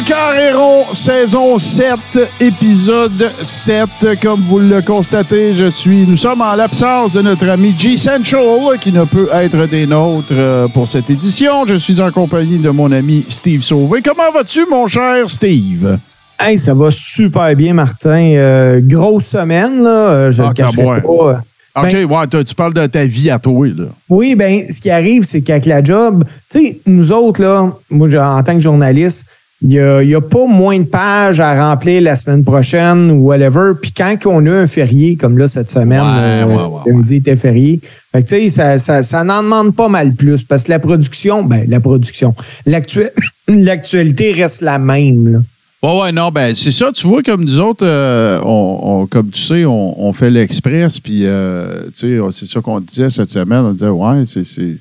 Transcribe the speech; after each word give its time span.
Le 0.00 0.06
Carréron, 0.06 0.94
saison 0.94 1.58
7, 1.58 1.94
épisode 2.40 3.32
7. 3.42 3.86
Comme 4.22 4.40
vous 4.48 4.58
le 4.58 4.80
constatez, 4.80 5.52
je 5.54 5.68
suis. 5.68 6.06
Nous 6.06 6.16
sommes 6.16 6.40
en 6.40 6.54
l'absence 6.54 7.12
de 7.12 7.20
notre 7.20 7.46
ami 7.50 7.74
G 7.76 7.98
Central, 7.98 8.78
qui 8.80 8.92
ne 8.92 9.04
peut 9.04 9.28
être 9.34 9.66
des 9.68 9.86
nôtres 9.86 10.28
euh, 10.32 10.68
pour 10.68 10.88
cette 10.88 11.10
édition. 11.10 11.66
Je 11.66 11.74
suis 11.74 12.00
en 12.00 12.10
compagnie 12.10 12.56
de 12.56 12.70
mon 12.70 12.90
ami 12.92 13.26
Steve 13.28 13.60
Sauvé. 13.60 14.00
Comment 14.02 14.32
vas-tu, 14.32 14.64
mon 14.70 14.86
cher 14.86 15.28
Steve? 15.28 15.98
Hey, 16.38 16.58
ça 16.58 16.72
va 16.72 16.90
super 16.90 17.54
bien, 17.54 17.74
Martin. 17.74 18.32
Euh, 18.36 18.80
grosse 18.82 19.26
semaine, 19.26 19.82
là. 19.82 19.90
Euh, 19.90 20.30
Je 20.30 20.42
Ah, 20.42 20.48
le 20.48 20.54
cacherai 20.54 21.02
pas. 21.02 21.42
OK, 21.76 21.92
Ben- 21.92 22.04
ouais, 22.06 22.44
tu 22.44 22.54
parles 22.54 22.74
de 22.74 22.86
ta 22.86 23.04
vie 23.04 23.28
à 23.28 23.38
toi, 23.38 23.66
là. 23.68 23.84
Oui, 24.08 24.34
ben, 24.34 24.62
ce 24.70 24.80
qui 24.80 24.88
arrive, 24.90 25.24
c'est 25.24 25.42
qu'avec 25.42 25.66
la 25.66 25.84
job, 25.84 26.24
tu 26.50 26.58
sais, 26.58 26.80
nous 26.86 27.12
autres, 27.12 27.42
là, 27.42 27.70
moi, 27.90 28.08
en 28.18 28.42
tant 28.42 28.54
que 28.54 28.60
journaliste, 28.60 29.26
il 29.62 29.68
n'y 29.68 29.78
a, 29.78 29.98
a 29.98 30.20
pas 30.22 30.46
moins 30.46 30.78
de 30.78 30.84
pages 30.84 31.38
à 31.38 31.68
remplir 31.70 32.00
la 32.00 32.16
semaine 32.16 32.44
prochaine 32.44 33.10
ou 33.10 33.24
whatever. 33.26 33.72
Puis 33.80 33.92
quand 33.92 34.16
on 34.26 34.46
a 34.46 34.50
un 34.52 34.66
férié, 34.66 35.16
comme 35.16 35.36
là, 35.36 35.48
cette 35.48 35.68
semaine, 35.68 36.00
Ouais, 36.00 36.08
euh, 36.08 36.46
ouais, 36.46 36.92
ouais, 36.94 37.16
était 37.16 37.36
férié. 37.36 37.78
Fait 38.12 38.22
que, 38.22 38.48
ça, 38.48 38.78
ça, 38.78 39.02
ça 39.02 39.22
n'en 39.22 39.42
demande 39.42 39.74
pas 39.76 39.88
mal 39.88 40.14
plus 40.14 40.44
parce 40.44 40.64
que 40.64 40.70
la 40.70 40.78
production, 40.78 41.42
ben, 41.44 41.64
la 41.68 41.78
production, 41.80 42.34
l'actu- 42.66 43.10
l'actualité 43.48 44.32
reste 44.32 44.62
la 44.62 44.78
même, 44.78 45.32
là. 45.32 45.38
Ouais, 45.82 46.00
ouais, 46.02 46.12
non, 46.12 46.30
ben 46.30 46.54
c'est 46.54 46.72
ça. 46.72 46.90
Tu 46.92 47.06
vois, 47.06 47.22
comme 47.22 47.42
nous 47.42 47.58
autres, 47.58 47.86
euh, 47.86 48.38
on, 48.44 48.80
on- 48.82 49.06
comme 49.06 49.30
tu 49.30 49.40
sais, 49.40 49.64
on, 49.64 49.98
on 50.02 50.12
fait 50.12 50.28
l'express, 50.28 51.00
puis 51.00 51.22
euh, 51.24 51.84
tu 51.98 52.18
sais, 52.18 52.18
c'est 52.32 52.46
ça 52.46 52.60
qu'on 52.60 52.80
disait 52.80 53.08
cette 53.08 53.30
semaine. 53.30 53.60
On 53.64 53.72
disait, 53.72 53.88
ouais, 53.88 54.24
c'est 54.26 54.76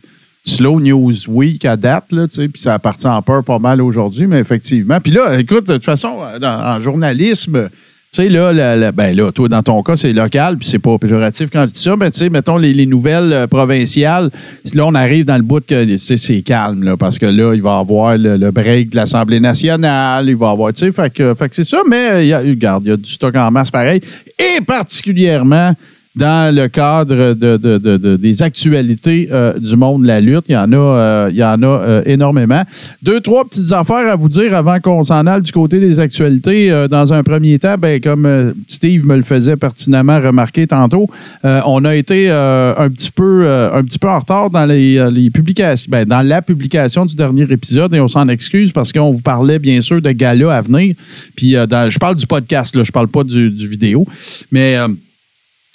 slow 0.49 0.79
news 0.79 1.13
week 1.27 1.65
à 1.65 1.77
date, 1.77 2.11
là, 2.11 2.27
tu 2.27 2.35
sais, 2.35 2.47
puis 2.49 2.61
ça 2.61 2.73
a 2.73 2.79
parti 2.79 3.07
en 3.07 3.21
peur 3.21 3.43
pas 3.43 3.59
mal 3.59 3.81
aujourd'hui, 3.81 4.27
mais 4.27 4.39
effectivement. 4.39 4.99
Puis 4.99 5.11
là, 5.11 5.39
écoute, 5.39 5.67
de 5.67 5.73
toute 5.73 5.85
façon, 5.85 6.17
dans- 6.41 6.75
en 6.77 6.81
journalisme, 6.81 7.69
tu 8.11 8.23
sais, 8.23 8.29
là, 8.29 8.91
ben 8.91 9.15
là, 9.15 9.31
toi, 9.31 9.47
dans 9.47 9.61
ton 9.61 9.83
cas, 9.83 9.95
c'est 9.95 10.13
local, 10.13 10.57
puis 10.57 10.67
c'est 10.67 10.79
pas 10.79 10.97
péjoratif 10.97 11.49
quand 11.53 11.67
je 11.67 11.73
dis 11.73 11.79
ça, 11.81 11.95
mais 11.95 12.09
tu 12.09 12.17
sais, 12.17 12.29
mettons 12.31 12.57
les, 12.57 12.73
les 12.73 12.87
nouvelles 12.87 13.31
euh, 13.31 13.45
provinciales, 13.47 14.31
là, 14.73 14.85
on 14.87 14.95
arrive 14.95 15.25
dans 15.25 15.37
le 15.37 15.43
bout 15.43 15.63
que 15.63 15.97
c'est 15.97 16.41
calme, 16.41 16.83
là, 16.83 16.97
parce 16.97 17.19
que 17.19 17.27
là, 17.27 17.53
il 17.53 17.61
va 17.61 17.77
y 17.77 17.79
avoir 17.79 18.17
le, 18.17 18.35
le 18.37 18.49
break 18.51 18.89
de 18.89 18.95
l'Assemblée 18.95 19.39
nationale, 19.39 20.27
il 20.27 20.35
va 20.35 20.47
y 20.47 20.51
avoir, 20.51 20.73
tu 20.73 20.85
sais, 20.85 20.91
fait 20.91 21.13
que, 21.13 21.35
fait 21.35 21.49
que 21.49 21.55
c'est 21.55 21.63
ça, 21.67 21.81
mais 21.87 22.09
euh, 22.09 22.21
il 22.23 22.27
y 22.29 22.33
a, 22.33 22.39
regarde, 22.39 22.83
il 22.85 22.89
y 22.89 22.93
a 22.93 22.97
du 22.97 23.09
stock 23.11 23.35
en 23.35 23.51
masse 23.51 23.69
pareil, 23.69 24.01
et 24.39 24.59
particulièrement 24.65 25.73
dans 26.19 26.53
le 26.53 26.67
cadre 26.67 27.33
de, 27.33 27.55
de- 27.57 27.77
de- 27.77 27.97
de- 27.97 28.15
des 28.17 28.43
actualités 28.43 29.29
euh, 29.31 29.57
du 29.57 29.77
monde 29.77 30.01
de 30.03 30.07
la 30.07 30.19
lutte. 30.19 30.45
Il 30.49 30.51
y 30.53 30.57
en 30.57 30.71
a, 30.73 30.75
euh, 30.75 31.29
il 31.31 31.37
y 31.37 31.43
en 31.43 31.63
a 31.63 31.65
euh, 31.65 32.01
énormément. 32.05 32.61
Deux, 33.01 33.21
trois 33.21 33.45
petites 33.45 33.71
affaires 33.71 34.05
à 34.11 34.15
vous 34.17 34.27
dire 34.27 34.53
avant 34.53 34.79
qu'on 34.81 35.03
s'en 35.03 35.25
aille 35.25 35.41
du 35.41 35.51
côté 35.51 35.79
des 35.79 35.99
actualités. 35.99 36.69
Dans 36.89 37.13
un 37.13 37.23
premier 37.23 37.57
temps, 37.57 37.75
ben, 37.77 38.01
comme 38.01 38.53
Steve 38.67 39.05
me 39.05 39.15
le 39.15 39.23
faisait 39.23 39.55
pertinemment 39.55 40.19
remarquer 40.19 40.67
tantôt, 40.67 41.07
on 41.43 41.85
a 41.85 41.95
été 41.95 42.29
un, 42.29 42.89
petit 42.89 43.11
peu, 43.11 43.47
un 43.73 43.81
petit 43.83 43.97
peu 43.99 44.09
en 44.09 44.19
retard 44.19 44.49
dans 44.49 44.65
les, 44.65 45.29
publications, 45.33 45.87
ben, 45.89 46.05
dans 46.05 46.21
la 46.27 46.41
publication 46.41 47.05
du 47.05 47.15
dernier 47.15 47.43
épisode 47.49 47.93
et 47.93 47.99
on 48.01 48.07
s'en 48.09 48.27
excuse 48.27 48.71
parce 48.73 48.91
qu'on 48.91 49.11
vous 49.11 49.21
parlait 49.21 49.59
bien 49.59 49.79
sûr 49.81 50.01
de 50.01 50.11
gala 50.11 50.53
à 50.55 50.61
venir. 50.61 50.95
Puis 51.35 51.55
dans- 51.69 51.89
je 51.89 51.97
parle 51.97 52.15
du 52.15 52.27
podcast, 52.27 52.75
là, 52.75 52.83
je 52.83 52.91
parle 52.91 53.07
pas 53.07 53.23
du, 53.23 53.49
du 53.49 53.67
vidéo. 53.67 54.05
Mais 54.51 54.75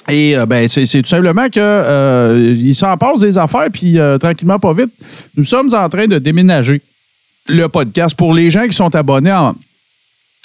et 0.09 0.37
euh, 0.37 0.47
ben, 0.47 0.67
c'est 0.69 0.85
tout 1.03 1.09
simplement 1.09 1.47
que 1.49 1.59
euh, 1.61 2.55
il 2.59 2.75
s'en 2.75 2.97
passe 2.97 3.21
des 3.21 3.37
affaires, 3.39 3.69
puis 3.73 3.99
euh, 3.99 4.19
tranquillement, 4.19 4.59
pas 4.59 4.73
vite, 4.75 4.91
nous 5.37 5.45
sommes 5.45 5.73
en 5.75 5.89
train 5.89 6.07
de 6.07 6.19
déménager 6.19 6.81
le 7.49 7.67
podcast. 7.69 8.17
Pour 8.17 8.33
les 8.35 8.51
gens 8.51 8.67
qui 8.67 8.75
sont 8.77 8.95
abonnés 8.95 9.33
en- 9.33 9.55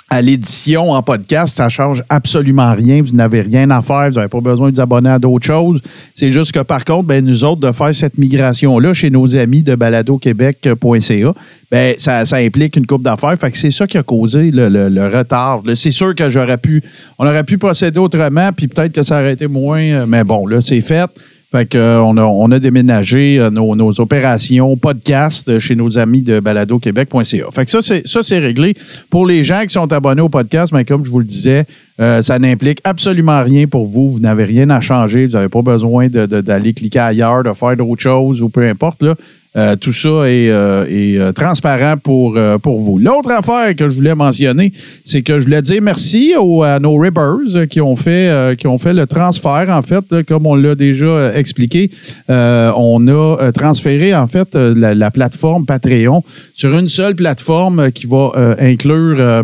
à 0.09 0.21
l'édition 0.21 0.91
en 0.91 1.03
podcast, 1.03 1.57
ça 1.57 1.69
change 1.69 2.03
absolument 2.09 2.73
rien. 2.73 3.01
Vous 3.01 3.15
n'avez 3.15 3.41
rien 3.41 3.69
à 3.69 3.81
faire. 3.81 4.09
Vous 4.09 4.15
n'avez 4.15 4.27
pas 4.27 4.41
besoin 4.41 4.69
de 4.71 4.75
vous 4.75 4.81
abonner 4.81 5.09
à 5.09 5.19
d'autres 5.19 5.45
choses. 5.45 5.81
C'est 6.15 6.31
juste 6.31 6.51
que, 6.51 6.61
par 6.61 6.83
contre, 6.83 7.07
ben, 7.07 7.23
nous 7.23 7.45
autres, 7.45 7.61
de 7.61 7.71
faire 7.71 7.93
cette 7.93 8.17
migration-là 8.17 8.93
chez 8.93 9.09
nos 9.11 9.35
amis 9.35 9.61
de 9.61 9.75
baladoquebec.ca, 9.75 11.33
ben, 11.71 11.95
ça, 11.97 12.23
implique 12.37 12.75
une 12.75 12.85
coupe 12.87 13.03
d'affaires. 13.03 13.35
Fait 13.39 13.51
que 13.51 13.57
c'est 13.57 13.71
ça 13.71 13.85
qui 13.87 13.97
a 13.97 14.03
causé 14.03 14.51
le, 14.51 14.67
le- 14.69 15.07
retard. 15.15 15.61
C'est 15.75 15.91
sûr 15.91 16.15
que 16.15 16.29
j'aurais 16.29 16.57
pu, 16.57 16.83
on 17.17 17.25
aurait 17.27 17.43
pu 17.43 17.57
procéder 17.57 17.99
autrement, 17.99 18.51
puis 18.55 18.67
peut-être 18.67 18.93
que 18.93 19.03
ça 19.03 19.19
aurait 19.19 19.33
été 19.33 19.47
moins. 19.47 19.81
euh, 19.81 20.05
Mais 20.07 20.23
bon, 20.23 20.45
là, 20.47 20.61
c'est 20.61 20.81
fait. 20.81 21.09
Fait 21.51 21.65
que, 21.65 21.79
euh, 21.79 21.99
a, 21.99 22.03
on 22.03 22.51
a 22.51 22.59
déménagé 22.59 23.39
euh, 23.39 23.49
nos, 23.49 23.75
nos 23.75 23.99
opérations 23.99 24.77
podcast 24.77 25.57
chez 25.57 25.75
nos 25.75 25.97
amis 25.97 26.21
de 26.21 26.39
baladoquebec.ca. 26.39 27.45
Fait 27.51 27.65
que 27.65 27.71
ça, 27.71 27.81
c'est, 27.81 28.07
ça, 28.07 28.21
c'est 28.21 28.37
réglé. 28.37 28.75
Pour 29.09 29.25
les 29.25 29.43
gens 29.43 29.63
qui 29.63 29.73
sont 29.73 29.91
abonnés 29.91 30.21
au 30.21 30.29
podcast, 30.29 30.71
mais 30.71 30.85
comme 30.85 31.03
je 31.03 31.09
vous 31.09 31.17
le 31.17 31.25
disais, 31.25 31.65
euh, 31.99 32.21
ça 32.21 32.37
n'implique 32.37 32.81
absolument 32.83 33.43
rien 33.43 33.65
pour 33.65 33.87
vous. 33.87 34.09
Vous 34.09 34.19
n'avez 34.19 34.43
rien 34.43 34.69
à 34.69 34.79
changer. 34.79 35.25
Vous 35.25 35.33
n'avez 35.33 35.49
pas 35.49 35.63
besoin 35.63 36.07
d'aller 36.07 36.73
cliquer 36.73 36.99
ailleurs, 36.99 37.43
de 37.43 37.53
faire 37.53 37.75
d'autres 37.75 38.01
choses 38.01 38.43
ou 38.43 38.49
peu 38.49 38.67
importe. 38.67 39.01
Là. 39.01 39.15
Euh, 39.55 39.75
tout 39.75 39.91
ça 39.91 40.29
est, 40.29 40.51
euh, 40.51 40.85
euh, 40.87 41.31
transparent 41.31 41.97
pour, 41.97 42.37
pour 42.61 42.79
vous. 42.79 42.99
L'autre 42.99 43.31
affaire 43.31 43.75
que 43.75 43.89
je 43.89 43.95
voulais 43.95 44.13
mentionner, 44.13 44.71
c'est 45.03 45.23
que 45.23 45.39
je 45.39 45.45
voulais 45.45 45.63
dire 45.63 45.81
merci 45.81 46.35
aux, 46.39 46.61
à 46.61 46.79
nos 46.79 46.95
Ribbers 46.95 47.55
euh, 47.55 47.65
qui 47.65 47.81
ont 47.81 47.95
fait, 47.95 48.55
qui 48.59 48.67
ont 48.67 48.77
fait 48.77 48.93
le 48.93 49.07
transfert, 49.07 49.65
en 49.69 49.81
fait, 49.81 50.23
comme 50.27 50.45
on 50.45 50.55
l'a 50.55 50.75
déjà 50.75 51.33
expliqué. 51.33 51.89
On 52.27 53.07
a 53.07 53.51
transféré, 53.51 54.13
en 54.13 54.27
fait, 54.27 54.53
la, 54.53 54.93
la 54.93 55.11
plateforme 55.11 55.65
Patreon 55.65 56.23
sur 56.53 56.77
une 56.77 56.87
seule 56.87 57.15
plateforme 57.15 57.91
qui 57.91 58.05
va 58.05 58.55
inclure... 58.59 59.43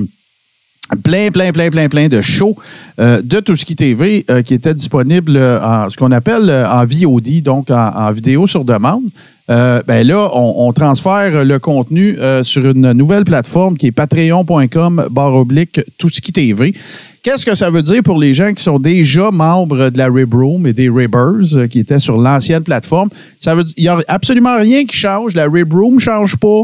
plein, 1.03 1.31
plein, 1.31 1.51
plein, 1.51 1.69
plein, 1.71 1.89
plein 1.89 2.07
de 2.07 2.21
shows 2.21 2.55
euh, 2.99 3.21
de 3.21 3.39
qui 3.39 3.75
TV 3.75 4.25
euh, 4.29 4.43
qui 4.43 4.53
étaient 4.53 4.73
disponibles 4.73 5.37
en 5.37 5.89
ce 5.89 5.97
qu'on 5.97 6.11
appelle 6.11 6.49
en 6.49 6.85
VOD, 6.85 7.41
donc 7.41 7.71
en 7.71 8.11
vidéo 8.11 8.45
sur 8.45 8.63
demande. 8.63 9.03
Euh, 9.49 9.83
ben 9.85 10.05
là, 10.05 10.29
on, 10.33 10.73
transfère 10.73 11.45
le 11.45 11.59
contenu 11.59 12.17
euh, 12.19 12.41
sur 12.41 12.65
une 12.65 12.93
nouvelle 12.93 13.25
plateforme 13.25 13.77
qui 13.77 13.87
est 13.87 13.91
patreon.com 13.91 15.07
barre 15.11 15.35
oblique 15.35 15.81
tout 15.99 16.09
ce 16.09 16.19
qui 16.19 16.33
TV. 16.33 16.73
Qu'est-ce 17.21 17.45
que 17.45 17.53
ça 17.53 17.69
veut 17.69 17.83
dire 17.83 18.01
pour 18.03 18.19
les 18.19 18.33
gens 18.33 18.53
qui 18.53 18.63
sont 18.63 18.79
déjà 18.79 19.29
membres 19.29 19.89
de 19.89 19.97
la 19.99 20.07
Rib 20.07 20.33
Room 20.33 20.65
et 20.65 20.73
des 20.73 20.89
Ribbers 20.89 21.57
euh, 21.57 21.67
qui 21.67 21.79
étaient 21.79 21.99
sur 21.99 22.17
l'ancienne 22.17 22.63
plateforme? 22.63 23.09
Ça 23.39 23.53
veut 23.53 23.63
dire 23.63 23.73
il 23.77 23.83
n'y 23.83 23.89
a 23.89 23.99
absolument 24.07 24.57
rien 24.57 24.83
qui 24.85 24.97
change. 24.97 25.35
La 25.35 25.45
Rib 25.45 25.71
Room 25.71 25.95
ne 25.95 25.99
change 25.99 26.37
pas. 26.37 26.63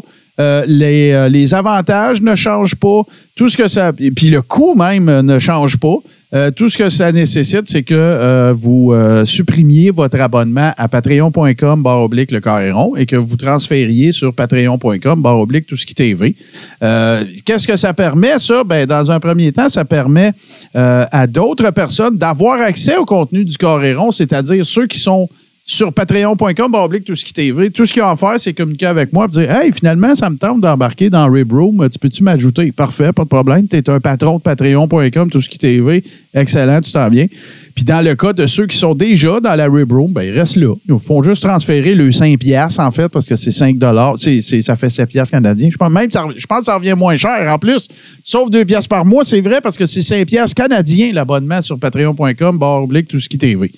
Les, 0.65 1.29
les 1.29 1.53
avantages 1.53 2.19
ne 2.19 2.33
changent 2.33 2.73
pas. 2.73 3.03
Tout 3.35 3.47
ce 3.47 3.55
que 3.55 3.67
ça. 3.67 3.93
Puis 3.93 4.31
le 4.31 4.41
coût 4.41 4.73
même 4.73 5.21
ne 5.21 5.37
change 5.37 5.77
pas. 5.77 5.97
Euh, 6.33 6.49
tout 6.49 6.69
ce 6.69 6.77
que 6.77 6.89
ça 6.89 7.11
nécessite, 7.11 7.67
c'est 7.67 7.83
que 7.83 7.93
euh, 7.93 8.53
vous 8.55 8.93
euh, 8.93 9.25
supprimiez 9.25 9.91
votre 9.91 10.19
abonnement 10.21 10.71
à 10.77 10.87
patreon.com 10.87 11.83
barre 11.83 12.03
oblique 12.03 12.31
le 12.31 12.39
carré 12.39 12.71
et 12.97 13.05
que 13.05 13.17
vous 13.17 13.35
transfériez 13.35 14.13
sur 14.13 14.33
patreon.com 14.33 15.21
barre 15.21 15.39
oblique 15.39 15.67
tout 15.67 15.75
ce 15.75 15.85
qui 15.85 15.93
TV. 15.93 16.35
Qu'est-ce 16.79 17.67
que 17.67 17.75
ça 17.75 17.93
permet, 17.93 18.39
ça? 18.39 18.63
Ben, 18.63 18.85
dans 18.85 19.11
un 19.11 19.19
premier 19.19 19.51
temps, 19.51 19.67
ça 19.67 19.83
permet 19.83 20.31
à 20.73 21.27
d'autres 21.27 21.71
personnes 21.71 22.17
d'avoir 22.17 22.61
accès 22.61 22.95
au 22.95 23.05
contenu 23.05 23.43
du 23.43 23.57
carré 23.57 23.93
rond, 23.93 24.11
c'est-à-dire 24.11 24.65
ceux 24.65 24.87
qui 24.87 24.99
sont 24.99 25.27
sur 25.73 25.93
patreon.com, 25.93 26.73
oblique, 26.75 27.05
tout 27.05 27.15
ce 27.15 27.23
qui 27.23 27.31
TV. 27.31 27.69
Tout 27.71 27.85
ce 27.85 27.93
qu'il 27.93 28.01
y 28.01 28.03
a 28.03 28.09
à 28.09 28.15
faire, 28.17 28.35
c'est 28.37 28.51
communiquer 28.53 28.87
avec 28.87 29.13
moi 29.13 29.25
et 29.25 29.29
dire 29.29 29.49
Hey, 29.51 29.71
finalement, 29.71 30.13
ça 30.15 30.29
me 30.29 30.35
tente 30.35 30.59
d'embarquer 30.59 31.09
dans 31.09 31.31
Rib 31.31 31.51
Room. 31.53 31.87
Tu 31.89 31.97
peux-tu 31.97 32.23
m'ajouter? 32.23 32.73
Parfait, 32.73 33.13
pas 33.13 33.23
de 33.23 33.29
problème. 33.29 33.67
Tu 33.69 33.77
es 33.77 33.89
un 33.89 34.01
patron 34.01 34.37
de 34.37 34.41
patreon.com, 34.41 35.29
tout 35.29 35.39
ce 35.39 35.47
qui 35.47 35.57
TV. 35.57 36.03
Excellent, 36.33 36.81
tu 36.81 36.91
t'en 36.91 37.07
viens. 37.07 37.27
Puis 37.73 37.85
dans 37.85 38.03
le 38.03 38.15
cas 38.15 38.33
de 38.33 38.47
ceux 38.47 38.67
qui 38.67 38.75
sont 38.77 38.93
déjà 38.93 39.39
dans 39.39 39.55
la 39.55 39.67
Rib 39.69 39.91
Room, 39.93 40.11
ben, 40.11 40.23
ils 40.23 40.37
restent 40.37 40.57
là. 40.57 40.73
Ils 40.89 40.99
font 40.99 41.23
juste 41.23 41.41
transférer 41.43 41.95
le 41.95 42.11
5 42.11 42.37
piastres, 42.37 42.81
en 42.81 42.91
fait, 42.91 43.07
parce 43.07 43.25
que 43.25 43.37
c'est 43.37 43.51
5 43.51 43.77
c'est, 44.17 44.41
c'est- 44.41 44.61
ça 44.61 44.75
fait 44.75 44.89
7 44.89 45.07
piastres 45.07 45.31
canadiens. 45.31 45.69
Je 45.71 45.77
pense 45.77 45.91
même 45.91 46.09
je 46.11 46.45
pense 46.47 46.59
que 46.59 46.65
ça 46.65 46.75
revient 46.75 46.95
moins 46.97 47.15
cher. 47.15 47.49
En 47.49 47.57
plus, 47.57 47.87
sauf 48.25 48.49
2 48.49 48.65
piastres 48.65 48.89
par 48.89 49.05
mois, 49.05 49.23
c'est 49.23 49.39
vrai, 49.41 49.61
parce 49.61 49.77
que 49.77 49.85
c'est 49.85 50.01
5 50.01 50.25
piastres 50.27 50.55
canadiens 50.55 51.11
l'abonnement 51.13 51.61
sur 51.61 51.79
patreon.com, 51.79 52.57
barre 52.57 52.83
oblique, 52.83 53.07
tout 53.07 53.19
ce 53.21 53.29
qui 53.29 53.37
TV. 53.37 53.71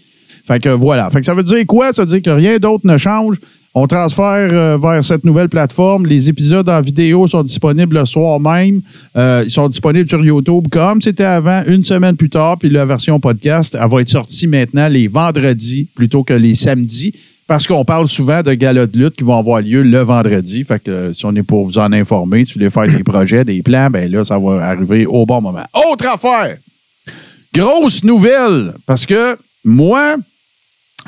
Fait 0.45 0.61
que 0.61 0.69
voilà. 0.69 1.09
Fait 1.09 1.19
que 1.19 1.25
ça 1.25 1.33
veut 1.33 1.43
dire 1.43 1.65
quoi? 1.65 1.93
Ça 1.93 2.03
veut 2.03 2.09
dire 2.09 2.21
que 2.21 2.29
rien 2.29 2.57
d'autre 2.57 2.85
ne 2.85 2.97
change. 2.97 3.37
On 3.75 3.87
transfère 3.87 4.49
euh, 4.51 4.77
vers 4.79 5.03
cette 5.03 5.23
nouvelle 5.23 5.49
plateforme. 5.49 6.05
Les 6.05 6.29
épisodes 6.29 6.69
en 6.69 6.79
vidéo 6.79 7.27
sont 7.27 7.41
disponibles 7.41 7.97
le 7.97 8.05
soir 8.05 8.39
même. 8.39 8.81
Euh, 9.17 9.41
ils 9.45 9.51
sont 9.51 9.67
disponibles 9.67 10.07
sur 10.07 10.23
YouTube 10.23 10.67
comme 10.69 11.01
c'était 11.01 11.23
avant, 11.23 11.63
une 11.65 11.83
semaine 11.83 12.15
plus 12.15 12.29
tard. 12.29 12.59
Puis 12.59 12.69
la 12.69 12.85
version 12.85 13.19
podcast, 13.19 13.75
elle 13.79 13.89
va 13.89 14.01
être 14.01 14.09
sortie 14.09 14.45
maintenant 14.45 14.87
les 14.89 15.07
vendredis 15.07 15.87
plutôt 15.95 16.23
que 16.23 16.33
les 16.33 16.53
samedis. 16.53 17.13
parce 17.47 17.67
qu'on 17.67 17.83
parle 17.83 18.07
souvent 18.07 18.41
de 18.41 18.53
galas 18.53 18.85
de 18.85 18.97
lutte 18.97 19.15
qui 19.15 19.23
vont 19.23 19.37
avoir 19.37 19.61
lieu 19.61 19.81
le 19.81 19.99
vendredi. 19.99 20.63
Fait 20.63 20.81
que 20.81 20.91
euh, 20.91 21.13
si 21.13 21.25
on 21.25 21.35
est 21.35 21.43
pour 21.43 21.65
vous 21.65 21.77
en 21.77 21.91
informer, 21.91 22.45
si 22.45 22.53
vous 22.53 22.59
voulez 22.59 22.69
faire 22.69 22.87
des 22.87 23.03
projets, 23.03 23.43
des 23.43 23.61
plans, 23.63 23.89
ben 23.89 24.09
là, 24.11 24.23
ça 24.23 24.37
va 24.37 24.63
arriver 24.63 25.05
au 25.05 25.25
bon 25.25 25.41
moment. 25.41 25.63
Autre 25.91 26.05
affaire! 26.13 26.57
Grosse 27.53 28.03
nouvelle, 28.03 28.73
parce 28.85 29.05
que 29.05 29.37
moi, 29.63 30.15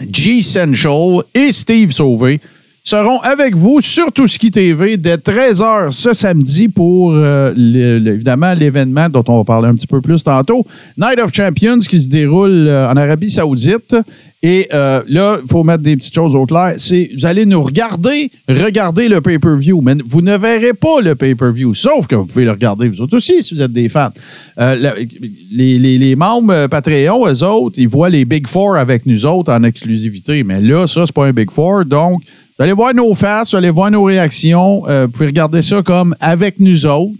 G 0.01 0.41
Central 0.43 1.23
et 1.33 1.51
Steve 1.51 1.91
Sauvé 1.91 2.41
seront 2.87 3.19
avec 3.21 3.55
vous 3.55 3.81
sur 3.81 4.11
Touski 4.11 4.51
TV 4.51 4.95
dès 4.97 5.15
13h 5.15 5.91
ce 5.91 6.13
samedi 6.13 6.67
pour, 6.69 7.13
euh, 7.15 7.51
évidemment, 7.55 8.53
l'événement 8.53 9.09
dont 9.09 9.23
on 9.27 9.39
va 9.39 9.43
parler 9.43 9.69
un 9.69 9.73
petit 9.75 9.87
peu 9.87 10.01
plus 10.01 10.23
tantôt, 10.23 10.63
Night 10.95 11.19
of 11.19 11.31
Champions 11.33 11.79
qui 11.79 11.99
se 12.01 12.07
déroule 12.09 12.67
euh, 12.67 12.87
en 12.87 12.95
Arabie 12.95 13.31
Saoudite. 13.31 13.95
Et 14.43 14.67
euh, 14.75 15.01
là, 15.07 15.39
il 15.41 15.47
faut 15.49 15.63
mettre 15.63 15.81
des 15.81 15.97
petites 15.97 16.13
choses 16.13 16.35
au 16.35 16.45
clair. 16.45 16.75
C'est, 16.77 17.09
vous 17.17 17.25
allez 17.25 17.47
nous 17.47 17.63
regarder, 17.63 18.29
regarder 18.47 19.09
le 19.09 19.19
pay-per-view, 19.19 19.81
mais 19.81 19.95
vous 20.05 20.21
ne 20.21 20.37
verrez 20.37 20.73
pas 20.73 21.01
le 21.03 21.15
pay-per-view, 21.15 21.73
sauf 21.73 22.05
que 22.05 22.13
vous 22.13 22.25
pouvez 22.25 22.45
le 22.45 22.51
regarder 22.51 22.87
vous 22.87 23.01
autres 23.01 23.17
aussi 23.17 23.41
si 23.41 23.55
vous 23.55 23.61
êtes 23.63 23.71
des 23.71 23.89
fans. 23.89 24.11
Les, 25.51 25.79
les- 25.79 26.15
membres 26.15 26.67
Patreon, 26.67 27.27
eux 27.27 27.43
autres, 27.43 27.79
ils 27.79 27.87
voient 27.87 28.09
les 28.09 28.23
Big 28.25 28.47
Four 28.47 28.75
avec 28.77 29.07
nous 29.07 29.25
autres 29.25 29.51
en 29.51 29.63
exclusivité. 29.63 30.43
Mais 30.43 30.61
là, 30.61 30.85
ça, 30.85 31.05
c'est 31.07 31.15
pas 31.15 31.25
un 31.25 31.33
Big 31.33 31.49
Four. 31.49 31.85
Donc, 31.85 32.21
vous 32.57 32.63
allez 32.63 32.73
voir 32.73 32.93
nos 32.93 33.13
faces, 33.13 33.51
vous 33.51 33.57
allez 33.57 33.69
voir 33.69 33.91
nos 33.91 34.03
réactions. 34.03 34.87
Euh, 34.87 35.07
vous 35.07 35.11
pouvez 35.11 35.25
regarder 35.25 35.61
ça 35.61 35.81
comme 35.81 36.15
avec 36.21 36.57
nous 36.61 36.85
autres. 36.85 37.11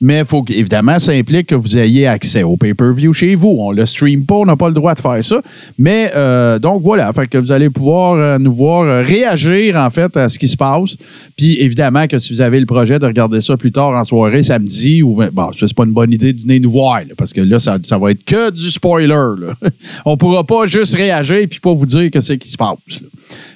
Mais 0.00 0.24
faut 0.24 0.44
évidemment, 0.48 0.98
ça 0.98 1.12
implique 1.12 1.48
que 1.48 1.54
vous 1.54 1.78
ayez 1.78 2.08
accès 2.08 2.42
au 2.42 2.56
pay-per-view 2.56 3.12
chez 3.12 3.36
vous. 3.36 3.54
On 3.60 3.70
le 3.70 3.86
stream 3.86 4.24
pas, 4.24 4.34
on 4.36 4.46
n'a 4.46 4.56
pas 4.56 4.66
le 4.66 4.74
droit 4.74 4.94
de 4.94 5.00
faire 5.00 5.22
ça. 5.22 5.42
Mais 5.78 6.10
euh, 6.16 6.58
donc 6.58 6.82
voilà, 6.82 7.12
fait 7.12 7.28
que 7.28 7.38
vous 7.38 7.52
allez 7.52 7.70
pouvoir 7.70 8.14
euh, 8.14 8.38
nous 8.38 8.52
voir 8.52 9.04
réagir 9.04 9.76
en 9.76 9.90
fait 9.90 10.16
à 10.16 10.28
ce 10.28 10.40
qui 10.40 10.48
se 10.48 10.56
passe. 10.56 10.96
Puis 11.36 11.60
évidemment 11.60 12.08
que 12.08 12.18
si 12.18 12.32
vous 12.32 12.40
avez 12.40 12.58
le 12.58 12.66
projet 12.66 12.98
de 12.98 13.06
regarder 13.06 13.42
ça 13.42 13.56
plus 13.56 13.70
tard 13.70 13.90
en 13.90 14.02
soirée, 14.02 14.42
samedi, 14.42 15.04
ou 15.04 15.14
ben, 15.14 15.30
bon, 15.32 15.50
c'est 15.52 15.72
pas 15.72 15.84
une 15.84 15.92
bonne 15.92 16.12
idée 16.12 16.32
de 16.32 16.40
venir 16.40 16.62
nous 16.62 16.70
voir, 16.72 17.00
là, 17.00 17.14
parce 17.16 17.32
que 17.32 17.42
là, 17.42 17.60
ça, 17.60 17.78
ça 17.84 17.96
va 17.96 18.10
être 18.10 18.24
que 18.24 18.50
du 18.50 18.70
spoiler. 18.72 19.06
Là. 19.06 19.52
on 20.04 20.16
pourra 20.16 20.42
pas 20.42 20.66
juste 20.66 20.96
réagir 20.96 21.46
puis 21.48 21.60
pas 21.60 21.74
vous 21.74 21.86
dire 21.86 22.10
que 22.10 22.20
c'est 22.20 22.38
qui 22.38 22.48
se 22.48 22.56
passe. 22.56 23.02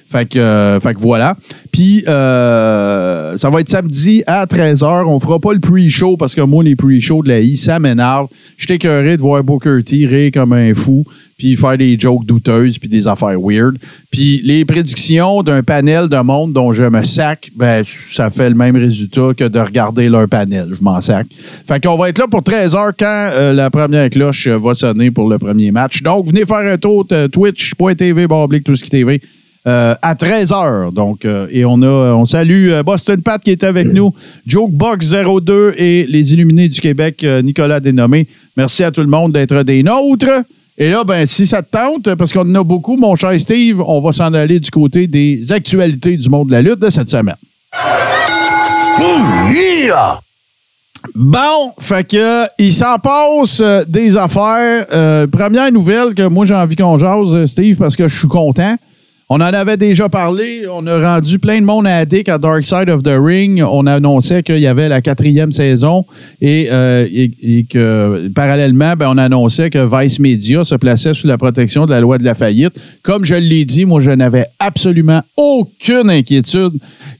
Fait 0.07 0.29
que, 0.29 0.37
euh, 0.37 0.79
fait 0.79 0.93
que 0.93 0.99
voilà. 0.99 1.35
Puis, 1.71 2.03
euh, 2.07 3.35
ça 3.37 3.49
va 3.49 3.59
être 3.59 3.69
samedi 3.69 4.23
à 4.27 4.45
13h. 4.45 5.05
On 5.07 5.19
fera 5.19 5.39
pas 5.39 5.51
le 5.51 5.59
pre-show 5.59 6.15
parce 6.15 6.35
que 6.35 6.41
moi, 6.41 6.63
les 6.63 6.75
pre-shows 6.75 7.23
de 7.23 7.29
la 7.29 7.39
I, 7.39 7.57
ça 7.57 7.79
m'énerve. 7.79 8.27
J'étais 8.55 8.75
écœuré 8.75 9.17
de 9.17 9.21
voir 9.21 9.43
Booker 9.43 9.79
T 9.83 10.05
rire 10.05 10.29
comme 10.31 10.53
un 10.53 10.75
fou, 10.75 11.03
puis 11.39 11.55
faire 11.55 11.77
des 11.77 11.97
jokes 11.99 12.25
douteuses, 12.25 12.77
puis 12.77 12.87
des 12.87 13.07
affaires 13.07 13.39
weird. 13.41 13.77
Puis 14.11 14.41
les 14.43 14.63
prédictions 14.63 15.41
d'un 15.41 15.63
panel 15.63 16.07
de 16.07 16.17
monde 16.17 16.53
dont 16.53 16.71
je 16.71 16.83
me 16.83 17.03
sac, 17.03 17.49
ben, 17.55 17.83
ça 17.83 18.29
fait 18.29 18.49
le 18.49 18.55
même 18.55 18.75
résultat 18.75 19.33
que 19.35 19.47
de 19.47 19.59
regarder 19.59 20.07
leur 20.07 20.29
panel. 20.29 20.69
Je 20.77 20.83
m'en 20.83 21.01
sac. 21.01 21.25
Fait 21.67 21.83
qu'on 21.83 21.97
va 21.97 22.09
être 22.09 22.19
là 22.19 22.27
pour 22.29 22.41
13h 22.41 22.91
quand 22.97 23.29
euh, 23.33 23.53
la 23.53 23.71
première 23.71 24.09
cloche 24.11 24.47
va 24.47 24.75
sonner 24.75 25.09
pour 25.09 25.27
le 25.27 25.39
premier 25.39 25.71
match. 25.71 26.03
Donc, 26.03 26.27
venez 26.27 26.45
faire 26.45 26.71
un 26.71 26.77
tour 26.77 27.07
twitch.tv, 27.31 28.27
tout 28.63 28.75
ce 28.75 28.83
qui 28.83 28.91
TV. 28.91 29.19
Euh, 29.67 29.95
à 30.01 30.13
13h. 30.13 30.93
Donc, 30.93 31.25
euh, 31.25 31.47
et 31.49 31.65
on 31.65 31.81
a, 31.81 32.13
on 32.13 32.25
salue 32.25 32.69
euh, 32.69 32.83
Boston 32.83 33.21
Pat 33.23 33.41
qui 33.41 33.49
est 33.49 33.63
avec 33.63 33.87
nous, 33.87 34.13
Jokebox 34.45 35.15
02 35.41 35.73
et 35.77 36.05
les 36.07 36.33
Illuminés 36.33 36.67
du 36.67 36.79
Québec, 36.79 37.23
euh, 37.23 37.41
Nicolas 37.41 37.79
Dénommé. 37.79 38.27
Merci 38.55 38.83
à 38.83 38.91
tout 38.91 39.01
le 39.01 39.07
monde 39.07 39.31
d'être 39.31 39.63
des 39.63 39.81
nôtres. 39.81 40.43
Et 40.77 40.89
là, 40.89 41.03
ben, 41.03 41.25
si 41.25 41.47
ça 41.47 41.63
te 41.63 41.71
tente, 41.71 42.13
parce 42.15 42.33
qu'on 42.33 42.41
en 42.41 42.55
a 42.55 42.63
beaucoup, 42.63 42.97
mon 42.97 43.15
cher 43.15 43.39
Steve, 43.39 43.81
on 43.81 44.01
va 44.01 44.11
s'en 44.11 44.33
aller 44.33 44.59
du 44.59 44.69
côté 44.69 45.07
des 45.07 45.51
actualités 45.51 46.17
du 46.17 46.29
monde 46.29 46.47
de 46.47 46.51
la 46.51 46.61
lutte 46.61 46.79
de 46.79 46.89
cette 46.89 47.09
semaine. 47.09 47.37
Bon, 51.13 51.71
fait 51.79 52.03
que 52.05 52.45
il 52.57 52.73
s'en 52.73 52.97
passe 52.97 53.61
euh, 53.61 53.85
des 53.87 54.17
affaires. 54.17 54.85
Euh, 54.91 55.27
première 55.27 55.71
nouvelle 55.71 56.13
que 56.13 56.27
moi 56.27 56.45
j'ai 56.45 56.55
envie 56.55 56.75
qu'on 56.75 56.97
jase, 56.97 57.33
euh, 57.33 57.45
Steve, 57.45 57.77
parce 57.77 57.95
que 57.95 58.07
je 58.07 58.17
suis 58.17 58.27
content. 58.27 58.75
On 59.27 59.37
en 59.37 59.41
avait 59.41 59.77
déjà 59.77 60.07
parlé. 60.07 60.67
On 60.71 60.85
a 60.85 61.15
rendu 61.15 61.39
plein 61.39 61.59
de 61.59 61.65
monde 61.65 61.87
addict 61.87 62.29
à 62.29 62.37
Dark 62.37 62.63
Side 62.63 62.89
of 62.89 63.01
the 63.01 63.15
Ring. 63.17 63.59
On 63.63 63.87
annonçait 63.87 64.43
qu'il 64.43 64.59
y 64.59 64.67
avait 64.67 64.87
la 64.87 65.01
quatrième 65.01 65.51
saison 65.51 66.05
et, 66.41 66.67
euh, 66.71 67.07
et- 67.11 67.31
et 67.41 67.63
que 67.63 68.27
parallèlement, 68.35 68.93
ben, 68.95 69.09
on 69.09 69.17
annonçait 69.17 69.71
que 69.71 69.79
Vice 69.99 70.19
Media 70.19 70.63
se 70.63 70.75
plaçait 70.75 71.15
sous 71.15 71.25
la 71.25 71.39
protection 71.39 71.87
de 71.87 71.91
la 71.91 72.01
loi 72.01 72.19
de 72.19 72.23
la 72.23 72.35
faillite. 72.35 72.79
Comme 73.01 73.25
je 73.25 73.33
l'ai 73.33 73.65
dit, 73.65 73.85
moi, 73.85 73.99
je 73.99 74.11
n'avais 74.11 74.45
absolument 74.59 75.21
aucune 75.37 76.11
inquiétude 76.11 76.73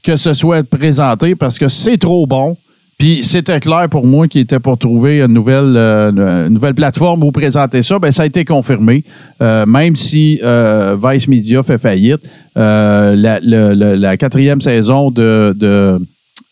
que 0.04 0.14
ce 0.14 0.32
soit 0.32 0.62
présenté 0.62 1.34
parce 1.34 1.58
que 1.58 1.68
c'est 1.68 1.98
trop 1.98 2.24
bon. 2.28 2.56
Puis 2.98 3.22
c'était 3.22 3.60
clair 3.60 3.88
pour 3.90 4.06
moi 4.06 4.26
qu'il 4.26 4.40
était 4.40 4.58
pour 4.58 4.78
trouver 4.78 5.20
une 5.20 5.34
nouvelle, 5.34 5.74
euh, 5.76 6.46
une 6.46 6.54
nouvelle 6.54 6.74
plateforme 6.74 7.22
où 7.24 7.30
présenter 7.30 7.82
ça. 7.82 7.98
Ben, 7.98 8.10
ça 8.10 8.22
a 8.22 8.26
été 8.26 8.44
confirmé. 8.44 9.04
Euh, 9.42 9.66
même 9.66 9.96
si 9.96 10.40
euh, 10.42 10.96
Vice 11.02 11.28
Media 11.28 11.62
fait 11.62 11.76
faillite, 11.76 12.20
euh, 12.56 13.14
la, 13.14 13.38
la 13.40 14.16
quatrième 14.16 14.62
saison 14.62 15.10
de, 15.10 15.54
de, 15.54 15.98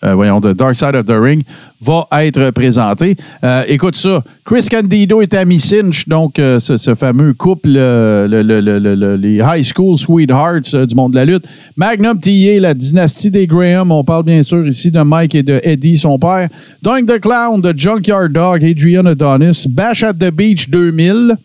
euh, 0.05 0.15
voyons, 0.15 0.41
de 0.41 0.53
Dark 0.53 0.77
Side 0.77 0.95
of 0.95 1.07
the 1.07 1.13
Ring 1.19 1.43
va 1.81 2.07
être 2.25 2.51
présentée. 2.51 3.17
Euh, 3.43 3.63
écoute 3.69 3.95
ça, 3.97 4.23
Chris 4.45 4.67
Candido 4.71 5.21
et 5.21 5.27
Tammy 5.27 5.61
Cinch, 5.61 6.09
donc 6.09 6.39
euh, 6.39 6.59
ce, 6.61 6.95
fameux 6.95 7.33
couple, 7.35 7.69
le- 7.69 8.27
le- 8.31 8.43
le- 8.61 8.79
le- 8.79 8.95
le- 8.95 9.17
les 9.17 9.37
high 9.45 9.65
school 9.65 9.99
sweethearts 9.99 10.87
du 10.87 10.95
monde 10.95 11.13
de 11.13 11.17
la 11.17 11.25
lutte. 11.25 11.45
Magnum 11.77 12.19
TA, 12.19 12.59
la 12.61 12.73
dynastie 12.75 13.31
des 13.31 13.47
Graham, 13.47 13.93
on 13.93 14.03
parle 14.05 14.25
bien 14.25 14.43
sûr 14.43 14.67
ici 14.67 14.91
de 14.91 15.01
Mike 15.03 15.35
et 15.35 15.43
de 15.43 15.61
Eddie, 15.63 15.99
son 15.99 16.19
père. 16.19 16.49
Doink 16.83 17.07
the 17.07 17.21
Clown, 17.21 17.61
de 17.61 17.75
Junkyard 17.77 18.31
Dog, 18.31 18.65
Adrian 18.65 19.05
Adonis, 19.07 19.67
Bash 19.69 20.03
at 20.03 20.15
the 20.15 20.31
Beach 20.31 20.71
2000. 20.71 21.37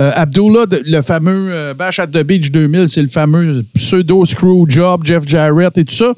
Euh, 0.00 0.12
Abdullah, 0.14 0.64
le 0.84 1.00
fameux 1.02 1.48
euh, 1.52 1.74
Bash 1.74 1.98
at 1.98 2.08
the 2.08 2.22
Beach 2.22 2.50
2000, 2.50 2.88
c'est 2.88 3.02
le 3.02 3.08
fameux 3.08 3.64
pseudo 3.74 4.24
screw 4.24 4.66
job, 4.68 5.02
Jeff 5.04 5.26
Jarrett 5.26 5.76
et 5.78 5.84
tout 5.84 5.94
ça. 5.94 6.12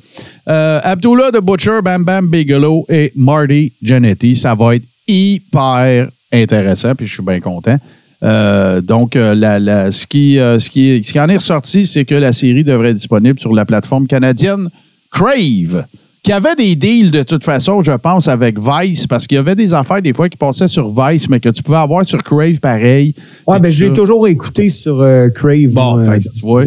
Euh, 0.49 0.81
Abdullah 0.82 1.31
de 1.31 1.38
Butcher, 1.40 1.81
Bam 1.82 2.05
Bam 2.05 2.28
Bigelow 2.28 2.87
et 2.88 3.12
Marty 3.14 3.72
Jannetty. 3.82 4.34
Ça 4.34 4.55
va 4.55 4.75
être 4.76 4.84
hyper 5.06 6.08
intéressant, 6.32 6.94
puis 6.94 7.06
je 7.06 7.14
suis 7.14 7.22
bien 7.22 7.40
content. 7.40 7.78
Euh, 8.25 8.81
donc, 8.81 9.14
la- 9.14 9.93
ce, 9.93 10.06
qui, 10.06 10.34
ce 10.37 10.69
qui 10.70 11.20
en 11.20 11.28
est 11.28 11.37
ressorti, 11.37 11.87
c'est 11.87 12.05
que 12.05 12.14
la 12.16 12.32
série 12.32 12.64
devrait 12.64 12.88
être 12.90 12.96
disponible 12.96 13.38
sur 13.38 13.55
la 13.55 13.64
plateforme 13.64 14.06
canadienne 14.06 14.69
Crave, 15.10 15.84
qui 16.28 16.32
avait 16.34 16.54
des 16.56 16.76
deals 16.76 17.10
de 17.10 17.22
toute 17.22 17.42
façon, 17.42 17.82
je 17.82 17.93
pense, 17.93 18.29
avec 18.29 18.58
Vice, 18.58 19.06
parce 19.06 19.26
qu'il 19.26 19.36
y 19.36 19.38
avait 19.38 19.55
des 19.55 19.72
affaires 19.72 20.03
des 20.03 20.12
fois 20.12 20.29
qui 20.29 20.36
passaient 20.36 20.69
sur 20.69 20.91
Vice, 20.94 21.26
mais 21.31 21.41
que 21.41 21.48
tu 21.48 21.62
pouvais 21.62 21.79
avoir 21.79 22.05
sur 22.05 22.22
Crave 22.22 22.60
pareil. 22.60 23.14
Ouais, 23.46 23.58
ben, 23.58 23.70
tout 23.70 23.74
je 23.74 23.84
l'ai 23.86 23.91
ça. 23.93 23.96
toujours 23.96 24.29
écouté 24.29 24.69
sur 24.69 25.00
euh, 25.00 25.31
Crave. 25.31 25.69
Bon, 25.69 25.98
euh, 25.98 26.05
fait 26.05 26.19
que 26.19 26.24
tu 26.24 26.41
vois. 26.41 26.64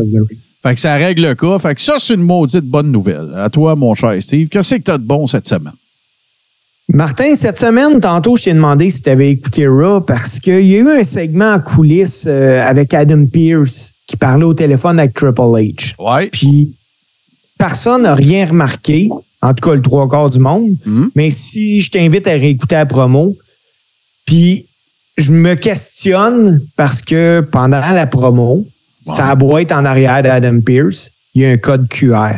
Fait 0.63 0.74
que 0.74 0.79
ça 0.79 0.95
règle 0.95 1.21
le 1.27 1.36
cas. 1.36 1.59
Fait 1.59 1.75
que 1.75 1.81
ça, 1.81 1.97
c'est 2.00 2.15
une 2.15 2.24
maudite 2.24 2.65
bonne 2.65 2.91
nouvelle. 2.91 3.36
À 3.36 3.51
toi, 3.51 3.75
mon 3.75 3.93
cher 3.93 4.15
Steve. 4.19 4.50
Qu'est-ce 4.50 4.74
que 4.74 4.81
t'as 4.81 4.97
de 4.97 5.03
bon 5.03 5.27
cette 5.27 5.47
semaine? 5.47 5.74
Martin, 6.91 7.36
cette 7.36 7.59
semaine, 7.59 8.00
tantôt, 8.00 8.38
je 8.38 8.45
t'ai 8.45 8.53
demandé 8.55 8.89
si 8.89 9.03
tu 9.03 9.09
avais 9.12 9.29
écouté 9.29 9.67
Raw 9.67 10.01
parce 10.01 10.39
qu'il 10.39 10.65
y 10.65 10.75
a 10.75 10.79
eu 10.79 10.89
un 10.89 11.03
segment 11.03 11.53
en 11.53 11.59
coulisses 11.59 12.24
euh, 12.25 12.67
avec 12.67 12.95
Adam 12.95 13.27
Pierce 13.27 13.93
qui 14.07 14.17
parlait 14.17 14.43
au 14.43 14.55
téléphone 14.55 14.97
avec 14.97 15.13
Triple 15.13 15.39
H. 15.39 15.93
Ouais. 16.00 16.29
Puis 16.31 16.74
personne 17.59 18.01
n'a 18.01 18.15
rien 18.15 18.47
remarqué, 18.47 19.07
en 19.41 19.53
tout 19.53 19.69
cas 19.69 19.75
le 19.75 19.81
trois 19.81 20.07
quarts 20.07 20.29
du 20.29 20.39
monde. 20.39 20.75
Mhm. 20.86 21.12
Mais 21.15 21.29
si 21.31 21.81
je 21.81 21.89
t'invite 21.91 22.27
à 22.27 22.31
réécouter 22.31 22.75
la 22.75 22.86
promo, 22.86 23.36
puis 24.25 24.65
je 25.17 25.31
me 25.31 25.55
questionne 25.55 26.62
parce 26.75 27.01
que 27.01 27.45
pendant 27.51 27.79
la 27.79 28.07
promo, 28.07 28.65
Ouais. 29.07 29.13
sa 29.15 29.33
boîte 29.33 29.71
en 29.71 29.83
arrière 29.83 30.21
d'Adam 30.21 30.60
Pierce, 30.62 31.12
il 31.33 31.41
y 31.41 31.45
a 31.45 31.50
un 31.50 31.57
code 31.57 31.88
QR. 31.89 32.36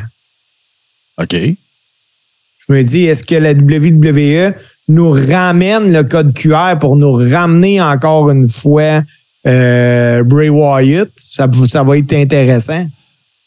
OK. 1.18 1.34
Je 1.36 2.74
me 2.74 2.82
dis, 2.84 3.04
est-ce 3.04 3.24
que 3.24 3.36
la 3.36 3.52
WWE 3.54 4.54
nous 4.88 5.12
ramène 5.12 5.92
le 5.92 6.04
code 6.04 6.34
QR 6.34 6.80
pour 6.80 6.96
nous 6.96 7.12
ramener 7.14 7.82
encore 7.82 8.30
une 8.32 8.48
fois 8.48 9.02
euh, 9.46 10.24
Bray 10.24 10.48
Wyatt? 10.48 11.10
Ça, 11.18 11.50
ça 11.70 11.84
va 11.84 11.98
être 11.98 12.14
intéressant. 12.14 12.88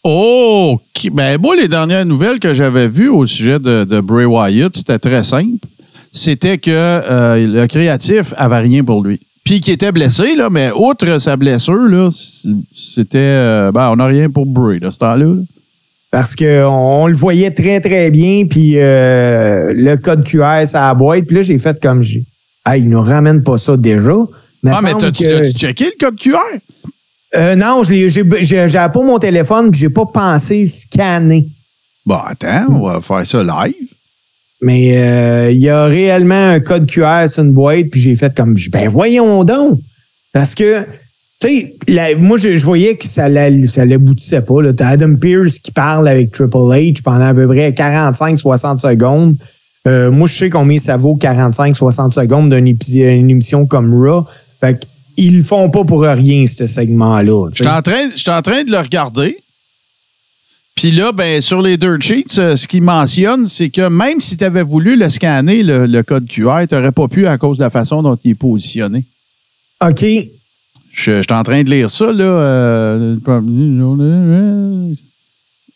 Oh, 0.09 0.79
ben 1.13 1.37
moi, 1.41 1.57
les 1.57 1.67
dernières 1.67 2.07
nouvelles 2.07 2.39
que 2.39 2.55
j'avais 2.55 2.87
vues 2.87 3.09
au 3.09 3.27
sujet 3.27 3.59
de, 3.59 3.83
de 3.83 4.01
Bray 4.01 4.25
Wyatt, 4.25 4.77
c'était 4.77 5.01
très 5.01 5.25
simple. 5.25 5.59
C'était 6.13 6.59
que 6.59 6.71
euh, 6.71 7.45
le 7.45 7.67
créatif 7.67 8.33
avait 8.37 8.59
rien 8.61 8.85
pour 8.85 9.03
lui. 9.03 9.19
Puis 9.45 9.61
qu'il 9.61 9.75
était 9.75 9.91
blessé, 9.91 10.37
là, 10.37 10.49
mais 10.49 10.71
outre 10.77 11.19
sa 11.21 11.37
blessure, 11.37 11.89
là, 11.89 12.11
c'était. 12.73 13.19
euh, 13.19 13.73
ben, 13.73 13.91
on 13.91 13.97
n'a 13.97 14.07
rien 14.07 14.31
pour 14.31 14.47
Bray, 14.47 14.79
à 14.85 14.93
ce 14.93 14.99
temps-là. 15.01 15.25
là. 15.27 15.43
Parce 16.13 16.37
qu'on 16.37 16.45
on 16.69 17.07
le 17.09 17.15
voyait 17.15 17.51
très, 17.51 17.81
très 17.81 18.11
bien, 18.13 18.47
puis 18.49 18.75
euh, 18.79 19.73
le 19.75 19.97
code 19.97 20.23
QR, 20.23 20.67
ça 20.67 20.95
boîte. 20.95 21.25
Puis 21.27 21.35
là, 21.37 21.43
j'ai 21.43 21.59
fait 21.59 21.81
comme 21.83 22.03
j'ai. 22.03 22.25
Ah, 22.65 22.77
ils 22.77 22.89
nous 22.89 23.03
ramènent 23.03 23.43
pas 23.43 23.59
ça 23.59 23.77
déjà. 23.77 24.15
Mais 24.63 24.71
Ah, 24.73 24.81
mais 24.85 24.93
t'as-tu 24.99 25.25
que- 25.25 25.45
checké 25.53 25.87
le 25.87 25.93
code 25.99 26.17
QR? 26.17 26.39
Euh, 27.35 27.57
non, 27.57 27.83
j'avais 27.83 28.93
pas 28.93 29.03
mon 29.03 29.19
téléphone, 29.19 29.71
puis 29.71 29.81
j'ai 29.81 29.89
pas 29.91 30.07
pensé 30.07 30.65
scanner. 30.67 31.47
Bon, 32.05 32.17
attends, 32.25 32.67
on 32.71 32.87
va 32.87 33.01
faire 33.01 33.27
ça 33.27 33.43
live. 33.43 33.75
Mais 34.63 34.97
euh, 34.97 35.51
il 35.51 35.61
y 35.61 35.69
a 35.69 35.85
réellement 35.85 36.51
un 36.51 36.61
code 36.61 36.87
QR 36.87 37.29
sur 37.29 37.43
une 37.43 37.53
boîte, 37.53 37.87
puis 37.91 38.01
j'ai 38.01 38.17
fait 38.17 38.35
comme, 38.35 38.57
ben 38.71 38.89
voyons 38.89 39.45
donc. 39.45 39.79
Parce 40.33 40.55
que, 40.55 40.83
tu 41.41 41.75
sais, 41.89 42.15
moi, 42.17 42.39
je, 42.39 42.57
je 42.57 42.65
voyais 42.65 42.97
que 42.97 43.05
ça 43.05 43.29
l'a- 43.29 43.67
ça 43.67 43.85
l'aboutissait 43.85 44.41
pas. 44.43 44.63
là. 44.63 44.73
T'as 44.73 44.89
Adam 44.89 45.15
Pierce 45.17 45.59
qui 45.59 45.73
parle 45.73 46.09
avec 46.09 46.31
Triple 46.33 46.57
H 46.57 47.03
pendant 47.03 47.27
à 47.27 47.35
peu 47.35 47.47
près 47.47 47.71
45-60 47.73 48.79
secondes. 48.79 49.37
Euh, 49.87 50.11
moi, 50.11 50.27
je 50.27 50.37
sais 50.37 50.51
combien 50.51 50.79
ça 50.79 50.97
vaut 50.97 51.17
45-60 51.21 52.13
secondes 52.13 52.51
d'une 52.53 52.67
émission 52.67 53.67
comme 53.67 53.93
Raw. 53.95 54.25
Fait 54.61 54.87
qu'ils 55.17 55.37
le 55.39 55.43
font 55.43 55.71
pas 55.71 55.85
pour 55.85 56.03
rien, 56.03 56.47
ce 56.47 56.67
segment-là. 56.67 57.49
Je 57.53 57.57
suis 57.57 57.69
en 57.69 58.43
train, 58.43 58.65
de 58.65 58.71
le 58.71 58.79
regarder. 58.79 59.37
Puis 60.75 60.91
là, 60.91 61.13
ben, 61.13 61.41
sur 61.41 61.63
les 61.63 61.79
dirt 61.79 62.03
sheets, 62.03 62.39
euh, 62.39 62.57
ce 62.57 62.69
qu'il 62.69 62.83
mentionne, 62.83 63.47
c'est 63.47 63.71
que 63.71 63.89
même 63.89 64.21
si 64.21 64.37
tu 64.37 64.45
avais 64.45 64.63
voulu 64.63 64.95
le 64.95 65.09
scanner, 65.09 65.63
le, 65.63 65.87
le 65.87 66.03
code 66.03 66.27
QR, 66.29 66.67
tu 66.69 66.75
n'aurais 66.75 66.93
pas 66.93 67.09
pu 67.09 67.27
à 67.27 67.39
cause 67.39 67.59
de 67.59 67.63
la 67.65 67.71
façon 67.71 68.03
dont 68.03 68.19
il 68.23 68.33
est 68.33 68.35
positionné. 68.35 69.07
OK. 69.81 70.05
Je, 70.93 71.23
suis 71.23 71.33
en 71.33 71.43
train 71.43 71.63
de 71.63 71.71
lire 71.71 71.91
ça, 71.91 72.11
là. 72.11 72.25
euh, 72.25 73.17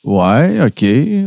ouais, 0.05 0.61
OK, 0.67 0.85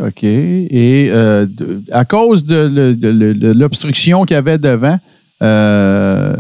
OK. 0.08 0.24
Et 0.24 1.10
euh, 1.12 1.46
à 1.92 2.04
cause 2.04 2.44
de 2.44 3.54
l'obstruction 3.54 4.26
qu'il 4.26 4.34
y 4.34 4.38
avait 4.38 4.58
devant, 4.58 5.00
euh, 5.44 6.36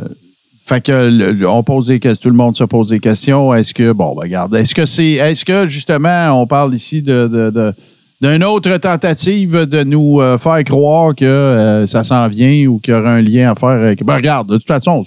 fait 0.65 0.81
que 0.81 1.45
on 1.45 1.61
pose 1.63 1.87
des 1.87 1.99
questions, 1.99 2.21
tout 2.23 2.29
le 2.29 2.35
monde 2.37 2.55
se 2.55 2.63
pose 2.63 2.89
des 2.89 2.99
questions. 2.99 3.53
Est-ce 3.53 3.73
que, 3.73 3.91
bon, 3.91 4.13
ben, 4.15 4.21
regarde, 4.23 4.55
est-ce 4.55 4.73
que 4.73 4.85
c'est, 4.85 5.11
est-ce 5.13 5.43
que 5.45 5.67
justement, 5.67 6.41
on 6.41 6.47
parle 6.47 6.73
ici 6.73 7.01
de, 7.01 7.73
d'une 8.21 8.43
autre 8.45 8.77
tentative 8.77 9.65
de 9.65 9.83
nous 9.83 10.21
euh, 10.21 10.37
faire 10.37 10.63
croire 10.63 11.13
que 11.13 11.25
euh, 11.25 11.85
ça 11.87 12.03
s'en 12.05 12.27
vient 12.29 12.67
ou 12.67 12.79
qu'il 12.79 12.93
y 12.93 12.97
aura 12.97 13.11
un 13.15 13.21
lien 13.21 13.51
à 13.51 13.55
faire 13.55 13.69
avec. 13.69 14.03
Ben, 14.05 14.15
regarde, 14.15 14.47
de 14.49 14.57
toute 14.57 14.67
façon. 14.67 15.03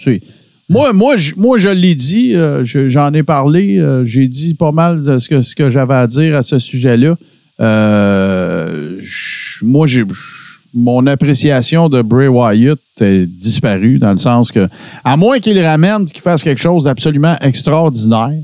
Moi, 0.68 0.92
moi, 0.92 1.16
je, 1.16 1.32
moi, 1.36 1.58
je 1.58 1.68
l'ai 1.68 1.94
dit, 1.94 2.34
euh, 2.34 2.64
je- 2.64 2.88
j'en 2.88 3.12
ai 3.14 3.22
parlé, 3.22 3.78
euh, 3.78 4.04
j'ai 4.04 4.26
dit 4.28 4.54
pas 4.54 4.72
mal 4.72 5.02
de 5.04 5.18
ce 5.20 5.28
que, 5.28 5.40
ce 5.42 5.54
que 5.54 5.70
j'avais 5.70 5.94
à 5.94 6.06
dire 6.08 6.36
à 6.36 6.42
ce 6.42 6.58
sujet-là. 6.58 7.14
Euh, 7.60 8.96
je- 9.00 9.64
moi, 9.64 9.86
j'ai 9.86 10.04
mon 10.76 11.06
appréciation 11.06 11.88
de 11.88 12.02
Bray 12.02 12.28
Wyatt 12.28 12.78
est 13.00 13.26
disparue 13.26 13.98
dans 13.98 14.12
le 14.12 14.18
sens 14.18 14.52
que, 14.52 14.68
à 15.02 15.16
moins 15.16 15.38
qu'il 15.38 15.58
ramène, 15.58 16.04
qu'il 16.06 16.20
fasse 16.20 16.42
quelque 16.42 16.60
chose 16.60 16.84
d'absolument 16.84 17.36
extraordinaire, 17.40 18.38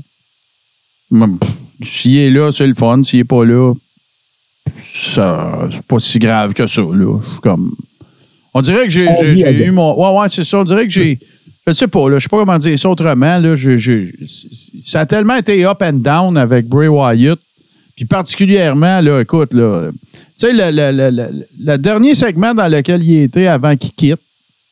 s'il 1.85 2.17
est 2.17 2.31
là, 2.31 2.51
c'est 2.51 2.65
le 2.65 2.73
fun. 2.73 3.03
S'il 3.03 3.19
n'est 3.19 3.23
pas 3.23 3.45
là, 3.45 3.73
ça, 4.95 5.67
c'est 5.71 5.83
pas 5.83 5.99
si 5.99 6.17
grave 6.17 6.53
que 6.53 6.65
ça. 6.65 6.81
Là. 6.81 7.19
Je 7.23 7.29
suis 7.29 7.39
comme. 7.41 7.71
On 8.55 8.61
dirait 8.61 8.85
que 8.85 8.89
j'ai, 8.89 9.05
eu 9.65 9.71
mon. 9.71 9.95
Ouais, 9.95 10.19
ouais, 10.19 10.27
c'est 10.29 10.43
ça. 10.43 10.59
On 10.59 10.63
dirait 10.63 10.85
que 10.85 10.91
j'ai. 10.91 11.19
Je 11.67 11.73
sais 11.73 11.87
pas, 11.87 12.09
là, 12.09 12.19
je 12.19 12.23
sais 12.23 12.29
pas 12.29 12.39
comment 12.39 12.57
dire 12.57 12.77
ça 12.77 12.89
autrement. 12.89 13.37
Là, 13.37 13.55
ça 14.83 15.01
a 15.01 15.05
tellement 15.05 15.37
été 15.37 15.63
up 15.65 15.81
and 15.81 15.93
down 15.93 16.37
avec 16.37 16.67
Bray 16.67 16.87
Wyatt. 16.87 17.39
Puis 17.95 18.05
particulièrement, 18.05 19.01
là, 19.01 19.21
écoute, 19.21 19.53
là, 19.53 19.91
sais, 20.47 20.53
le, 20.53 20.71
le- 20.71 21.09
le- 21.11 21.45
le- 21.65 21.77
dernier 21.77 22.15
segment 22.15 22.53
dans 22.53 22.67
lequel 22.67 23.03
il 23.03 23.21
était 23.23 23.47
avant 23.47 23.75
qu'il 23.75 23.91
quitte, 23.91 24.19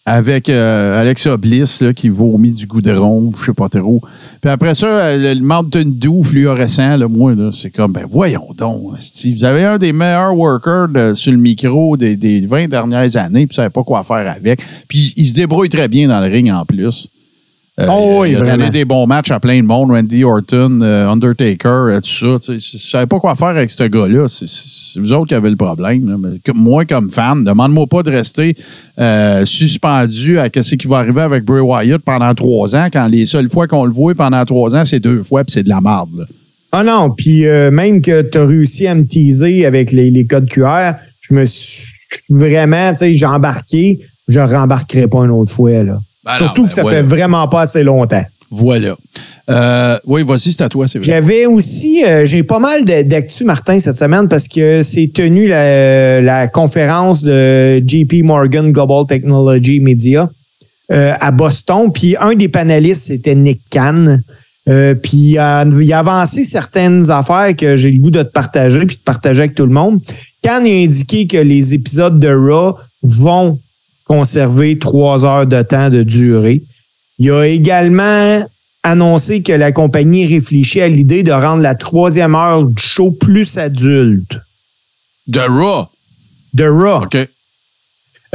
avec 0.03 0.49
euh, 0.49 0.99
Alexa 0.99 1.37
Bliss 1.37 1.83
qui 1.95 2.09
vomit 2.09 2.51
du 2.51 2.65
goudron, 2.65 3.31
je 3.39 3.45
sais 3.45 3.53
pas 3.53 3.69
trop. 3.69 4.01
Puis 4.41 4.49
après 4.49 4.73
ça, 4.73 4.87
euh, 4.87 5.35
le 5.35 5.39
Mountain 5.41 5.83
Dew 5.85 6.23
fluorescent, 6.23 6.97
là, 6.97 7.07
moi, 7.07 7.33
c'est 7.53 7.69
comme, 7.69 7.91
ben 7.93 8.05
voyons 8.09 8.47
donc. 8.57 8.97
esti, 8.97 9.31
Vous 9.31 9.45
avez 9.45 9.63
un 9.63 9.77
des 9.77 9.93
meilleurs 9.93 10.35
workers 10.35 11.15
sur 11.15 11.31
le 11.31 11.37
micro 11.37 11.95
des, 11.97 12.15
des 12.15 12.41
20 12.41 12.67
dernières 12.69 13.15
années, 13.15 13.45
puis 13.45 13.53
vous 13.55 13.61
savez 13.61 13.69
pas 13.69 13.83
quoi 13.83 14.03
faire 14.03 14.33
avec. 14.35 14.59
Puis 14.87 15.13
il 15.17 15.27
se 15.27 15.33
débrouille 15.35 15.69
très 15.69 15.87
bien 15.87 16.07
dans 16.07 16.19
le 16.19 16.31
ring 16.31 16.51
en 16.51 16.65
plus. 16.65 17.07
Euh, 17.79 17.85
Oh 17.89 18.17
oui, 18.19 18.31
il 18.31 18.35
a 18.35 18.39
donné 18.39 18.49
vraiment. 18.51 18.69
des 18.69 18.83
bons 18.85 19.07
matchs 19.07 19.31
à 19.31 19.39
plein 19.39 19.61
de 19.61 19.65
monde, 19.65 19.91
Randy 19.91 20.25
Orton, 20.25 20.81
euh, 20.81 21.07
Undertaker, 21.09 21.99
tout 22.01 22.07
ça. 22.37 22.37
Je 22.49 22.53
ne 22.53 22.59
savais 22.79 23.05
pas 23.05 23.17
quoi 23.17 23.33
faire 23.35 23.47
avec 23.47 23.69
ce 23.69 23.85
gars-là. 23.85 24.27
C'est- 24.27 24.99
vous 24.99 25.13
autres 25.13 25.27
qui 25.27 25.35
avez 25.35 25.49
le 25.49 25.55
problème. 25.55 26.09
là. 26.09 26.17
Mais 26.19 26.39
comme- 26.45 26.57
moi, 26.61 26.83
comme 26.85 27.09
fan, 27.09 27.45
demande-moi 27.45 27.87
pas 27.87 28.03
de 28.03 28.11
rester 28.11 28.55
euh, 28.99 29.45
suspendu 29.45 30.37
à 30.37 30.49
ce 30.61 30.75
qui 30.75 30.87
va 30.87 30.97
arriver 30.97 31.21
avec 31.21 31.45
Bray 31.45 31.61
Wyatt 31.61 32.01
pendant 32.01 32.33
trois 32.35 32.75
ans, 32.75 32.87
quand 32.91 33.07
les 33.07 33.25
seules 33.25 33.47
fois 33.49 33.67
qu'on 33.67 33.85
le 33.85 33.91
voit 33.91 34.13
pendant 34.15 34.43
trois 34.43 34.75
ans, 34.75 34.83
c'est 34.83 34.99
deux 34.99 35.23
fois, 35.23 35.45
puis 35.45 35.53
c'est 35.53 35.63
de 35.63 35.69
la 35.69 35.79
merde. 35.79 36.27
Ah 36.73 36.83
non, 36.83 37.09
puis 37.11 37.45
euh, 37.45 37.71
même 37.71 38.01
que 38.01 38.21
tu 38.21 38.37
as 38.37 38.45
réussi 38.45 38.85
à 38.87 38.95
me 38.95 39.05
teaser 39.05 39.65
avec 39.65 39.91
les, 39.93 40.11
les 40.11 40.25
codes 40.25 40.49
QR, 40.49 40.95
je 41.21 41.33
me 41.33 41.45
suis 41.45 41.87
vraiment, 42.29 42.91
tu 42.91 42.97
sais, 42.99 43.13
j'ai 43.13 43.25
embarqué, 43.25 43.99
je 44.27 44.39
ne 44.39 44.45
rembarquerai 44.45 45.07
pas 45.07 45.19
une 45.19 45.31
autre 45.31 45.51
fois. 45.51 45.83
Là. 45.83 45.99
Ben 46.23 46.33
non, 46.33 46.37
Surtout 46.39 46.63
ben 46.63 46.67
que 46.69 46.73
ça 46.73 46.81
voilà. 46.83 46.97
fait 46.97 47.03
vraiment 47.03 47.47
pas 47.47 47.61
assez 47.61 47.83
longtemps. 47.83 48.23
Voilà. 48.51 48.95
Euh, 49.49 49.97
oui, 50.05 50.23
vas-y, 50.23 50.53
c'est 50.53 50.61
à 50.61 50.69
toi, 50.69 50.87
c'est 50.87 50.99
vrai. 50.99 51.07
J'avais 51.07 51.45
aussi, 51.45 52.03
euh, 52.03 52.25
j'ai 52.25 52.43
pas 52.43 52.59
mal 52.59 52.85
d'actu, 52.85 53.43
Martin, 53.43 53.79
cette 53.79 53.97
semaine 53.97 54.27
parce 54.27 54.47
que 54.47 54.83
c'est 54.83 55.11
tenu 55.13 55.47
la, 55.47 56.21
la 56.21 56.47
conférence 56.47 57.23
de 57.23 57.81
JP 57.85 58.23
Morgan 58.23 58.71
Global 58.71 59.05
Technology 59.07 59.79
Media 59.79 60.29
euh, 60.91 61.13
à 61.19 61.31
Boston. 61.31 61.91
Puis 61.91 62.15
un 62.19 62.35
des 62.35 62.49
panélistes, 62.49 63.03
c'était 63.03 63.35
Nick. 63.35 63.61
Euh, 64.69 64.93
puis 64.93 65.17
il 65.17 65.37
a 65.39 65.97
avancé 65.97 66.45
certaines 66.45 67.09
affaires 67.09 67.55
que 67.55 67.75
j'ai 67.75 67.91
le 67.91 67.99
goût 67.99 68.11
de 68.11 68.21
te 68.21 68.31
partager 68.31 68.85
puis 68.85 68.97
de 68.97 69.01
partager 69.01 69.39
avec 69.39 69.55
tout 69.55 69.65
le 69.65 69.73
monde. 69.73 69.99
Khan 70.43 70.63
a 70.65 70.69
indiqué 70.69 71.25
que 71.25 71.37
les 71.37 71.73
épisodes 71.73 72.19
de 72.19 72.27
Raw 72.27 72.77
vont 73.01 73.57
conserver 74.11 74.77
trois 74.77 75.23
heures 75.23 75.47
de 75.47 75.61
temps 75.61 75.89
de 75.89 76.03
durée. 76.03 76.63
Il 77.17 77.31
a 77.31 77.47
également 77.47 78.45
annoncé 78.83 79.41
que 79.41 79.53
la 79.53 79.71
compagnie 79.71 80.25
réfléchit 80.25 80.81
à 80.81 80.89
l'idée 80.89 81.23
de 81.23 81.31
rendre 81.31 81.61
la 81.61 81.75
troisième 81.75 82.35
heure 82.35 82.63
du 82.63 82.83
show 82.83 83.11
plus 83.11 83.57
adulte. 83.57 84.37
De 85.27 85.39
Raw. 85.39 85.87
De 86.53 86.65
Raw. 86.65 87.05
OK. 87.05 87.17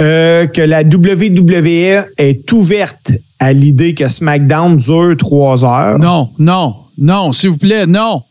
Euh, 0.00 0.46
que 0.46 0.62
la 0.62 0.80
WWE 0.80 2.06
est 2.16 2.52
ouverte 2.52 3.12
à 3.38 3.52
l'idée 3.52 3.92
que 3.92 4.08
SmackDown 4.08 4.78
dure 4.78 5.14
trois 5.18 5.62
heures. 5.62 5.98
Non, 5.98 6.30
non, 6.38 6.74
non, 6.96 7.34
s'il 7.34 7.50
vous 7.50 7.58
plaît, 7.58 7.84
non. 7.84 8.22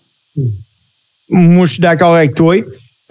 Moi, 1.30 1.68
je 1.68 1.74
suis 1.74 1.82
d'accord 1.82 2.16
avec 2.16 2.34
toi. 2.34 2.56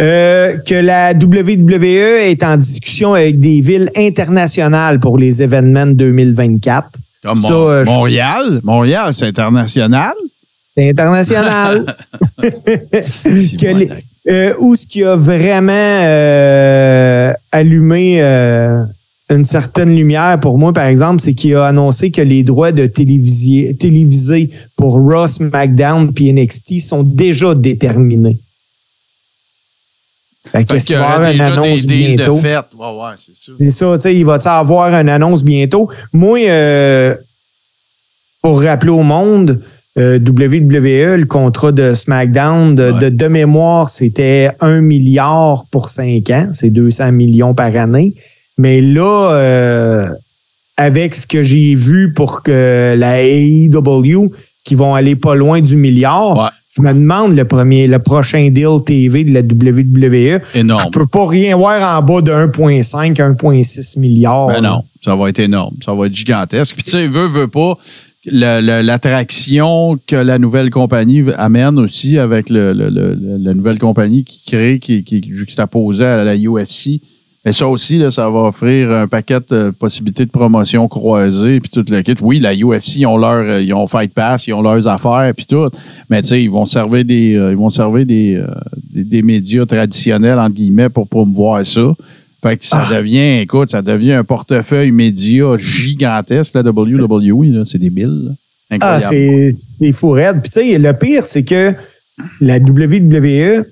Euh, 0.00 0.56
que 0.58 0.74
la 0.74 1.12
WWE 1.12 2.18
est 2.28 2.42
en 2.42 2.56
discussion 2.56 3.14
avec 3.14 3.38
des 3.38 3.60
villes 3.60 3.90
internationales 3.96 4.98
pour 4.98 5.18
les 5.18 5.40
événements 5.40 5.86
de 5.86 5.92
2024. 5.92 6.88
Comme 7.22 7.36
Ça, 7.36 7.48
Mon- 7.50 7.68
euh, 7.68 7.84
Montréal, 7.84 8.60
Montréal, 8.64 9.12
c'est 9.12 9.26
international? 9.26 10.12
C'est 10.76 10.90
international. 10.90 11.86
que 12.42 13.78
les- 13.78 13.90
euh, 14.26 14.54
où 14.58 14.74
ce 14.74 14.84
qui 14.86 15.04
a 15.04 15.14
vraiment 15.14 15.72
allumé 17.52 18.20
une 19.30 19.44
certaine 19.44 19.94
lumière 19.94 20.38
pour 20.40 20.58
moi, 20.58 20.72
par 20.72 20.86
exemple, 20.86 21.22
c'est 21.22 21.34
qu'il 21.34 21.54
a 21.54 21.66
annoncé 21.66 22.10
que 22.10 22.20
les 22.20 22.42
droits 22.42 22.72
de 22.72 22.86
téléviser, 22.86 23.76
téléviser 23.78 24.50
pour 24.76 24.94
Raw, 24.94 25.28
SmackDown 25.28 26.12
puis 26.12 26.32
NXT 26.32 26.80
sont 26.80 27.02
déjà 27.04 27.54
déterminés. 27.54 28.38
Fait 30.52 30.64
qu'il 30.64 30.78
qu'il 30.82 30.96
y 30.96 30.98
une 30.98 31.32
déjà 31.32 31.32
des 31.32 31.40
annonce 31.40 31.86
deals 31.86 32.16
bientôt? 32.16 32.34
de 32.36 32.40
fête. 32.40 32.64
Ouais, 32.78 32.86
ouais, 32.86 33.10
c'est 33.16 33.34
sûr. 33.34 33.54
C'est 33.58 33.70
ça, 33.70 33.86
tu 33.94 34.00
sais, 34.02 34.14
il 34.14 34.24
va 34.24 34.38
y 34.44 34.48
avoir 34.48 34.92
une 34.94 35.08
annonce 35.08 35.42
bientôt? 35.42 35.90
Moi, 36.12 36.38
euh, 36.48 37.14
pour 38.42 38.60
rappeler 38.62 38.90
au 38.90 39.02
monde, 39.02 39.60
euh, 39.98 40.18
WWE, 40.18 41.16
le 41.16 41.24
contrat 41.26 41.72
de 41.72 41.94
SmackDown, 41.94 42.74
de, 42.74 42.90
Ouais. 42.90 43.00
de, 43.00 43.08
de 43.10 43.26
mémoire, 43.28 43.88
c'était 43.88 44.50
1 44.60 44.80
milliard 44.80 45.64
pour 45.70 45.88
5 45.88 46.28
ans. 46.30 46.48
C'est 46.52 46.70
200 46.70 47.12
millions 47.12 47.54
par 47.54 47.74
année. 47.76 48.14
Mais 48.58 48.80
là, 48.80 49.30
euh, 49.32 50.04
avec 50.76 51.14
ce 51.14 51.26
que 51.26 51.42
j'ai 51.42 51.74
vu 51.74 52.12
pour 52.12 52.42
que 52.42 52.94
la 52.98 53.22
AEW, 53.22 54.30
qui 54.64 54.74
vont 54.74 54.94
aller 54.94 55.16
pas 55.16 55.34
loin 55.34 55.60
du 55.60 55.76
milliard, 55.76 56.36
Ouais. 56.36 56.50
Je 56.76 56.82
me 56.82 56.92
demande 56.92 57.36
le 57.36 57.44
premier, 57.44 57.86
le 57.86 57.98
prochain 58.00 58.50
deal 58.50 58.82
TV 58.84 59.22
de 59.24 59.32
la 59.32 59.40
WWE. 59.42 60.40
Énorme. 60.54 60.82
Je 60.92 60.98
peux 60.98 61.06
pas 61.06 61.26
rien 61.28 61.56
voir 61.56 61.98
en 61.98 62.02
bas 62.02 62.20
de 62.20 62.32
1,5, 62.32 63.14
1,6 63.16 63.98
milliards. 64.00 64.46
Ben 64.48 64.60
non, 64.60 64.82
ça 65.04 65.14
va 65.14 65.28
être 65.28 65.38
énorme. 65.38 65.76
Ça 65.84 65.94
va 65.94 66.06
être 66.06 66.14
gigantesque. 66.14 66.74
Puis 66.74 66.84
tu 66.84 66.90
sais, 66.90 67.06
veut, 67.06 67.26
veut 67.28 67.48
pas, 67.48 67.78
l'attraction 68.82 69.98
que 70.06 70.16
la 70.16 70.38
nouvelle 70.38 70.70
compagnie 70.70 71.22
amène 71.36 71.78
aussi 71.78 72.18
avec 72.18 72.50
le, 72.50 72.72
le- 72.72 72.90
le- 72.90 73.14
le- 73.14 73.38
la 73.38 73.54
nouvelle 73.54 73.78
compagnie 73.78 74.24
qui 74.24 74.42
crée, 74.46 74.78
qui, 74.80 75.04
qui 75.04 75.18
est 75.18 75.24
juxtaposée 75.32 76.04
à 76.04 76.24
la 76.24 76.36
UFC, 76.36 77.00
Mais 77.44 77.52
ça 77.52 77.68
aussi, 77.68 77.98
là, 77.98 78.10
ça 78.10 78.30
va 78.30 78.40
offrir 78.40 78.90
un 78.90 79.06
paquet 79.06 79.38
de 79.50 79.70
possibilités 79.70 80.24
de 80.24 80.30
promotion 80.30 80.88
croisée, 80.88 81.60
puis 81.60 81.70
tout 81.70 81.84
le 81.90 82.00
kit. 82.00 82.14
Oui, 82.22 82.38
la 82.40 82.54
UFC, 82.54 82.96
ils 82.96 83.06
ont 83.06 83.18
leur, 83.18 83.34
euh, 83.34 83.60
ils 83.60 83.74
ont 83.74 83.86
Fight 83.86 84.14
Pass, 84.14 84.46
ils 84.46 84.54
ont 84.54 84.62
leurs 84.62 84.88
affaires, 84.88 85.30
puis 85.36 85.44
tout. 85.46 85.68
Mais 86.08 86.22
tu 86.22 86.28
sais, 86.28 86.42
ils 86.42 86.50
vont 86.50 86.64
servir 86.64 87.04
des, 87.04 87.36
euh, 87.36 87.50
ils 87.50 87.56
vont 87.58 87.68
servir 87.70 88.06
des, 88.06 88.36
euh, 88.36 88.46
des, 88.94 89.04
des 89.04 89.22
médias 89.22 89.66
traditionnels 89.66 90.38
entre 90.38 90.54
guillemets 90.54 90.88
pour 90.88 91.06
promouvoir 91.06 91.66
ça. 91.66 91.92
Fait 92.42 92.56
que 92.56 92.64
ça 92.64 92.86
Ah. 92.90 92.94
devient, 92.96 93.40
écoute, 93.40 93.68
ça 93.68 93.82
devient 93.82 94.12
un 94.12 94.24
portefeuille 94.24 94.90
média 94.90 95.56
gigantesque, 95.58 96.54
la 96.54 96.62
WWE, 96.62 97.44
là. 97.52 97.62
C'est 97.64 97.78
débile. 97.78 98.22
là. 98.26 98.30
Ah, 98.80 98.96
Incroyable. 98.96 99.06
c'est 99.10 99.50
c'est 99.52 99.92
fou 99.92 100.10
raide. 100.12 100.40
Puis 100.42 100.50
tu 100.50 100.60
sais, 100.72 100.78
le 100.78 100.92
pire, 100.94 101.26
c'est 101.26 101.44
que 101.44 101.74
la 102.40 102.58
WWE 102.58 103.64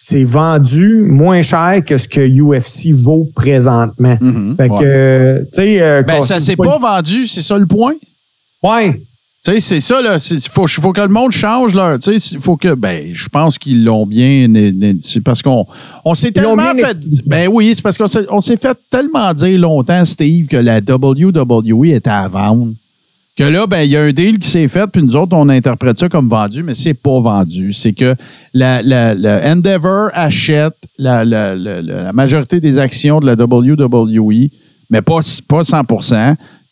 c'est 0.00 0.22
vendu 0.22 1.02
moins 1.08 1.42
cher 1.42 1.82
que 1.84 1.98
ce 1.98 2.06
que 2.06 2.20
UFC 2.20 2.92
vaut 2.92 3.28
présentement. 3.34 4.16
Fait 4.56 4.70
ouais. 4.70 4.78
que, 4.78 4.84
euh, 4.84 5.38
tu 5.52 5.60
sais... 5.60 5.82
euh, 5.82 6.02
Ben, 6.02 6.22
ça 6.22 6.38
s'est 6.38 6.54
pas 6.54 6.78
vendu, 6.78 7.26
c'est 7.26 7.42
ça 7.42 7.58
le 7.58 7.66
point? 7.66 7.94
Ouais. 8.62 8.92
Tu 9.44 9.52
sais, 9.52 9.60
c'est 9.60 9.80
ça, 9.80 10.00
là. 10.00 10.16
Il 10.30 10.40
faut, 10.52 10.68
faut 10.68 10.92
que 10.92 11.00
le 11.00 11.08
monde 11.08 11.32
change, 11.32 11.74
là. 11.74 11.98
Tu 11.98 12.16
sais, 12.20 12.36
il 12.36 12.40
faut 12.40 12.56
que. 12.56 12.74
Ben, 12.74 13.10
je 13.12 13.28
pense 13.28 13.58
qu'ils 13.58 13.84
l'ont 13.84 14.06
bien. 14.06 14.46
C'est 15.02 15.20
parce 15.20 15.42
qu'on 15.42 15.66
on 16.04 16.14
s'est 16.14 16.30
tellement 16.30 16.74
fait. 16.74 16.96
Ben 17.26 17.48
oui, 17.48 17.72
c'est 17.74 17.82
parce 17.82 17.98
qu'on 17.98 18.06
s'est, 18.06 18.26
on 18.30 18.40
s'est 18.40 18.56
fait 18.56 18.76
tellement 18.90 19.32
dire 19.34 19.58
longtemps, 19.58 20.04
Steve, 20.04 20.46
que 20.46 20.56
la 20.56 20.78
WWE 20.78 21.86
était 21.86 22.10
à 22.10 22.28
vendre. 22.28 22.72
Que 23.38 23.44
là, 23.44 23.68
ben, 23.68 23.82
il 23.82 23.90
y 23.92 23.96
a 23.96 24.02
un 24.02 24.10
deal 24.10 24.40
qui 24.40 24.48
s'est 24.48 24.66
fait, 24.66 24.88
puis 24.88 25.00
nous 25.00 25.14
autres, 25.14 25.36
on 25.36 25.48
interprète 25.48 25.96
ça 25.96 26.08
comme 26.08 26.28
vendu, 26.28 26.64
mais 26.64 26.74
c'est 26.74 26.92
pas 26.92 27.20
vendu. 27.20 27.72
C'est 27.72 27.92
que 27.92 28.16
la, 28.52 28.82
la, 28.82 29.52
Endeavor 29.52 30.10
achète 30.12 30.74
la, 30.98 31.24
la 31.24 32.12
majorité 32.12 32.58
des 32.58 32.78
actions 32.78 33.20
de 33.20 33.26
la 33.26 33.34
WWE, 33.34 34.48
mais 34.90 35.02
pas, 35.02 35.20
pas 35.46 35.62
100 35.62 35.82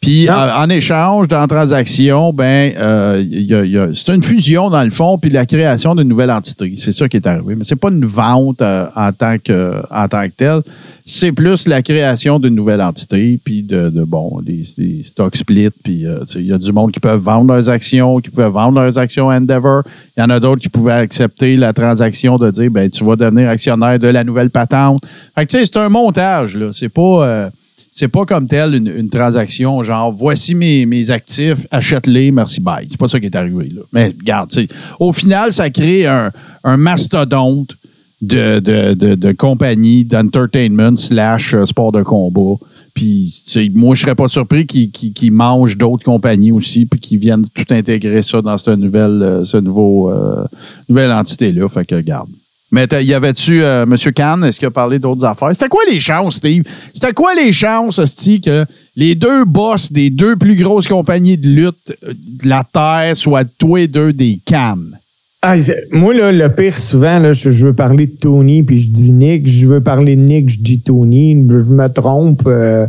puis 0.06 0.26
Non. 0.26 0.34
en, 0.34 0.62
en 0.64 0.68
échange, 0.70 1.28
dans 1.28 1.40
la 1.40 1.46
transaction, 1.48 2.32
ben, 2.32 2.72
euh, 2.78 3.20
il 3.28 3.42
y 3.46 3.54
a- 3.54 3.64
il 3.64 3.70
y 3.72 3.78
a- 3.78 3.88
c'est 3.92 4.14
une 4.14 4.22
fusion 4.22 4.70
dans 4.70 4.82
le 4.84 4.90
fond, 4.90 5.18
puis 5.18 5.30
la 5.30 5.46
création 5.46 5.94
d'une 5.94 6.08
nouvelle 6.08 6.30
entité. 6.30 6.74
C'est 6.76 6.92
ça 6.92 7.08
qui 7.08 7.16
est 7.16 7.26
arrivé. 7.26 7.54
Mais 7.56 7.64
c'est 7.64 7.76
pas 7.76 7.88
une 7.90 8.04
vente 8.04 8.62
euh, 8.62 8.86
en 8.94 9.12
tant 9.12 9.36
que 9.42 9.74
en 9.90 10.06
tant 10.08 10.24
que 10.26 10.32
telle. 10.36 10.60
C'est 11.04 11.32
plus 11.32 11.68
la 11.68 11.82
création 11.82 12.38
d'une 12.40 12.54
nouvelle 12.54 12.82
entité, 12.82 13.38
puis 13.44 13.62
de, 13.62 13.90
de, 13.90 14.02
bon, 14.04 14.40
des, 14.42 14.62
des 14.76 15.02
stock 15.04 15.36
splits, 15.36 15.70
puis 15.84 16.04
euh, 16.06 16.18
il 16.34 16.46
y 16.46 16.52
a 16.52 16.58
du 16.58 16.72
monde 16.72 16.90
qui 16.92 16.98
peuvent 17.00 17.20
vendre 17.20 17.52
leurs 17.52 17.68
actions, 17.68 18.18
qui 18.20 18.30
pouvaient 18.30 18.48
vendre 18.48 18.80
leurs 18.80 18.98
actions 18.98 19.30
à 19.30 19.36
Endeavor. 19.36 19.82
Il 20.16 20.20
y 20.20 20.22
en 20.24 20.30
a 20.30 20.40
d'autres 20.40 20.62
qui 20.62 20.68
pouvaient 20.68 20.92
accepter 20.92 21.56
la 21.56 21.72
transaction 21.72 22.36
de 22.38 22.50
dire, 22.50 22.70
ben, 22.70 22.88
tu 22.90 23.04
vas 23.04 23.14
devenir 23.16 23.48
actionnaire 23.48 23.98
de 23.98 24.08
la 24.08 24.24
nouvelle 24.24 24.50
patente. 24.50 25.02
Fait 25.34 25.46
que 25.46 25.50
tu 25.52 25.58
sais, 25.58 25.64
c'est 25.66 25.76
un 25.78 25.88
montage 25.88 26.56
là. 26.56 26.70
C'est 26.72 26.88
pas 26.88 27.24
euh, 27.26 27.50
c'est 27.96 28.08
pas 28.08 28.26
comme 28.26 28.46
tel 28.46 28.74
une, 28.74 29.08
transaction, 29.08 29.82
genre 29.82 30.12
voici 30.12 30.54
mes, 30.54 30.84
mes 30.84 31.10
actifs, 31.10 31.66
achète-les, 31.70 32.30
merci, 32.30 32.60
bye. 32.60 32.86
C'est 32.90 33.00
pas 33.00 33.08
ça 33.08 33.18
qui 33.18 33.24
est 33.24 33.34
arrivé. 33.34 33.70
Là. 33.74 33.80
Mais 33.90 34.08
regarde, 34.08 34.52
au 35.00 35.14
final, 35.14 35.50
ça 35.50 35.70
crée 35.70 36.06
un, 36.06 36.30
un 36.62 36.76
mastodonte 36.76 37.74
de, 38.20 38.60
de, 38.60 39.14
de, 39.14 39.32
compagnie 39.32 40.04
d'entertainment 40.04 40.94
slash 40.94 41.54
euh, 41.54 41.64
sport 41.64 41.90
de 41.90 42.02
combat. 42.02 42.56
Puis, 42.92 43.32
moi, 43.74 43.94
je 43.94 44.02
serais 44.02 44.14
pas 44.14 44.28
surpris 44.28 44.66
qu'ils 44.66 45.32
mangent 45.32 45.78
d'autres 45.78 46.04
compagnies 46.04 46.52
aussi, 46.52 46.84
puis 46.84 47.00
qu'ils 47.00 47.18
viennent 47.18 47.46
tout 47.48 47.74
intégrer 47.74 48.20
ça 48.20 48.42
dans 48.42 48.58
cette 48.58 48.78
nouvelle, 48.78 49.22
euh, 49.22 49.44
ce 49.44 49.56
nouveau, 49.56 50.10
euh, 50.10 50.44
nouvelle 50.90 51.12
entité-là. 51.12 51.66
Fait 51.70 51.86
que, 51.86 51.94
regarde. 51.94 52.28
Mais 52.72 52.86
y 53.02 53.14
avait-tu, 53.14 53.62
euh, 53.62 53.84
M. 53.84 53.96
Kahn, 54.12 54.42
est-ce 54.44 54.58
qu'il 54.58 54.66
a 54.66 54.72
parlé 54.72 54.98
d'autres 54.98 55.24
affaires? 55.24 55.50
C'était 55.52 55.68
quoi 55.68 55.82
les 55.90 56.00
chances, 56.00 56.36
Steve? 56.36 56.64
C'était 56.92 57.12
quoi 57.12 57.34
les 57.34 57.52
chances, 57.52 58.04
Steve, 58.04 58.40
que 58.40 58.64
les 58.96 59.14
deux 59.14 59.44
boss 59.44 59.92
des 59.92 60.10
deux 60.10 60.36
plus 60.36 60.56
grosses 60.56 60.88
compagnies 60.88 61.38
de 61.38 61.48
lutte 61.48 61.96
euh, 62.02 62.12
de 62.12 62.48
la 62.48 62.64
Terre 62.64 63.16
soient 63.16 63.44
tous 63.44 63.76
les 63.76 63.88
deux 63.88 64.12
des 64.12 64.40
Cannes? 64.44 64.98
Ah, 65.42 65.54
moi, 65.92 66.12
là, 66.12 66.32
le 66.32 66.52
pire, 66.52 66.76
souvent, 66.76 67.20
là, 67.20 67.32
je, 67.32 67.50
veux 67.50 67.72
parler 67.72 68.06
de 68.06 68.16
Tony, 68.16 68.64
puis 68.64 68.82
je 68.82 68.88
dis 68.88 69.12
Nick. 69.12 69.46
Je 69.46 69.66
veux 69.66 69.80
parler 69.80 70.16
de 70.16 70.22
Nick, 70.22 70.48
je 70.48 70.58
dis 70.58 70.80
Tony. 70.80 71.46
Je, 71.48 71.60
je 71.60 71.64
me 71.64 71.88
trompe. 71.88 72.42
euh, 72.46 72.86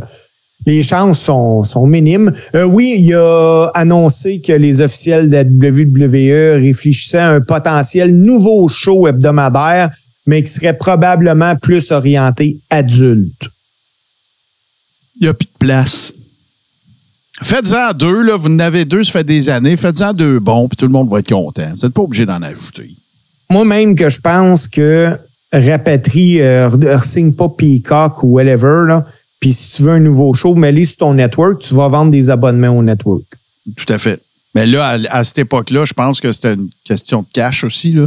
les 0.66 0.82
chances 0.82 1.20
sont, 1.20 1.64
sont 1.64 1.86
minimes. 1.86 2.32
Euh, 2.54 2.64
oui, 2.64 2.96
il 2.98 3.14
a 3.14 3.70
annoncé 3.74 4.40
que 4.40 4.52
les 4.52 4.80
officiels 4.80 5.30
de 5.30 5.36
la 5.36 5.42
WWE 5.42 6.60
réfléchissaient 6.60 7.18
à 7.18 7.30
un 7.30 7.40
potentiel 7.40 8.14
nouveau 8.14 8.68
show 8.68 9.06
hebdomadaire, 9.06 9.90
mais 10.26 10.42
qui 10.42 10.52
serait 10.52 10.76
probablement 10.76 11.56
plus 11.56 11.90
orienté 11.90 12.58
adulte. 12.70 13.48
Il 15.20 15.24
n'y 15.24 15.28
a 15.28 15.34
plus 15.34 15.46
de 15.46 15.58
place. 15.58 16.12
Faites-en 17.42 17.92
deux, 17.92 18.22
là. 18.22 18.36
Vous 18.36 18.48
en 18.48 18.58
avez 18.58 18.84
deux, 18.84 19.04
ça 19.04 19.12
fait 19.12 19.24
des 19.24 19.48
années. 19.48 19.76
Faites-en 19.76 20.12
deux 20.12 20.38
bons, 20.40 20.68
puis 20.68 20.76
tout 20.76 20.86
le 20.86 20.92
monde 20.92 21.08
va 21.08 21.20
être 21.20 21.28
content. 21.28 21.70
Vous 21.76 21.86
n'êtes 21.86 21.94
pas 21.94 22.02
obligé 22.02 22.26
d'en 22.26 22.42
ajouter. 22.42 22.90
Moi-même 23.50 23.94
que 23.94 24.08
je 24.08 24.20
pense 24.20 24.68
que 24.68 25.16
rapatrie, 25.52 26.40
euh, 26.42 26.68
signe 27.02 27.32
pas 27.32 27.48
Peacock 27.48 28.22
ou 28.22 28.34
whatever, 28.34 28.86
là. 28.86 29.06
Puis 29.40 29.52
si 29.52 29.76
tu 29.76 29.82
veux 29.84 29.92
un 29.92 30.00
nouveau 30.00 30.34
show, 30.34 30.54
mets-le 30.54 30.84
sur 30.86 30.96
ton 30.98 31.14
network, 31.14 31.60
tu 31.60 31.74
vas 31.74 31.88
vendre 31.88 32.10
des 32.10 32.28
abonnements 32.30 32.76
au 32.76 32.82
network. 32.82 33.22
Tout 33.76 33.92
à 33.92 33.98
fait. 33.98 34.20
Mais 34.54 34.66
là, 34.66 34.84
à, 34.86 35.18
à 35.18 35.24
cette 35.24 35.38
époque-là, 35.38 35.84
je 35.84 35.92
pense 35.92 36.20
que 36.20 36.32
c'était 36.32 36.54
une 36.54 36.68
question 36.84 37.20
de 37.22 37.26
cash 37.32 37.64
aussi, 37.64 37.92
là. 37.92 38.06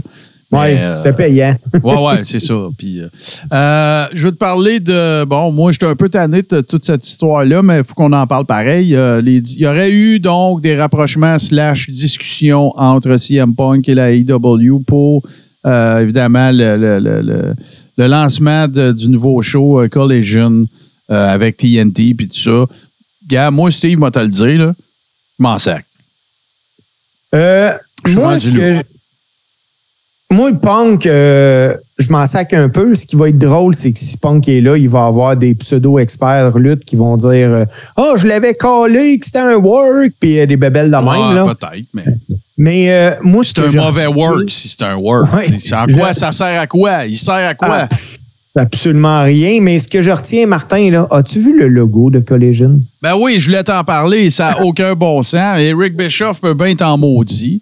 Oui, 0.54 0.60
euh, 0.72 0.98
c'était 0.98 1.14
payant. 1.14 1.56
ouais, 1.84 1.96
ouais, 1.96 2.22
c'est 2.26 2.40
ça. 2.40 2.56
Puis, 2.78 3.00
euh, 3.00 3.08
euh, 3.54 4.06
je 4.12 4.26
veux 4.28 4.34
te 4.34 4.38
parler 4.38 4.82
de. 4.82 5.24
Bon, 5.24 5.50
moi, 5.54 5.72
j'étais 5.72 5.86
un 5.86 5.96
peu 5.96 6.10
tanné 6.10 6.42
de 6.42 6.60
toute 6.60 6.84
cette 6.84 7.08
histoire-là, 7.08 7.62
mais 7.62 7.78
il 7.78 7.84
faut 7.86 7.94
qu'on 7.94 8.12
en 8.12 8.28
parle 8.28 8.46
pareil. 8.46 8.94
Euh, 8.94 9.22
les- 9.22 9.38
Il 9.38 9.60
y 9.62 9.66
aurait 9.66 9.92
eu 9.94 10.20
donc 10.20 10.60
des 10.60 10.76
rapprochements 10.76 11.40
slash 11.40 11.90
discussions 11.90 12.78
entre 12.78 13.16
CM 13.16 13.56
Punk 13.56 13.88
et 13.88 13.96
la 13.96 14.12
AEW 14.12 14.82
pour, 14.86 15.24
euh, 15.66 16.00
évidemment, 16.00 16.52
le, 16.52 16.76
le- 16.76 17.00
le- 17.00 17.22
le- 17.22 17.54
le 17.98 18.08
lancement 18.08 18.68
de- 18.68 18.92
du 18.92 19.08
nouveau 19.08 19.42
show 19.42 19.82
Collision 19.90 20.66
euh, 21.12 21.34
avec 21.34 21.58
TNT 21.58 22.14
puis 22.16 22.28
tout 22.28 22.40
ça. 22.40 22.66
Gars, 23.28 23.52
moi, 23.52 23.70
Steve, 23.72 24.00
m'a 24.00 24.12
te 24.12 24.20
le 24.20 24.28
dire, 24.30 24.58
là, 24.66 24.74
je 25.40 25.44
m'en 25.44 25.60
sac. 25.60 25.86
Euh, 27.34 27.72
Je 28.06 28.16
moi, 28.16 28.30
rendu 28.32 28.52
que 28.52 28.84
moi, 30.30 30.54
Punk, 30.54 31.06
euh, 31.08 31.76
je 32.00 32.10
m'en 32.10 32.26
sac 32.26 32.54
un 32.54 32.70
peu. 32.70 32.96
Ce 32.96 33.06
qui 33.06 33.16
va 33.18 33.28
être 33.30 33.38
drôle, 33.38 33.76
c'est 33.76 33.92
que 33.92 34.00
si 34.00 34.18
Punk 34.18 34.48
est 34.48 34.62
là, 34.62 34.78
il 34.78 34.88
va 34.90 35.06
avoir 35.06 35.36
des 35.36 35.54
pseudo-experts 35.56 36.58
lutte 36.58 36.86
qui 36.86 36.96
vont 36.96 37.18
dire 37.18 37.50
euh, 37.50 37.66
Ah, 37.98 38.14
je 38.16 38.28
l'avais 38.28 38.54
collé, 38.54 39.20
que 39.20 39.26
c'était 39.26 39.40
un 39.40 39.56
work, 39.56 40.12
puis 40.20 40.40
euh, 40.40 40.46
des 40.46 40.56
bébelles 40.56 40.90
de 40.90 40.96
même. 40.96 41.08
Ouais, 41.08 41.34
là. 41.36 41.44
Peut-être, 41.44 41.86
mais 41.94 42.06
Mais 42.58 42.92
euh, 42.94 43.16
moi, 43.24 43.44
ce 43.44 43.52
c'est 43.56 43.62
un 43.62 43.72
mauvais 43.84 44.08
work 44.08 44.50
si 44.50 44.70
c'est 44.70 44.84
un 44.84 44.96
work. 44.96 45.34
Ouais. 45.34 45.60
C'est- 45.60 45.74
En 45.76 45.86
quoi 45.88 46.14
Je- 46.14 46.20
ça 46.20 46.32
sert 46.32 46.60
à 46.62 46.68
quoi? 46.68 47.06
Il 47.06 47.18
sert 47.18 47.34
à 47.36 47.54
quoi? 47.54 47.88
Ah, 47.92 47.96
absolument 48.60 49.24
rien. 49.24 49.62
Mais 49.62 49.80
ce 49.80 49.88
que 49.88 50.02
je 50.02 50.12
retiens, 50.12 50.46
Martin, 50.48 50.90
là, 50.92 51.08
as-tu 51.12 51.40
vu 51.40 51.58
le 51.58 51.68
logo 51.70 52.10
de 52.12 52.20
Collision? 52.20 52.80
Ben 53.02 53.16
oui, 53.20 53.40
je 53.40 53.46
voulais 53.48 53.64
t'en 53.64 53.84
parler. 53.84 54.30
Ça 54.30 54.50
n'a 54.52 54.64
aucun 54.66 54.94
bon 54.96 55.22
sens. 55.24 55.60
Eric 55.60 55.96
Bischoff 55.96 56.42
peut 56.42 56.54
bien 56.54 56.76
t'en 56.76 56.98
maudit. 56.98 57.62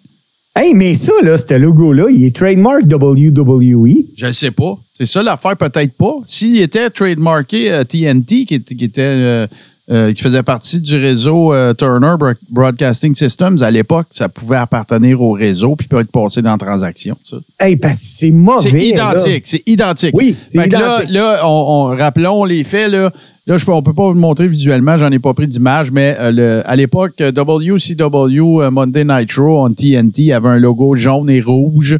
Hey, 0.56 0.74
mais 0.74 0.94
ça, 0.94 1.12
là, 1.22 1.38
ce 1.38 1.54
logo-là, 1.54 2.06
il 2.10 2.24
est 2.24 2.34
trademark 2.34 2.82
WWE. 2.84 3.94
Je 4.16 4.26
ne 4.26 4.32
sais 4.32 4.50
pas. 4.50 4.76
C'est 4.98 5.06
ça 5.06 5.22
l'affaire, 5.22 5.56
peut-être 5.56 5.96
pas. 5.96 6.14
S'il 6.24 6.60
était 6.60 6.90
trademarké 6.90 7.70
euh, 7.72 7.84
TNT, 7.84 8.44
qui, 8.44 8.54
était- 8.54 8.74
qui 8.74 8.84
était, 8.84 9.00
euh, 9.02 9.46
euh, 9.90 10.12
qui 10.12 10.22
faisait 10.22 10.42
partie 10.42 10.80
du 10.80 10.96
réseau 10.96 11.52
euh, 11.52 11.74
Turner 11.74 12.14
Bro- 12.18 12.34
Broadcasting 12.50 13.14
Systems, 13.14 13.62
à 13.62 13.70
l'époque, 13.70 14.06
ça 14.12 14.28
pouvait 14.28 14.56
appartenir 14.56 15.20
au 15.20 15.32
réseau 15.32 15.74
puis 15.76 15.88
peut 15.88 16.00
être 16.00 16.12
passé 16.12 16.42
dans 16.42 16.52
la 16.52 16.58
transaction. 16.58 17.16
ça. 17.24 17.38
Hey, 17.58 17.76
parce 17.76 17.96
que 17.98 18.04
c'est 18.04 18.30
mauvais. 18.30 18.70
C'est 18.70 18.78
identique. 18.86 19.42
C'est 19.46 19.62
identique. 19.68 20.14
Oui, 20.14 20.36
c'est 20.48 20.58
identique. 20.66 21.10
Là, 21.10 21.32
là, 21.36 21.40
on, 21.48 21.48
on- 21.90 21.96
rappelons 21.96 22.44
les 22.44 22.62
faits. 22.62 22.90
Là, 22.90 23.10
là 23.46 23.56
je 23.56 23.64
peux, 23.64 23.72
on 23.72 23.82
peut 23.82 23.92
pas 23.94 24.06
vous 24.06 24.14
le 24.14 24.20
montrer 24.20 24.46
visuellement. 24.46 24.96
J'en 24.96 25.10
ai 25.10 25.18
pas 25.18 25.34
pris 25.34 25.48
d'image, 25.48 25.90
mais 25.90 26.16
euh, 26.20 26.30
le- 26.30 26.62
à 26.66 26.76
l'époque, 26.76 27.14
WCW 27.18 28.70
Monday 28.70 29.04
Nitro 29.04 29.64
on 29.64 29.72
TNT 29.72 30.32
avait 30.32 30.48
un 30.48 30.58
logo 30.58 30.94
jaune 30.94 31.28
et 31.30 31.40
rouge. 31.40 31.98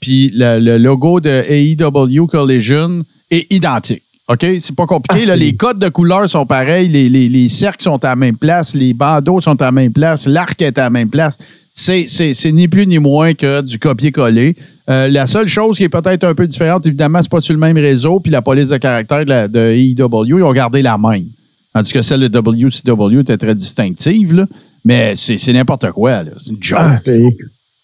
Puis 0.00 0.30
le, 0.34 0.58
le 0.58 0.78
logo 0.78 1.20
de 1.20 1.44
AEW 1.48 2.26
Collision 2.26 3.02
est 3.30 3.52
identique. 3.52 4.02
OK? 4.28 4.44
C'est 4.60 4.74
pas 4.76 4.86
compliqué. 4.86 5.22
Ah, 5.24 5.28
là. 5.28 5.36
les 5.36 5.54
codes 5.56 5.78
de 5.78 5.88
couleurs 5.88 6.28
sont 6.28 6.44
pareils. 6.46 6.88
Les, 6.88 7.08
les- 7.08 7.28
les 7.28 7.48
cercles 7.48 7.82
sont 7.82 8.04
à 8.04 8.08
la 8.10 8.16
même 8.16 8.36
place. 8.36 8.74
Les 8.74 8.92
bandeaux 8.94 9.40
sont 9.40 9.60
à 9.62 9.66
la 9.66 9.72
même 9.72 9.92
place. 9.92 10.26
L'arc 10.26 10.60
est 10.60 10.76
à 10.78 10.82
la 10.84 10.90
même 10.90 11.08
place. 11.08 11.36
C'est, 11.74 12.06
ni 12.52 12.66
plus 12.68 12.86
ni 12.86 12.98
moins 12.98 13.34
que 13.34 13.62
du 13.62 13.78
copier-coller. 13.78 14.56
Euh, 14.90 15.08
la 15.08 15.26
seule 15.26 15.46
chose 15.48 15.76
qui 15.76 15.84
est 15.84 15.88
peut-être 15.88 16.24
un 16.24 16.34
peu 16.34 16.46
différente, 16.46 16.84
évidemment, 16.86 17.22
c'est 17.22 17.30
pas 17.30 17.40
sur 17.40 17.54
le 17.54 17.60
même 17.60 17.76
réseau, 17.76 18.18
puis 18.20 18.32
la 18.32 18.42
police 18.42 18.70
de 18.70 18.78
caractère 18.78 19.24
de, 19.24 19.28
la, 19.30 19.46
de 19.48 19.58
AEW, 19.60 20.38
ils 20.38 20.42
ont 20.42 20.52
gardé 20.52 20.82
la 20.82 20.98
même. 20.98 21.24
Tandis 21.72 21.92
que 21.92 22.02
celle 22.02 22.28
de 22.28 22.38
WCW 22.38 23.20
était 23.20 23.36
très 23.36 23.54
distinctive, 23.54 24.34
là. 24.34 24.46
mais 24.84 25.12
c'est, 25.14 25.52
n'importe 25.52 25.90
quoi. 25.92 26.24
Là. 26.24 26.30
C'est 26.38 26.50
une 26.50 26.62
joke. 26.62 26.78
Ah, 26.80 26.96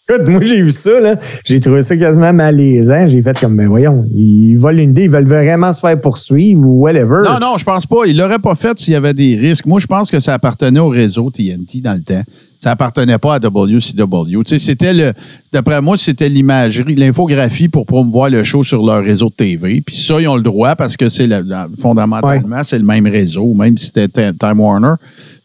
Écoute, 0.07 0.27
moi, 0.27 0.41
j'ai 0.43 0.61
vu 0.61 0.69
ça, 0.69 0.99
là. 0.99 1.15
J'ai 1.45 1.59
trouvé 1.59 1.81
ça 1.81 1.97
quasiment 1.97 2.31
malaisant. 2.31 3.07
J'ai 3.07 3.21
fait 3.23 3.39
comme, 3.39 3.55
ben 3.57 3.67
voyons, 3.67 4.05
ils 4.13 4.55
volent 4.55 4.77
une 4.83 4.91
idée, 4.91 5.05
ils 5.05 5.09
veulent 5.09 5.25
vraiment 5.27 5.73
se 5.73 5.79
faire 5.79 5.99
poursuivre 5.99 6.61
ou 6.61 6.81
whatever. 6.83 7.21
Non, 7.23 7.39
non, 7.41 7.57
je 7.57 7.63
pense 7.63 7.87
pas. 7.87 8.05
Il 8.05 8.15
l'aurait 8.17 8.37
pas 8.37 8.53
fait 8.53 8.77
s'il 8.77 8.93
y 8.93 8.95
avait 8.95 9.15
des 9.15 9.35
risques. 9.35 9.65
Moi, 9.65 9.79
je 9.79 9.87
pense 9.87 10.11
que 10.11 10.19
ça 10.19 10.35
appartenait 10.35 10.79
au 10.79 10.89
réseau 10.89 11.31
TNT 11.31 11.81
dans 11.81 11.93
le 11.93 12.01
temps. 12.03 12.21
Ça 12.59 12.71
appartenait 12.71 13.17
pas 13.17 13.35
à 13.35 13.39
WCW. 13.39 14.43
Tu 14.43 14.49
sais, 14.49 14.57
c'était 14.59 14.93
le, 14.93 15.13
d'après 15.51 15.81
moi, 15.81 15.97
c'était 15.97 16.29
l'imagerie, 16.29 16.95
l'infographie 16.95 17.67
pour 17.67 17.85
promouvoir 17.87 18.29
le 18.29 18.43
show 18.43 18.63
sur 18.63 18.85
leur 18.85 19.03
réseau 19.03 19.29
de 19.29 19.35
TV. 19.35 19.81
Puis 19.85 19.95
ça, 19.95 20.21
ils 20.21 20.27
ont 20.27 20.35
le 20.35 20.41
droit 20.43 20.75
parce 20.75 20.95
que 20.97 21.09
c'est 21.09 21.27
le- 21.27 21.43
fondamentalement, 21.79 22.61
c'est 22.63 22.79
le 22.79 22.85
même 22.85 23.07
réseau, 23.07 23.53
même 23.55 23.75
si 23.77 23.87
c'était 23.87 24.33
Time 24.33 24.59
Warner. 24.59 24.93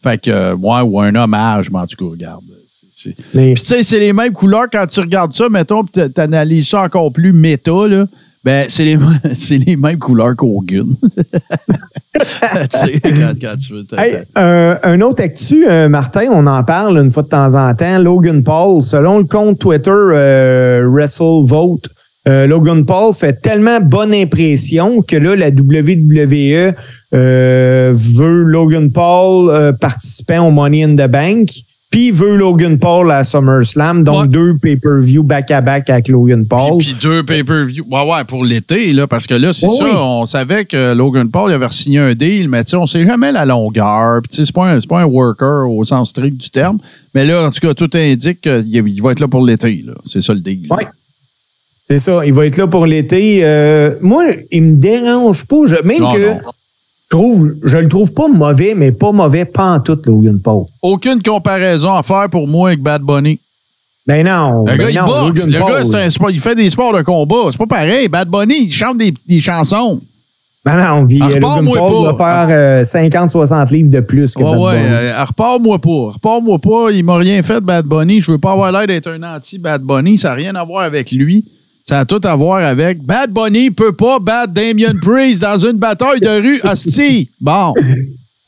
Fait 0.03 0.19
que, 0.21 0.31
euh, 0.31 0.55
ouais, 0.55 0.81
ou 0.83 0.99
un 0.99 1.13
hommage, 1.15 1.69
mais 1.71 1.79
en 1.79 1.85
tout 1.87 1.95
cas, 2.05 2.11
regarde. 2.11 2.43
Mais- 3.33 3.53
puis 3.53 3.63
tu 3.63 3.69
sais, 3.69 3.83
c'est 3.83 3.99
les 3.99 4.13
mêmes 4.13 4.33
couleurs 4.33 4.67
quand 4.71 4.85
tu 4.87 4.99
regardes 4.99 5.33
ça, 5.33 5.49
mettons, 5.49 5.83
puis 5.83 6.09
t'analyses 6.11 6.69
ça 6.69 6.81
encore 6.81 7.11
plus 7.11 7.33
méta, 7.33 7.87
là. 7.87 8.05
Ben, 8.43 8.65
c'est 8.67 8.85
les, 8.85 8.97
les 9.67 9.75
mêmes 9.75 9.99
couleurs 9.99 10.35
qu'Hogan. 10.35 10.95
tu 12.13 12.25
sais, 12.25 12.99
quand, 13.03 13.33
quand 13.39 13.55
tu 13.57 13.73
veux. 13.73 13.85
Hey, 13.97 14.17
euh, 14.37 14.75
un 14.83 15.01
autre 15.01 15.23
actu, 15.23 15.67
euh, 15.67 15.87
Martin, 15.89 16.25
on 16.31 16.47
en 16.47 16.63
parle 16.63 16.97
une 16.97 17.11
fois 17.11 17.21
de 17.23 17.27
temps 17.29 17.53
en 17.53 17.73
temps. 17.75 17.99
Logan 17.99 18.43
Paul, 18.43 18.81
selon 18.83 19.19
le 19.19 19.25
compte 19.25 19.59
Twitter 19.59 19.91
euh, 19.91 20.87
WrestleVote, 20.89 21.89
euh, 22.27 22.47
Logan 22.47 22.83
Paul 22.85 23.13
fait 23.13 23.41
tellement 23.41 23.79
bonne 23.79 24.13
impression 24.13 25.01
que 25.01 25.15
là, 25.15 25.35
la 25.35 25.49
WWE 25.49 26.73
euh, 27.13 27.93
veut 27.95 28.43
Logan 28.43 28.91
Paul 28.91 29.75
participant 29.79 30.47
au 30.47 30.51
Money 30.51 30.83
in 30.83 30.95
the 30.95 31.09
Bank, 31.09 31.49
puis 31.91 32.09
veut 32.11 32.35
Logan 32.37 32.79
Paul 32.79 33.11
à 33.11 33.23
SummerSlam, 33.23 34.03
donc 34.03 34.21
Ouais. 34.21 34.27
deux 34.29 34.55
pay-per-view 34.55 35.23
back-à-back 35.23 35.89
avec 35.89 36.07
Logan 36.07 36.45
Paul. 36.47 36.77
Puis, 36.79 36.95
deux 37.03 37.21
pay-per-view. 37.23 37.85
Ouais, 37.91 38.01
ouais, 38.09 38.23
pour 38.25 38.43
l'été, 38.45 38.93
là, 38.93 39.07
parce 39.07 39.27
que 39.27 39.33
là, 39.35 39.51
c'est 39.53 39.67
ça, 39.69 39.83
oui. 39.83 39.91
on 39.93 40.25
savait 40.25 40.63
que 40.65 40.93
Logan 40.93 41.29
Paul 41.29 41.51
il 41.51 41.53
avait 41.53 41.69
signé 41.69 41.99
un 41.99 42.13
deal, 42.15 42.47
mais 42.49 42.63
tu 42.63 42.71
sais, 42.71 42.77
on 42.77 42.85
sait 42.87 43.05
jamais 43.05 43.31
la 43.33 43.45
longueur. 43.45 44.21
Puis, 44.21 44.29
tu 44.29 44.35
sais, 44.37 44.45
c'est 44.45 44.55
pas, 44.55 44.67
un- 44.71 44.79
pas 44.79 45.01
un 45.01 45.05
worker 45.05 45.69
au 45.69 45.83
sens 45.83 46.09
strict 46.11 46.37
du 46.37 46.49
terme. 46.49 46.77
Mais 47.13 47.25
là, 47.25 47.45
en 47.47 47.51
tout 47.51 47.59
cas, 47.59 47.73
tout 47.73 47.89
indique 47.93 48.41
qu'il 48.41 48.65
il 48.67 49.01
va 49.03 49.11
être 49.11 49.19
là 49.19 49.27
pour 49.27 49.45
l'été, 49.45 49.83
là. 49.85 49.93
C'est 50.05 50.21
ça 50.21 50.33
le 50.33 50.39
deal. 50.39 50.67
Ouais. 50.71 50.87
C'est 51.83 51.99
ça, 51.99 52.25
il 52.25 52.31
va 52.31 52.45
être 52.45 52.55
là 52.55 52.67
pour 52.67 52.85
l'été. 52.85 53.41
Euh, 53.43 53.95
moi, 53.99 54.23
il 54.49 54.63
me 54.63 54.75
dérange 54.77 55.45
pas. 55.45 55.57
Je- 55.65 55.75
même 55.85 55.99
Non, 55.99 56.13
que 56.13 56.29
non. 56.35 56.39
Je 57.11 57.17
trouve, 57.17 57.53
je 57.63 57.77
le 57.77 57.87
trouve 57.89 58.13
pas 58.13 58.27
mauvais, 58.29 58.73
mais 58.75 58.91
pas 58.93 59.11
mauvais 59.11 59.43
pas 59.45 59.73
en 59.73 59.79
tout, 59.81 59.97
Logan 60.05 60.39
Paul. 60.39 60.63
Aucune 60.81 61.21
comparaison 61.21 61.93
à 61.93 62.03
faire 62.03 62.29
pour 62.29 62.47
moi 62.47 62.69
avec 62.69 62.81
Bad 62.81 63.01
Bunny. 63.01 63.39
Ben 64.07 64.25
non. 64.25 64.61
Le 64.65 64.65
ben 64.65 64.77
gars, 64.77 64.89
il 64.89 64.97
boxe. 64.99 65.45
Logan 65.45 65.51
Le 65.51 65.59
Paul. 65.59 65.69
gars, 65.71 65.85
c'est 65.85 65.95
un 66.05 66.09
sport- 66.09 66.31
il 66.31 66.39
fait 66.39 66.55
des 66.55 66.69
sports 66.69 66.93
de 66.93 67.01
combat. 67.01 67.49
C'est 67.51 67.57
pas 67.57 67.67
pareil. 67.67 68.07
Bad 68.07 68.29
Bunny, 68.29 68.63
il 68.65 68.71
chante 68.71 68.97
des, 68.97 69.13
des 69.27 69.39
chansons. 69.39 69.99
Ben 70.63 70.77
non, 70.77 71.05
puis 71.07 71.21
euh, 71.21 71.39
Logan 71.39 71.65
Paul 71.73 72.05
va 72.05 72.15
faire 72.15 72.47
euh, 72.49 72.83
50-60 72.83 73.71
livres 73.73 73.89
de 73.89 73.99
plus 73.99 74.33
que 74.33 74.41
Ouais, 74.43 74.51
Bad 74.51 74.59
ouais. 74.59 74.73
Bunny. 74.83 74.89
euh, 74.91 75.23
repars-moi 75.25 75.79
pas. 75.79 76.11
Repars-moi 76.13 76.59
pas. 76.59 76.91
Il 76.91 77.03
m'a 77.03 77.17
rien 77.17 77.41
fait 77.43 77.55
de 77.61 77.65
Bad 77.65 77.85
Bunny. 77.87 78.19
Je 78.19 78.31
veux 78.31 78.37
pas 78.37 78.51
avoir 78.53 78.71
l'air 78.71 78.87
d'être 78.87 79.07
un 79.09 79.35
anti-Bad 79.35 79.81
Bunny. 79.81 80.17
Ça 80.17 80.29
n'a 80.29 80.35
rien 80.35 80.55
à 80.55 80.63
voir 80.63 80.83
avec 80.83 81.11
lui. 81.11 81.43
Ça 81.87 81.99
a 81.99 82.05
tout 82.05 82.21
à 82.23 82.35
voir 82.35 82.63
avec 82.63 83.03
Bad 83.03 83.31
Bunny 83.31 83.71
peut 83.71 83.93
pas 83.93 84.19
battre 84.19 84.53
Damien 84.53 84.93
Priest 85.01 85.41
dans 85.41 85.57
une 85.57 85.77
bataille 85.77 86.19
de 86.19 86.41
rue. 86.41 86.61
Hostie. 86.63 87.29
Bon. 87.39 87.73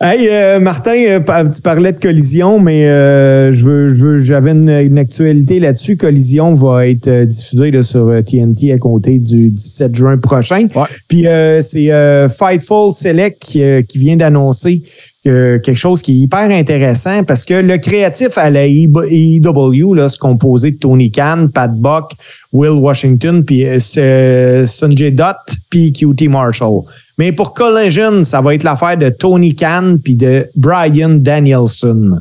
Hey, 0.02 0.28
euh, 0.28 0.60
Martin, 0.60 0.98
euh, 1.08 1.50
tu 1.50 1.62
parlais 1.62 1.94
de 1.94 2.00
collision, 2.00 2.60
mais 2.60 2.88
euh, 2.88 3.54
je 3.54 3.64
veux, 3.64 3.96
je 3.96 4.04
veux, 4.04 4.20
j'avais 4.20 4.52
une, 4.52 4.68
une 4.68 4.98
actualité 4.98 5.62
là-dessus. 5.62 5.96
Collision 5.96 6.54
va 6.54 6.88
être 6.88 7.24
diffusée 7.24 7.72
là, 7.72 7.84
sur 7.84 8.12
TNT 8.26 8.74
à 8.74 8.78
compter 8.80 9.18
du 9.18 9.52
17 9.52 9.96
juin 9.96 10.18
prochain. 10.18 10.68
Ouais. 10.76 10.84
Puis 11.08 11.26
c'est 11.62 12.28
Fightful 12.30 12.92
Select 12.94 13.40
qui, 13.40 13.62
qui 13.88 13.98
vient 13.98 14.18
d'annoncer 14.18 14.84
que 15.24 15.58
quelque 15.58 15.78
chose 15.78 16.02
qui 16.02 16.12
est 16.12 16.16
hyper 16.24 16.52
intéressant 16.52 17.24
parce 17.24 17.46
que 17.46 17.54
le 17.54 17.78
créatif 17.78 18.38
à 18.38 18.50
la 18.50 18.68
EW, 18.68 19.94
là, 19.94 20.10
se 20.10 20.18
composait 20.18 20.72
de 20.72 20.78
Tony 20.78 21.12
Khan, 21.12 21.48
Pat 21.54 21.72
Buck, 21.72 22.12
Will 22.52 22.72
Washington, 22.72 23.44
puis 23.44 23.66
euh, 23.66 23.80
c'est 23.80 24.66
Sanjay 24.68 25.12
Dutt, 25.12 25.58
puis 25.70 25.94
QT 25.94 26.28
Marshall. 26.28 26.82
Mais 27.18 27.32
pour 27.32 27.54
Collision, 27.54 28.24
ça 28.24 28.42
va 28.42 28.54
être 28.54 28.64
l'affaire 28.64 28.98
de 28.98 29.10
Tony 29.10 29.56
Khan 29.56 29.98
puis 30.04 30.16
de 30.16 30.48
Brian 30.56 31.18
Danielson. 31.20 32.20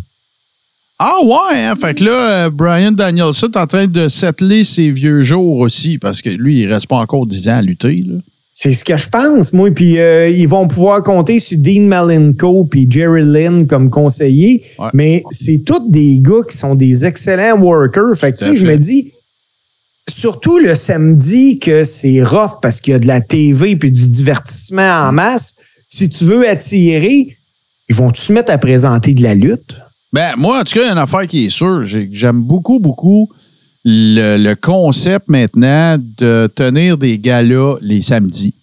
Ah 1.04 1.16
ouais, 1.24 1.64
hein? 1.64 1.74
fait 1.74 1.94
que 1.94 2.04
là, 2.04 2.44
euh, 2.44 2.50
Brian 2.50 2.92
Danielson 2.92 3.48
est 3.48 3.56
en 3.56 3.66
train 3.66 3.88
de 3.88 4.06
settler 4.06 4.62
ses 4.62 4.92
vieux 4.92 5.22
jours 5.22 5.58
aussi, 5.58 5.98
parce 5.98 6.22
que 6.22 6.30
lui, 6.30 6.60
il 6.60 6.72
reste 6.72 6.86
pas 6.86 6.98
encore 6.98 7.26
10 7.26 7.48
ans 7.48 7.56
à 7.56 7.62
lutter. 7.62 8.04
C'est 8.54 8.72
ce 8.74 8.84
que 8.84 8.96
je 8.96 9.08
pense, 9.08 9.52
moi. 9.54 9.70
Puis 9.70 9.98
euh, 9.98 10.28
ils 10.28 10.46
vont 10.46 10.68
pouvoir 10.68 11.02
compter 11.02 11.40
sur 11.40 11.56
Dean 11.58 11.82
Malenko 11.82 12.64
puis 12.64 12.86
Jerry 12.90 13.22
Lynn 13.22 13.66
comme 13.66 13.88
conseiller. 13.88 14.62
Ouais. 14.78 14.88
Mais 14.92 15.22
c'est 15.30 15.62
tous 15.64 15.88
des 15.90 16.18
gars 16.20 16.42
qui 16.48 16.56
sont 16.56 16.74
des 16.74 17.04
excellents 17.06 17.58
workers. 17.58 18.14
Fait 18.16 18.32
que 18.32 18.54
je 18.54 18.66
me 18.66 18.76
dis, 18.76 19.12
surtout 20.08 20.58
le 20.58 20.74
samedi 20.74 21.58
que 21.58 21.84
c'est 21.84 22.22
rough 22.22 22.60
parce 22.60 22.80
qu'il 22.80 22.92
y 22.92 22.94
a 22.94 22.98
de 22.98 23.06
la 23.06 23.20
TV 23.22 23.76
puis 23.76 23.90
du 23.90 24.08
divertissement 24.08 25.06
en 25.08 25.12
masse. 25.12 25.54
Si 25.88 26.08
tu 26.08 26.24
veux 26.24 26.46
attirer, 26.48 27.36
ils 27.88 27.94
vont 27.94 28.12
se 28.14 28.32
mettre 28.32 28.52
à 28.52 28.58
présenter 28.58 29.14
de 29.14 29.22
la 29.22 29.34
lutte? 29.34 29.76
Ben, 30.12 30.32
moi, 30.36 30.60
en 30.60 30.64
tout 30.64 30.74
cas, 30.74 30.80
il 30.82 30.86
y 30.86 30.88
a 30.88 30.92
une 30.92 30.98
affaire 30.98 31.26
qui 31.26 31.46
est 31.46 31.50
sûre. 31.50 31.84
J'ai- 31.86 32.08
J'aime 32.12 32.42
beaucoup, 32.42 32.78
beaucoup 32.78 33.28
le, 33.84 34.36
le 34.36 34.54
concept 34.54 35.28
maintenant 35.28 35.98
de 35.98 36.50
tenir 36.54 36.96
des 36.98 37.18
galas 37.18 37.76
les 37.80 38.02
samedis. 38.02 38.54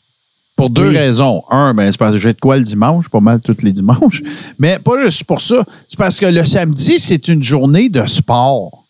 Pour 0.56 0.70
deux 0.70 0.90
Oui. 0.90 0.98
raisons. 0.98 1.42
Un, 1.50 1.74
ben, 1.74 1.90
c'est 1.92 1.98
parce 1.98 2.16
que 2.16 2.22
j'ai 2.22 2.34
de 2.34 2.40
quoi 2.40 2.58
le 2.58 2.64
dimanche, 2.64 3.08
pas 3.10 3.22
mal 3.22 3.40
tous 3.40 3.64
les 3.64 3.72
dimanches. 3.72 4.22
Mais 4.60 4.78
pas 4.80 5.02
juste 5.04 5.24
pour 5.24 5.42
ça. 5.42 5.64
C'est 5.88 5.98
parce 5.98 6.20
que 6.20 6.26
le 6.26 6.44
samedi, 6.46 7.00
c'est 7.00 7.28
une 7.30 7.42
journée 7.42 7.88
de 7.90 8.06
sport. 8.06 8.84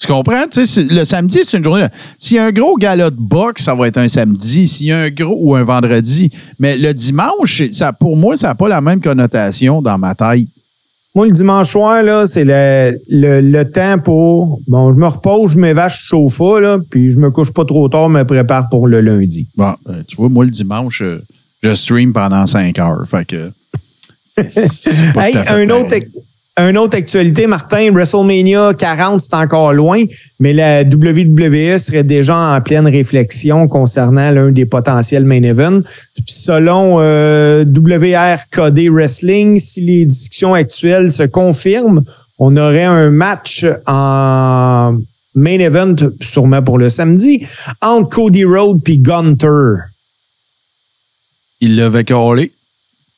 Tu 0.00 0.06
comprends? 0.06 0.44
Tu 0.50 0.64
sais, 0.64 0.66
c'est- 0.66 0.90
le 0.94 1.04
samedi, 1.04 1.40
c'est 1.42 1.58
une 1.58 1.64
journée. 1.64 1.82
de- 1.82 1.92
S'il 2.18 2.36
y 2.36 2.40
a 2.40 2.44
un 2.46 2.52
gros 2.52 2.76
gala 2.76 3.10
de 3.10 3.16
boxe, 3.18 3.64
ça 3.64 3.74
va 3.74 3.88
être 3.88 3.98
un 3.98 4.08
samedi. 4.08 4.68
S'il 4.68 4.86
y 4.86 4.92
a 4.92 4.98
un 5.00 5.10
gros 5.10 5.36
ou 5.38 5.54
un 5.56 5.64
vendredi. 5.64 6.30
Mais 6.58 6.76
le 6.78 6.94
dimanche, 6.94 7.64
ça, 7.72 7.92
pour 7.92 8.16
moi, 8.16 8.36
ça 8.36 8.48
n'a 8.48 8.54
pas 8.54 8.68
la 8.68 8.80
même 8.80 9.02
connotation 9.02 9.82
dans 9.82 9.98
ma 9.98 10.14
tête. 10.14 10.46
Moi, 11.18 11.26
le 11.26 11.32
dimanche 11.32 11.72
soir, 11.72 12.00
là, 12.04 12.28
c'est 12.28 12.44
le, 12.44 12.96
le, 13.08 13.40
le 13.40 13.68
temps 13.68 13.98
pour. 13.98 14.60
Bon, 14.68 14.94
je 14.94 15.00
me 15.00 15.06
repose, 15.08 15.50
je 15.54 15.58
m'évache 15.58 16.04
chauffe 16.04 16.38
là, 16.38 16.78
puis 16.88 17.10
je 17.10 17.18
me 17.18 17.32
couche 17.32 17.52
pas 17.52 17.64
trop 17.64 17.88
tard, 17.88 18.08
me 18.08 18.22
prépare 18.22 18.68
pour 18.68 18.86
le 18.86 19.00
lundi. 19.00 19.48
Bon, 19.56 19.74
euh, 19.88 20.00
tu 20.06 20.14
vois, 20.14 20.28
moi, 20.28 20.44
le 20.44 20.52
dimanche, 20.52 21.02
euh, 21.02 21.20
je 21.60 21.74
stream 21.74 22.12
pendant 22.12 22.46
5 22.46 22.78
heures. 22.78 23.04
Fait 23.08 23.24
que. 23.26 23.50
Hey, 25.18 25.36
un 25.48 25.68
autre. 25.70 25.96
Un 26.58 26.74
autre 26.74 26.96
actualité, 26.96 27.46
Martin, 27.46 27.92
WrestleMania 27.92 28.74
40, 28.74 29.20
c'est 29.20 29.34
encore 29.34 29.72
loin, 29.72 30.04
mais 30.40 30.52
la 30.52 30.82
WWE 30.82 31.78
serait 31.78 32.02
déjà 32.02 32.36
en 32.36 32.60
pleine 32.60 32.88
réflexion 32.88 33.68
concernant 33.68 34.30
l'un 34.32 34.50
des 34.50 34.66
potentiels 34.66 35.24
main 35.24 35.42
events. 35.44 35.82
Selon 36.26 36.96
euh, 36.98 37.64
WRKD 37.64 38.88
Wrestling, 38.90 39.60
si 39.60 39.82
les 39.82 40.04
discussions 40.04 40.54
actuelles 40.54 41.12
se 41.12 41.22
confirment, 41.22 42.02
on 42.38 42.56
aurait 42.56 42.84
un 42.84 43.10
match 43.10 43.64
en 43.86 44.96
main 45.36 45.58
event, 45.60 45.96
sûrement 46.20 46.62
pour 46.62 46.78
le 46.78 46.90
samedi, 46.90 47.46
entre 47.80 48.08
Cody 48.08 48.44
Rhodes 48.44 48.82
puis 48.82 48.98
Gunter. 48.98 49.84
Il 51.60 51.76
l'avait 51.76 52.04
collé. 52.04 52.50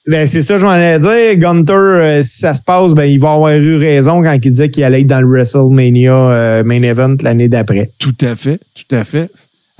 Ben, 0.06 0.26
c'est 0.26 0.42
ça, 0.42 0.56
je 0.56 0.64
m'en 0.64 0.70
allais 0.70 0.98
dire. 0.98 1.36
Gunter, 1.36 1.72
euh, 1.74 2.22
si 2.22 2.38
ça 2.38 2.54
se 2.54 2.62
passe, 2.62 2.92
ben, 2.92 3.04
il 3.04 3.20
va 3.20 3.32
avoir 3.32 3.52
eu 3.52 3.76
raison 3.76 4.22
quand 4.22 4.32
il 4.32 4.40
disait 4.40 4.70
qu'il 4.70 4.82
allait 4.82 5.02
être 5.02 5.06
dans 5.06 5.20
le 5.20 5.28
WrestleMania 5.28 6.14
euh, 6.14 6.64
main 6.64 6.82
event 6.82 7.16
l'année 7.22 7.48
d'après. 7.48 7.90
Tout 7.98 8.16
à 8.22 8.34
fait, 8.34 8.58
tout 8.74 8.94
à 8.94 9.04
fait. 9.04 9.30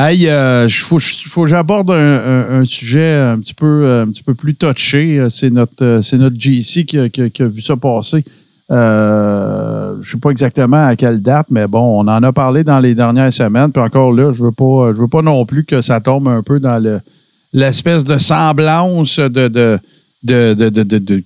Hey, 0.03 0.23
il 0.23 0.73
faut, 0.73 0.99
faut 0.99 1.43
que 1.43 1.49
j'aborde 1.49 1.91
un, 1.91 2.65
sujet 2.65 3.17
un 3.17 3.39
petit 3.39 3.53
peu, 3.53 3.85
euh, 3.85 4.05
un 4.05 4.07
petit 4.07 4.23
peu 4.23 4.33
plus 4.33 4.55
touché. 4.55 5.19
Euh, 5.19 5.29
C'est 5.29 5.51
notre, 5.51 5.85
euh, 5.85 6.01
c'est 6.01 6.17
notre 6.17 6.41
GC 6.41 6.87
qui 6.87 6.99
a, 6.99 7.49
vu 7.49 7.61
ça 7.61 7.77
passer. 7.77 8.25
Euh, 8.71 9.97
je 10.01 10.09
ne 10.09 10.13
sais 10.13 10.19
pas 10.19 10.31
exactement 10.31 10.87
à 10.87 10.97
quelle 10.97 11.21
date, 11.21 11.49
mais 11.51 11.67
bon, 11.67 12.01
on 12.01 12.09
en 12.09 12.23
a 12.23 12.33
parlé 12.33 12.65
dans 12.65 12.79
les 12.79 12.95
dernières 12.95 13.35
semaines. 13.35 13.73
Puis 13.73 13.83
encore 13.83 14.15
là, 14.15 14.33
je 14.33 14.43
veux 14.43 14.53
pas, 14.53 14.95
je 14.95 15.03
veux 15.03 15.09
pas 15.09 15.21
non 15.21 15.45
plus 15.45 15.67
que 15.67 15.83
ça 15.83 16.01
tombe 16.01 16.29
un 16.29 16.43
peu 16.43 16.61
dans 16.61 16.83
le 16.83 17.01
l'espèce 17.53 18.05
de 18.05 18.17
semblance 18.17 19.19
de 19.19 19.49
de 19.49 19.79
de 20.23 20.55
de, 20.55 20.69
de, 20.69 20.99
de- 20.99 21.23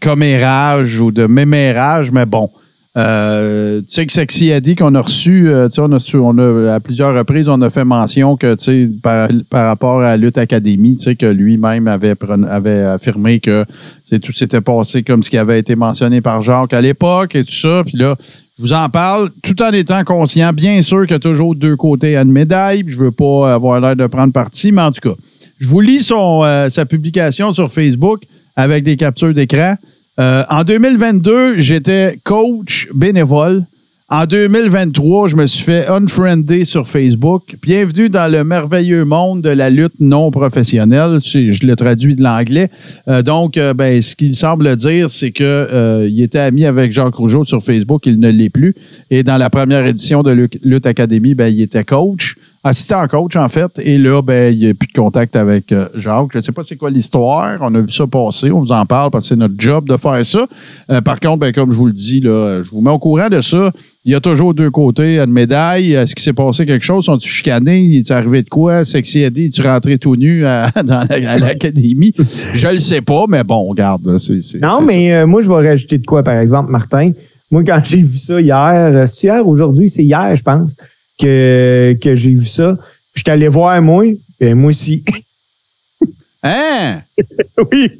commérage 0.00 1.00
ou 1.00 1.10
de 1.10 1.26
mémérage, 1.26 2.12
mais 2.12 2.26
bon. 2.26 2.48
Euh, 2.96 3.80
tu 3.80 3.86
sais 3.88 4.06
que 4.06 4.12
Sexy 4.12 4.52
a 4.52 4.60
dit 4.60 4.74
qu'on 4.74 4.94
a 4.94 5.02
reçu, 5.02 5.50
euh, 5.50 5.68
on 5.76 5.92
a, 5.92 5.98
on 6.14 6.38
a, 6.38 6.74
à 6.74 6.80
plusieurs 6.80 7.14
reprises, 7.14 7.46
on 7.46 7.60
a 7.60 7.68
fait 7.68 7.84
mention 7.84 8.38
que, 8.38 8.54
tu 8.54 8.64
sais, 8.64 8.88
par, 9.02 9.28
par 9.50 9.66
rapport 9.66 10.00
à 10.00 10.10
la 10.10 10.16
Lutte 10.16 10.38
Académie, 10.38 10.96
tu 10.96 11.02
sais, 11.02 11.14
que 11.14 11.26
lui-même 11.26 11.88
avait, 11.88 12.14
avait 12.48 12.80
affirmé 12.82 13.38
que 13.38 13.66
tout 14.22 14.32
s'était 14.32 14.62
passé 14.62 15.02
comme 15.02 15.22
ce 15.22 15.28
qui 15.28 15.36
avait 15.36 15.58
été 15.58 15.76
mentionné 15.76 16.22
par 16.22 16.40
Jacques 16.40 16.72
à 16.72 16.80
l'époque 16.80 17.34
et 17.34 17.44
tout 17.44 17.52
ça. 17.52 17.82
Puis 17.84 17.98
là, 17.98 18.14
Je 18.56 18.62
vous 18.62 18.72
en 18.72 18.88
parle 18.88 19.28
tout 19.42 19.62
en 19.62 19.72
étant 19.72 20.02
conscient, 20.04 20.50
bien 20.54 20.80
sûr 20.80 21.02
qu'il 21.02 21.10
y 21.12 21.16
a 21.16 21.18
toujours 21.18 21.54
deux 21.54 21.76
côtés 21.76 22.16
à 22.16 22.22
une 22.22 22.32
médaille. 22.32 22.82
puis 22.82 22.94
Je 22.94 22.98
veux 22.98 23.10
pas 23.12 23.52
avoir 23.52 23.78
l'air 23.78 23.94
de 23.94 24.06
prendre 24.06 24.32
parti, 24.32 24.72
mais 24.72 24.80
en 24.80 24.90
tout 24.92 25.06
cas, 25.10 25.14
je 25.58 25.68
vous 25.68 25.80
lis 25.80 26.00
son, 26.00 26.42
euh, 26.44 26.68
sa 26.68 26.86
publication 26.86 27.52
sur 27.52 27.72
Facebook 27.72 28.22
avec 28.56 28.84
des 28.84 28.96
captures 28.96 29.32
d'écran. 29.32 29.76
Euh, 30.18 30.42
en 30.50 30.64
2022, 30.64 31.58
j'étais 31.58 32.18
coach 32.24 32.88
bénévole. 32.94 33.64
En 34.08 34.24
2023, 34.24 35.28
je 35.28 35.36
me 35.36 35.46
suis 35.48 35.64
fait 35.64 35.88
unfriender 35.88 36.64
sur 36.64 36.86
Facebook. 36.86 37.56
Bienvenue 37.60 38.08
dans 38.08 38.30
le 38.30 38.44
merveilleux 38.44 39.04
monde 39.04 39.42
de 39.42 39.48
la 39.48 39.68
lutte 39.68 39.98
non 39.98 40.30
professionnelle. 40.30 41.18
Je 41.24 41.66
le 41.66 41.74
traduis 41.74 42.14
de 42.14 42.22
l'anglais. 42.22 42.70
Euh, 43.08 43.22
donc, 43.22 43.58
ben, 43.74 44.00
ce 44.00 44.14
qu'il 44.14 44.36
semble 44.36 44.76
dire, 44.76 45.10
c'est 45.10 45.32
que 45.32 46.06
il 46.08 46.22
était 46.22 46.38
ami 46.38 46.66
avec 46.66 46.92
Jacques 46.92 47.16
Rougeau 47.16 47.42
sur 47.42 47.60
Facebook. 47.62 48.06
Il 48.06 48.20
ne 48.20 48.30
l'est 48.30 48.48
plus. 48.48 48.76
Et 49.10 49.24
dans 49.24 49.38
la 49.38 49.50
première 49.50 49.84
édition 49.84 50.22
de 50.22 50.30
Lutte 50.30 50.60
Lutte 50.62 50.86
Academy, 50.86 51.34
ben, 51.34 51.48
il 51.52 51.60
était 51.60 51.84
coach, 51.84 52.36
assistant 52.66 53.06
coach 53.08 53.36
en 53.36 53.48
fait. 53.48 53.70
Et 53.78 53.98
là, 53.98 54.22
ben, 54.22 54.52
il 54.52 54.58
n'y 54.60 54.68
a 54.68 54.74
plus 54.74 54.88
de 54.88 54.92
contact 54.92 55.36
avec 55.36 55.72
euh, 55.72 55.88
Jacques. 55.94 56.28
Je 56.32 56.38
ne 56.38 56.42
sais 56.42 56.52
pas 56.52 56.62
c'est 56.62 56.76
quoi 56.76 56.90
l'histoire. 56.90 57.58
On 57.60 57.74
a 57.74 57.80
vu 57.80 57.90
ça 57.92 58.06
passer. 58.06 58.50
On 58.50 58.60
vous 58.60 58.72
en 58.72 58.84
parle 58.86 59.10
parce 59.10 59.24
que 59.24 59.28
c'est 59.30 59.38
notre 59.38 59.54
job 59.58 59.86
de 59.88 59.96
faire 59.96 60.24
ça. 60.24 60.46
Euh, 60.90 61.00
par 61.00 61.20
contre, 61.20 61.38
ben, 61.38 61.52
comme 61.52 61.70
je 61.72 61.76
vous 61.76 61.86
le 61.86 61.92
dis, 61.92 62.20
là, 62.20 62.62
je 62.62 62.70
vous 62.70 62.80
mets 62.80 62.90
au 62.90 62.98
courant 62.98 63.28
de 63.28 63.40
ça. 63.40 63.70
Il 64.04 64.12
y 64.12 64.14
a 64.14 64.20
toujours 64.20 64.54
deux 64.54 64.70
côtés 64.70 65.18
une 65.18 65.32
médaille. 65.32 65.92
Est-ce 65.94 66.14
qu'il 66.14 66.22
s'est 66.22 66.32
passé 66.32 66.64
quelque 66.64 66.84
chose? 66.84 67.04
Sont-ils 67.04 67.28
chicanés? 67.28 67.80
Il 67.80 67.98
est 67.98 68.10
arrivé 68.12 68.42
de 68.42 68.48
quoi? 68.48 68.84
Sexy 68.84 69.20
Eddie, 69.22 69.50
tu 69.50 69.62
rentré 69.62 69.98
tout 69.98 70.14
nu 70.16 70.46
à, 70.46 70.70
dans 70.84 71.04
la- 71.10 71.30
à 71.32 71.38
l'académie? 71.38 72.12
Je 72.54 72.68
le 72.68 72.78
sais 72.78 73.00
pas, 73.00 73.24
mais 73.28 73.42
bon, 73.42 73.64
regarde. 73.64 74.16
c'est- 74.18 74.42
c'est- 74.42 74.58
Non, 74.60 74.80
mais 74.80 75.12
euh, 75.12 75.26
moi, 75.26 75.42
je 75.42 75.48
vais 75.48 75.68
rajouter 75.68 75.98
de 75.98 76.06
quoi, 76.06 76.22
par 76.22 76.36
exemple, 76.36 76.70
Martin? 76.70 77.10
Moi, 77.50 77.62
quand 77.64 77.80
j'ai 77.84 77.98
vu 78.02 78.16
ça 78.16 78.40
hier, 78.40 79.08
c'est 79.08 79.26
hier, 79.26 79.46
aujourd'hui, 79.46 79.88
c'est 79.88 80.04
hier, 80.04 80.34
je 80.36 80.42
pense, 80.42 80.74
que, 81.18 81.96
que 82.00 82.14
j'ai 82.14 82.30
vu 82.34 82.46
ça. 82.46 82.76
Je 83.14 83.20
suis 83.20 83.30
allé 83.30 83.48
voir, 83.48 83.80
moi, 83.82 84.04
et 84.40 84.54
moi 84.54 84.70
aussi. 84.70 85.04
Hein? 86.42 87.00
oui. 87.72 87.90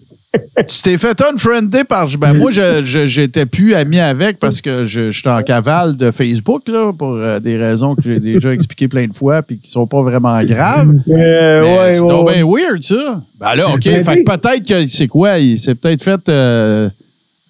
Tu 0.68 0.82
t'es 0.82 0.98
fait 0.98 1.18
unfriender 1.22 1.84
par. 1.84 2.06
Ben, 2.18 2.34
moi, 2.34 2.50
je, 2.50 2.82
j'étais 3.06 3.46
plus 3.46 3.74
ami 3.74 3.98
avec 3.98 4.38
parce 4.38 4.60
que 4.60 4.84
je, 4.84 5.10
j'étais 5.10 5.30
en 5.30 5.40
cavale 5.42 5.96
de 5.96 6.10
Facebook, 6.10 6.68
là, 6.68 6.92
pour 6.92 7.12
euh, 7.14 7.40
des 7.40 7.56
raisons 7.56 7.94
que 7.94 8.02
j'ai 8.02 8.20
déjà 8.20 8.52
expliquées 8.52 8.86
plein 8.88 9.06
de 9.06 9.14
fois 9.14 9.40
puis 9.40 9.58
qui 9.58 9.70
sont 9.70 9.86
pas 9.86 10.02
vraiment 10.02 10.38
graves. 10.44 10.92
Euh, 11.08 11.62
ouais, 11.62 11.92
c'est 11.94 12.00
ouais, 12.00 12.12
ouais. 12.22 12.34
bien 12.34 12.44
weird, 12.46 12.82
ça. 12.82 13.22
Ben 13.40 13.54
là, 13.54 13.70
OK. 13.70 13.82
Ben, 13.84 14.04
fait 14.04 14.22
que 14.24 14.30
peut-être 14.36 14.66
que 14.68 14.86
c'est 14.88 15.06
quoi? 15.08 15.38
Il 15.38 15.58
s'est 15.58 15.74
peut-être 15.74 16.02
fait. 16.02 16.28
euh, 16.28 16.90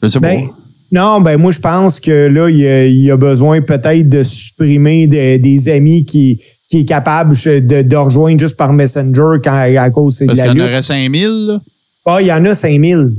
je 0.01 0.09
sais 0.09 0.21
Ben, 0.21 0.41
pas. 0.47 0.55
Non, 0.97 1.21
ben 1.21 1.37
moi, 1.37 1.53
je 1.53 1.61
pense 1.61 2.01
que 2.01 2.27
là, 2.27 2.49
il 2.49 2.57
y 2.59 2.67
a, 2.67 2.87
il 2.87 3.11
a 3.11 3.17
besoin 3.17 3.61
peut-être 3.63 4.09
de 4.09 4.25
supprimer 4.25 5.07
de- 5.07 5.37
des 5.37 5.69
amis 5.69 6.05
qui, 6.05 6.41
qui 6.69 6.81
est 6.81 6.85
capable 6.85 7.37
de, 7.37 7.83
de 7.83 7.97
rejoindre 7.97 8.41
juste 8.41 8.57
par 8.57 8.73
Messenger 8.73 9.39
quand, 9.45 9.53
à 9.79 9.91
cause 9.91 10.19
de 10.19 10.27
Parce 10.27 10.39
la 10.39 10.49
qu'il 10.49 10.59
y 10.59 10.63
en 10.63 10.65
aurait 10.65 10.83
5000, 10.83 11.29
là. 11.47 11.61
Ah, 12.07 12.19
il 12.21 12.27
y 12.29 12.33
en 12.33 12.45
a 12.45 12.55
5000. 12.55 13.11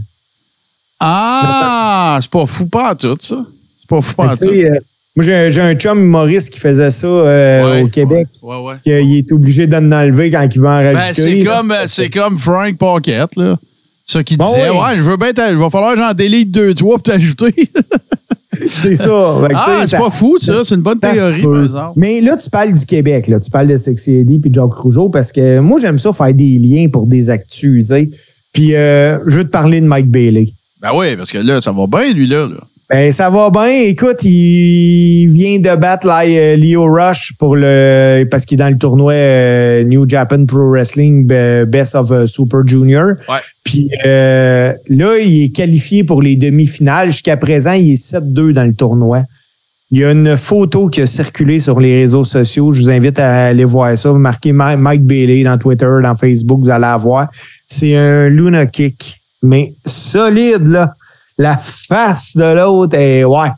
Ah! 0.99 2.17
C'est 2.21 2.31
pas 2.31 2.45
fou 2.45 2.67
pas 2.67 2.91
en 2.91 2.95
tout, 2.95 3.15
ça. 3.19 3.37
C'est 3.79 3.87
pas 3.89 4.01
fou 4.01 4.15
pas 4.15 4.31
en 4.31 4.35
tout. 4.35 4.45
euh, 4.49 4.69
moi, 5.15 5.25
j'ai 5.25 5.49
j'ai 5.51 5.61
un 5.61 5.73
chum 5.75 5.99
humoriste 5.99 6.51
qui 6.51 6.59
faisait 6.59 6.91
ça 6.91 7.07
euh, 7.07 7.71
Ouais, 7.71 7.81
au 7.81 7.87
Québec. 7.87 8.27
Ouais, 8.43 8.57
ouais. 8.57 8.75
qu'il 8.83 9.15
est 9.17 9.31
obligé 9.31 9.65
d'en 9.67 9.91
enlever 9.91 10.29
quand 10.31 10.47
il 10.53 10.59
veut 10.61 10.67
en 10.67 10.81
Ben, 10.81 10.95
rajouter. 10.95 11.21
c'est 11.21 11.43
comme, 11.43 11.71
euh, 11.71 11.85
c'est 11.87 12.09
comme 12.09 12.37
Frank 12.37 12.77
Pocket, 12.77 13.35
là. 13.35 13.57
Ça 14.07 14.23
qui 14.23 14.37
Bon, 14.37 14.45
oui. 14.55 14.61
ouais, 14.61 14.95
je 14.95 15.01
veux 15.01 15.17
bien, 15.17 15.31
il 15.49 15.57
va 15.57 15.69
falloir 15.69 15.95
j'en 15.97 16.13
délite 16.13 16.49
deux, 16.51 16.73
trois 16.73 16.95
pour 16.95 17.03
t'ajouter. 17.03 17.53
C'est 18.67 18.95
ça. 18.95 19.37
Ah, 19.53 19.83
c'est 19.85 19.99
pas 19.99 20.09
fou, 20.09 20.37
ça. 20.39 20.63
C'est 20.63 20.73
une 20.73 20.81
bonne 20.81 20.99
théorie, 20.99 21.43
peut. 21.43 21.51
par 21.51 21.63
exemple. 21.63 21.93
Mais 21.95 22.21
là, 22.21 22.35
tu 22.37 22.49
parles 22.49 22.73
du 22.73 22.85
Québec. 22.87 23.27
Là. 23.27 23.39
Tu 23.39 23.51
parles 23.51 23.67
de 23.67 23.77
Sexy 23.77 24.13
Eddie 24.13 24.39
puis 24.39 24.49
de 24.49 24.55
Jacques 24.55 24.73
Rougeau 24.73 25.09
parce 25.09 25.31
que 25.31 25.59
moi, 25.59 25.79
j'aime 25.79 25.99
ça 25.99 26.11
faire 26.11 26.33
des 26.33 26.57
liens 26.57 26.87
pour 26.91 27.05
des 27.05 27.29
actus. 27.29 27.87
tu 27.87 27.93
sais. 27.93 28.09
Puis, 28.53 28.73
euh, 28.73 29.19
je 29.27 29.37
veux 29.37 29.43
te 29.43 29.51
parler 29.51 29.79
de 29.79 29.85
Mike 29.85 30.07
Bailey. 30.07 30.53
Ben 30.81 30.89
oui, 30.95 31.15
parce 31.15 31.31
que 31.31 31.37
là, 31.37 31.61
ça 31.61 31.71
va 31.71 31.85
bien, 31.85 32.11
lui, 32.13 32.25
là. 32.25 32.47
là. 32.47 32.57
Ben, 32.89 33.11
ça 33.11 33.29
va 33.29 33.49
bien. 33.49 33.81
Écoute, 33.81 34.23
il 34.23 35.27
vient 35.27 35.59
de 35.59 35.75
battre 35.75 36.07
là, 36.07 36.23
euh, 36.25 36.55
Leo 36.55 36.85
Rush 36.85 37.33
pour 37.37 37.57
le 37.57 38.25
parce 38.31 38.45
qu'il 38.45 38.55
est 38.55 38.63
dans 38.63 38.69
le 38.69 38.77
tournoi 38.77 39.11
euh, 39.11 39.83
New 39.83 40.07
Japan 40.07 40.45
Pro 40.45 40.69
Wrestling 40.69 41.27
Best 41.27 41.95
of 41.95 42.11
euh, 42.11 42.25
Super 42.25 42.65
Junior. 42.65 43.15
Ouais. 43.27 43.39
Puis 43.77 43.91
euh, 44.05 44.73
là, 44.89 45.17
il 45.19 45.43
est 45.43 45.49
qualifié 45.49 46.03
pour 46.03 46.23
les 46.23 46.35
demi-finales. 46.35 47.11
Jusqu'à 47.11 47.37
présent, 47.37 47.73
il 47.73 47.91
est 47.93 48.03
7-2 48.13 48.51
dans 48.53 48.63
le 48.63 48.73
tournoi. 48.73 49.21
Il 49.91 49.99
y 49.99 50.03
a 50.03 50.11
une 50.11 50.35
photo 50.35 50.89
qui 50.89 51.01
a 51.01 51.07
circulé 51.07 51.59
sur 51.59 51.79
les 51.79 52.01
réseaux 52.01 52.23
sociaux. 52.23 52.73
Je 52.73 52.81
vous 52.81 52.89
invite 52.89 53.19
à 53.19 53.45
aller 53.45 53.65
voir 53.65 53.95
ça. 53.97 54.09
Vous 54.11 54.17
marquez 54.17 54.51
Ma- 54.51 54.75
Mike 54.75 55.03
Bailey 55.03 55.43
dans 55.43 55.57
Twitter, 55.59 55.87
dans 56.01 56.15
Facebook, 56.15 56.59
vous 56.59 56.69
allez 56.71 56.81
la 56.81 56.97
voir. 56.97 57.27
C'est 57.69 57.95
un 57.95 58.29
Luna 58.29 58.65
Kick, 58.65 59.15
mais 59.43 59.73
solide, 59.85 60.67
là. 60.67 60.91
La 61.37 61.57
face 61.57 62.35
de 62.35 62.55
l'autre 62.55 62.97
est, 62.97 63.23
ouais. 63.23 63.49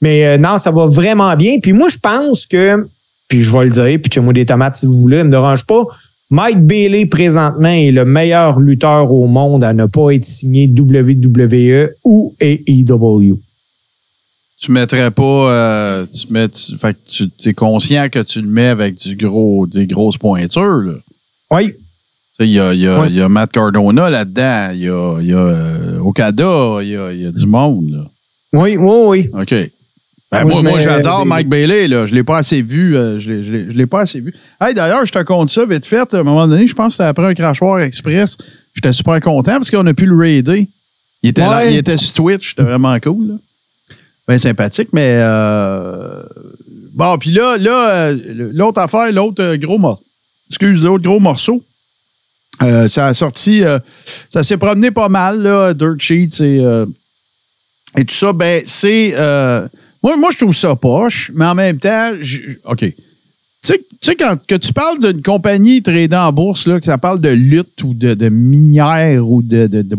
Mais 0.00 0.26
euh, 0.26 0.38
non, 0.38 0.58
ça 0.58 0.70
va 0.70 0.86
vraiment 0.86 1.34
bien. 1.34 1.58
Puis 1.60 1.72
moi, 1.72 1.88
je 1.88 1.98
pense 1.98 2.46
que, 2.46 2.86
puis 3.26 3.42
je 3.42 3.50
vais 3.50 3.64
le 3.64 3.70
dire, 3.70 3.98
puis 4.00 4.12
chez 4.14 4.20
moi 4.20 4.32
des 4.32 4.46
tomates 4.46 4.76
si 4.76 4.86
vous 4.86 5.00
voulez, 5.00 5.18
ne 5.18 5.24
me 5.24 5.30
dérange 5.30 5.66
pas. 5.66 5.82
Mike 6.30 6.60
Bailey, 6.66 7.06
présentement, 7.06 7.68
est 7.68 7.92
le 7.92 8.04
meilleur 8.04 8.58
lutteur 8.58 9.12
au 9.12 9.26
monde 9.28 9.62
à 9.62 9.72
ne 9.72 9.86
pas 9.86 10.10
être 10.12 10.24
signé 10.24 10.66
WWE 10.68 11.90
ou 12.04 12.34
AEW. 12.40 13.38
Tu 14.60 14.72
mettrais 14.72 15.10
pas. 15.10 15.22
euh, 15.52 16.06
tu 16.06 16.32
mets, 16.32 16.48
tu- 16.48 16.76
fait 16.76 16.94
que 16.94 17.24
tu 17.38 17.48
es 17.48 17.54
conscient 17.54 18.08
que 18.08 18.20
tu 18.20 18.40
le 18.40 18.48
mets 18.48 18.66
avec 18.68 18.94
du 18.96 19.14
gros, 19.14 19.66
des 19.66 19.86
grosses 19.86 20.18
pointures, 20.18 20.82
là. 20.82 20.94
Oui. 21.52 21.72
Il 22.40 22.46
y 22.50 22.58
a, 22.60 22.74
y, 22.74 22.86
a, 22.86 23.06
y 23.06 23.20
a 23.20 23.28
Matt 23.28 23.52
Cardona 23.52 24.10
là-dedans, 24.10 24.70
il 24.74 24.80
y 24.80 24.88
a, 24.88 25.20
y 25.22 25.32
a 25.32 25.38
euh, 25.38 25.98
Okada, 26.00 26.78
il 26.82 26.88
y 26.88 26.96
a, 26.96 27.12
il 27.12 27.20
y 27.22 27.26
a 27.26 27.30
du 27.30 27.46
monde. 27.46 27.88
Là. 27.90 28.04
Oui, 28.60 28.76
oui, 28.76 28.96
oui. 29.06 29.30
OK. 29.40 29.54
Ben, 30.32 30.44
Moi, 30.44 30.80
j'adore 30.80 31.24
Mike 31.24 31.48
Bailey. 31.48 31.86
Là. 31.88 32.04
Je 32.06 32.10
ne 32.10 32.16
l'ai 32.16 32.24
pas 32.24 32.38
assez 32.38 32.60
vu. 32.60 32.96
euh, 32.96 33.18
je 33.18 33.30
ne 33.32 33.72
l'ai 33.72 33.86
pas 33.86 34.00
assez 34.00 34.20
vu. 34.20 34.34
Hey, 34.60 34.74
D'ailleurs, 34.74 35.06
je 35.06 35.12
te 35.12 35.22
compte 35.22 35.50
ça 35.50 35.64
vite 35.66 35.86
fait. 35.86 36.12
À 36.14 36.18
un 36.18 36.22
moment 36.24 36.48
donné, 36.48 36.66
je 36.66 36.74
pense 36.74 36.88
que 36.88 36.92
c'était 36.94 37.04
après 37.04 37.26
un 37.26 37.34
crachoir 37.34 37.80
express. 37.80 38.36
J'étais 38.74 38.92
super 38.92 39.20
content 39.20 39.52
parce 39.52 39.70
qu'on 39.70 39.86
a 39.86 39.94
pu 39.94 40.04
le 40.06 40.16
raider. 40.16 40.68
Il 41.22 41.30
était, 41.30 41.42
là- 41.42 41.66
il 41.70 41.76
était 41.76 41.96
sur 41.96 42.12
Twitch. 42.14 42.50
C'était 42.50 42.62
vraiment 42.64 42.98
cool. 43.00 43.28
là. 43.28 43.34
Bien 44.28 44.38
sympathique, 44.38 44.88
mais... 44.92 45.18
euh, 45.20 46.22
Bon, 46.94 47.16
puis 47.18 47.30
là, 47.30 47.56
là 47.58 47.90
euh, 47.90 48.50
l'autre 48.54 48.80
affaire, 48.80 49.12
l'autre 49.12 49.42
euh, 49.42 49.56
gros 49.56 49.76
morceau. 49.78 50.02
Excuse, 50.50 50.82
l'autre 50.82 51.04
gros 51.04 51.20
morceau. 51.20 51.62
Euh, 52.62 52.88
ça 52.88 53.06
a 53.08 53.14
sorti... 53.14 53.62
ça 54.30 54.42
s'est 54.42 54.56
promené 54.56 54.90
pas 54.90 55.08
mal, 55.08 55.42
là, 55.42 55.72
Dirt 55.74 56.00
Sheets 56.00 56.40
et... 56.42 56.56
et 57.96 58.04
tout 58.04 58.14
ça, 58.14 58.32
ben, 58.32 58.62
c'est. 58.66 59.14
Moi, 60.18 60.30
je 60.32 60.38
trouve 60.38 60.54
ça 60.54 60.76
poche, 60.76 61.30
mais 61.34 61.44
en 61.44 61.54
même 61.54 61.78
temps, 61.78 62.12
OK. 62.64 62.84
Tu 63.62 63.74
sais, 64.00 64.14
quand 64.14 64.36
que 64.46 64.54
tu 64.54 64.72
parles 64.72 65.00
d'une 65.00 65.22
compagnie 65.22 65.82
tradée 65.82 66.14
en 66.14 66.32
bourse, 66.32 66.68
là, 66.68 66.78
que 66.78 66.86
ça 66.86 66.98
parle 66.98 67.20
de 67.20 67.30
lutte 67.30 67.82
ou 67.82 67.94
de, 67.94 68.14
de 68.14 68.28
minière 68.28 69.26
ou 69.28 69.42
de, 69.42 69.66
de, 69.66 69.96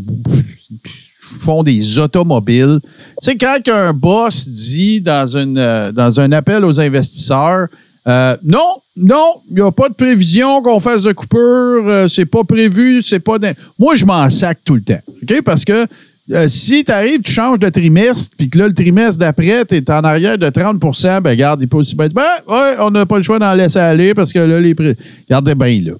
font 1.40 1.64
des 1.64 2.00
automobiles. 2.00 2.80
Tu 2.82 2.88
sais, 3.22 3.36
quand 3.36 3.60
un 3.68 3.94
boss 3.94 4.48
dit 4.48 5.02
dans, 5.02 5.30
euh, 5.36 5.92
dans 5.92 6.20
un 6.20 6.32
appel 6.32 6.64
aux 6.64 6.80
investisseurs, 6.80 7.68
euh, 8.08 8.38
non, 8.44 8.82
non, 8.96 9.42
il 9.50 9.56
n'y 9.56 9.62
a 9.62 9.72
pas 9.72 9.90
de 9.90 9.94
prévision 9.94 10.62
qu'on 10.62 10.80
fasse 10.80 11.04
de 11.04 11.12
coupure, 11.12 11.40
euh, 11.88 12.08
c'est 12.08 12.26
pas 12.26 12.44
prévu, 12.44 13.02
c'est 13.02 13.20
pas. 13.20 13.38
Moi, 13.78 13.96
je 13.96 14.06
m'en 14.06 14.30
sac 14.30 14.60
tout 14.64 14.76
le 14.76 14.82
temps, 14.82 15.02
OK? 15.24 15.42
Parce 15.44 15.66
que 15.66 15.86
euh, 16.32 16.48
si 16.48 16.84
tu 16.84 16.92
arrives, 16.92 17.22
tu 17.22 17.32
changes 17.32 17.60
de 17.60 17.70
trimestre, 17.70 18.36
puis 18.38 18.50
que 18.50 18.60
là, 18.60 18.68
le 18.68 18.74
trimestre 18.74 19.20
d'après, 19.20 19.66
tu 19.66 19.76
es 19.76 19.92
en 19.92 20.04
arrière 20.04 20.38
de 20.38 20.48
30% 20.48 21.22
ben, 21.22 21.30
regarde, 21.30 21.62
il 21.62 21.68
peut 21.68 21.78
aussi 21.78 21.96
bien 21.96 22.10
ben, 22.10 22.22
ouais, 22.48 22.76
on 22.80 22.92
n'a 22.92 23.06
pas 23.06 23.18
le 23.18 23.24
choix 23.24 23.40
d'en 23.40 23.54
laisser 23.54 23.80
aller 23.80 24.14
parce 24.14 24.34
que 24.34 24.40
là, 24.40 24.60
les 24.60 24.76
prix. 24.76 24.94
Regardez 25.30 25.56
bien, 25.56 25.82
là. 25.82 25.94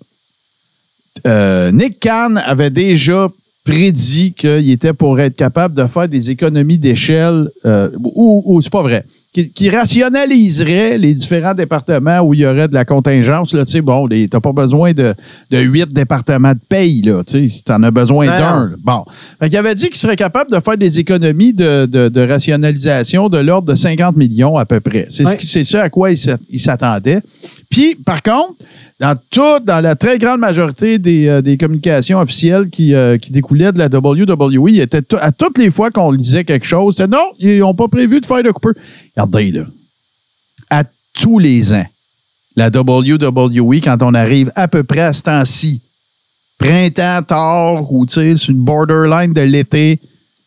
Euh, 1.26 1.72
Nick 1.72 2.00
Khan 2.00 2.36
avait 2.36 2.70
déjà 2.70 3.28
prédit 3.64 4.34
qu'il 4.34 4.70
était 4.70 4.94
pour 4.94 5.20
être 5.20 5.36
capable 5.36 5.74
de 5.74 5.86
faire 5.88 6.08
des 6.08 6.30
économies 6.30 6.78
d'échelle, 6.78 7.50
euh, 7.66 7.90
ou 7.98 8.60
c'est 8.62 8.72
pas 8.72 8.84
vrai, 8.84 9.04
qui, 9.34 9.52
qui 9.52 9.70
rationaliserait 9.70 10.98
les 10.98 11.14
différents 11.14 11.54
départements 11.54 12.22
où 12.22 12.34
il 12.34 12.40
y 12.40 12.46
aurait 12.46 12.68
de 12.68 12.74
la 12.74 12.86
contingence. 12.86 13.54
Là, 13.54 13.66
tu 13.66 13.72
sais, 13.74 13.82
bon, 13.82 14.08
tu 14.08 14.28
n'as 14.34 14.40
pas 14.40 14.52
besoin 14.52 14.94
de, 14.94 15.14
de 15.52 15.58
huit 15.60 15.94
départements 15.94 16.54
de 16.54 16.60
paye, 16.68 17.02
là, 17.04 17.24
tu 17.24 17.34
sais, 17.34 17.48
si 17.48 17.64
tu 17.64 17.72
en 17.72 17.84
as 17.84 17.92
besoin 17.92 18.26
Non, 18.28 18.38
d'un. 18.38 18.72
Bon. 18.84 19.04
Fait 19.40 19.48
il 19.48 19.58
avait 19.58 19.76
dit 19.76 19.86
qu'il 19.88 19.96
serait 19.96 20.16
capable 20.16 20.52
de 20.52 20.60
faire 20.60 20.78
des 20.78 21.00
économies 21.00 21.54
de, 21.54 21.86
de- 21.86 22.08
de 22.10 22.22
rationalisation 22.28 23.30
de 23.30 23.38
l'ordre 23.38 23.68
de 23.68 23.76
50 23.76 24.16
millions 24.18 24.58
à 24.58 24.66
peu 24.66 24.80
près. 24.80 25.06
C'est 25.10 25.24
ce 25.24 25.30
Ouais. 25.30 25.38
c'est 25.40 25.64
ce 25.64 25.78
à 25.78 25.90
quoi 25.90 26.10
il 26.12 26.60
s'attendait. 26.60 27.22
Puis, 27.70 27.96
par 27.96 28.24
contre, 28.24 28.56
dans 29.00 29.16
toute, 29.30 29.66
dans 29.66 29.82
la 29.82 29.96
très 29.96 30.18
grande 30.18 30.40
majorité 30.40 30.98
des, 30.98 31.28
euh, 31.28 31.42
des 31.42 31.58
communications 31.58 32.20
officielles 32.20 32.70
qui, 32.70 32.94
euh, 32.96 33.18
qui 33.18 33.32
découlaient 33.32 33.72
de 33.72 33.78
la 33.78 33.88
WWE, 33.88 34.70
il 34.70 34.80
était 34.80 35.04
à 35.20 35.32
toutes 35.32 35.58
les 35.58 35.70
fois 35.70 35.92
qu'on 35.92 36.12
lisait 36.12 36.44
quelque 36.44 36.66
chose, 36.66 36.96
c'était 36.96 37.08
non, 37.10 37.32
ils 37.40 37.60
n'ont 37.60 37.76
pas 37.76 37.88
prévu 37.88 38.22
de 38.22 38.26
faire 38.26 38.42
de 38.42 38.52
Cooper. 38.52 38.80
Regardez, 39.16 39.52
là. 39.52 39.64
À 40.70 40.84
tous 41.14 41.40
les 41.40 41.74
ans, 41.74 41.86
la 42.56 42.70
WWE, 42.70 43.82
quand 43.84 44.02
on 44.02 44.14
arrive 44.14 44.52
à 44.56 44.68
peu 44.68 44.84
près 44.84 45.02
à 45.02 45.14
ce 45.14 45.24
temps-ci, 45.24 45.82
printemps, 46.58 47.22
tard, 47.24 47.92
ou 47.92 48.06
tu 48.06 48.14
sais, 48.14 48.38
sur 48.38 48.52
une 48.52 48.64
borderline 48.64 49.34
de 49.34 49.42
l'été, 49.42 50.00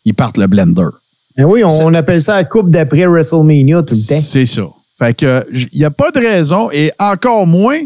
ils 0.05 0.13
partent 0.13 0.37
le 0.37 0.47
blender. 0.47 0.89
Ben 1.37 1.45
oui, 1.45 1.63
on, 1.63 1.69
on 1.69 1.93
appelle 1.93 2.21
ça 2.21 2.35
la 2.35 2.43
coupe 2.43 2.69
d'après 2.69 3.05
WrestleMania 3.05 3.83
tout 3.83 3.95
le 3.95 4.07
temps. 4.07 4.21
C'est 4.21 4.45
ça. 4.45 4.63
Fait 5.01 5.15
que 5.15 5.47
il 5.51 5.79
n'y 5.79 5.83
a 5.83 5.89
pas 5.89 6.11
de 6.11 6.19
raison, 6.19 6.69
et 6.71 6.91
encore 6.99 7.47
moins 7.47 7.79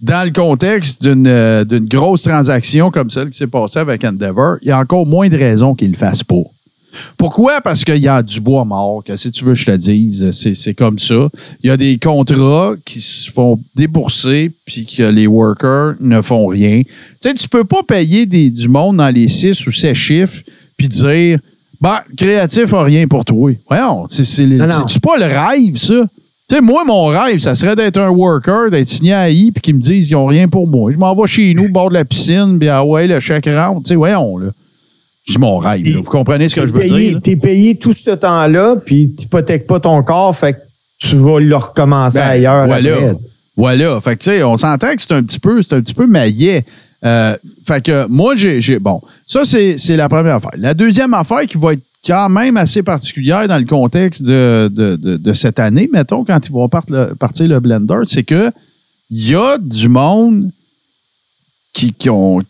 dans 0.00 0.24
le 0.24 0.30
contexte 0.30 1.02
d'une 1.02 1.26
euh, 1.26 1.64
grosse 1.66 2.22
transaction 2.22 2.90
comme 2.90 3.10
celle 3.10 3.28
qui 3.28 3.36
s'est 3.36 3.46
passée 3.46 3.80
avec 3.80 4.02
Endeavor, 4.02 4.56
il 4.62 4.68
y 4.68 4.70
a 4.70 4.78
encore 4.78 5.06
moins 5.06 5.28
de 5.28 5.36
raisons 5.36 5.74
qu'il 5.74 5.88
ne 5.88 5.92
le 5.92 5.98
fasse 5.98 6.24
pas. 6.24 6.42
Pourquoi? 7.18 7.60
Parce 7.60 7.84
qu'il 7.84 7.98
y 7.98 8.08
a 8.08 8.22
du 8.22 8.40
bois 8.40 8.64
mort, 8.64 9.04
que 9.04 9.14
si 9.14 9.30
tu 9.30 9.44
veux 9.44 9.52
que 9.52 9.58
je 9.58 9.66
te 9.66 9.76
dise, 9.76 10.30
c'est 10.30 10.72
comme 10.74 10.98
ça. 10.98 11.28
Il 11.62 11.66
y 11.66 11.70
a 11.70 11.76
des 11.76 11.98
contrats 11.98 12.74
qui 12.86 13.02
se 13.02 13.30
font 13.30 13.60
débourser 13.74 14.50
puis 14.64 14.86
que 14.86 15.02
les 15.02 15.26
workers 15.26 15.96
ne 16.00 16.22
font 16.22 16.46
rien. 16.46 16.80
Tu 16.82 16.88
sais, 17.20 17.34
tu 17.34 17.46
peux 17.46 17.64
pas 17.64 17.82
payer 17.82 18.24
des, 18.24 18.50
du 18.50 18.68
monde 18.68 18.96
dans 18.96 19.14
les 19.14 19.28
six 19.28 19.66
ou 19.66 19.72
sept 19.72 19.94
chiffres 19.94 20.42
puis 20.78 20.88
dire 20.88 21.38
bah, 21.78 22.02
créatif 22.16 22.72
a 22.72 22.84
rien 22.84 23.06
pour 23.06 23.26
toi. 23.26 23.52
Voyons, 23.68 24.06
c'est 24.08 25.02
pas 25.02 25.18
le 25.18 25.26
rêve, 25.26 25.76
ça. 25.76 26.06
Tu 26.48 26.56
sais, 26.56 26.60
moi, 26.60 26.84
mon 26.84 27.06
rêve, 27.06 27.38
ça 27.38 27.54
serait 27.54 27.74
d'être 27.74 27.96
un 27.98 28.10
worker, 28.10 28.70
d'être 28.70 28.86
signé 28.88 29.14
à 29.14 29.30
I, 29.30 29.50
puis 29.50 29.62
qu'ils 29.62 29.74
me 29.76 29.80
disent 29.80 30.08
qu'ils 30.08 30.16
n'ont 30.16 30.26
rien 30.26 30.46
pour 30.46 30.66
moi. 30.68 30.92
Je 30.92 30.98
m'en 30.98 31.14
vais 31.14 31.26
chez 31.26 31.54
nous, 31.54 31.64
au 31.64 31.68
bord 31.68 31.88
de 31.88 31.94
la 31.94 32.04
piscine, 32.04 32.58
puis 32.58 32.68
ah 32.68 32.84
ouais, 32.84 33.06
le 33.06 33.18
chèque 33.18 33.46
rentre. 33.46 33.82
Tu 33.84 33.88
sais, 33.88 33.94
voyons, 33.94 34.36
là. 34.36 34.48
C'est 35.26 35.38
mon 35.38 35.56
rêve, 35.56 35.86
là. 35.86 35.96
Vous 36.02 36.10
comprenez 36.10 36.50
ce 36.50 36.56
que 36.56 36.66
je 36.66 36.72
veux 36.72 36.80
Payé- 36.80 37.06
dire? 37.06 37.14
là? 37.14 37.20
T'es 37.22 37.36
payé 37.36 37.76
tout 37.76 37.94
ce 37.94 38.10
temps-là, 38.10 38.76
puis 38.84 39.10
tu 39.16 39.22
n'hypothèques 39.22 39.66
pas 39.66 39.80
ton 39.80 40.02
corps, 40.02 40.36
fait 40.36 40.52
que 40.52 40.58
tu 40.98 41.16
vas 41.16 41.40
le 41.40 41.56
recommencer 41.56 42.18
Ben, 42.18 42.28
ailleurs. 42.28 42.66
Voilà. 42.66 42.92
après. 42.94 43.12
Voilà. 43.56 44.00
Fait 44.02 44.16
que, 44.16 44.24
tu 44.24 44.30
sais, 44.30 44.42
on 44.42 44.58
s'entend 44.58 44.94
que 44.94 45.00
c'est 45.00 45.12
un 45.12 45.22
petit 45.22 45.40
peu, 45.40 45.62
c'est 45.62 45.74
un 45.76 45.80
petit 45.80 45.94
peu 45.94 46.06
maillet. 46.06 46.62
Euh, 47.06 47.34
fait 47.66 47.82
que 47.82 48.06
moi, 48.08 48.34
j'ai. 48.36 48.78
Bon, 48.78 49.00
ça, 49.26 49.44
c'est 49.46 49.96
la 49.96 50.10
première 50.10 50.34
affaire. 50.34 50.50
La 50.58 50.74
deuxième 50.74 51.14
affaire 51.14 51.46
qui 51.46 51.56
va 51.56 51.72
être 51.72 51.82
quand 52.06 52.28
même 52.28 52.56
assez 52.56 52.82
particulière 52.82 53.48
dans 53.48 53.58
le 53.58 53.64
contexte 53.64 54.22
de, 54.22 54.68
de, 54.72 54.96
de- 54.96 55.34
cette 55.34 55.58
année, 55.58 55.88
mettons, 55.92 56.24
quand 56.24 56.40
ils 56.46 56.52
vont 56.52 56.68
partir 56.68 57.48
le 57.48 57.60
Blender, 57.60 58.00
c'est 58.06 58.22
que 58.24 58.50
il 59.10 59.30
y 59.30 59.34
a 59.34 59.58
du 59.58 59.88
monde 59.88 60.50
qui, 61.72 61.92
qui 61.92 62.08
ont. 62.10 62.40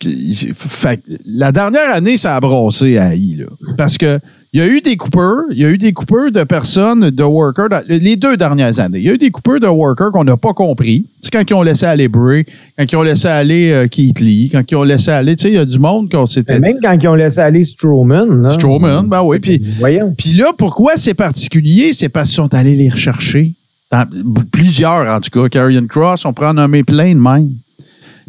fait 0.55 1.01
la 1.27 1.51
dernière 1.53 1.95
année, 1.95 2.17
ça 2.17 2.37
a 2.37 2.40
brassé 2.40 2.99
à 2.99 3.14
I, 3.14 3.37
là. 3.37 3.47
Parce 3.77 3.97
que 3.99 4.19
il 4.55 4.61
y 4.61 4.62
a 4.62 4.69
eu 4.69 4.81
des 4.81 4.97
coupeurs, 4.97 5.43
il 5.51 5.59
y 5.59 5.64
a 5.64 5.69
eu 5.69 5.79
des 5.79 5.93
coupeurs 5.93 6.31
de 6.31 6.45
personnes, 6.45 7.11
de 7.11 7.23
workers, 7.25 7.69
dans- 7.69 7.83
les 7.88 8.14
deux 8.14 8.37
dernières 8.37 8.79
années. 8.79 8.99
Il 9.01 9.05
y 9.05 9.11
a 9.11 9.14
eu 9.14 9.19
des 9.19 9.31
coupeurs 9.31 9.59
de 9.59 9.67
workers 9.67 10.12
qu'on 10.12 10.23
n'a 10.23 10.37
pas 10.37 10.55
compris. 10.55 11.07
C'est 11.21 11.33
quand 11.33 11.43
ils 11.51 11.55
ont 11.55 11.62
laissé 11.62 11.87
aller 11.87 12.07
Bray, 12.07 12.45
quand 12.79 12.85
ils 12.93 12.97
ont 12.97 13.03
laissé 13.03 13.27
aller 13.27 13.73
euh, 13.73 13.88
Keith 13.88 14.21
Lee, 14.21 14.49
quand 14.53 14.62
ils 14.71 14.77
ont 14.77 14.85
laissé 14.85 15.11
aller, 15.11 15.35
tu 15.35 15.43
sais, 15.43 15.49
il 15.49 15.55
y 15.57 15.59
a 15.59 15.64
du 15.64 15.81
monde 15.81 16.09
qu'on 16.09 16.25
s'était 16.27 16.61
Même 16.61 16.77
quand 16.81 16.97
ils 17.03 17.09
ont 17.09 17.14
laissé 17.17 17.40
aller 17.40 17.64
Strowman. 17.64 18.43
Là, 18.43 18.49
Strowman, 18.51 19.09
ben 19.09 19.23
oui. 19.23 19.40
Puis, 19.40 19.61
Voyons. 19.81 20.14
puis 20.17 20.35
là, 20.35 20.53
pourquoi 20.57 20.93
c'est 20.97 21.14
particulier? 21.14 21.93
C'est 21.93 22.09
parce 22.09 22.29
qu'ils 22.29 22.37
sont 22.37 22.55
allés 22.55 22.77
les 22.77 22.88
rechercher. 22.88 23.53
Dans- 23.90 24.09
plusieurs, 24.53 25.12
en 25.12 25.21
tout 25.21 25.31
cas. 25.31 25.49
Carrion 25.49 25.87
Cross, 25.88 26.25
on 26.27 26.33
prend 26.33 26.51
en 26.51 26.55
nommer 26.55 26.85
plein 26.85 27.12
de 27.12 27.21
même. 27.21 27.51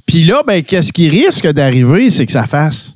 Puis 0.08 0.24
là, 0.24 0.42
ben, 0.46 0.62
qu'est-ce 0.64 0.92
qui 0.92 1.08
risque 1.08 1.48
d'arriver, 1.54 2.10
c'est 2.10 2.26
que 2.26 2.32
ça 2.32 2.46
fasse. 2.46 2.96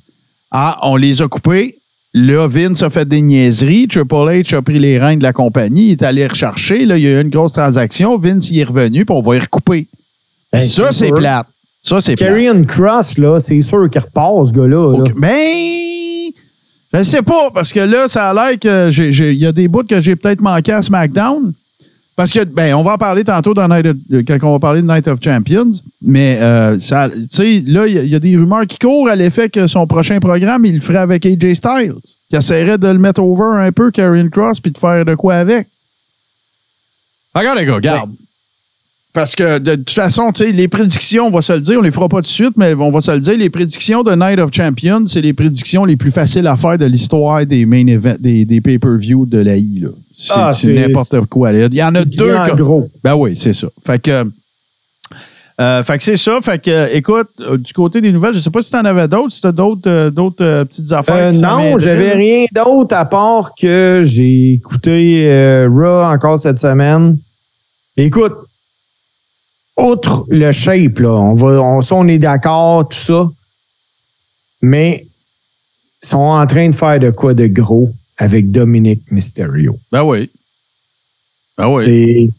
Ah, 0.50 0.78
on 0.82 0.96
les 0.96 1.22
a 1.22 1.28
coupés. 1.28 1.76
Là, 2.12 2.48
Vince 2.48 2.82
a 2.82 2.90
fait 2.90 3.06
des 3.06 3.20
niaiseries. 3.20 3.86
Triple 3.86 4.14
H 4.14 4.54
a 4.54 4.62
pris 4.62 4.78
les 4.80 4.98
rênes 4.98 5.20
de 5.20 5.22
la 5.22 5.32
compagnie. 5.32 5.88
Il 5.88 5.92
est 5.92 6.02
allé 6.02 6.26
rechercher. 6.26 6.84
Là, 6.84 6.98
il 6.98 7.04
y 7.04 7.06
a 7.06 7.18
eu 7.18 7.22
une 7.22 7.30
grosse 7.30 7.52
transaction. 7.52 8.18
Vince 8.18 8.50
y 8.50 8.60
est 8.60 8.64
revenu, 8.64 9.04
puis 9.04 9.14
on 9.16 9.22
va 9.22 9.36
y 9.36 9.38
recouper. 9.38 9.86
Ben, 10.52 10.60
ça, 10.60 10.92
c'est 10.92 11.12
plate. 11.12 11.46
Ça, 11.82 12.00
c'est 12.00 12.16
plate. 12.16 12.30
Carrion 12.30 12.64
Cross, 12.64 13.16
là, 13.18 13.38
c'est 13.38 13.62
sûr 13.62 13.88
qu'il 13.88 14.00
repart, 14.00 14.48
ce 14.48 14.52
gars-là. 14.52 14.92
là. 14.92 14.98
Ok, 14.98 15.14
Ben, 16.92 16.98
je 16.98 17.02
sais 17.04 17.22
pas, 17.22 17.50
parce 17.54 17.72
que 17.72 17.80
là, 17.80 18.08
ça 18.08 18.30
a 18.30 18.34
l'air 18.34 18.58
que 18.58 18.90
il 19.30 19.38
y 19.38 19.46
a 19.46 19.52
des 19.52 19.68
bouts 19.68 19.84
que 19.84 20.00
j'ai 20.00 20.16
peut-être 20.16 20.40
manqué 20.40 20.72
à 20.72 20.82
SmackDown. 20.82 21.52
Parce 22.20 22.32
que, 22.32 22.44
ben, 22.44 22.74
on 22.74 22.82
va 22.82 22.92
en 22.94 22.98
parler 22.98 23.24
tantôt 23.24 23.54
dans 23.54 23.66
of- 23.70 23.96
quand 24.26 24.36
on 24.42 24.52
va 24.52 24.58
parler 24.58 24.82
de 24.82 24.86
Night 24.86 25.08
of 25.08 25.18
Champions. 25.24 25.70
Mais, 26.02 26.36
euh, 26.40 26.76
tu 26.76 26.84
sais, 27.28 27.62
là, 27.66 27.86
il 27.86 27.94
y, 27.94 27.98
a- 27.98 28.02
il 28.02 28.08
y 28.10 28.14
a 28.14 28.18
des 28.18 28.36
rumeurs 28.36 28.66
qui 28.66 28.78
courent 28.78 29.08
à 29.08 29.16
l'effet 29.16 29.48
que 29.48 29.66
son 29.66 29.86
prochain 29.86 30.18
programme, 30.20 30.66
il 30.66 30.74
le 30.74 30.80
ferait 30.80 30.98
avec 30.98 31.24
AJ 31.24 31.54
Styles. 31.54 31.94
Qui 32.28 32.36
essaierait 32.36 32.76
de 32.76 32.88
le 32.88 32.98
mettre 32.98 33.22
over 33.22 33.58
un 33.64 33.72
peu, 33.72 33.90
Karrion 33.90 34.28
Cross, 34.28 34.60
puis 34.60 34.70
de 34.70 34.76
faire 34.76 35.04
de 35.06 35.14
quoi 35.14 35.36
avec. 35.36 35.66
Regarde, 37.34 37.58
les 37.58 37.64
gars, 37.64 37.74
regarde. 37.76 38.10
Parce 39.12 39.34
que 39.34 39.58
de 39.58 39.74
toute 39.74 39.90
façon, 39.90 40.30
tu 40.30 40.44
sais, 40.44 40.52
les 40.52 40.68
prédictions, 40.68 41.26
on 41.26 41.30
va 41.30 41.40
se 41.40 41.52
le 41.52 41.60
dire, 41.60 41.78
on 41.80 41.82
les 41.82 41.90
fera 41.90 42.08
pas 42.08 42.18
tout 42.18 42.22
de 42.22 42.26
suite, 42.28 42.56
mais 42.56 42.74
on 42.74 42.92
va 42.92 43.00
se 43.00 43.10
le 43.10 43.18
dire, 43.18 43.36
les 43.36 43.50
prédictions 43.50 44.04
de 44.04 44.12
Night 44.14 44.38
of 44.38 44.50
Champions, 44.52 45.04
c'est 45.06 45.20
les 45.20 45.32
prédictions 45.32 45.84
les 45.84 45.96
plus 45.96 46.12
faciles 46.12 46.46
à 46.46 46.56
faire 46.56 46.78
de 46.78 46.84
l'histoire 46.86 47.44
des 47.44 47.66
main 47.66 47.86
events, 47.88 48.14
des, 48.20 48.44
des 48.44 48.60
pay-per-view 48.60 49.26
de 49.26 49.38
la 49.38 49.56
I. 49.56 49.84
C'est 50.16 50.32
Ah, 50.36 50.52
c'est 50.52 50.72
n'importe 50.72 51.26
quoi. 51.26 51.52
Il 51.52 51.74
y 51.74 51.82
en 51.82 51.94
a 51.96 52.04
deux. 52.04 52.34
que- 52.46 52.54
gros. 52.56 52.88
Ben 53.02 53.16
oui, 53.16 53.34
c'est 53.36 53.52
ça. 53.52 53.66
Fait 53.84 54.00
que. 54.00 54.24
euh, 55.60 55.82
fait 55.82 55.98
que 55.98 56.04
c'est 56.04 56.16
ça. 56.16 56.38
Fait 56.40 56.62
que, 56.62 56.70
euh, 56.70 56.88
écoute, 56.92 57.28
euh, 57.40 57.58
du 57.58 57.72
côté 57.72 58.00
des 58.00 58.12
nouvelles, 58.12 58.34
je 58.34 58.38
sais 58.38 58.50
pas 58.50 58.62
si 58.62 58.70
tu 58.70 58.76
en 58.76 58.84
avais 58.84 59.08
d'autres, 59.08 59.32
si 59.32 59.40
tu 59.40 59.46
as 59.48 59.52
d'autres 59.52 59.88
euh, 59.90 60.10
d'autres, 60.10 60.64
petites 60.64 60.92
affaires. 60.92 61.32
Non, 61.32 61.78
j'avais 61.78 62.12
rien 62.12 62.46
d'autre 62.54 62.94
à 62.94 63.04
part 63.06 63.54
que 63.60 64.02
j'ai 64.06 64.52
écouté 64.52 65.66
Raw 65.68 66.04
encore 66.04 66.38
cette 66.38 66.60
semaine. 66.60 67.16
Écoute, 67.96 68.34
outre 69.76 70.26
le 70.28 70.52
shape, 70.52 70.98
là, 70.98 71.10
on 71.10 71.34
va, 71.34 71.62
on, 71.62 71.80
ça, 71.80 71.94
on 71.94 72.06
est 72.08 72.18
d'accord, 72.18 72.88
tout 72.88 72.98
ça, 72.98 73.30
mais 74.62 75.06
ils 76.02 76.06
sont 76.06 76.18
en 76.18 76.46
train 76.46 76.68
de 76.68 76.74
faire 76.74 76.98
de 76.98 77.10
quoi 77.10 77.34
de 77.34 77.46
gros 77.46 77.90
avec 78.18 78.50
Dominic 78.50 79.10
Mysterio. 79.10 79.78
Ben 79.90 80.04
oui. 80.04 80.30
Ben 81.56 81.68
oui. 81.68 81.84
C'est 81.84 82.30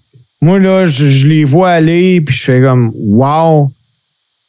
moi 0.41 0.59
là, 0.59 0.85
je, 0.85 1.07
je 1.07 1.27
les 1.27 1.43
vois 1.43 1.69
aller 1.69 2.21
puis 2.21 2.35
je 2.35 2.43
fais 2.43 2.61
comme 2.61 2.91
wow, 2.95 3.71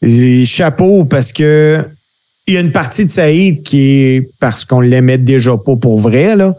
Et 0.01 0.45
chapeau 0.47 1.05
parce 1.05 1.33
que 1.33 1.85
il 2.47 2.55
y 2.55 2.57
a 2.57 2.61
une 2.61 2.73
partie 2.73 3.05
de 3.05 3.11
Saïd 3.11 3.63
qui 3.63 3.93
est 3.93 4.31
parce 4.41 4.65
qu'on 4.65 4.81
l'aimait 4.81 5.19
déjà 5.19 5.57
pas 5.57 5.77
pour 5.77 5.99
vrai 5.99 6.35
là. 6.35 6.55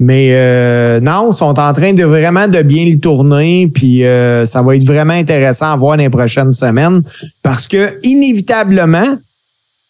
Mais 0.00 0.30
euh, 0.32 0.98
non, 1.00 1.30
ils 1.32 1.36
sont 1.36 1.58
en 1.58 1.72
train 1.72 1.92
de 1.92 2.02
vraiment 2.04 2.48
de 2.48 2.62
bien 2.62 2.84
le 2.86 2.98
tourner, 2.98 3.70
puis 3.72 4.04
euh, 4.04 4.44
ça 4.44 4.60
va 4.60 4.74
être 4.76 4.84
vraiment 4.84 5.12
intéressant 5.12 5.72
à 5.72 5.76
voir 5.76 5.96
dans 5.96 6.02
les 6.02 6.10
prochaines 6.10 6.52
semaines 6.52 7.00
parce 7.44 7.68
que 7.68 7.96
inévitablement, 8.02 9.16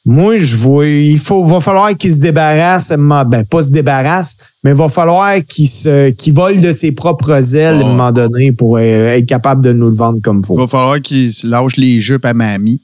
moi 0.04 0.36
je 0.36 0.56
vois, 0.56 0.86
il 0.86 1.18
faut, 1.18 1.42
va 1.44 1.60
falloir 1.60 1.96
qu'il 1.96 2.12
se 2.14 2.20
débarrasse, 2.20 2.92
ben 2.92 3.44
pas 3.48 3.62
se 3.62 3.70
débarrasse, 3.70 4.36
mais 4.62 4.72
il 4.72 4.76
va 4.76 4.90
falloir 4.90 5.36
qu'il 5.48 5.68
se, 5.70 6.10
qu'il 6.10 6.34
vole 6.34 6.60
de 6.60 6.72
ses 6.72 6.92
propres 6.92 7.56
ailes 7.56 7.76
à 7.76 7.86
un 7.86 7.88
moment 7.88 8.12
donné 8.12 8.52
pour 8.52 8.76
euh, 8.76 8.80
être 9.08 9.24
capable 9.26 9.64
de 9.64 9.72
nous 9.72 9.88
le 9.88 9.96
vendre 9.96 10.18
comme 10.22 10.38
il 10.38 10.40
Il 10.40 10.46
faut. 10.46 10.56
va 10.56 10.66
falloir 10.66 11.00
qu'il 11.00 11.32
lâche 11.44 11.76
les 11.78 11.98
jupes 12.00 12.26
à 12.26 12.34
mamie. 12.34 12.82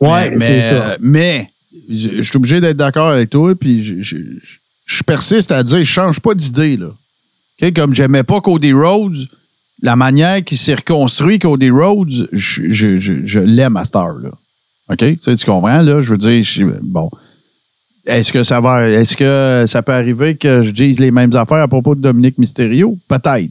Ouais, 0.00 0.30
mais, 0.30 0.38
c'est 0.38 0.60
ça. 0.60 0.96
mais 1.00 1.48
je 1.90 2.08
je 2.18 2.22
suis 2.22 2.36
obligé 2.36 2.60
d'être 2.60 2.76
d'accord 2.76 3.08
avec 3.08 3.30
toi, 3.30 3.52
puis 3.58 3.82
je, 3.82 3.96
je- 4.00 4.16
je- 4.16 4.58
je 4.98 5.02
persiste 5.02 5.52
à 5.52 5.62
dire, 5.62 5.78
je 5.78 5.84
change 5.84 6.20
pas 6.20 6.34
d'idée, 6.34 6.76
là. 6.76 6.88
OK? 7.62 7.72
Comme 7.74 7.94
j'aimais 7.94 8.22
pas 8.22 8.40
Cody 8.40 8.72
Rhodes, 8.72 9.16
la 9.82 9.96
manière 9.96 10.42
qu'il 10.44 10.58
s'est 10.58 10.74
reconstruit 10.74 11.38
Cody 11.38 11.70
Rhodes, 11.70 12.28
je, 12.32 12.62
je, 12.70 12.98
je, 12.98 13.14
je 13.24 13.40
l'aime 13.40 13.76
à 13.76 13.84
cette 13.84 13.96
heure-là. 13.96 14.30
OK? 14.90 14.98
Tu, 14.98 15.18
sais, 15.22 15.36
tu 15.36 15.46
comprends, 15.46 15.80
là? 15.82 16.00
Je 16.00 16.10
veux 16.14 16.18
dire, 16.18 16.44
bon. 16.82 17.10
Est-ce 18.04 18.32
que 18.32 18.42
ça 18.42 18.60
va. 18.60 18.88
Est-ce 18.88 19.16
que 19.16 19.64
ça 19.68 19.80
peut 19.82 19.92
arriver 19.92 20.34
que 20.36 20.62
je 20.62 20.70
dise 20.70 20.98
les 20.98 21.12
mêmes 21.12 21.34
affaires 21.36 21.58
à 21.62 21.68
propos 21.68 21.94
de 21.94 22.00
Dominique 22.00 22.36
Mysterio? 22.38 22.98
Peut-être. 23.08 23.50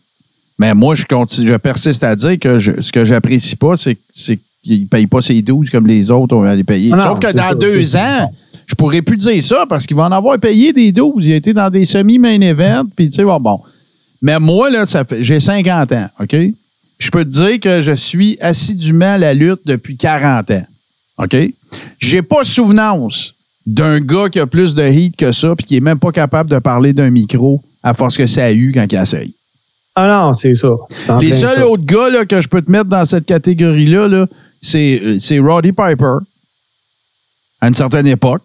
Mais 0.59 0.73
moi, 0.73 0.93
je 0.93 1.05
continue, 1.05 1.47
je 1.47 1.55
persiste 1.55 2.03
à 2.03 2.15
dire 2.15 2.37
que 2.37 2.57
je- 2.57 2.81
ce 2.81 2.91
que 2.91 3.05
j'apprécie 3.05 3.55
pas, 3.55 3.77
c'est 3.77 3.97
c'est 4.13 4.37
qu'il 4.63 4.81
ne 4.81 4.85
paye 4.87 5.07
pas 5.07 5.21
ses 5.21 5.41
12 5.41 5.69
comme 5.69 5.87
les 5.87 6.11
autres 6.11 6.35
ont 6.35 6.43
les 6.43 6.63
payer. 6.65 6.91
Ah 6.93 6.97
non, 6.97 7.03
Sauf 7.03 7.19
que 7.19 7.31
dans 7.31 7.55
deux 7.57 7.95
ans, 7.95 8.31
je 8.71 8.75
pourrais 8.75 9.01
plus 9.01 9.17
dire 9.17 9.43
ça 9.43 9.65
parce 9.67 9.85
qu'il 9.85 9.97
va 9.97 10.03
en 10.03 10.11
avoir 10.13 10.39
payé 10.39 10.71
des 10.71 10.93
12. 10.93 11.27
Il 11.27 11.33
a 11.33 11.35
été 11.35 11.51
dans 11.51 11.69
des 11.69 11.83
semi-main 11.83 12.39
events, 12.39 12.85
puis 12.95 13.09
tu 13.09 13.17
sais, 13.17 13.23
bon, 13.25 13.37
bon. 13.37 13.59
Mais 14.21 14.39
moi, 14.39 14.69
là, 14.69 14.85
ça 14.85 15.03
fait, 15.03 15.21
j'ai 15.21 15.41
50 15.41 15.91
ans, 15.91 16.07
OK? 16.21 16.29
Puis 16.29 16.55
Je 16.99 17.11
peux 17.11 17.25
te 17.25 17.29
dire 17.29 17.59
que 17.59 17.81
je 17.81 17.91
suis 17.91 18.37
assidûment 18.39 19.15
à 19.15 19.17
la 19.17 19.33
lutte 19.33 19.59
depuis 19.65 19.97
40 19.97 20.51
ans, 20.51 20.63
OK? 21.17 21.35
J'ai 21.99 22.21
pas 22.21 22.45
souvenance 22.45 23.33
d'un 23.65 23.99
gars 23.99 24.29
qui 24.29 24.39
a 24.39 24.47
plus 24.47 24.73
de 24.73 24.83
heat 24.83 25.17
que 25.17 25.33
ça, 25.33 25.53
puis 25.53 25.65
qui 25.65 25.75
est 25.75 25.81
même 25.81 25.99
pas 25.99 26.13
capable 26.13 26.49
de 26.49 26.59
parler 26.59 26.93
d'un 26.93 27.09
micro 27.09 27.61
à 27.83 27.93
force 27.93 28.15
que 28.15 28.25
ça 28.25 28.45
a 28.45 28.51
eu 28.53 28.71
quand 28.73 28.85
il 28.89 28.97
essaye. 28.97 29.35
Ah 29.95 30.07
non, 30.07 30.31
c'est 30.31 30.55
ça. 30.55 30.69
Les 31.19 31.33
seuls 31.33 31.57
ça. 31.57 31.67
autres 31.67 31.83
gars 31.83 32.09
là, 32.09 32.25
que 32.25 32.39
je 32.39 32.47
peux 32.47 32.61
te 32.61 32.71
mettre 32.71 32.85
dans 32.85 33.03
cette 33.03 33.25
catégorie-là, 33.25 34.07
là, 34.07 34.27
c'est, 34.61 35.17
c'est 35.19 35.39
Roddy 35.39 35.73
Piper, 35.73 36.19
à 37.59 37.67
une 37.67 37.73
certaine 37.73 38.07
époque. 38.07 38.41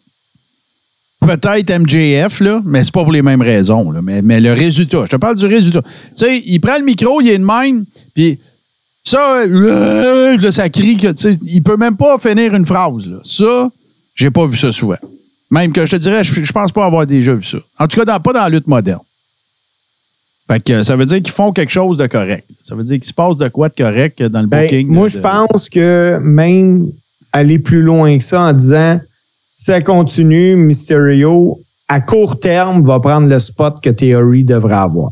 Peut-être 1.27 1.71
MJF, 1.79 2.41
là, 2.41 2.61
mais 2.65 2.85
c'est 2.85 2.93
pas 2.93 3.03
pour 3.03 3.13
les 3.13 3.23
mêmes 3.23 3.43
raisons. 3.43 3.91
Là. 3.91 4.01
Mais, 4.03 4.23
mais 4.23 4.41
le 4.41 4.53
résultat, 4.53 5.05
je 5.05 5.11
te 5.11 5.17
parle 5.17 5.37
du 5.37 5.47
résultat. 5.47 5.83
Tu 5.83 5.91
sais, 6.15 6.43
il 6.47 6.61
prend 6.61 6.79
le 6.79 6.85
micro, 6.85 7.21
il 7.21 7.29
est 7.29 7.39
de 7.39 7.45
même, 7.45 7.85
puis 8.15 8.39
ça, 9.05 9.39
euh, 9.43 10.37
là, 10.37 10.53
ça 10.53 10.69
crie 10.69 10.97
que, 10.97 11.09
tu 11.09 11.17
sais, 11.23 11.39
il 11.43 11.63
peut 11.63 11.77
même 11.77 11.97
pas 11.97 12.17
finir 12.19 12.55
une 12.55 12.67
phrase. 12.67 13.07
Là. 13.09 13.19
Ça, 13.25 13.69
j'ai 14.15 14.31
pas 14.31 14.47
vu 14.47 14.57
ça 14.57 14.73
souvent. 14.73 14.97
Même 15.51 15.73
que 15.73 15.85
je 15.87 15.93
te 15.93 15.97
dirais, 15.97 16.25
je, 16.25 16.43
je 16.43 16.53
pense 16.53 16.73
pas 16.73 16.85
avoir 16.87 17.07
déjà 17.07 17.35
vu 17.35 17.45
ça. 17.45 17.59
En 17.79 17.87
tout 17.87 17.99
cas, 17.99 18.05
dans- 18.05 18.21
pas 18.21 18.33
dans 18.33 18.41
la 18.43 18.49
lutte 18.49 18.67
moderne. 18.67 19.01
Fait 20.49 20.63
que 20.63 20.83
ça 20.83 20.95
veut 20.97 21.07
dire 21.07 21.19
qu'ils 21.23 21.33
font 21.33 21.53
quelque 21.53 21.73
chose 21.73 21.99
de 21.99 22.07
correct. 22.07 22.47
Ça 22.63 22.75
veut 22.77 22.85
dire 22.85 22.97
qu'il 22.97 23.05
se 23.09 23.15
passe 23.15 23.37
de 23.37 23.49
quoi 23.49 23.69
de 23.69 23.75
correct 23.75 24.23
dans 24.23 24.41
le 24.43 24.47
Ben, 24.47 24.63
booking. 24.63 24.89
moi, 24.89 25.09
de- 25.09 25.13
je 25.15 25.19
pense 25.19 25.69
que 25.69 26.19
même 26.23 26.87
aller 27.33 27.59
plus 27.59 27.83
loin 27.83 28.17
que 28.17 28.23
ça 28.25 28.41
en 28.43 28.53
disant 28.53 29.01
ça 29.49 29.81
continue, 29.81 30.57
Mysterio, 30.57 31.61
à 31.89 32.01
court 32.01 32.39
terme, 32.41 32.83
va 32.83 33.01
prendre 33.01 33.29
le 33.29 33.39
spot 33.41 33.77
que 33.83 33.91
Theory 33.91 34.45
devrait 34.45 34.75
avoir. 34.75 35.11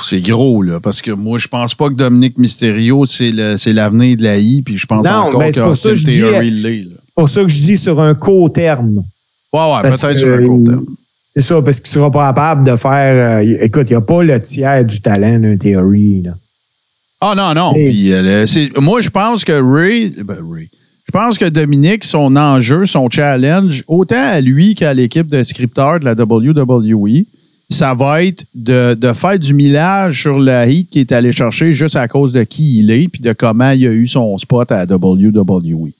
C'est 0.00 0.20
gros, 0.22 0.62
là, 0.62 0.80
parce 0.80 1.02
que 1.02 1.10
moi, 1.10 1.38
je 1.38 1.48
pense 1.48 1.74
pas 1.74 1.88
que 1.88 1.94
Dominique 1.94 2.38
Mysterio, 2.38 3.04
c'est 3.04 3.32
l'avenir 3.32 4.16
de 4.16 4.22
la 4.22 4.38
I, 4.38 4.62
puis 4.62 4.76
je 4.78 4.86
pense 4.86 5.04
Non, 5.04 5.12
encore 5.12 5.40
ben, 5.40 5.52
que 5.52 5.94
dis- 5.94 6.04
Theory 6.04 6.50
l'est. 6.50 6.84
C'est 6.84 7.14
pour 7.14 7.28
ça 7.28 7.42
que 7.42 7.48
je 7.48 7.60
dis 7.60 7.76
sur 7.76 8.00
un 8.00 8.14
court 8.14 8.52
terme. 8.52 9.02
Ouais, 9.52 9.60
ouais, 9.60 9.82
peut-être 9.82 10.16
sur 10.16 10.32
un 10.34 10.42
court 10.44 10.64
terme. 10.64 10.86
C'est 11.34 11.42
ça, 11.42 11.60
parce 11.62 11.80
qu'il 11.80 11.90
sera 11.90 12.10
pas 12.10 12.28
capable 12.28 12.64
de 12.64 12.76
faire. 12.76 13.40
euh, 13.42 13.56
écoute, 13.60 13.86
il 13.88 13.92
n'y 13.92 13.96
a 13.96 14.00
pas 14.00 14.22
le 14.22 14.40
tiers 14.40 14.84
du 14.84 15.00
talent 15.00 15.38
d'un 15.38 15.56
Theory. 15.56 16.22
Là. 16.22 16.32
Ah 17.20 17.34
non, 17.36 17.54
non. 17.54 17.74
Et- 17.76 17.84
Puis, 17.90 18.12
euh, 18.12 18.46
moi, 18.80 19.00
je 19.00 19.10
pense 19.10 19.44
que 19.44 19.52
Ray, 19.52 20.10
ben, 20.24 20.36
Ray, 20.48 20.68
je 21.06 21.10
pense 21.12 21.38
que 21.38 21.46
Dominique, 21.48 22.04
son 22.04 22.36
enjeu, 22.36 22.86
son 22.86 23.08
challenge, 23.10 23.82
autant 23.88 24.16
à 24.32 24.40
lui 24.40 24.74
qu'à 24.74 24.94
l'équipe 24.94 25.28
de 25.28 25.42
scripteurs 25.42 25.98
de 26.00 26.04
la 26.04 26.14
WWE, 26.14 27.24
ça 27.70 27.94
va 27.94 28.22
être 28.24 28.44
de, 28.54 28.94
de 28.94 29.12
faire 29.12 29.38
du 29.38 29.52
millage 29.52 30.22
sur 30.22 30.38
la 30.38 30.66
heat 30.66 30.88
qui 30.90 31.00
est 31.00 31.12
allé 31.12 31.32
chercher 31.32 31.72
juste 31.74 31.96
à 31.96 32.08
cause 32.08 32.32
de 32.32 32.42
qui 32.44 32.78
il 32.78 32.90
est 32.90 33.08
puis 33.08 33.20
de 33.20 33.32
comment 33.32 33.72
il 33.72 33.86
a 33.86 33.90
eu 33.90 34.06
son 34.06 34.38
spot 34.38 34.70
à 34.72 34.84
la 34.84 34.96
WWE. 34.96 35.90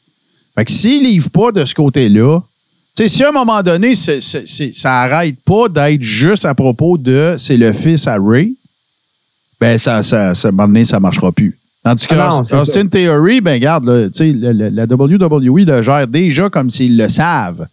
Fait 0.56 0.64
que 0.64 0.70
s'il 0.72 1.02
livre 1.04 1.28
pas 1.30 1.52
de 1.52 1.64
ce 1.64 1.74
côté-là, 1.74 2.40
tu 2.96 3.02
sais, 3.02 3.08
si 3.08 3.22
à 3.22 3.28
un 3.28 3.32
moment 3.32 3.62
donné, 3.62 3.94
c'est- 3.94 4.20
c'est- 4.20 4.46
c'est- 4.46 4.74
ça 4.74 5.02
arrête 5.02 5.36
pas 5.44 5.68
d'être 5.68 6.02
juste 6.02 6.44
à 6.46 6.54
propos 6.54 6.96
de 6.98 7.36
c'est 7.38 7.56
le 7.56 7.72
fils 7.72 8.06
à 8.06 8.16
Ray, 8.18 8.54
ben 9.60 9.78
ça, 9.78 10.02
ça, 10.02 10.34
ça, 10.34 10.48
à 10.48 10.50
un 10.50 10.52
moment 10.52 10.68
donné, 10.68 10.84
ça 10.84 11.00
marchera 11.00 11.32
plus. 11.32 11.58
Tandis 11.84 12.06
que 12.06 12.14
Ah 12.14 12.40
non, 12.52 12.58
Austin 12.60 12.86
Theory, 12.86 13.40
ben 13.40 13.52
regarde, 13.54 13.86
là, 13.86 14.06
tu 14.08 14.12
sais, 14.14 14.32
le- 14.32 14.52
le- 14.52 14.68
la 14.68 14.84
WWE 14.84 15.64
le 15.64 15.82
gère 15.82 16.06
déjà 16.06 16.50
comme 16.50 16.70
s'ils 16.70 16.96
le 16.96 17.08
savent 17.08 17.66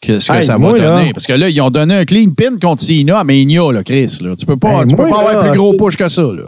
que 0.00 0.18
ce 0.18 0.32
que 0.32 0.36
Hey, 0.38 0.44
ça 0.44 0.58
moi, 0.58 0.72
va 0.72 0.78
donner. 0.78 1.06
là- 1.06 1.10
Parce 1.14 1.26
que 1.26 1.32
là, 1.34 1.48
ils 1.48 1.60
ont 1.60 1.70
donné 1.70 1.94
un 1.94 2.04
clean 2.04 2.30
pin 2.36 2.58
contre 2.60 2.82
Cena 2.82 3.20
à 3.20 3.24
Mania, 3.24 3.70
là, 3.72 3.84
Chris. 3.84 4.18
Là. 4.22 4.34
Tu 4.36 4.46
peux 4.46 4.56
pas, 4.56 4.80
Hey, 4.82 4.86
tu 4.88 4.96
peux 4.96 5.08
pas 5.08 5.20
avoir 5.20 5.44
plus 5.48 5.56
gros 5.58 5.74
push 5.74 5.96
que 5.96 6.08
ça. 6.08 6.22
Là. 6.22 6.42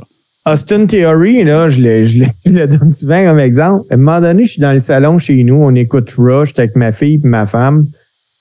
Austin 0.53 0.87
Theory, 0.87 1.45
là, 1.45 1.69
je, 1.69 1.79
le- 1.81 2.05
je 2.05 2.19
le- 2.19 2.27
je 2.45 2.51
le 2.51 2.67
donne 2.67 2.91
souvent 2.91 3.25
comme 3.25 3.39
exemple. 3.39 3.85
À 3.91 3.95
un 3.95 3.97
moment 3.97 4.21
donné, 4.21 4.45
je 4.47 4.53
suis 4.53 4.61
dans 4.61 4.73
le 4.73 4.79
salon 4.79 5.19
chez 5.19 5.43
nous, 5.45 5.55
on 5.55 5.75
écoute 5.75 6.11
Rush 6.19 6.53
avec 6.57 6.75
ma 6.77 6.91
fille 6.93 7.21
et 7.23 7.29
ma 7.29 7.47
femme. 7.47 7.87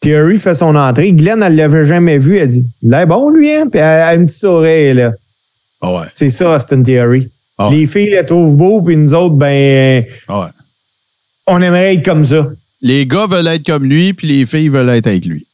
Theory 0.02 0.38
fait 0.38 0.56
son 0.56 0.76
entrée. 0.76 1.12
Glenn, 1.14 1.42
elle 1.44 1.56
l'avait 1.56 1.86
jamais 1.86 2.18
vu. 2.18 2.38
Elle 2.38 2.48
dit 2.50 2.66
Il 2.82 2.94
est 2.94 3.06
bon, 3.06 3.30
lui, 3.30 3.52
hein? 3.54 3.68
Puis 3.72 3.80
elle 3.80 4.02
a 4.02 4.16
une 4.16 4.26
petite 4.26 4.44
oreille, 4.44 4.94
là. 4.96 5.12
Ah 5.84 5.92
ouais. 5.92 6.06
C'est 6.10 6.30
ça, 6.30 6.56
Austin 6.56 6.82
Theory. 6.82 7.30
Ah. 7.58 7.70
Les 7.72 7.86
filles 7.86 8.10
le 8.10 8.26
trouvent 8.26 8.56
beau, 8.56 8.82
puis 8.82 8.96
nous 8.98 9.14
autres, 9.14 9.36
ben, 9.36 10.04
Ah 10.28 10.40
ouais. 10.40 10.48
on 11.48 11.62
aimerait 11.62 11.96
être 11.96 12.06
comme 12.06 12.24
ça. 12.26 12.48
Les 12.82 13.06
gars 13.06 13.28
veulent 13.28 13.48
être 13.48 13.66
comme 13.66 13.86
lui, 13.86 14.14
puis 14.14 14.28
les 14.28 14.46
filles 14.46 14.70
veulent 14.70 14.90
être 14.90 15.08
avec 15.08 15.26
lui. 15.26 15.46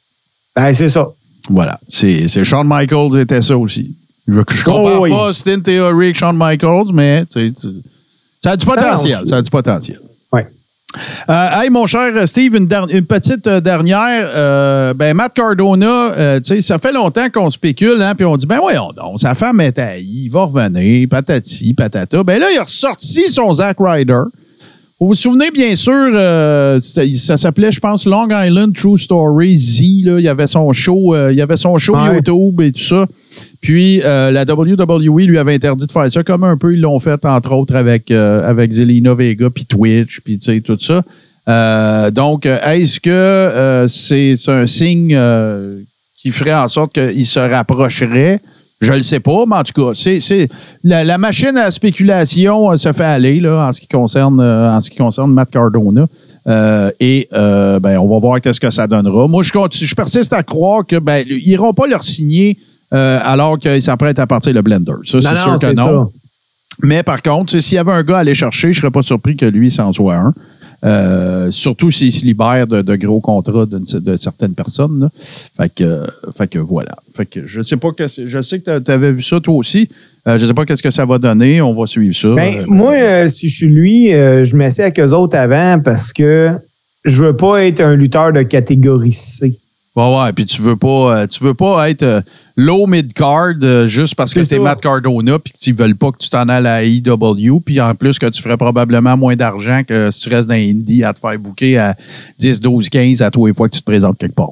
Ben, 0.55 0.73
c'est 0.73 0.89
ça. 0.89 1.07
Voilà. 1.49 1.79
C'est 1.89 2.27
Shawn 2.43 2.67
Michaels 2.67 3.19
était 3.19 3.41
ça 3.41 3.57
aussi. 3.57 3.95
Je, 4.27 4.33
je 4.51 4.63
compare 4.63 4.99
Oh 4.99 5.03
oui. 5.03 5.09
pas 5.09 5.29
Austin 5.29 5.59
Theory 5.59 6.05
avec 6.05 6.17
Shawn 6.17 6.37
Michaels, 6.37 6.93
mais 6.93 7.25
tu 7.25 7.47
sais, 7.47 7.53
tu- 7.59 7.67
ça 8.43 8.51
a 8.51 8.57
du 8.57 8.65
potentiel. 8.65 9.17
non, 9.19 9.25
ça 9.25 9.37
a 9.37 9.41
du 9.41 9.49
potentiel. 9.49 9.99
Euh, 11.29 11.61
hey, 11.61 11.69
mon 11.69 11.85
cher 11.85 12.11
Steve, 12.27 12.55
une, 12.55 12.67
der- 12.67 12.87
une 12.89 13.05
petite 13.05 13.45
euh, 13.45 13.61
dernière. 13.61 14.27
Euh, 14.35 14.93
ben, 14.95 15.13
Matt 15.15 15.33
Cardona, 15.35 16.39
tu 16.39 16.55
sais, 16.55 16.61
ça 16.61 16.79
fait 16.79 16.91
longtemps 16.91 17.29
qu'on 17.29 17.49
spécule, 17.49 18.01
hein, 18.01 18.15
puis 18.15 18.25
on 18.25 18.35
dit, 18.35 18.47
ben 18.47 18.57
voyons 18.59 18.91
donc, 18.95 19.19
sa 19.19 19.35
femme 19.35 19.61
est 19.61 19.77
haïe, 19.77 20.23
il 20.25 20.29
va 20.29 20.43
revenir, 20.45 21.07
patati, 21.07 21.73
patata. 21.75 22.23
Ben 22.23 22.39
là, 22.39 22.47
il 22.51 22.57
a 22.57 22.63
ressorti 22.63 23.29
son 23.31 23.53
Zack 23.53 23.77
Ryder. 23.79 24.21
Vous 24.99 25.07
vous 25.07 25.15
souvenez, 25.15 25.49
bien 25.51 25.75
sûr, 25.77 26.09
ça 26.81 27.37
s'appelait, 27.37 27.71
je 27.71 27.79
pense, 27.79 28.05
Long 28.05 28.27
Island 28.29 28.75
True 28.75 28.97
Story 28.97 29.57
Z. 29.57 29.81
Là. 30.05 30.19
Il 30.19 30.25
y 30.25 30.27
avait 30.27 30.47
son 30.47 30.73
show, 30.73 31.15
il 31.29 31.35
y 31.35 31.41
avait 31.41 31.55
son 31.55 31.77
show 31.77 31.95
Ouais. 31.95 32.15
YouTube 32.15 32.59
et 32.61 32.71
tout 32.73 32.81
ça. 32.81 33.05
Puis 33.61 34.01
euh, 34.03 34.31
la 34.31 34.43
WWE 34.43 35.25
lui 35.25 35.37
avait 35.37 35.53
interdit 35.53 35.85
de 35.85 35.91
faire 35.91 36.09
ça, 36.11 36.23
comme 36.23 36.43
un 36.43 36.57
peu 36.57 36.73
ils 36.73 36.81
l'ont 36.81 36.99
fait, 36.99 37.25
entre 37.25 37.53
autres, 37.53 37.75
avec, 37.75 38.09
euh, 38.09 38.47
avec 38.49 38.71
Zelina 38.71 39.13
Vega, 39.13 39.49
puis 39.49 39.65
Twitch, 39.65 40.21
puis 40.23 40.39
tout 40.61 40.77
ça. 40.79 41.01
Euh, 41.47 42.11
donc, 42.11 42.45
est-ce 42.45 42.99
que 42.99 43.85
c'est 43.89 44.35
un 44.47 44.67
signe 44.67 45.17
qui 46.15 46.31
ferait 46.31 46.53
en 46.53 46.67
sorte 46.67 46.93
qu'il 46.93 47.25
se 47.25 47.39
rapprocherait? 47.39 48.39
Je 48.81 48.93
le 48.93 49.01
sais 49.01 49.19
pas, 49.19 49.43
mais 49.45 49.57
en 49.57 49.63
tout 49.63 49.73
cas, 49.73 49.91
c'est, 49.93 50.47
la, 50.85 51.03
la 51.03 51.17
machine 51.17 51.57
à 51.57 51.69
spéculation 51.69 52.77
se 52.77 52.93
fait 52.93 53.03
aller 53.03 53.41
là, 53.41 53.67
en 53.67 53.73
ce 53.73 53.81
qui 53.81 53.89
concerne 53.89 54.39
en 54.39 54.79
ce 54.79 54.89
qui 54.89 54.95
concerne 54.95 55.33
Matt 55.33 55.51
Cardona. 55.51 56.07
Et 57.01 57.27
ben, 57.31 57.97
on 57.97 58.07
va 58.07 58.19
voir 58.19 58.39
qu'est-ce 58.39 58.61
que 58.61 58.71
ça 58.71 58.87
donnera. 58.87 59.27
Moi, 59.27 59.43
je 59.43 59.51
je 59.85 59.95
persiste 59.95 60.31
à 60.31 60.43
croire 60.43 60.85
que 60.85 60.97
ben, 60.97 61.25
ils 61.27 61.49
iront 61.49 61.73
pas 61.73 61.87
leur 61.87 62.03
signer 62.03 62.57
euh, 62.93 63.19
alors 63.23 63.59
qu'ils 63.59 63.81
s'apprêtent 63.81 64.19
à 64.19 64.27
partir 64.27 64.53
le 64.53 64.61
blender. 64.61 64.93
Ça, 65.05 65.19
c'est 65.21 65.35
sûr 65.35 65.59
que 65.59 65.73
non. 65.75 66.05
ça. 66.05 66.07
Mais 66.83 67.03
par 67.03 67.21
contre, 67.21 67.59
s'il 67.59 67.75
y 67.75 67.77
avait 67.77 67.91
un 67.91 68.03
gars 68.03 68.17
à 68.17 68.19
aller 68.19 68.35
chercher, 68.35 68.71
je 68.73 68.79
serais 68.79 68.91
pas 68.91 69.01
surpris 69.01 69.35
que 69.35 69.45
lui 69.45 69.69
s'en 69.69 69.91
soit 69.91 70.15
un. 70.15 70.33
Euh, 70.85 71.51
surtout 71.51 71.91
s'il 71.91 72.13
se 72.13 72.23
libère 72.23 72.65
de, 72.65 72.81
de 72.81 72.95
gros 72.95 73.19
contrats 73.19 73.65
de, 73.65 73.99
de 73.99 74.15
certaines 74.15 74.53
personnes. 74.53 74.97
là. 75.01 75.09
Fait 75.57 75.67
que, 75.75 75.83
euh, 75.83 76.07
fait 76.37 76.47
que 76.47 76.57
voilà. 76.57 76.95
Fait 77.13 77.25
que 77.25 77.45
je 77.45 77.61
sais 77.61 77.75
pas 77.75 77.91
que 77.91 78.05
je 78.07 78.41
sais 78.41 78.59
que 78.61 78.79
tu 78.79 78.89
avais 78.91 79.11
vu 79.11 79.21
ça 79.21 79.41
toi 79.41 79.55
aussi. 79.55 79.89
Euh, 80.25 80.39
je 80.39 80.45
sais 80.45 80.53
pas 80.53 80.63
qu'est-ce 80.63 80.81
que 80.81 80.89
ça 80.89 81.03
va 81.03 81.17
donner. 81.17 81.61
On 81.61 81.73
va 81.73 81.85
suivre 81.85 82.15
ça. 82.15 82.29
Ben, 82.33 82.59
Euh, 82.59 82.63
moi, 82.67 83.29
si 83.29 83.49
je 83.49 83.55
suis 83.57 83.67
lui, 83.67 84.07
je 84.11 84.55
m'essaie 84.55 84.83
avec 84.83 85.01
eux 85.01 85.11
autres 85.11 85.35
avant 85.35 85.81
parce 85.83 86.13
que 86.13 86.51
je 87.03 87.23
veux 87.25 87.35
pas 87.35 87.65
être 87.65 87.81
un 87.81 87.95
lutteur 87.97 88.31
de 88.31 88.43
catégorie 88.43 89.11
C. 89.11 89.59
Ouais, 89.97 90.03
ouais. 90.17 90.31
Puis 90.33 90.45
tu 90.45 90.61
veux 90.61 90.77
pas, 90.77 91.27
tu 91.27 91.43
veux 91.43 91.55
pas 91.55 91.89
être 91.89 92.23
low 92.59 92.87
mid 92.87 93.13
card 93.13 93.55
euh, 93.63 93.87
juste 93.87 94.15
parce 94.15 94.33
que 94.33 94.43
C'est 94.43 94.57
t'es. 94.57 94.61
Matt 94.61 94.81
Cardona 94.81 95.39
puis 95.39 95.53
qu'ils 95.53 95.73
veulent 95.73 95.95
pas 95.95 96.11
que 96.11 96.17
tu 96.17 96.29
t'en 96.29 96.49
ailles 96.49 96.57
à 96.57 96.61
la 96.61 96.83
IW 96.83 97.61
puis 97.65 97.79
en 97.79 97.95
plus 97.95 98.19
que 98.19 98.25
tu 98.27 98.41
ferais 98.41 98.57
probablement 98.57 99.15
moins 99.15 99.35
d'argent 99.35 99.83
que 99.87 100.11
si 100.11 100.21
tu 100.21 100.29
restes 100.29 100.49
dans 100.49 100.55
Indie 100.55 101.03
à 101.03 101.13
te 101.13 101.19
faire 101.19 101.37
bouquer 101.39 101.77
à 101.77 101.95
10, 102.39 102.59
12, 102.59 102.89
15 102.89 103.21
à 103.21 103.31
tous 103.31 103.45
les 103.45 103.53
fois 103.53 103.69
que 103.69 103.75
tu 103.75 103.81
te 103.81 103.85
présentes 103.85 104.17
quelque 104.17 104.35
part. 104.35 104.49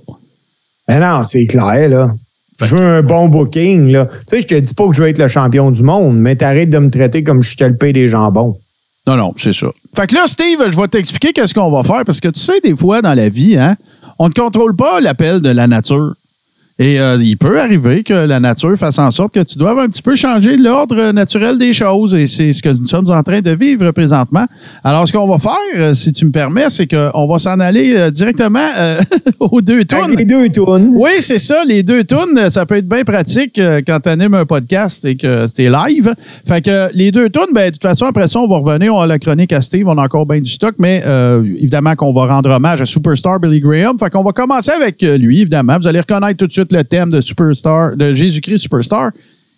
Ben 0.87 0.99
non, 1.01 1.21
c'est 1.21 1.45
clair, 1.47 1.89
là. 1.89 2.11
Je 2.61 2.75
veux 2.75 2.81
un 2.81 3.03
bon 3.03 3.27
booking, 3.27 3.91
là. 3.91 4.07
Tu 4.27 4.37
sais, 4.37 4.41
je 4.41 4.47
te 4.47 4.55
dis 4.55 4.73
pas 4.73 4.87
que 4.87 4.93
je 4.93 5.03
veux 5.03 5.09
être 5.09 5.19
le 5.19 5.27
champion 5.27 5.69
du 5.69 5.83
monde, 5.83 6.17
mais 6.17 6.35
t'arrêtes 6.35 6.69
de 6.69 6.79
me 6.79 6.89
traiter 6.89 7.23
comme 7.23 7.43
je 7.43 7.55
te 7.55 7.63
le 7.65 7.75
paye 7.75 7.93
des 7.93 8.09
jambons. 8.09 8.57
Non, 9.05 9.15
non, 9.15 9.33
c'est 9.37 9.53
ça. 9.53 9.67
Fait 9.95 10.07
que 10.07 10.15
là, 10.15 10.23
Steve, 10.27 10.59
je 10.71 10.77
vais 10.77 10.87
t'expliquer 10.87 11.33
qu'est-ce 11.33 11.53
qu'on 11.53 11.69
va 11.69 11.83
faire 11.83 12.03
parce 12.05 12.19
que 12.19 12.29
tu 12.29 12.39
sais, 12.39 12.59
des 12.61 12.75
fois 12.75 13.01
dans 13.01 13.13
la 13.13 13.29
vie, 13.29 13.57
hein, 13.57 13.75
on 14.17 14.27
ne 14.29 14.33
contrôle 14.33 14.75
pas 14.75 14.99
l'appel 15.01 15.41
de 15.41 15.49
la 15.49 15.67
nature. 15.67 16.13
Et 16.79 16.99
euh, 16.99 17.17
il 17.19 17.37
peut 17.37 17.59
arriver 17.59 18.03
que 18.03 18.13
la 18.13 18.39
nature 18.39 18.75
fasse 18.77 18.99
en 18.99 19.09
sorte 19.09 19.33
que 19.33 19.39
tu 19.39 19.57
doives 19.57 19.79
un 19.79 19.87
petit 19.87 20.01
peu 20.01 20.15
changer 20.15 20.57
l'ordre 20.57 21.11
naturel 21.11 21.57
des 21.57 21.73
choses. 21.73 22.13
Et 22.13 22.27
c'est 22.27 22.53
ce 22.53 22.61
que 22.61 22.69
nous 22.69 22.87
sommes 22.87 23.09
en 23.09 23.23
train 23.23 23.41
de 23.41 23.51
vivre 23.51 23.91
présentement. 23.91 24.45
Alors, 24.83 25.07
ce 25.07 25.13
qu'on 25.13 25.27
va 25.27 25.39
faire, 25.39 25.53
euh, 25.75 25.95
si 25.95 26.11
tu 26.11 26.25
me 26.25 26.31
permets, 26.31 26.69
c'est 26.69 26.87
qu'on 26.87 27.27
va 27.27 27.39
s'en 27.39 27.59
aller 27.59 27.95
euh, 27.95 28.11
directement 28.11 28.67
euh, 28.77 28.99
aux 29.39 29.61
deux 29.61 29.85
tours. 29.85 30.07
les 30.07 30.25
deux 30.25 30.49
tournes. 30.49 30.89
Oui, 30.93 31.11
c'est 31.21 31.39
ça. 31.39 31.63
Les 31.67 31.83
deux 31.83 32.03
tunes, 32.03 32.49
ça 32.49 32.65
peut 32.65 32.75
être 32.75 32.87
bien 32.87 33.03
pratique 33.03 33.59
quand 33.85 33.99
tu 34.01 34.09
animes 34.09 34.35
un 34.35 34.45
podcast 34.45 35.03
et 35.05 35.15
que 35.15 35.47
c'est 35.47 35.69
live. 35.69 36.13
Fait 36.47 36.61
que 36.61 36.93
les 36.93 37.11
deux 37.11 37.29
tunes, 37.29 37.53
ben, 37.53 37.67
de 37.67 37.71
toute 37.71 37.81
façon, 37.81 38.05
après 38.05 38.27
ça, 38.27 38.39
on 38.39 38.47
va 38.47 38.57
revenir 38.57 38.93
on 38.93 39.01
a 39.01 39.07
la 39.07 39.19
chronique 39.19 39.53
à 39.53 39.61
Steve. 39.61 39.87
On 39.87 39.97
a 39.97 40.03
encore 40.03 40.25
bien 40.25 40.39
du 40.39 40.49
stock, 40.49 40.75
mais 40.79 41.03
euh, 41.05 41.43
évidemment 41.43 41.95
qu'on 41.95 42.13
va 42.13 42.27
rendre 42.27 42.49
hommage 42.49 42.81
à 42.81 42.85
Superstar 42.85 43.39
Billy 43.39 43.59
Graham. 43.59 43.97
Fait 43.99 44.09
qu'on 44.09 44.23
va 44.23 44.31
commencer 44.31 44.71
avec 44.71 45.01
lui, 45.01 45.41
évidemment. 45.41 45.77
Vous 45.79 45.87
allez 45.87 45.99
reconnaître 45.99 46.37
tout 46.37 46.47
de 46.47 46.51
suite 46.51 46.66
le 46.71 46.83
thème 46.83 47.09
de 47.09 47.21
Superstar, 47.21 47.95
de 47.95 48.13
Jésus-Christ 48.13 48.59
Superstar. 48.59 49.11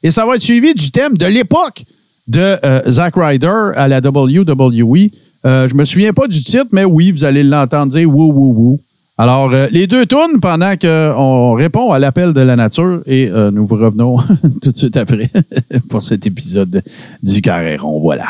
Et 0.03 0.11
ça 0.11 0.25
va 0.25 0.35
être 0.35 0.41
suivi 0.41 0.73
du 0.73 0.91
thème 0.91 1.17
de 1.17 1.25
l'époque 1.25 1.83
de 2.27 2.57
euh, 2.63 2.91
Zack 2.91 3.15
Ryder 3.15 3.71
à 3.75 3.87
la 3.87 3.99
WWE. 3.99 5.09
Euh, 5.45 5.67
je 5.69 5.75
me 5.75 5.85
souviens 5.85 6.13
pas 6.13 6.27
du 6.27 6.43
titre, 6.43 6.67
mais 6.71 6.83
oui, 6.83 7.11
vous 7.11 7.23
allez 7.23 7.43
l'entendre 7.43 7.91
dire 7.91 8.09
wou 8.09 8.31
wou 8.31 8.53
wou. 8.53 8.79
Alors, 9.17 9.51
euh, 9.51 9.67
les 9.71 9.85
deux 9.85 10.05
tournes 10.05 10.39
pendant 10.39 10.77
qu'on 10.77 11.53
répond 11.53 11.91
à 11.91 11.99
l'appel 11.99 12.31
de 12.31 12.39
la 12.39 12.55
nature 12.55 13.01
et 13.05 13.29
euh, 13.29 13.51
nous 13.51 13.65
vous 13.65 13.75
revenons 13.75 14.17
tout 14.61 14.71
de 14.71 14.77
suite 14.77 14.95
après 14.95 15.29
pour 15.89 16.01
cet 16.01 16.25
épisode 16.25 16.81
du 17.21 17.41
Carréron. 17.41 17.99
Voilà. 17.99 18.27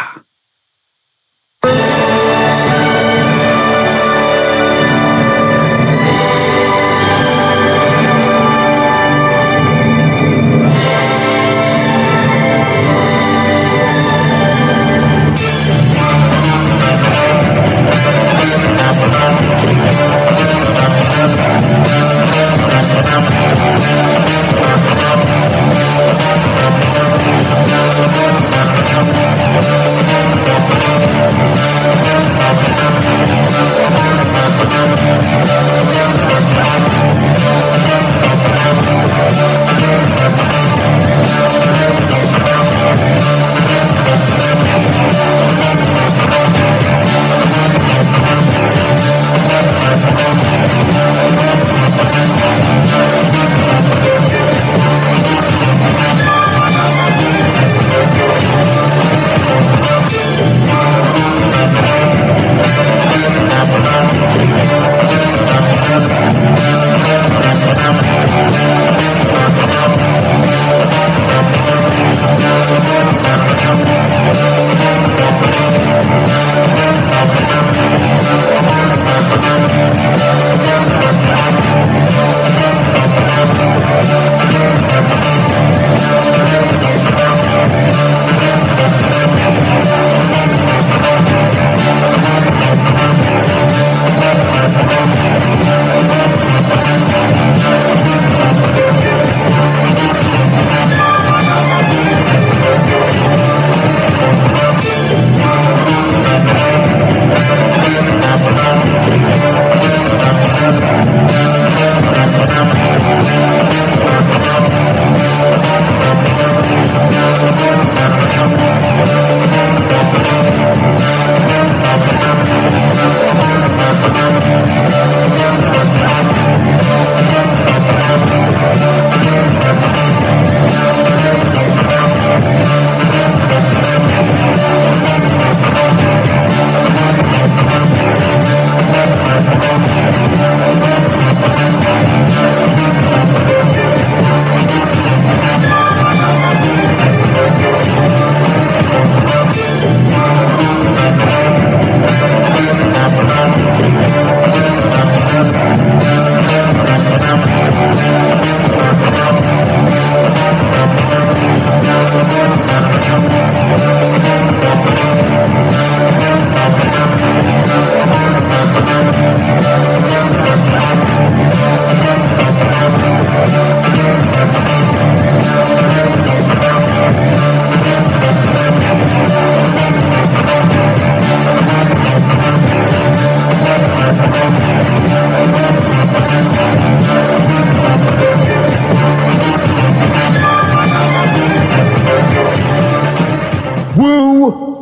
Thank 50.19 50.48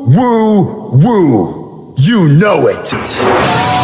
woo, 0.07 0.91
woo. 0.93 1.93
You 1.97 2.29
know 2.29 2.67
it. 2.67 3.76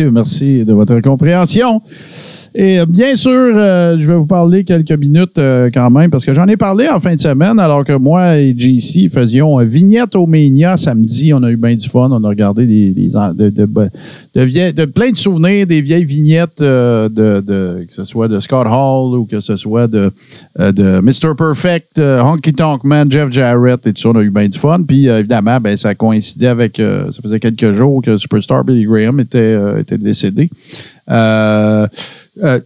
Merci 0.00 0.64
de 0.64 0.72
votre 0.72 1.00
compréhension. 1.00 1.82
Et 2.54 2.80
euh, 2.80 2.86
bien 2.86 3.16
sûr, 3.16 3.30
euh, 3.32 3.96
je 3.98 4.06
vais 4.06 4.14
vous 4.14 4.26
parler 4.26 4.62
quelques 4.64 4.92
minutes 4.92 5.38
euh, 5.38 5.70
quand 5.72 5.88
même, 5.88 6.10
parce 6.10 6.24
que 6.24 6.34
j'en 6.34 6.46
ai 6.46 6.58
parlé 6.58 6.86
en 6.88 7.00
fin 7.00 7.14
de 7.14 7.20
semaine, 7.20 7.58
alors 7.58 7.84
que 7.84 7.94
moi 7.94 8.36
et 8.36 8.54
JC 8.56 9.08
faisions 9.10 9.58
un 9.58 9.64
vignette 9.64 10.14
au 10.16 10.26
Mania 10.26 10.76
samedi. 10.76 11.32
On 11.32 11.42
a 11.42 11.50
eu 11.50 11.56
bien 11.56 11.74
du 11.74 11.88
fun. 11.88 12.10
On 12.10 12.22
a 12.24 12.28
regardé 12.28 12.66
des, 12.66 12.92
de, 12.92 14.84
plein 14.84 15.10
de 15.10 15.16
souvenirs 15.16 15.66
des 15.66 15.80
vieilles 15.80 16.04
vignettes 16.04 16.60
de, 16.60 17.86
que 17.86 17.94
ce 17.94 18.04
soit 18.04 18.28
de 18.28 18.38
Scott 18.38 18.66
Hall 18.66 19.16
ou 19.16 19.24
que 19.24 19.40
ce 19.40 19.56
soit 19.56 19.86
de, 19.86 20.10
Mr. 20.58 21.34
Perfect, 21.36 21.98
Honky 21.98 22.52
Tonk 22.52 22.84
Man, 22.84 23.10
Jeff 23.10 23.30
Jarrett 23.30 23.86
et 23.86 23.92
tout 23.94 24.02
ça. 24.02 24.10
On 24.10 24.16
a 24.16 24.22
eu 24.22 24.30
bien 24.30 24.48
du 24.48 24.58
fun. 24.58 24.82
Puis 24.86 25.06
évidemment, 25.06 25.58
ben, 25.58 25.76
ça 25.76 25.94
coïncidait 25.94 26.48
avec. 26.48 26.76
ça 26.76 27.22
faisait 27.22 27.40
quelques 27.40 27.72
jours 27.72 28.02
que 28.02 28.16
Superstar 28.18 28.64
Billy 28.64 28.84
Graham 28.84 29.20
était, 29.20 29.56
était 29.80 29.98
décédé. 29.98 30.50
Euh, 31.10 31.86
euh, 32.42 32.60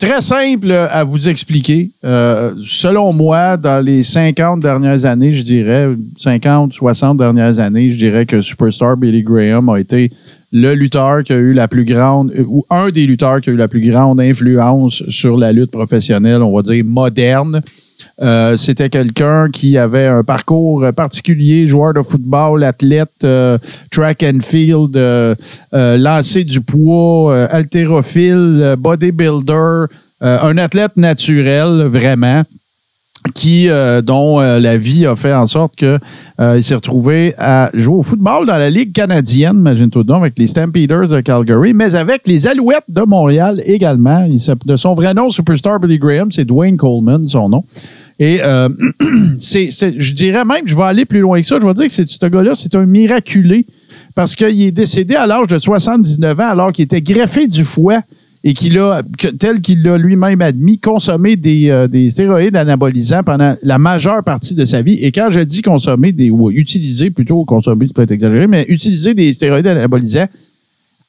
très 0.00 0.20
simple 0.20 0.72
à 0.72 1.04
vous 1.04 1.28
expliquer. 1.28 1.92
Euh, 2.04 2.52
selon 2.58 3.12
moi, 3.12 3.56
dans 3.56 3.84
les 3.84 4.02
50 4.02 4.60
dernières 4.60 5.04
années, 5.04 5.32
je 5.32 5.44
dirais, 5.44 5.88
50, 6.18 6.72
60 6.72 7.16
dernières 7.16 7.60
années, 7.60 7.90
je 7.90 7.98
dirais 7.98 8.26
que 8.26 8.40
Superstar 8.40 8.96
Billy 8.96 9.22
Graham 9.22 9.68
a 9.68 9.78
été 9.78 10.10
le 10.52 10.74
lutteur 10.74 11.22
qui 11.22 11.32
a 11.32 11.36
eu 11.36 11.52
la 11.52 11.68
plus 11.68 11.84
grande, 11.84 12.32
euh, 12.36 12.44
ou 12.48 12.66
un 12.68 12.90
des 12.90 13.06
lutteurs 13.06 13.40
qui 13.40 13.50
a 13.50 13.52
eu 13.52 13.56
la 13.56 13.68
plus 13.68 13.88
grande 13.88 14.20
influence 14.20 15.04
sur 15.08 15.36
la 15.36 15.52
lutte 15.52 15.70
professionnelle, 15.70 16.42
on 16.42 16.52
va 16.54 16.62
dire 16.62 16.84
moderne. 16.84 17.62
Euh, 18.22 18.56
C'était 18.56 18.88
quelqu'un 18.88 19.48
qui 19.52 19.78
avait 19.78 20.06
un 20.06 20.22
parcours 20.22 20.84
particulier, 20.94 21.66
joueur 21.66 21.94
de 21.94 22.02
football, 22.02 22.64
athlète, 22.64 23.24
euh, 23.24 23.58
track 23.90 24.22
and 24.22 24.40
field, 24.42 24.96
euh, 24.96 25.34
euh, 25.74 25.96
lancer 25.96 26.44
du 26.44 26.60
poids, 26.60 27.46
haltérophile, 27.50 28.76
bodybuilder, 28.78 29.86
un 30.20 30.58
athlète 30.58 30.96
naturel, 30.96 31.84
vraiment 31.84 32.42
qui 33.34 33.68
euh, 33.68 34.00
dont 34.02 34.40
euh, 34.40 34.58
la 34.58 34.76
vie 34.78 35.06
a 35.06 35.14
fait 35.14 35.34
en 35.34 35.46
sorte 35.46 35.76
que 35.76 35.98
euh, 36.40 36.62
s'est 36.62 36.74
retrouvé 36.74 37.34
à 37.38 37.70
jouer 37.74 37.96
au 37.96 38.02
football 38.02 38.46
dans 38.46 38.56
la 38.56 38.70
Ligue 38.70 38.92
canadienne, 38.92 39.56
imagine-toi 39.56 40.04
donc, 40.04 40.22
avec 40.22 40.38
les 40.38 40.46
Stampeders 40.46 41.08
de 41.08 41.20
Calgary, 41.20 41.72
mais 41.74 41.94
avec 41.94 42.26
les 42.26 42.46
Alouettes 42.46 42.84
de 42.88 43.02
Montréal 43.02 43.60
également. 43.66 44.26
De 44.64 44.76
son 44.76 44.94
vrai 44.94 45.12
nom, 45.14 45.28
Superstar 45.28 45.78
Billy 45.80 45.98
Graham, 45.98 46.32
c'est 46.32 46.44
Dwayne 46.44 46.76
Coleman, 46.76 47.26
son 47.28 47.48
nom. 47.48 47.64
Et 48.18 48.38
je 48.38 50.12
dirais 50.14 50.44
même, 50.44 50.66
je 50.66 50.76
vais 50.76 50.82
aller 50.82 51.04
plus 51.04 51.20
loin 51.20 51.40
que 51.40 51.46
ça, 51.46 51.58
je 51.60 51.66
vais 51.66 51.74
dire 51.74 51.86
que 51.86 51.92
ce 51.92 52.26
gars-là, 52.26 52.52
c'est 52.54 52.74
un 52.74 52.86
miraculé 52.86 53.66
parce 54.14 54.34
qu'il 54.34 54.62
est 54.62 54.72
décédé 54.72 55.14
à 55.14 55.26
l'âge 55.26 55.46
de 55.46 55.58
79 55.58 56.40
ans 56.40 56.50
alors 56.50 56.72
qu'il 56.72 56.84
était 56.84 57.00
greffé 57.00 57.46
du 57.46 57.64
foie 57.64 58.00
et 58.42 58.54
qu'il 58.54 58.78
a, 58.78 59.02
que- 59.18 59.28
tel 59.28 59.60
qu'il 59.60 59.82
l'a 59.82 59.98
lui-même 59.98 60.40
admis, 60.40 60.78
consommé 60.78 61.36
des, 61.36 61.68
euh, 61.68 61.88
des 61.88 62.10
stéroïdes 62.10 62.56
anabolisants 62.56 63.22
pendant 63.22 63.54
la 63.62 63.78
majeure 63.78 64.22
partie 64.24 64.54
de 64.54 64.64
sa 64.64 64.80
vie. 64.82 64.94
Et 65.04 65.12
quand 65.12 65.30
je 65.30 65.40
dis 65.40 65.62
consommer 65.62 66.12
des, 66.12 66.30
ou 66.30 66.50
utiliser, 66.50 67.10
plutôt 67.10 67.44
consommer, 67.44 67.86
c'est 67.86 67.94
peut-être 67.94 68.12
exagéré, 68.12 68.46
mais 68.46 68.64
utiliser 68.68 69.12
des 69.14 69.32
stéroïdes 69.32 69.66
anabolisants 69.66 70.28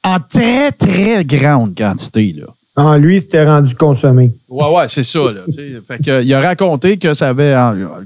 en 0.04 0.16
très, 0.28 0.72
très 0.72 1.24
grande 1.24 1.74
quantité, 1.76 2.34
là. 2.38 2.46
En 2.74 2.96
lui, 2.96 3.20
c'était 3.20 3.44
rendu 3.44 3.74
consommé. 3.74 4.32
Ouais, 4.48 4.64
ouais, 4.74 4.84
c'est 4.88 5.02
ça. 5.02 5.18
Là, 5.18 5.42
fait 5.86 6.02
que, 6.02 6.24
il 6.24 6.32
a 6.32 6.40
raconté 6.40 6.96
que 6.96 7.12
ça 7.12 7.28
avait 7.28 7.54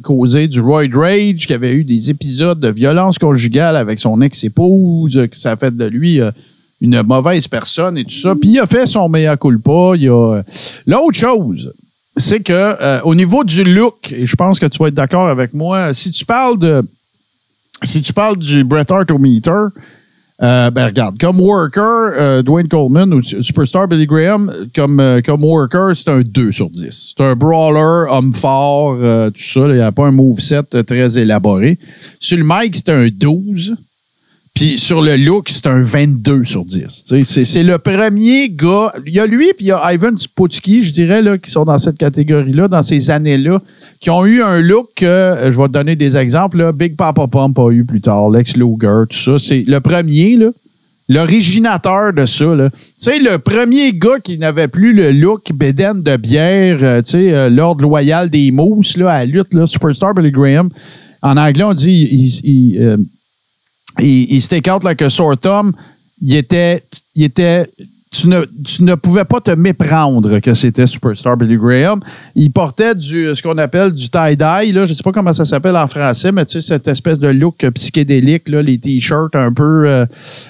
causé 0.02 0.48
du 0.48 0.60
roid 0.60 0.82
rage, 0.92 1.46
qu'il 1.46 1.54
avait 1.54 1.72
eu 1.72 1.84
des 1.84 2.10
épisodes 2.10 2.58
de 2.58 2.66
violence 2.68 3.16
conjugale 3.16 3.76
avec 3.76 4.00
son 4.00 4.20
ex-épouse, 4.20 5.28
que 5.30 5.36
ça 5.36 5.52
a 5.52 5.56
fait 5.56 5.76
de 5.76 5.84
lui 5.84 6.20
euh, 6.20 6.32
une 6.80 7.02
mauvaise 7.02 7.48
personne 7.48 7.98
et 7.98 8.04
tout 8.04 8.14
ça. 8.14 8.34
Puis 8.34 8.50
il 8.50 8.58
a 8.58 8.66
fait 8.66 8.86
son 8.86 9.08
mea 9.08 9.36
culpa. 9.36 9.92
Il 9.96 10.08
a... 10.08 10.42
L'autre 10.86 11.18
chose, 11.18 11.72
c'est 12.16 12.40
que 12.40 12.52
euh, 12.52 13.00
au 13.02 13.14
niveau 13.14 13.44
du 13.44 13.64
look, 13.64 14.12
et 14.12 14.26
je 14.26 14.36
pense 14.36 14.58
que 14.58 14.66
tu 14.66 14.78
vas 14.78 14.88
être 14.88 14.94
d'accord 14.94 15.28
avec 15.28 15.54
moi, 15.54 15.92
si 15.94 16.10
tu 16.10 16.24
parles 16.24 16.58
de 16.58 16.82
si 17.82 18.00
tu 18.00 18.12
parles 18.14 18.38
du 18.38 18.64
Bret 18.64 18.90
Hart 18.90 19.10
au 19.10 19.18
meter, 19.18 19.68
euh, 20.42 20.70
ben 20.70 20.86
regarde, 20.86 21.18
comme 21.18 21.40
worker, 21.40 22.12
euh, 22.16 22.42
Dwayne 22.42 22.68
Coleman 22.68 23.12
ou 23.12 23.22
Superstar 23.22 23.86
Billy 23.86 24.06
Graham, 24.06 24.50
comme, 24.74 25.20
comme 25.24 25.44
worker, 25.44 25.94
c'est 25.94 26.10
un 26.10 26.22
2 26.22 26.52
sur 26.52 26.70
10. 26.70 27.14
C'est 27.16 27.22
un 27.22 27.34
brawler, 27.34 28.10
homme 28.10 28.32
fort, 28.32 28.96
tout 28.96 29.42
ça. 29.42 29.60
Il 29.68 29.74
n'y 29.74 29.80
a 29.80 29.92
pas 29.92 30.06
un 30.06 30.10
moveset 30.10 30.84
très 30.86 31.18
élaboré. 31.18 31.78
Sur 32.18 32.38
le 32.38 32.44
mic, 32.46 32.76
c'est 32.76 32.88
un 32.88 33.08
12. 33.08 33.76
Puis 34.56 34.78
sur 34.78 35.02
le 35.02 35.16
look, 35.16 35.50
c'est 35.50 35.66
un 35.66 35.82
22 35.82 36.44
sur 36.44 36.64
10. 36.64 36.80
Tu 36.80 36.88
sais, 37.04 37.24
C'est 37.26 37.44
c'est 37.44 37.62
le 37.62 37.76
premier 37.76 38.48
gars. 38.48 38.90
Il 39.06 39.12
y 39.12 39.20
a 39.20 39.26
lui, 39.26 39.52
puis 39.54 39.66
il 39.66 39.68
y 39.68 39.72
a 39.72 39.92
Ivan 39.92 40.16
Sputski, 40.16 40.82
je 40.82 40.94
dirais, 40.94 41.20
là, 41.20 41.36
qui 41.36 41.50
sont 41.50 41.64
dans 41.66 41.76
cette 41.76 41.98
catégorie-là, 41.98 42.66
dans 42.66 42.82
ces 42.82 43.10
années-là, 43.10 43.60
qui 44.00 44.08
ont 44.08 44.24
eu 44.24 44.42
un 44.42 44.62
look 44.62 45.02
euh, 45.02 45.52
je 45.52 45.60
vais 45.60 45.66
te 45.66 45.72
donner 45.72 45.94
des 45.94 46.16
exemples, 46.16 46.56
là, 46.56 46.72
Big 46.72 46.96
Papa 46.96 47.26
Pump 47.26 47.58
a 47.58 47.70
eu 47.70 47.84
plus 47.84 48.00
tard, 48.00 48.30
Lex 48.30 48.56
Luger, 48.56 49.04
tout 49.10 49.18
ça. 49.18 49.38
C'est 49.38 49.62
le 49.66 49.78
premier, 49.80 50.36
là, 50.36 50.48
l'originateur 51.10 52.14
de 52.14 52.24
ça. 52.24 52.70
sais, 52.96 53.18
le 53.18 53.36
premier 53.36 53.92
gars 53.92 54.20
qui 54.24 54.38
n'avait 54.38 54.68
plus 54.68 54.94
le 54.94 55.12
look 55.12 55.52
bédaine 55.54 56.02
de 56.02 56.16
bière, 56.16 56.78
euh, 56.80 57.02
tu 57.02 57.10
sais, 57.10 57.34
euh, 57.34 57.50
l'ordre 57.50 57.82
loyal 57.82 58.30
des 58.30 58.50
mousses 58.52 58.96
là, 58.96 59.10
à 59.10 59.18
la 59.18 59.26
lutte, 59.26 59.52
là, 59.52 59.66
Superstar 59.66 60.14
Billy 60.14 60.30
Graham. 60.30 60.70
En 61.20 61.36
anglais, 61.36 61.64
on 61.64 61.74
dit 61.74 62.08
il, 62.10 62.28
il, 62.44 63.06
il, 64.00 64.32
il 64.34 64.42
stick 64.42 64.68
out 64.68 64.84
like 64.84 65.02
a 65.02 65.10
sore 65.10 65.36
thumb. 65.36 65.72
Il 66.20 66.34
était, 66.34 66.82
il 67.14 67.24
était, 67.24 67.66
tu 68.10 68.28
ne, 68.28 68.40
tu 68.64 68.84
ne 68.84 68.94
pouvais 68.94 69.24
pas 69.24 69.40
te 69.40 69.50
méprendre 69.50 70.38
que 70.38 70.54
c'était 70.54 70.86
Superstar 70.86 71.36
Billy 71.36 71.56
Graham. 71.56 72.00
Il 72.34 72.50
portait 72.50 72.94
du, 72.94 73.34
ce 73.34 73.42
qu'on 73.42 73.58
appelle 73.58 73.92
du 73.92 74.08
tie-dye, 74.08 74.72
là. 74.72 74.86
Je 74.86 74.92
ne 74.92 74.96
sais 74.96 75.02
pas 75.02 75.12
comment 75.12 75.34
ça 75.34 75.44
s'appelle 75.44 75.76
en 75.76 75.86
français, 75.86 76.32
mais 76.32 76.46
tu 76.46 76.52
sais, 76.52 76.60
cette 76.62 76.88
espèce 76.88 77.18
de 77.18 77.28
look 77.28 77.66
psychédélique, 77.74 78.48
là, 78.48 78.62
les 78.62 78.78
t-shirts 78.78 79.34
un 79.34 79.52
peu, 79.52 79.86
euh, 79.86 80.06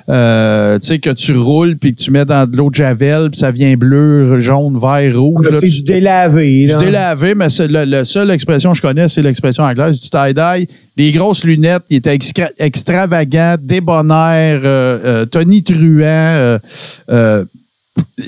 euh, 0.08 0.78
tu 0.78 0.86
sais, 0.86 0.98
que 1.00 1.10
tu 1.10 1.32
roules 1.32 1.76
puis 1.76 1.94
que 1.94 2.00
tu 2.00 2.12
mets 2.12 2.24
dans 2.24 2.48
de 2.48 2.56
l'eau 2.56 2.70
de 2.70 2.76
Javel, 2.76 3.30
puis 3.30 3.40
ça 3.40 3.50
vient 3.50 3.76
bleu, 3.76 4.38
jaune, 4.38 4.78
vert, 4.78 5.18
rouge. 5.18 5.48
C'est 5.60 5.66
du 5.66 5.82
délavé. 5.82 6.66
du 6.66 6.76
délavé, 6.76 7.34
mais 7.34 7.48
c'est 7.48 7.68
le, 7.68 7.84
le 7.84 8.04
seule 8.04 8.30
expression 8.30 8.70
que 8.70 8.76
je 8.76 8.82
connais, 8.82 9.08
c'est 9.08 9.22
l'expression 9.22 9.64
anglaise 9.64 10.00
du 10.00 10.08
tie-dye. 10.08 10.68
Les 10.96 11.12
grosses 11.12 11.44
lunettes, 11.44 11.82
il 11.90 11.98
était 11.98 12.14
extra- 12.16 12.50
extravagant, 12.58 13.56
débonnaire, 13.60 14.60
euh, 14.64 14.98
euh, 15.04 15.26
Tony 15.26 15.62
Truant. 15.62 16.58
euh, 17.10 17.44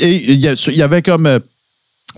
et 0.00 0.32
il 0.32 0.40
y, 0.40 0.82
avait 0.82 1.02
comme. 1.02 1.40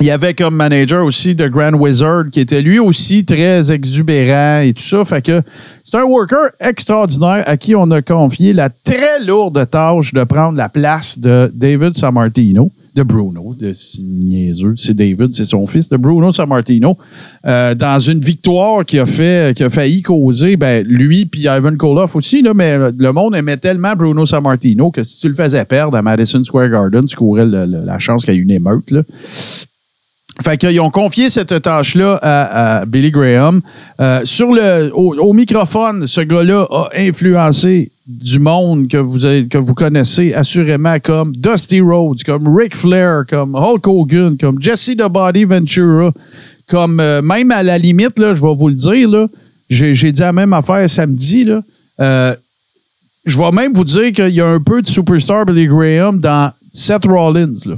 il 0.00 0.06
y 0.06 0.10
avait 0.10 0.34
comme 0.34 0.54
manager 0.54 1.04
aussi 1.04 1.34
de 1.34 1.46
Grand 1.48 1.74
Wizard 1.74 2.24
qui 2.32 2.40
était 2.40 2.62
lui 2.62 2.78
aussi 2.78 3.24
très 3.24 3.70
exubérant 3.72 4.60
et 4.60 4.72
tout 4.72 4.82
ça. 4.82 5.04
Fait 5.04 5.22
que 5.22 5.42
c'est 5.84 5.96
un 5.96 6.04
worker 6.04 6.50
extraordinaire 6.60 7.42
à 7.46 7.56
qui 7.56 7.74
on 7.74 7.90
a 7.90 8.02
confié 8.02 8.52
la 8.52 8.70
très 8.70 9.20
lourde 9.24 9.68
tâche 9.70 10.12
de 10.14 10.22
prendre 10.24 10.56
la 10.56 10.68
place 10.68 11.18
de 11.18 11.50
David 11.54 11.96
Sammartino, 11.96 12.70
de 12.94 13.02
Bruno, 13.02 13.54
de 13.58 13.72
niaiseux, 14.02 14.74
c'est 14.76 14.94
David, 14.94 15.32
c'est 15.32 15.44
son 15.44 15.66
fils, 15.66 15.88
de 15.88 15.96
Bruno 15.96 16.32
Sammartino, 16.32 16.98
euh, 17.46 17.74
dans 17.74 17.98
une 17.98 18.20
victoire 18.20 18.84
qui 18.84 18.98
a 18.98 19.06
fait, 19.06 19.56
qui 19.56 19.62
failli 19.70 20.02
causer, 20.02 20.56
ben, 20.56 20.84
lui 20.86 21.26
puis 21.26 21.42
Ivan 21.42 21.76
Koloff 21.76 22.16
aussi, 22.16 22.42
là, 22.42 22.52
mais 22.54 22.78
le 22.96 23.12
monde 23.12 23.36
aimait 23.36 23.56
tellement 23.56 23.94
Bruno 23.94 24.26
Sammartino 24.26 24.90
que 24.90 25.04
si 25.04 25.18
tu 25.18 25.28
le 25.28 25.34
faisais 25.34 25.64
perdre 25.64 25.96
à 25.96 26.02
Madison 26.02 26.42
Square 26.42 26.68
Garden, 26.68 27.04
tu 27.06 27.16
courais 27.16 27.46
la 27.46 27.98
chance 27.98 28.24
qu'il 28.24 28.34
y 28.34 28.38
ait 28.38 28.40
une 28.40 28.50
émeute, 28.50 28.90
là. 28.90 29.02
Fait 30.42 30.56
qu'ils 30.56 30.80
ont 30.80 30.90
confié 30.90 31.28
cette 31.28 31.60
tâche-là 31.60 32.18
à, 32.22 32.78
à 32.78 32.86
Billy 32.86 33.10
Graham. 33.10 33.60
Euh, 34.00 34.24
au 34.94 35.32
microphone, 35.34 36.06
ce 36.06 36.22
gars-là 36.22 36.66
a 36.70 36.88
influencé 36.96 37.92
du 38.10 38.38
monde 38.38 38.88
que 38.88 38.96
vous, 38.96 39.74
connaissez 39.74 40.34
assurément 40.34 40.98
comme 41.00 41.34
Dusty 41.36 41.80
Rhodes, 41.80 42.22
comme 42.24 42.48
Ric 42.54 42.74
Flair, 42.74 43.24
comme 43.28 43.54
Hulk 43.54 43.86
Hogan, 43.86 44.36
comme 44.36 44.60
Jesse 44.60 44.96
the 44.96 45.08
Body 45.08 45.44
Ventura, 45.44 46.12
comme 46.68 47.00
euh, 47.00 47.22
même 47.22 47.50
à 47.50 47.62
la 47.62 47.78
limite, 47.78 48.14
je 48.18 48.42
vais 48.42 48.54
vous 48.54 48.68
le 48.68 48.74
dire, 48.74 49.28
j'ai 49.68 50.12
dit 50.12 50.20
la 50.20 50.32
même 50.32 50.52
affaire 50.52 50.88
samedi. 50.88 51.44
Là, 51.44 51.60
euh, 52.00 52.34
je 53.24 53.38
vais 53.38 53.50
même 53.52 53.72
vous 53.72 53.84
dire 53.84 54.12
qu'il 54.12 54.34
y 54.34 54.40
a 54.40 54.48
un 54.48 54.60
peu 54.60 54.82
de 54.82 54.88
superstar 54.88 55.46
Billy 55.46 55.66
Graham 55.66 56.20
dans 56.20 56.52
Seth 56.72 57.06
Rollins. 57.06 57.54
Là 57.66 57.76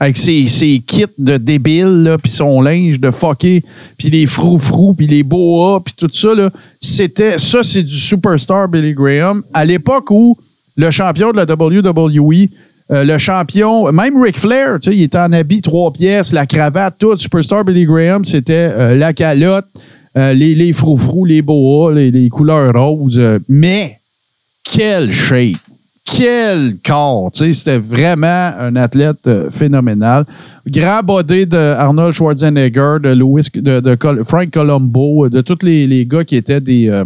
avec 0.00 0.16
ses, 0.16 0.46
ses 0.46 0.78
kits 0.78 1.04
de 1.18 1.36
débiles, 1.36 2.16
puis 2.22 2.30
son 2.30 2.60
linge 2.60 3.00
de 3.00 3.10
fucké, 3.10 3.62
puis 3.96 4.10
les 4.10 4.26
froufrous, 4.26 4.94
puis 4.94 5.06
les 5.06 5.22
boas, 5.22 5.80
puis 5.84 5.94
tout 5.96 6.08
ça, 6.12 6.28
c'était, 6.80 7.38
ça, 7.38 7.62
c'est 7.62 7.82
du 7.82 7.98
superstar 7.98 8.68
Billy 8.68 8.94
Graham. 8.94 9.42
À 9.52 9.64
l'époque 9.64 10.10
où 10.10 10.36
le 10.76 10.90
champion 10.90 11.32
de 11.32 11.36
la 11.36 11.44
WWE, 11.44 12.48
euh, 12.90 13.04
le 13.04 13.18
champion, 13.18 13.90
même 13.92 14.22
Ric 14.22 14.38
Flair, 14.38 14.78
il 14.86 15.02
était 15.02 15.18
en 15.18 15.32
habit 15.32 15.60
trois 15.60 15.92
pièces, 15.92 16.32
la 16.32 16.46
cravate, 16.46 16.94
tout. 16.98 17.16
Superstar 17.16 17.64
Billy 17.64 17.84
Graham, 17.84 18.24
c'était 18.24 18.70
euh, 18.72 18.94
la 18.94 19.12
calotte, 19.12 19.66
euh, 20.16 20.32
les, 20.32 20.54
les 20.54 20.72
froufrous, 20.72 21.24
les 21.24 21.42
boas, 21.42 21.92
les, 21.92 22.12
les 22.12 22.28
couleurs 22.28 22.72
roses. 22.72 23.20
mais, 23.48 23.98
quelle 24.62 25.12
shape! 25.12 25.67
Quel 26.16 26.74
corps! 26.86 27.30
Tu 27.32 27.44
sais, 27.44 27.52
C'était 27.52 27.78
vraiment 27.78 28.52
un 28.58 28.76
athlète 28.76 29.26
euh, 29.26 29.50
phénoménal. 29.50 30.24
Grand 30.66 31.02
body 31.02 31.46
de 31.46 31.56
Arnold 31.56 32.14
Schwarzenegger, 32.14 32.96
de, 33.02 33.10
Louis, 33.14 33.42
de, 33.54 33.80
de 33.80 33.94
Col- 33.94 34.24
Frank 34.24 34.50
Colombo, 34.50 35.28
de 35.28 35.40
tous 35.40 35.58
les, 35.64 35.86
les 35.86 36.06
gars 36.06 36.24
qui 36.24 36.36
étaient 36.36 36.60
des. 36.60 36.88
euh, 36.88 37.04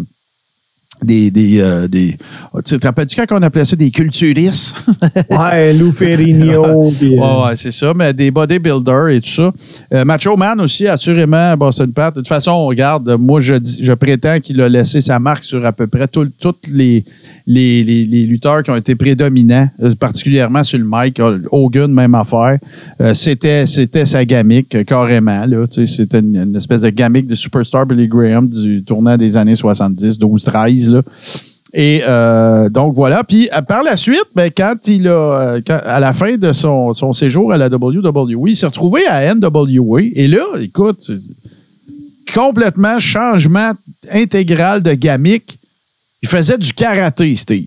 des, 1.03 1.32
des, 1.32 1.61
euh, 1.61 1.88
des- 1.88 2.16
tu 2.64 2.78
te 2.78 2.86
rappelles-tu 2.86 3.16
quand 3.26 3.36
on 3.36 3.42
appelait 3.42 3.64
ça 3.64 3.74
des 3.74 3.90
culturistes? 3.90 4.76
Ouais, 5.30 5.72
Lou 5.72 5.90
Ferrigno. 5.90 6.84
Ouais, 6.84 7.18
ouais, 7.18 7.57
c'est 7.57 7.72
ça, 7.72 7.92
mais 7.94 8.12
des 8.12 8.30
bodybuilders 8.30 9.09
et 9.09 9.20
tout 9.20 9.28
ça. 9.28 9.50
Euh, 9.92 10.05
Macho 10.05 10.36
Man 10.36 10.61
aussi, 10.61 10.86
assurément, 10.86 11.57
Boston 11.57 11.92
Pat. 11.92 12.14
De 12.14 12.20
toute 12.20 12.28
façon, 12.28 12.53
on 12.53 12.66
regarde, 12.66 13.16
moi, 13.18 13.40
je, 13.40 13.55
je 13.80 13.92
prétends 13.94 14.38
qu'il 14.38 14.61
a 14.61 14.68
laissé 14.68 15.00
sa 15.00 15.18
marque 15.18 15.42
sur 15.42 15.64
à 15.66 15.72
peu 15.72 15.88
près 15.88 16.07
tous 16.07 16.28
les, 16.70 17.05
les, 17.47 18.05
lutteurs 18.26 18.62
qui 18.62 18.70
ont 18.70 18.76
été 18.76 18.95
prédominants, 18.95 19.68
euh, 19.82 19.95
particulièrement 19.99 20.62
sur 20.62 20.78
le 20.78 20.84
mic. 20.86 21.20
Hogan, 21.51 21.93
même 21.93 22.14
affaire. 22.14 22.59
Euh, 23.01 23.14
c'était, 23.14 23.66
c'était 23.66 24.07
sa 24.07 24.24
gamique, 24.24 24.74
euh, 24.74 24.84
carrément. 24.84 25.45
Là, 25.47 25.64
c'était 25.70 26.20
une, 26.20 26.57
espèce 26.57 26.82
de 26.82 26.90
gamique 26.90 27.26
de 27.26 27.34
superstar 27.34 27.86
Billy 27.86 28.09
Graham 28.09 28.49
du 28.49 28.84
tournant 28.84 29.16
des 29.16 29.36
années 29.36 29.57
70, 29.57 30.18
12-13. 30.18 30.90
là. 30.90 31.03
Et 31.74 32.03
euh, 32.07 32.68
donc 32.68 32.95
voilà. 32.95 33.24
Puis 33.24 33.49
euh, 33.53 33.62
par 33.62 33.82
la 33.82 33.97
suite, 33.97 34.26
ben, 34.34 34.51
quand 34.55 34.76
il 34.86 35.09
a, 35.09 35.11
euh, 35.57 35.61
à 35.68 36.01
la 36.01 36.12
fin 36.12 36.36
de 36.36 36.53
son, 36.53 37.12
séjour 37.12 37.53
à 37.53 37.57
la 37.57 37.68
WWE, 37.68 38.51
il 38.51 38.57
s'est 38.57 38.66
retrouvé 38.66 39.07
à 39.07 39.34
NWA. 39.34 40.03
Et 40.14 40.28
là, 40.28 40.45
écoute, 40.61 41.11
complètement 42.34 42.99
changement 42.99 43.72
intégral 44.11 44.82
de 44.82 44.93
gamique. 44.93 45.59
Il 46.23 46.29
faisait 46.29 46.59
du 46.59 46.73
karaté, 46.73 47.35
Steve. 47.37 47.66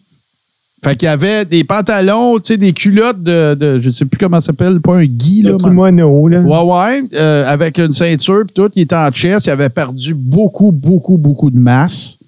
Fait 0.83 0.95
qu'il 0.95 1.07
y 1.07 1.09
avait 1.09 1.45
des 1.45 1.63
pantalons, 1.63 2.37
tu 2.37 2.53
sais, 2.53 2.57
des 2.57 2.71
culottes 2.71 3.23
de, 3.23 3.55
de 3.55 3.79
je 3.79 3.89
sais 3.89 4.05
plus 4.05 4.19
comment 4.19 4.39
ça 4.39 4.47
s'appelle, 4.47 4.79
pas 4.81 4.97
un 4.97 5.05
gui, 5.05 5.41
là. 5.41 5.51
Le 5.51 5.57
kimono, 5.57 6.27
là. 6.27 6.41
Ouais, 6.41 6.71
ouais, 6.71 7.03
euh, 7.15 7.51
avec 7.51 7.79
une 7.79 7.91
ceinture 7.91 8.43
puis 8.45 8.53
tout. 8.53 8.69
Il 8.75 8.83
était 8.83 8.95
en 8.95 9.09
chest. 9.09 9.47
Il 9.47 9.49
avait 9.49 9.69
perdu 9.69 10.13
beaucoup, 10.13 10.71
beaucoup, 10.71 11.17
beaucoup 11.17 11.49
de 11.49 11.57
masse. 11.57 12.19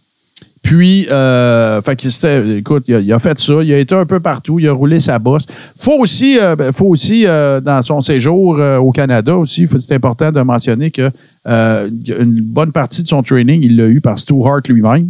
Puis, 0.63 1.07
euh, 1.11 1.81
fait 1.83 1.95
que 1.95 2.09
c'était, 2.09 2.57
écoute, 2.57 2.85
il 2.87 2.95
a, 2.95 2.99
il 2.99 3.13
a 3.13 3.19
fait 3.19 3.37
ça. 3.37 3.61
Il 3.63 3.71
a 3.71 3.77
été 3.77 3.93
un 3.93 4.07
peu 4.07 4.19
partout. 4.19 4.57
Il 4.57 4.67
a 4.67 4.73
roulé 4.73 4.99
sa 4.99 5.19
bosse. 5.19 5.45
Faut 5.75 5.99
aussi, 5.99 6.39
euh, 6.39 6.55
ben, 6.55 6.71
faut 6.71 6.87
aussi 6.87 7.27
euh, 7.27 7.61
dans 7.61 7.83
son 7.83 8.01
séjour 8.01 8.59
au 8.59 8.91
Canada 8.91 9.37
aussi, 9.37 9.67
c'est 9.67 9.93
important 9.93 10.31
de 10.31 10.41
mentionner 10.41 10.89
que 10.89 11.11
une 11.45 12.41
bonne 12.41 12.71
partie 12.71 13.03
de 13.03 13.07
son 13.07 13.21
training, 13.21 13.61
il 13.63 13.77
l'a 13.77 13.87
eu 13.87 14.01
par 14.01 14.17
Stu 14.17 14.33
Hart 14.43 14.67
lui-même 14.67 15.07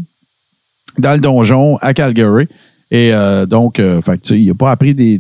dans 0.98 1.14
le 1.14 1.20
donjon 1.20 1.78
à 1.78 1.94
Calgary. 1.94 2.48
Et 2.90 3.12
euh, 3.12 3.46
donc, 3.46 3.80
euh, 3.80 4.00
il 4.30 4.48
n'a 4.48 4.54
pas 4.54 4.72
appris 4.72 4.94
des, 4.94 5.20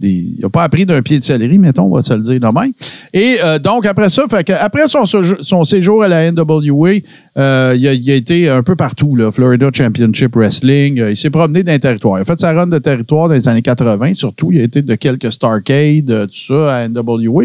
il 0.00 0.48
pas 0.50 0.62
appris 0.62 0.86
d'un 0.86 1.02
pied 1.02 1.18
de 1.18 1.22
céleri, 1.22 1.58
mettons, 1.58 1.84
on 1.84 1.94
va 1.94 2.00
se 2.00 2.14
le 2.14 2.20
dire 2.20 2.40
de 2.40 2.46
même. 2.46 2.72
Et 3.12 3.36
euh, 3.44 3.58
donc, 3.58 3.84
après 3.84 4.08
ça, 4.08 4.24
après 4.58 4.86
son, 4.86 5.64
séjour- 5.64 6.02
à 6.02 6.08
la 6.08 6.32
NWA, 6.32 6.94
il, 6.94 7.00
a, 7.36 8.14
été 8.14 8.48
un 8.48 8.62
peu 8.62 8.74
partout, 8.74 9.16
là, 9.16 9.30
Florida 9.30 9.68
Championship 9.70 10.34
Wrestling. 10.34 10.96
Il 11.10 11.16
s'est 11.16 11.28
promené 11.28 11.62
dans 11.62 11.72
les 11.72 11.80
territoires. 11.80 12.18
Il 12.18 12.22
a 12.22 12.24
fait 12.24 12.40
sa 12.40 12.52
run 12.54 12.68
de 12.68 12.78
territoire 12.78 13.28
dans 13.28 13.34
les 13.34 13.48
années 13.48 13.60
80, 13.60 14.14
surtout. 14.14 14.50
Il 14.50 14.60
a 14.60 14.64
été 14.64 14.80
de 14.80 14.94
quelques 14.94 15.30
Starcade, 15.30 16.10
euh, 16.10 16.26
tout 16.26 16.54
ça, 16.54 16.74
à 16.74 16.88
NWA. 16.88 17.44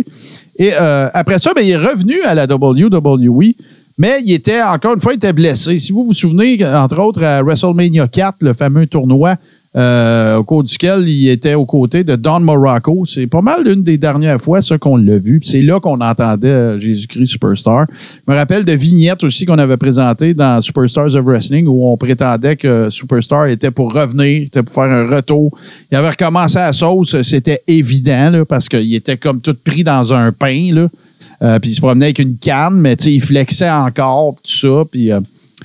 Et 0.57 0.73
après 0.73 1.37
ça, 1.37 1.51
ben, 1.53 1.61
il 1.61 1.69
est 1.69 1.77
revenu 1.77 2.23
à 2.23 2.33
la 2.33 2.45
WWE. 2.45 3.53
Mais 3.97 4.19
il 4.23 4.31
était, 4.31 4.61
encore 4.61 4.93
une 4.93 5.01
fois, 5.01 5.13
il 5.13 5.15
était 5.15 5.33
blessé. 5.33 5.79
Si 5.79 5.91
vous 5.91 6.03
vous 6.03 6.13
souvenez, 6.13 6.63
entre 6.63 7.01
autres, 7.01 7.23
à 7.23 7.41
WrestleMania 7.41 8.07
4, 8.07 8.37
le 8.41 8.53
fameux 8.53 8.85
tournoi 8.85 9.35
euh, 9.75 10.37
au 10.37 10.43
cours 10.43 10.63
duquel 10.63 11.07
il 11.07 11.29
était 11.29 11.53
aux 11.53 11.65
côtés 11.65 12.03
de 12.03 12.15
Don 12.15 12.39
Morocco. 12.39 13.05
C'est 13.07 13.27
pas 13.27 13.41
mal 13.41 13.63
l'une 13.63 13.83
des 13.83 13.97
dernières 13.97 14.39
fois, 14.39 14.61
ça, 14.61 14.77
qu'on 14.77 14.97
l'a 14.97 15.17
vu. 15.17 15.39
C'est 15.43 15.61
là 15.61 15.79
qu'on 15.79 15.99
entendait 15.99 16.47
euh, 16.47 16.79
Jésus-Christ 16.79 17.27
Superstar. 17.27 17.85
Je 17.89 18.31
me 18.31 18.37
rappelle 18.37 18.65
de 18.65 18.71
vignettes 18.71 19.23
aussi 19.23 19.45
qu'on 19.45 19.57
avait 19.57 19.77
présentées 19.77 20.33
dans 20.33 20.61
Superstars 20.61 21.15
of 21.15 21.25
Wrestling 21.25 21.67
où 21.67 21.87
on 21.87 21.97
prétendait 21.97 22.55
que 22.55 22.89
Superstar 22.89 23.47
était 23.47 23.71
pour 23.71 23.93
revenir, 23.93 24.43
était 24.43 24.63
pour 24.63 24.73
faire 24.73 24.91
un 24.91 25.07
retour. 25.07 25.55
Il 25.91 25.97
avait 25.97 26.09
recommencé 26.09 26.57
à 26.57 26.67
la 26.67 26.73
sauce, 26.73 27.21
c'était 27.21 27.61
évident, 27.67 28.43
parce 28.47 28.69
qu'il 28.69 28.95
était 28.95 29.17
comme 29.17 29.41
tout 29.41 29.55
pris 29.63 29.83
dans 29.83 30.13
un 30.13 30.31
pain, 30.31 30.73
là. 30.73 30.87
Euh, 31.41 31.59
puis 31.59 31.71
il 31.71 31.73
se 31.73 31.81
promenait 31.81 32.07
avec 32.07 32.19
une 32.19 32.37
canne, 32.37 32.75
mais 32.75 32.93
il 32.93 33.21
flexait 33.21 33.69
encore, 33.69 34.35
tout 34.43 34.51
ça. 34.51 34.83
Puis, 34.91 35.11
euh, 35.11 35.19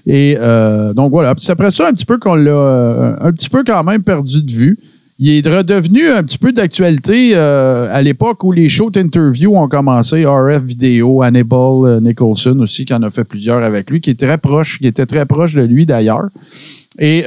et 0.07 0.37
euh, 0.39 0.93
donc 0.93 1.11
voilà. 1.11 1.35
C'est 1.39 1.53
après 1.53 1.71
ça 1.71 1.89
un 1.89 1.93
petit 1.93 2.05
peu 2.05 2.19
qu'on 2.19 2.35
l'a 2.35 3.17
un 3.21 3.33
petit 3.33 3.49
peu 3.49 3.63
quand 3.65 3.83
même 3.85 4.03
perdu 4.03 4.43
de 4.43 4.53
vue. 4.53 4.79
Il 5.19 5.29
est 5.31 5.49
redevenu 5.49 6.09
un 6.09 6.25
petit 6.25 6.39
peu 6.39 6.53
d'actualité 6.53 7.37
à 7.37 8.03
l'époque 8.03 8.43
où 8.43 8.51
les 8.51 8.69
shows 8.69 8.91
d'interview 8.91 9.57
ont 9.57 9.69
commencé. 9.69 10.25
RF 10.25 10.63
Vidéo, 10.63 11.23
Hannibal 11.23 12.01
Nicholson 12.01 12.59
aussi, 12.59 12.85
qui 12.85 12.93
en 12.93 13.03
a 13.05 13.11
fait 13.11 13.23
plusieurs 13.23 13.63
avec 13.63 13.89
lui, 13.89 14.01
qui 14.01 14.11
est 14.11 14.19
très 14.19 14.39
proche, 14.39 14.81
qui 14.81 14.89
était 14.89 15.07
très 15.07 15.25
proche 15.25 15.55
de 15.55 15.63
lui 15.63 15.87
d'ailleurs. 15.87 16.29
Et 16.99 17.25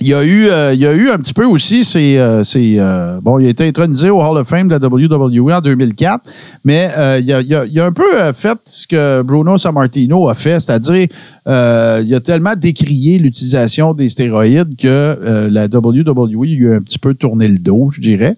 il 0.00 0.06
y 0.08 0.14
a 0.14 0.24
eu, 0.24 0.46
euh, 0.46 0.72
il 0.74 0.80
y 0.80 0.86
a 0.86 0.92
eu 0.94 1.10
un 1.10 1.18
petit 1.18 1.34
peu 1.34 1.44
aussi, 1.44 1.84
c'est, 1.84 2.18
euh, 2.18 2.42
euh, 2.56 3.20
bon, 3.20 3.38
il 3.40 3.46
a 3.46 3.48
été 3.48 3.66
intronisé 3.66 4.10
au 4.10 4.20
Hall 4.20 4.38
of 4.38 4.46
Fame 4.46 4.68
de 4.68 4.74
la 4.76 4.86
WWE 4.86 5.52
en 5.52 5.60
2004, 5.60 6.24
mais 6.64 6.88
euh, 6.96 7.20
il, 7.22 7.32
a, 7.32 7.40
il 7.40 7.54
a- 7.54 7.64
il 7.66 7.80
a 7.80 7.86
un 7.86 7.92
peu 7.92 8.04
euh, 8.20 8.32
fait 8.32 8.56
ce 8.64 8.86
que 8.86 9.22
Bruno 9.22 9.58
Sammartino 9.58 10.28
a 10.28 10.34
fait, 10.34 10.60
c'est-à-dire, 10.60 11.08
euh, 11.48 12.02
il 12.06 12.14
a 12.14 12.20
tellement 12.20 12.54
décrié 12.56 13.18
l'utilisation 13.18 13.92
des 13.92 14.08
stéroïdes 14.08 14.76
que 14.76 15.48
la 15.50 15.64
WWE 15.66 16.44
lui 16.44 16.68
a 16.68 16.76
un 16.76 16.80
petit 16.82 16.98
peu 16.98 17.14
tourné 17.14 17.48
le 17.48 17.58
dos, 17.58 17.90
je 17.92 18.00
dirais. 18.00 18.36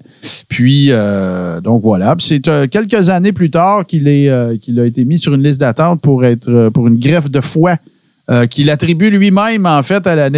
Puis, 0.48 0.90
donc 1.62 1.82
voilà. 1.82 2.14
C'est 2.20 2.40
quelques 2.70 3.10
années 3.10 3.32
plus 3.32 3.50
tard 3.50 3.84
qu'il 3.86 4.08
est, 4.08 4.30
qu'il 4.60 4.78
a 4.80 4.86
été 4.86 5.04
mis 5.04 5.18
sur 5.18 5.34
une 5.34 5.42
liste 5.42 5.60
d'attente 5.60 6.00
pour 6.00 6.24
être, 6.24 6.68
pour 6.70 6.86
une 6.88 6.98
greffe 6.98 7.30
de 7.30 7.40
foie 7.40 7.76
euh, 8.30 8.46
qu'il 8.46 8.70
attribue 8.70 9.10
lui-même, 9.10 9.66
en 9.66 9.82
fait, 9.82 10.06
à 10.06 10.28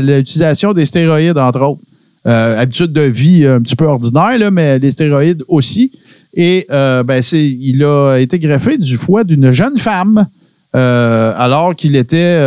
l'utilisation 0.00 0.72
des 0.72 0.86
stéroïdes, 0.86 1.38
entre 1.38 1.60
autres. 1.60 1.80
Euh, 2.26 2.58
habitude 2.58 2.92
de 2.92 3.02
vie 3.02 3.46
un 3.46 3.60
petit 3.60 3.76
peu 3.76 3.84
ordinaire, 3.84 4.36
là, 4.36 4.50
mais 4.50 4.80
les 4.80 4.90
stéroïdes 4.90 5.44
aussi. 5.46 5.92
Et 6.34 6.66
euh, 6.72 7.04
ben, 7.04 7.22
il 7.32 7.84
a 7.84 8.16
été 8.16 8.40
greffé 8.40 8.78
du 8.78 8.96
foie 8.96 9.22
d'une 9.22 9.52
jeune 9.52 9.76
femme. 9.76 10.26
euh, 10.74 11.32
alors 11.36 11.74
qu'il 11.76 11.94
était, 11.94 12.38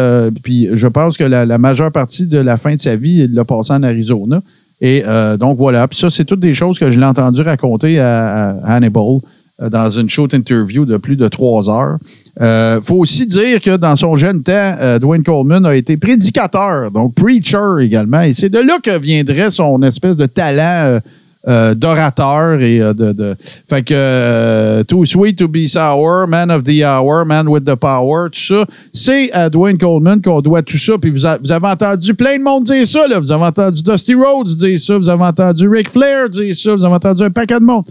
puis 0.44 0.68
je 0.74 0.88
pense 0.88 1.18
que 1.18 1.24
la, 1.24 1.58
majeure 1.58 1.92
partie 1.92 2.28
de 2.28 2.38
la 2.38 2.58
fin 2.58 2.76
de 2.76 2.80
sa 2.80 2.96
vie, 2.96 3.22
il 3.24 3.34
l'a 3.34 3.46
passé 3.46 3.72
en 3.72 3.82
Arizona. 3.84 4.42
Et 4.82 5.04
donc 5.40 5.58
voilà, 5.58 5.88
puis 5.88 5.98
ça, 5.98 6.10
c'est 6.10 6.26
toutes 6.26 6.42
des 6.42 6.54
choses 6.54 6.78
que 6.78 6.90
je 6.90 7.00
l'ai 7.00 7.06
entendu 7.06 7.42
raconter 7.42 8.00
à, 8.00 8.50
à 8.64 8.76
Hannibal 8.76 9.20
dans 9.60 9.90
une 9.90 10.10
short 10.10 10.34
interview 10.34 10.86
de 10.86 10.98
plus 10.98 11.16
de 11.16 11.28
trois 11.28 11.70
heures. 11.70 11.98
Euh, 12.42 12.80
faut 12.82 12.96
aussi 12.96 13.26
dire 13.26 13.60
que 13.60 13.76
dans 13.76 13.96
son 13.96 14.16
jeune 14.16 14.42
temps, 14.42 14.76
euh, 14.80 15.00
Dwayne 15.00 15.24
Coleman 15.24 15.66
a 15.66 15.76
été 15.76 15.98
prédicateur, 15.98 16.90
donc 16.92 17.14
preacher 17.14 17.82
également. 17.82 18.22
Et 18.22 18.34
c'est 18.34 18.50
de 18.50 18.60
là 18.60 18.78
que 18.82 18.98
viendrait 18.98 19.52
son 19.52 19.82
espèce 19.84 20.16
de 20.16 20.26
talent 20.26 20.62
euh, 20.86 21.00
euh, 21.48 21.74
d'orateur 21.74 22.60
et 22.60 22.82
euh, 22.82 22.94
de, 22.94 23.34
Fait 23.68 23.82
que 23.82 23.94
euh, 23.94 24.84
Too 24.84 25.06
Sweet 25.06 25.38
to 25.38 25.48
Be 25.48 25.68
Sour, 25.68 26.28
Man 26.28 26.52
of 26.52 26.64
the 26.64 26.84
Hour, 26.84 27.26
Man 27.26 27.48
with 27.48 27.64
the 27.64 27.76
Power, 27.76 28.30
tout 28.30 28.42
ça. 28.42 28.66
C'est 28.92 29.32
à 29.32 29.50
Dwayne 29.50 29.78
Coleman 29.78 30.22
qu'on 30.22 30.42
doit 30.42 30.62
tout 30.62 30.78
ça. 30.78 30.98
Puis 30.98 31.12
vous, 31.12 31.26
vous 31.42 31.52
avez 31.52 31.68
entendu 31.68 32.14
plein 32.14 32.38
de 32.38 32.44
monde 32.44 32.66
dire 32.66 32.86
ça. 32.86 33.08
Là. 33.08 33.20
Vous 33.20 33.32
avez 33.32 33.46
entendu 33.46 33.82
Dusty 33.82 34.16
Rhodes 34.16 34.50
dire 34.58 34.80
ça. 34.82 34.98
Vous 34.98 35.08
avez 35.08 35.24
entendu 35.24 35.70
Ric 35.70 35.90
Flair 35.90 36.28
dire 36.28 36.54
ça. 36.54 36.76
Vous 36.76 36.84
avez 36.84 36.96
entendu 36.96 37.24
un 37.24 37.32
paquet 37.32 37.60
de 37.62 37.66
monde 37.66 37.86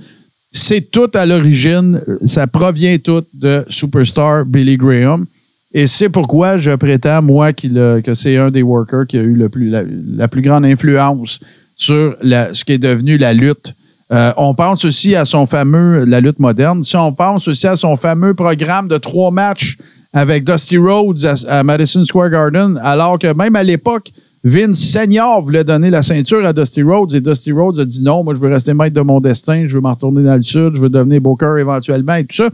c'est 0.50 0.90
tout 0.90 1.10
à 1.14 1.26
l'origine, 1.26 2.00
ça 2.24 2.46
provient 2.46 2.98
tout 2.98 3.24
de 3.34 3.64
Superstar 3.68 4.44
Billy 4.44 4.76
Graham. 4.76 5.26
Et 5.72 5.86
c'est 5.86 6.08
pourquoi 6.08 6.56
je 6.56 6.70
prétends, 6.70 7.20
moi, 7.20 7.52
que 7.52 8.14
c'est 8.14 8.36
un 8.36 8.50
des 8.50 8.62
workers 8.62 9.06
qui 9.06 9.18
a 9.18 9.22
eu 9.22 9.36
la, 9.36 10.28
plus 10.28 10.42
grande 10.42 10.64
influence 10.64 11.40
sur 11.76 12.16
ce 12.22 12.64
qui 12.64 12.72
est 12.72 12.78
devenu 12.78 13.18
la 13.18 13.34
lutte. 13.34 13.74
Euh, 14.10 14.32
on 14.38 14.54
pense 14.54 14.86
aussi 14.86 15.14
à 15.14 15.26
son 15.26 15.46
fameux, 15.46 16.06
la 16.06 16.20
lutte 16.20 16.38
moderne. 16.38 16.82
Si 16.82 16.96
on 16.96 17.12
pense 17.12 17.46
aussi 17.46 17.66
à 17.66 17.76
son 17.76 17.96
fameux 17.96 18.32
programme 18.32 18.88
de 18.88 18.96
trois 18.96 19.30
matchs 19.30 19.76
avec 20.14 20.44
Dusty 20.44 20.78
Rhodes 20.78 21.26
à 21.46 21.62
Madison 21.62 22.02
Square 22.02 22.30
Garden, 22.30 22.80
alors 22.82 23.18
que 23.18 23.34
même 23.34 23.54
à 23.54 23.62
l'époque, 23.62 24.10
Vince 24.44 24.78
Senior 24.78 25.42
voulait 25.42 25.64
donner 25.64 25.90
la 25.90 26.02
ceinture 26.02 26.44
à 26.46 26.52
Dusty 26.52 26.82
Rhodes 26.82 27.12
et 27.14 27.20
Dusty 27.20 27.50
Rhodes 27.50 27.80
a 27.80 27.84
dit 27.84 28.02
non, 28.02 28.22
moi 28.22 28.34
je 28.34 28.40
veux 28.40 28.48
rester 28.48 28.72
maître 28.72 28.94
de 28.94 29.00
mon 29.00 29.20
destin, 29.20 29.66
je 29.66 29.74
veux 29.74 29.80
m'en 29.80 29.94
retourner 29.94 30.22
dans 30.22 30.36
le 30.36 30.42
sud, 30.42 30.74
je 30.74 30.80
veux 30.80 30.88
devenir 30.88 31.20
Booker 31.20 31.56
éventuellement 31.58 32.14
et 32.14 32.24
tout 32.24 32.36
ça. 32.36 32.50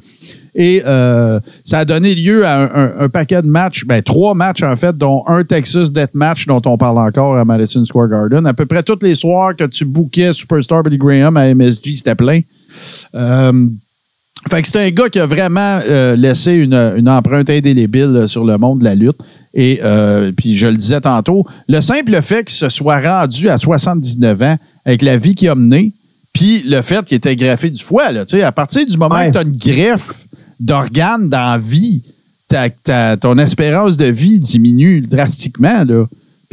Et 0.54 0.82
euh, 0.86 1.40
ça 1.64 1.80
a 1.80 1.84
donné 1.84 2.14
lieu 2.14 2.46
à 2.46 3.02
un, 3.02 3.08
paquet 3.08 3.42
de 3.42 3.48
matchs, 3.48 3.84
ben, 3.84 4.02
trois 4.02 4.34
matchs 4.34 4.62
en 4.62 4.76
fait, 4.76 4.96
dont 4.96 5.24
un 5.26 5.44
Texas 5.44 5.92
Death 5.92 6.14
Match 6.14 6.46
dont 6.46 6.62
on 6.64 6.78
parle 6.78 6.98
encore 6.98 7.36
à 7.36 7.44
Madison 7.44 7.84
Square 7.84 8.08
Garden. 8.08 8.46
À 8.46 8.54
peu 8.54 8.64
près 8.64 8.82
tous 8.82 8.98
les 9.02 9.14
soirs 9.14 9.54
que 9.56 9.64
tu 9.64 9.84
bouquais 9.84 10.32
Superstar 10.32 10.82
Billy 10.84 10.96
Graham 10.96 11.36
à 11.36 11.52
MSG, 11.52 11.96
c'était 11.96 12.14
plein. 12.14 12.40
Euh, 13.14 13.66
fait 14.48 14.62
que 14.62 14.68
c'est 14.68 14.86
un 14.86 14.90
gars 14.90 15.08
qui 15.08 15.18
a 15.18 15.26
vraiment 15.26 15.80
euh, 15.88 16.16
laissé 16.16 16.52
une, 16.52 16.74
une 16.96 17.08
empreinte 17.08 17.50
indélébile 17.50 18.24
sur 18.26 18.44
le 18.44 18.56
monde 18.56 18.80
de 18.80 18.84
la 18.84 18.94
lutte. 18.94 19.18
Et 19.56 19.80
euh, 19.84 20.32
puis 20.36 20.56
je 20.56 20.66
le 20.66 20.76
disais 20.76 21.00
tantôt, 21.00 21.46
le 21.68 21.80
simple 21.80 22.20
fait 22.22 22.44
qu'il 22.44 22.56
se 22.56 22.68
soit 22.68 22.98
rendu 23.00 23.48
à 23.48 23.56
79 23.58 24.42
ans 24.42 24.56
avec 24.84 25.00
la 25.02 25.16
vie 25.16 25.34
qu'il 25.36 25.48
a 25.48 25.54
menée, 25.54 25.92
puis 26.32 26.62
le 26.62 26.82
fait 26.82 27.04
qu'il 27.04 27.16
était 27.16 27.36
greffé 27.36 27.70
du 27.70 27.82
foie, 27.82 28.10
là, 28.10 28.24
à 28.42 28.52
partir 28.52 28.84
du 28.84 28.96
moment 28.98 29.14
Ouais. 29.14 29.28
que 29.28 29.32
tu 29.32 29.38
as 29.38 29.42
une 29.42 29.56
greffe 29.56 30.26
d'organes 30.58 31.28
dans 31.28 31.52
la 31.52 31.58
vie, 31.58 32.02
ta- 32.48 32.68
ta- 32.70 33.16
ton 33.16 33.38
espérance 33.38 33.96
de 33.96 34.06
vie 34.06 34.40
diminue 34.40 35.00
drastiquement. 35.02 35.84
Là. 35.84 36.04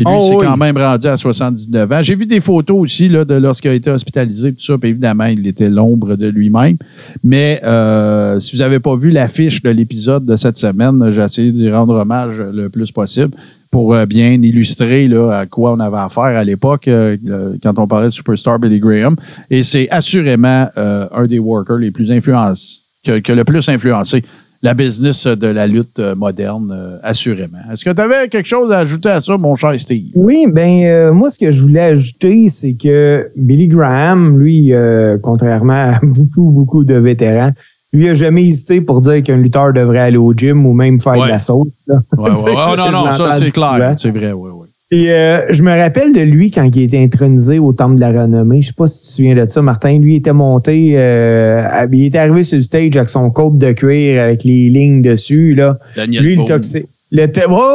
Puis 0.04 0.12
lui, 0.14 0.20
Oh, 0.22 0.26
c'est 0.30 0.36
oui. 0.36 0.46
quand 0.46 0.58
même 0.58 0.78
rendu 0.78 1.08
à 1.08 1.18
79 1.18 1.92
ans. 1.92 2.02
J'ai 2.02 2.16
vu 2.16 2.26
des 2.26 2.40
photos 2.42 2.78
aussi 2.78 3.08
là, 3.08 3.24
de 3.26 3.36
lorsqu'il 3.36 3.72
a 3.72 3.74
été 3.74 3.90
hospitalisé, 3.90 4.52
tout 4.54 4.64
ça. 4.64 4.78
Puis 4.78 4.90
évidemment, 4.90 5.26
il 5.26 5.46
était 5.48 5.70
l'ombre 5.70 6.16
de 6.16 6.28
lui-même. 6.28 6.78
Mais 7.24 7.60
euh, 7.64 8.40
si 8.40 8.56
vous 8.56 8.62
n'avez 8.62 8.80
pas 8.80 8.96
vu 8.96 9.10
l'affiche 9.12 9.62
de 9.62 9.70
l'épisode 9.70 10.26
de 10.26 10.36
cette 10.36 10.58
semaine, 10.58 11.10
j'ai 11.12 11.22
essayé 11.22 11.52
d'y 11.52 11.72
rendre 11.72 11.96
hommage 11.96 12.42
le 12.42 12.70
plus 12.70 12.92
possible 12.92 13.32
pour 13.70 13.94
euh, 13.94 14.06
bien 14.06 14.32
illustrer 14.34 15.08
là, 15.08 15.32
à 15.32 15.46
quoi 15.46 15.74
on 15.74 15.80
avait 15.80 15.98
affaire 15.98 16.24
à 16.24 16.44
l'époque 16.44 16.88
euh, 16.88 17.16
quand 17.64 17.78
on 17.80 17.88
parlait 17.88 18.08
de 18.08 18.14
Superstar 18.14 18.60
Billy 18.60 18.80
Graham. 18.80 19.16
Et 19.50 19.64
c'est 19.64 19.90
assurément 19.90 20.68
un 20.76 21.26
des 21.28 21.40
workers 21.40 21.78
les 21.78 21.92
plus 21.92 22.12
influencés, 22.12 22.80
que, 23.06 23.20
que 23.20 23.32
le 23.34 23.44
plus 23.44 23.68
influencé 23.70 24.24
la 24.64 24.74
business 24.76 25.26
de 25.28 25.48
la 25.48 25.66
lutte 25.68 26.00
euh, 26.00 26.16
moderne, 26.16 26.72
euh, 26.72 26.98
assurément. 27.04 27.58
Est-ce 27.72 27.84
que 27.84 27.90
tu 27.90 28.02
avais 28.02 28.28
quelque 28.28 28.48
chose 28.48 28.72
à 28.72 28.78
ajouter 28.80 29.10
à 29.10 29.20
ça, 29.20 29.36
mon 29.38 29.56
cher 29.56 29.74
Steve? 29.80 30.06
Oui, 30.16 30.46
ben 30.52 30.84
euh, 30.84 31.12
moi, 31.14 31.32
ce 31.32 31.40
que 31.40 31.50
je 31.50 31.62
voulais 31.62 31.80
ajouter, 31.82 32.48
c'est 32.50 32.74
que 32.74 33.28
Billy 33.36 33.68
Graham, 33.68 34.38
lui, 34.40 34.74
euh, 34.74 35.18
contrairement 35.22 35.74
à 35.94 36.00
beaucoup, 36.04 36.52
beaucoup 36.52 36.84
de 36.84 36.94
vétérans, 36.96 37.52
lui 37.94 38.08
a 38.10 38.14
jamais 38.14 38.46
hésité 38.46 38.80
pour 38.82 39.02
dire 39.02 39.22
qu'un 39.24 39.38
lutteur 39.38 39.74
devrait 39.74 40.00
aller 40.00 40.18
au 40.18 40.32
gym 40.34 40.66
ou 40.66 40.74
même 40.74 41.02
faire 41.02 41.14
Ouais. 41.14 41.24
de 41.26 41.30
la 41.32 41.40
sauce. 41.40 41.68
là. 41.88 41.96
Ouais. 42.18 42.30
Oh, 42.72 42.76
non, 42.78 42.92
non, 42.92 43.12
ça, 43.14 43.34
c'est 43.34 43.52
clair. 43.52 43.96
C'est 43.98 44.12
vrai, 44.12 44.32
oui, 44.32 44.50
oui. 44.54 44.61
Et 44.94 45.10
euh, 45.10 45.46
je 45.52 45.64
me 45.64 45.72
rappelle 45.72 46.12
de 46.12 46.20
lui 46.20 46.52
quand 46.52 46.70
il 46.76 46.82
était 46.82 47.02
intronisé 47.02 47.60
au 47.60 47.72
Temple 47.72 47.96
de 47.96 48.02
la 48.02 48.12
Renommée. 48.12 48.62
Je 48.62 48.68
sais 48.68 48.74
pas 48.74 48.88
si 48.88 49.00
tu 49.00 49.08
te 49.08 49.12
souviens 49.14 49.46
de 49.46 49.50
ça, 49.50 49.62
Martin. 49.62 49.98
Lui 50.00 50.16
il 50.16 50.18
était 50.18 50.34
monté, 50.34 50.96
euh, 50.96 51.88
il 51.94 52.06
était 52.06 52.18
arrivé 52.18 52.44
sur 52.44 52.58
le 52.58 52.64
stage 52.64 52.98
avec 52.98 53.10
son 53.10 53.32
cope 53.32 53.58
de 53.58 53.72
cuir 53.72 54.22
avec 54.22 54.44
les 54.44 54.70
lignes 54.70 55.02
dessus. 55.02 55.56
Là. 55.56 55.78
Daniel 55.96 56.24
lui, 56.24 56.36
le 56.36 56.44
toxé. 56.44 56.88
Le 57.14 57.28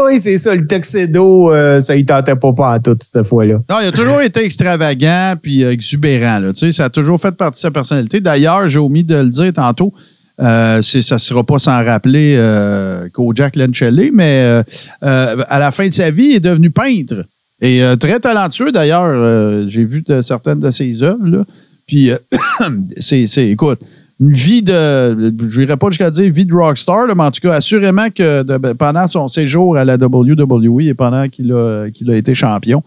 oui, 0.06 0.18
c'est 0.18 0.38
ça, 0.38 0.54
le 0.54 0.66
tuxedo, 0.66 1.52
euh, 1.52 1.82
ça, 1.82 1.94
il 1.94 2.06
tentait 2.06 2.36
pas 2.36 2.54
pas 2.54 2.74
en 2.74 2.78
tout 2.78 2.96
cette 3.00 3.22
fois-là. 3.22 3.58
Non, 3.68 3.76
il 3.82 3.88
a 3.88 3.92
toujours 3.92 4.20
été 4.22 4.42
extravagant 4.42 5.34
puis 5.40 5.62
euh, 5.62 5.72
exubérant. 5.72 6.38
Là. 6.38 6.54
Tu 6.54 6.60
sais, 6.60 6.72
ça 6.72 6.86
a 6.86 6.90
toujours 6.90 7.20
fait 7.20 7.32
partie 7.32 7.58
de 7.58 7.62
sa 7.62 7.70
personnalité. 7.70 8.20
D'ailleurs, 8.20 8.66
j'ai 8.68 8.78
omis 8.78 9.04
de 9.04 9.16
le 9.16 9.28
dire 9.28 9.52
tantôt. 9.52 9.92
Euh, 10.40 10.82
ça 10.82 11.14
ne 11.14 11.18
sera 11.18 11.44
pas 11.44 11.58
sans 11.58 11.82
rappeler 11.84 12.34
euh, 12.36 13.08
Kojak 13.12 13.56
Lencelli, 13.56 14.10
mais 14.12 14.42
euh, 14.42 14.62
euh, 15.02 15.44
à 15.48 15.58
la 15.58 15.70
fin 15.70 15.88
de 15.88 15.94
sa 15.94 16.10
vie, 16.10 16.28
il 16.30 16.34
est 16.36 16.40
devenu 16.40 16.70
peintre. 16.70 17.24
Et 17.62 17.80
très 17.98 18.20
talentueux, 18.20 18.70
d'ailleurs. 18.70 19.66
J'ai 19.66 19.84
vu 19.84 20.04
certaines 20.20 20.60
de 20.60 20.70
ses 20.70 21.02
œuvres. 21.02 21.46
Puis, 21.86 22.10
c'est, 22.98 23.24
écoute, 23.48 23.80
une 24.20 24.32
vie 24.32 24.60
de, 24.60 25.32
je 25.48 25.60
n'irai 25.60 25.78
pas 25.78 25.88
jusqu'à 25.88 26.10
dire 26.10 26.30
vie 26.30 26.44
de 26.44 26.52
rockstar, 26.52 27.06
là, 27.06 27.14
mais 27.14 27.22
en 27.22 27.30
tout 27.30 27.40
cas, 27.40 27.54
assurément 27.54 28.10
que 28.10 28.42
ben, 28.42 28.74
pendant 28.74 29.06
son 29.06 29.28
séjour 29.28 29.78
à 29.78 29.86
la 29.86 29.96
WWE 29.96 30.82
et 30.82 30.92
pendant 30.92 31.30
qu'il 31.30 31.50
a, 31.50 31.86
été 32.14 32.34
champion, 32.34 32.82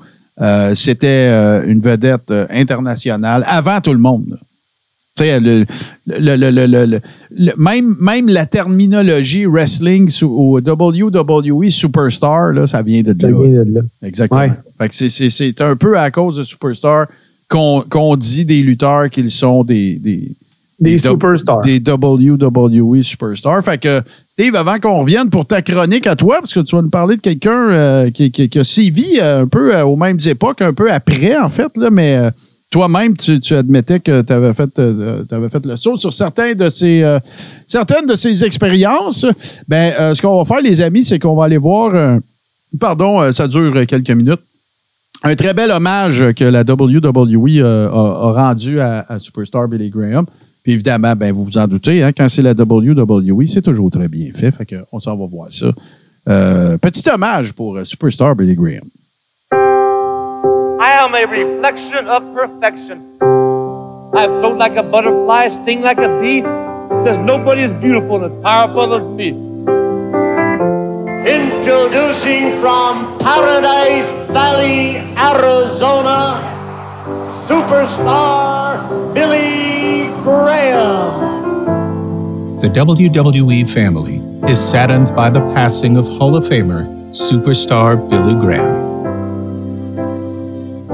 c'était 0.75 1.29
une 1.65 1.79
vedette 1.79 2.31
internationale 2.51 3.43
avant 3.47 3.81
tout 3.81 3.93
le 3.93 3.99
monde. 3.99 4.37
Le- 6.17 7.51
même, 7.57 7.95
même 7.99 8.29
la 8.29 8.45
terminologie 8.45 9.45
wrestling 9.45 10.09
sou- 10.09 10.31
au 10.31 10.59
WWE 10.59 11.69
Superstar, 11.69 12.51
là, 12.53 12.67
ça 12.67 12.81
vient 12.81 13.01
de 13.01 13.15
Ça 13.19 13.27
là. 13.27 13.33
vient 13.37 13.63
de 13.63 13.73
là. 13.73 13.81
Exactement. 14.03 14.41
Ouais. 14.41 14.51
Fait 14.79 14.89
que 14.89 14.95
c'est- 15.09 15.61
un 15.61 15.75
peu 15.75 15.97
à 15.97 16.11
cause 16.11 16.37
de 16.37 16.43
Superstar 16.43 17.07
qu'on 17.49 18.15
dit 18.15 18.45
des 18.45 18.61
lutteurs 18.61 19.09
qu'ils 19.09 19.31
sont 19.31 19.63
des, 19.63 19.95
des, 19.95 20.31
Des 20.79 20.99
superstars. 20.99 21.61
Des 21.61 21.79
WWE 21.79 23.01
Superstars. 23.01 23.63
Fait 23.63 23.77
que, 23.79 24.01
Steve, 24.31 24.55
avant 24.55 24.79
qu'on 24.79 24.99
revienne 25.01 25.29
pour 25.29 25.45
ta 25.45 25.61
chronique 25.61 26.07
à 26.07 26.15
toi, 26.15 26.37
parce 26.39 26.53
que 26.53 26.59
tu 26.61 26.75
vas 26.75 26.81
nous 26.81 26.89
parler 26.91 27.15
de 27.17 27.21
quelqu'un 27.21 27.69
euh, 27.71 28.11
qui, 28.11 28.31
qui, 28.31 28.47
qui 28.49 28.59
a 28.59 28.63
sévi 28.63 29.17
euh, 29.19 29.41
un 29.43 29.47
peu 29.47 29.75
euh, 29.75 29.83
aux 29.83 29.95
mêmes 29.97 30.19
époques, 30.25 30.61
un 30.61 30.73
peu 30.73 30.91
après, 30.91 31.35
en 31.37 31.49
fait, 31.49 31.75
là, 31.75 31.89
mais 31.91 32.17
toi-même, 32.69 33.17
tu, 33.17 33.39
tu 33.39 33.55
admettais 33.55 33.99
que 33.99 34.21
tu 34.21 34.31
avais 34.33 34.53
fait, 34.53 34.77
euh, 34.77 35.23
t'avais 35.23 35.49
fait 35.49 35.65
le 35.65 35.75
saut 35.75 35.95
sur 35.97 36.13
certains 36.13 36.53
de 36.53 36.69
ces, 36.69 37.01
euh, 37.03 37.19
certaines 37.67 38.05
de 38.05 38.15
ces 38.15 38.43
expériences. 38.45 39.25
Ben, 39.67 39.93
euh, 39.99 40.13
ce 40.13 40.21
qu'on 40.21 40.37
va 40.37 40.45
faire, 40.45 40.61
les 40.61 40.79
amis, 40.81 41.03
c'est 41.03 41.17
qu'on 41.19 41.35
va 41.35 41.45
aller 41.45 41.57
voir. 41.57 41.95
euh, 41.95 42.19
pardon, 42.79 43.21
euh, 43.21 43.31
ça 43.31 43.47
dure 43.47 43.73
quelques 43.87 44.11
minutes. 44.11 44.39
Un 45.23 45.35
très 45.35 45.53
bel 45.53 45.71
hommage 45.71 46.31
que 46.33 46.43
la 46.45 46.61
WWE 46.61 47.59
euh, 47.59 47.89
a, 47.89 47.91
a 47.91 48.47
rendu 48.49 48.79
à, 48.79 49.03
à 49.09 49.19
Superstar 49.19 49.67
Billy 49.67 49.89
Graham. 49.89 50.25
Puis 50.63 50.73
évidemment, 50.73 51.15
ben, 51.15 51.31
vous 51.33 51.45
vous 51.45 51.57
en 51.57 51.67
doutez, 51.67 52.03
hein, 52.03 52.11
quand 52.15 52.29
c'est 52.29 52.41
la 52.41 52.51
WWE, 52.53 53.47
c'est 53.47 53.61
toujours 53.61 53.89
très 53.89 54.07
bien 54.07 54.29
fait. 54.33 54.51
Fait 54.51 54.65
que 54.65 54.75
on 54.91 54.99
s'en 54.99 55.17
va 55.17 55.25
voir 55.25 55.51
ça. 55.51 55.71
Euh, 56.27 56.77
petit 56.77 57.09
hommage 57.09 57.53
pour 57.53 57.77
euh, 57.77 57.83
Superstar 57.85 58.35
Billy 58.35 58.53
Graham. 58.55 58.83
I 60.81 60.91
am 60.91 61.13
a 61.13 61.25
reflection 61.25 62.07
of 62.07 62.23
perfection. 62.33 63.03
I 63.21 64.25
float 64.27 64.57
like 64.57 64.77
a 64.77 64.83
butterfly, 64.83 65.49
sting 65.49 65.81
like 65.81 65.97
a 65.97 66.07
bee. 66.21 66.39
There's 67.03 67.17
nobody 67.17 67.63
as 67.63 67.73
beautiful 67.73 68.23
and 68.23 68.33
as 68.33 68.41
powerful 68.41 68.93
as 68.93 69.03
me. 69.03 69.29
Introducing 71.27 72.53
from 72.61 73.19
Paradise 73.19 74.09
Valley, 74.31 75.03
Arizona, 75.19 76.39
superstar 77.43 78.79
Billy 79.13 80.07
Graham. 80.23 81.75
The 82.61 82.69
WWE 82.69 83.71
family 83.73 84.19
is 84.49 84.59
saddened 84.59 85.13
by 85.13 85.29
the 85.29 85.41
passing 85.53 85.97
of 85.97 86.07
Hall 86.07 86.37
of 86.37 86.45
Famer 86.45 86.87
superstar 87.11 87.97
Billy 88.09 88.33
Graham. 88.33 88.88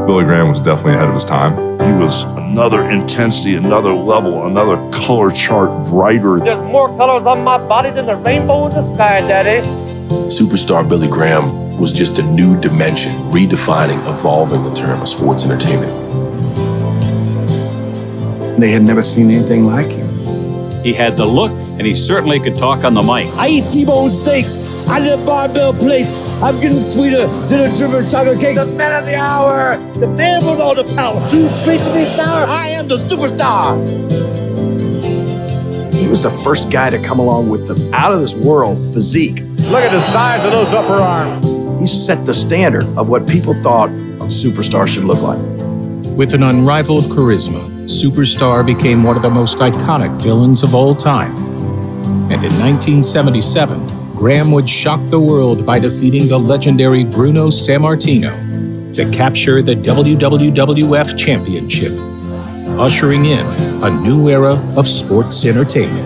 Billy 0.05 0.23
Graham 0.23 0.49
was 0.49 0.59
definitely 0.59 0.93
ahead 0.93 1.07
of 1.07 1.15
his 1.15 1.25
time. 1.25 1.53
He 1.79 1.91
was 1.91 2.23
another 2.37 2.87
intensity, 2.89 3.55
another 3.55 3.91
level, 3.91 4.45
another 4.45 4.77
color 4.91 5.31
chart 5.31 5.87
brighter. 5.87 6.37
There's 6.37 6.61
more 6.61 6.95
colors 6.95 7.25
on 7.25 7.43
my 7.43 7.57
body 7.57 7.89
than 7.89 8.05
the 8.05 8.15
rainbow 8.15 8.67
in 8.67 8.71
the 8.71 8.83
sky, 8.83 9.21
Daddy. 9.21 9.65
Superstar 10.29 10.87
Billy 10.87 11.07
Graham 11.07 11.79
was 11.79 11.91
just 11.91 12.19
a 12.19 12.23
new 12.23 12.59
dimension, 12.61 13.13
redefining, 13.33 13.97
evolving 14.07 14.63
the 14.63 14.71
term 14.71 15.01
of 15.01 15.09
sports 15.09 15.43
entertainment. 15.43 15.91
They 18.59 18.69
had 18.69 18.83
never 18.83 19.01
seen 19.01 19.31
anything 19.31 19.65
like 19.65 19.89
him. 19.89 20.07
He 20.83 20.93
had 20.93 21.17
the 21.17 21.25
look, 21.25 21.51
and 21.77 21.85
he 21.85 21.95
certainly 21.95 22.39
could 22.39 22.55
talk 22.55 22.83
on 22.83 22.93
the 22.93 23.01
mic. 23.01 23.27
I 23.35 23.47
eat 23.47 23.69
T-bone 23.69 24.09
steaks. 24.09 24.87
I 24.87 24.99
live 24.99 25.25
barbell 25.25 25.73
plates. 25.73 26.17
I'm 26.41 26.55
getting 26.61 26.77
sweeter 26.77 27.27
than 27.47 27.69
a 27.69 27.75
driven 27.75 28.07
chocolate 28.07 28.39
cake. 28.39 28.55
The 28.55 28.65
man 28.77 28.97
of 28.97 29.05
the 29.05 29.15
hour, 29.15 29.77
the 29.99 30.07
man 30.07 30.45
with 30.45 30.59
all 30.59 30.73
the 30.73 30.85
power. 30.95 31.19
Too 31.29 31.47
sweet 31.47 31.79
to 31.79 31.93
be 31.93 32.05
sour. 32.05 32.47
I 32.47 32.69
am 32.69 32.87
the 32.87 32.95
superstar. 32.95 33.75
He 35.93 36.07
was 36.07 36.23
the 36.23 36.29
first 36.29 36.71
guy 36.71 36.89
to 36.89 37.01
come 37.01 37.19
along 37.19 37.49
with 37.49 37.67
the 37.67 37.91
out 37.93 38.13
of 38.13 38.21
this 38.21 38.35
world 38.45 38.77
physique. 38.93 39.41
Look 39.69 39.83
at 39.83 39.91
the 39.91 39.99
size 39.99 40.43
of 40.45 40.51
those 40.51 40.71
upper 40.71 41.01
arms. 41.01 41.45
He 41.79 41.87
set 41.87 42.25
the 42.25 42.33
standard 42.33 42.85
of 42.97 43.09
what 43.09 43.27
people 43.27 43.53
thought 43.61 43.89
a 43.89 44.27
superstar 44.29 44.87
should 44.87 45.03
look 45.03 45.21
like. 45.21 45.39
With 46.15 46.33
an 46.33 46.43
unrivaled 46.43 47.05
charisma, 47.05 47.75
Superstar 47.85 48.65
became 48.65 49.03
one 49.03 49.15
of 49.15 49.21
the 49.21 49.29
most 49.29 49.57
iconic 49.59 50.21
villains 50.21 50.63
of 50.63 50.73
all 50.73 50.95
time. 50.95 51.54
And 52.25 52.41
in 52.43 52.51
1977, 52.57 54.15
Graham 54.15 54.51
would 54.51 54.67
shock 54.67 54.99
the 55.11 55.19
world 55.19 55.63
by 55.63 55.77
defeating 55.77 56.27
the 56.27 56.37
legendary 56.37 57.03
Bruno 57.03 57.49
Sammartino 57.49 58.31
to 58.95 59.07
capture 59.11 59.61
the 59.61 59.75
WWF 59.75 61.15
Championship, 61.17 61.91
ushering 62.79 63.25
in 63.25 63.45
a 63.83 63.89
new 64.01 64.27
era 64.29 64.55
of 64.75 64.87
sports 64.87 65.45
entertainment. 65.45 66.03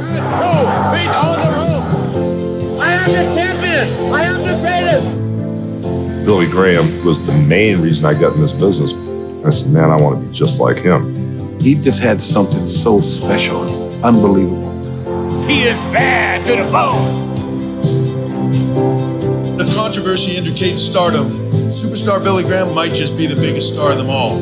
I 2.81 2.91
am 2.91 3.11
the 3.13 3.23
champion. 3.33 4.13
I 4.13 4.23
am 4.23 4.43
the 4.43 4.57
greatest. 4.59 5.07
Billy 6.25 6.47
Graham 6.47 6.83
was 7.05 7.25
the 7.25 7.31
main 7.47 7.79
reason 7.81 8.05
I 8.05 8.11
got 8.19 8.35
in 8.35 8.41
this 8.41 8.51
business. 8.53 8.93
I 9.45 9.51
said, 9.51 9.71
man, 9.71 9.89
I 9.89 9.95
want 9.95 10.19
to 10.19 10.25
be 10.27 10.33
just 10.33 10.59
like 10.59 10.79
him. 10.79 11.13
He 11.61 11.75
just 11.75 12.03
had 12.03 12.21
something 12.21 12.67
so 12.67 12.99
special, 12.99 13.63
unbelievable. 14.03 14.68
He 15.49 15.63
is 15.63 15.77
bad 15.89 16.45
to 16.45 16.63
the 16.63 16.71
bone. 16.71 17.25
If 19.59 19.75
controversy 19.75 20.37
indicates 20.37 20.79
stardom, 20.79 21.25
superstar 21.73 22.23
Billy 22.23 22.43
Graham 22.43 22.75
might 22.75 22.93
just 22.93 23.17
be 23.17 23.25
the 23.25 23.33
biggest 23.33 23.73
star 23.73 23.91
of 23.91 23.97
them 23.97 24.11
all. 24.11 24.37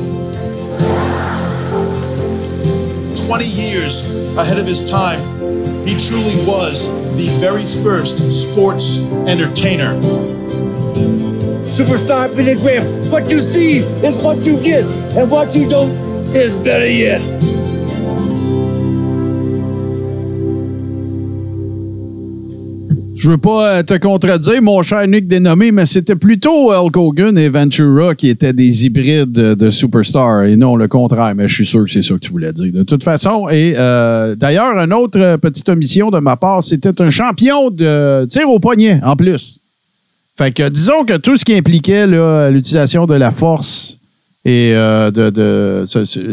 20 3.16 3.46
years 3.48 4.36
ahead 4.36 4.60
of 4.60 4.68
his 4.68 4.92
time, 4.92 5.24
he 5.88 5.96
truly 5.96 6.36
was 6.44 6.92
the 7.16 7.32
very 7.40 7.64
first 7.64 8.20
sports 8.20 9.16
entertainer. 9.32 9.96
Superstar 11.72 12.36
Billy 12.36 12.56
Graham. 12.56 12.84
What 13.10 13.32
you 13.32 13.40
see 13.40 13.80
is 14.04 14.22
what 14.22 14.46
you 14.46 14.62
get, 14.62 14.84
and 15.16 15.32
what 15.32 15.56
you 15.56 15.70
don't 15.70 15.92
is 16.36 16.58
better 16.58 16.86
yet. 16.86 17.22
Je 23.18 23.32
veux 23.32 23.40
pas 23.40 23.78
euh, 23.78 23.84
te 23.84 23.96
contredire, 23.96 24.62
mon 24.62 24.84
cher 24.84 25.08
Nick 25.08 25.28
dénommé, 25.28 25.72
mais 25.72 25.88
c'était 25.88 26.16
plutôt 26.16 26.72
Hulk 26.72 26.96
Hogan 26.96 27.36
et 27.36 27.50
Ventura 27.50 28.14
qui 28.14 28.30
étaient 28.30 28.54
des 28.54 28.86
hybrides 28.86 29.32
de, 29.32 29.56
de 29.56 29.72
Superstar 29.72 30.44
et 30.44 30.56
non 30.56 30.76
le 30.76 30.88
contraire. 30.88 31.34
Mais 31.34 31.48
je 31.48 31.56
suis 31.56 31.66
sûr 31.66 31.84
que 31.84 31.90
c'est 31.90 32.04
ça 32.04 32.14
que 32.14 32.20
tu 32.20 32.32
voulais 32.32 32.54
dire. 32.54 32.72
De 32.72 32.84
toute 32.84 33.04
façon, 33.04 33.50
et 33.50 33.74
euh, 33.76 34.36
d'ailleurs, 34.36 34.78
une 34.78 34.94
autre 34.94 35.38
petite 35.38 35.68
omission 35.68 36.12
de 36.12 36.20
ma 36.20 36.38
part, 36.38 36.62
c'était 36.62 37.02
un 37.02 37.10
champion 37.10 37.72
de 37.72 38.28
tir 38.30 38.48
au 38.48 38.60
poignet 38.60 39.00
en 39.04 39.16
plus. 39.16 39.62
Fait 40.38 40.52
que 40.52 40.70
disons 40.70 41.04
que 41.04 41.18
tout 41.18 41.38
ce 41.38 41.44
qui 41.44 41.56
impliquait 41.56 42.06
l'utilisation 42.52 43.08
de 43.08 43.16
la 43.16 43.32
force 43.32 43.97
et 44.48 44.72
euh, 44.74 45.12
de, 45.12 45.30
de 45.30 45.84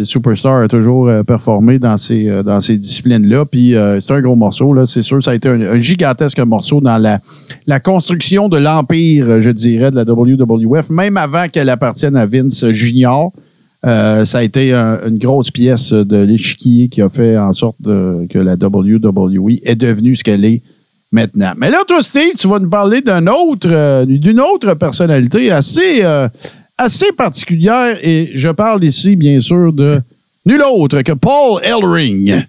Superstar 0.05 0.63
a 0.63 0.69
toujours 0.69 1.09
euh, 1.09 1.25
performé 1.25 1.81
dans 1.81 1.97
ces, 1.97 2.29
euh, 2.29 2.45
dans 2.45 2.61
ces 2.61 2.79
disciplines-là. 2.79 3.45
Puis 3.45 3.75
c'est 4.01 4.13
un 4.13 4.21
gros 4.21 4.37
morceau, 4.37 4.73
là, 4.73 4.87
c'est 4.87 5.03
sûr. 5.03 5.21
Ça 5.21 5.33
a 5.33 5.35
été 5.35 5.49
un, 5.49 5.79
gigantesque 5.79 6.39
morceau 6.39 6.81
dans 6.81 6.97
la, 6.97 7.19
la 7.67 7.81
construction 7.81 8.49
de 8.49 8.57
l'empire, 8.57 9.41
je 9.41 9.51
dirais, 9.51 9.91
de 9.91 9.97
la 9.97 10.05
WWF, 10.05 10.91
même 10.91 11.17
avant 11.17 11.49
qu'elle 11.49 11.69
appartienne 11.69 12.15
à 12.15 12.25
Vince 12.25 12.65
Junior. 12.71 13.33
Ça 13.83 14.23
a 14.39 14.43
été 14.45 14.73
un- 14.73 15.01
une 15.09 15.19
grosse 15.19 15.51
pièce 15.51 15.93
de 15.93 16.17
l'échiquier 16.23 16.89
qui 16.89 17.03
a 17.03 17.09
fait 17.09 17.37
en 17.37 17.53
sorte 17.53 17.79
que 17.85 18.39
la 18.39 18.55
WWE 18.55 19.59
est 19.65 19.75
devenue 19.75 20.15
ce 20.15 20.23
qu'elle 20.23 20.45
est 20.45 20.63
maintenant. 21.11 21.53
Mais 21.59 21.69
là, 21.69 21.79
toi, 21.87 21.99
tu 22.01 22.49
vas 22.49 22.61
nous 22.61 22.71
parler 22.71 23.01
d'un 23.01 23.27
autre, 23.27 24.05
d'une 24.05 24.41
autre 24.41 24.75
personnalité 24.75 25.51
assez, 25.51 26.03
assez 26.79 27.13
particulière 27.13 27.99
et 28.03 28.31
je 28.35 28.49
parle 28.49 28.85
ici, 28.85 29.17
bien 29.17 29.41
sûr, 29.41 29.73
de 29.73 30.01
nul 30.47 30.63
autre 30.63 31.03
que 31.03 31.13
Paul 31.13 31.61
Ellering. 31.63 32.45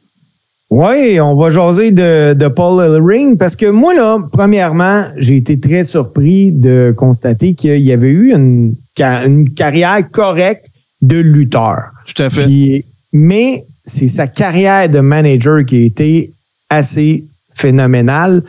Oui, 0.72 1.20
on 1.22 1.36
va 1.36 1.50
jaser 1.52 1.92
de, 1.92 2.34
de 2.34 2.48
Paul 2.48 2.84
Ellering 2.84 3.38
parce 3.38 3.56
que 3.56 3.68
moi, 3.68 3.94
là, 3.94 4.18
premièrement, 4.34 5.06
j'ai 5.18 5.38
été 5.38 5.60
très 5.60 5.84
surpris 5.84 6.52
de 6.52 6.94
constater 6.98 7.54
qu'il 7.54 7.78
y 7.82 7.92
avait 7.92 8.10
eu 8.10 8.34
une, 8.34 8.76
ca- 8.98 9.26
une 9.26 9.54
carrière 9.54 10.00
correcte 10.12 10.66
de 11.02 11.18
lutteur. 11.20 11.78
Tout 12.14 12.22
à 12.24 12.30
fait. 12.30 12.46
Puis- 12.46 12.86
mais 13.14 13.62
c'est 13.86 14.08
sa 14.08 14.28
carrière 14.28 14.90
de 14.90 15.00
manager 15.00 15.64
qui 15.64 15.76
a 15.78 15.86
été 15.86 16.32
assez 16.70 17.24
phénoménale. 17.54 18.44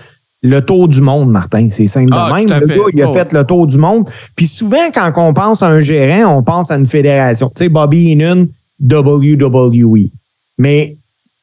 Le 0.46 0.64
tour 0.64 0.86
du 0.86 1.00
monde, 1.00 1.30
Martin, 1.30 1.68
c'est 1.70 1.86
simple 1.88 2.12
Ah, 2.12 2.28
de 2.30 2.44
même. 2.46 2.60
Le 2.60 2.66
fait. 2.66 2.76
gars, 2.78 2.84
il 2.94 3.02
a 3.02 3.08
Oh. 3.08 3.12
fait 3.12 3.32
le 3.32 3.44
tour 3.44 3.66
du 3.66 3.78
monde. 3.78 4.08
Puis 4.36 4.46
souvent, 4.46 4.90
quand 4.94 5.12
on 5.16 5.34
pense 5.34 5.62
à 5.62 5.68
un 5.68 5.80
gérant, 5.80 6.36
on 6.38 6.42
pense 6.42 6.70
à 6.70 6.76
une 6.76 6.86
fédération. 6.86 7.50
Tu 7.54 7.64
sais, 7.64 7.68
Bobby 7.68 8.12
Heenan, 8.12 8.46
WWE. 8.80 10.10
Mais 10.58 10.96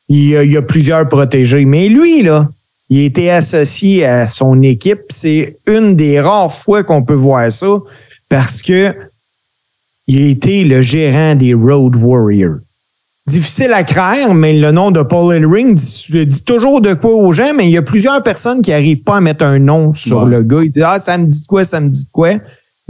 il 0.08 0.30
y, 0.30 0.58
a, 0.58 0.62
plusieurs 0.62 1.08
protégés. 1.10 1.66
Mais 1.66 1.90
lui, 1.90 2.24
là, 2.24 2.48
il 2.90 3.02
a 3.02 3.04
été 3.06 3.30
associé 3.30 4.06
à 4.06 4.28
son 4.28 4.62
équipe. 4.62 5.02
C'est 5.10 5.58
une 5.68 5.96
des 5.96 6.20
rares 6.20 6.54
fois 6.54 6.84
qu'on 6.84 7.04
peut 7.04 7.14
voir 7.14 7.52
ça 7.52 7.78
parce 8.30 8.62
que 8.62 8.94
il 10.08 10.22
a 10.22 10.28
été 10.28 10.64
le 10.64 10.82
gérant 10.82 11.36
des 11.36 11.54
Road 11.54 11.96
Warriors. 11.96 12.58
Difficile 13.28 13.72
à 13.74 13.84
craindre, 13.84 14.34
mais 14.34 14.54
le 14.58 14.72
nom 14.72 14.92
de 14.92 15.02
Paul 15.02 15.34
Ellering 15.34 15.76
dit, 15.76 16.26
dit 16.26 16.44
toujours 16.44 16.82
de 16.82 16.94
quoi 16.94 17.14
aux 17.16 17.32
gens, 17.32 17.54
mais 17.56 17.66
il 17.66 17.72
y 17.72 17.78
a 17.78 17.82
plusieurs 17.82 18.22
personnes 18.22 18.62
qui 18.62 18.72
n'arrivent 18.72 19.04
pas 19.04 19.18
à 19.18 19.22
mettre 19.22 19.46
un 19.46 19.60
nom 19.60 19.94
sur 19.94 20.24
Ouais. 20.24 20.30
le 20.32 20.44
gars. 20.44 20.62
Ils 20.64 20.72
disent 20.72 20.84
Ah, 20.86 21.00
ça 21.00 21.18
me 21.18 21.26
dit 21.26 21.42
de 21.42 21.48
quoi, 21.48 21.64
ça 21.64 21.80
me 21.80 21.90
dit 21.90 22.04
de 22.06 22.12
quoi. 22.12 22.32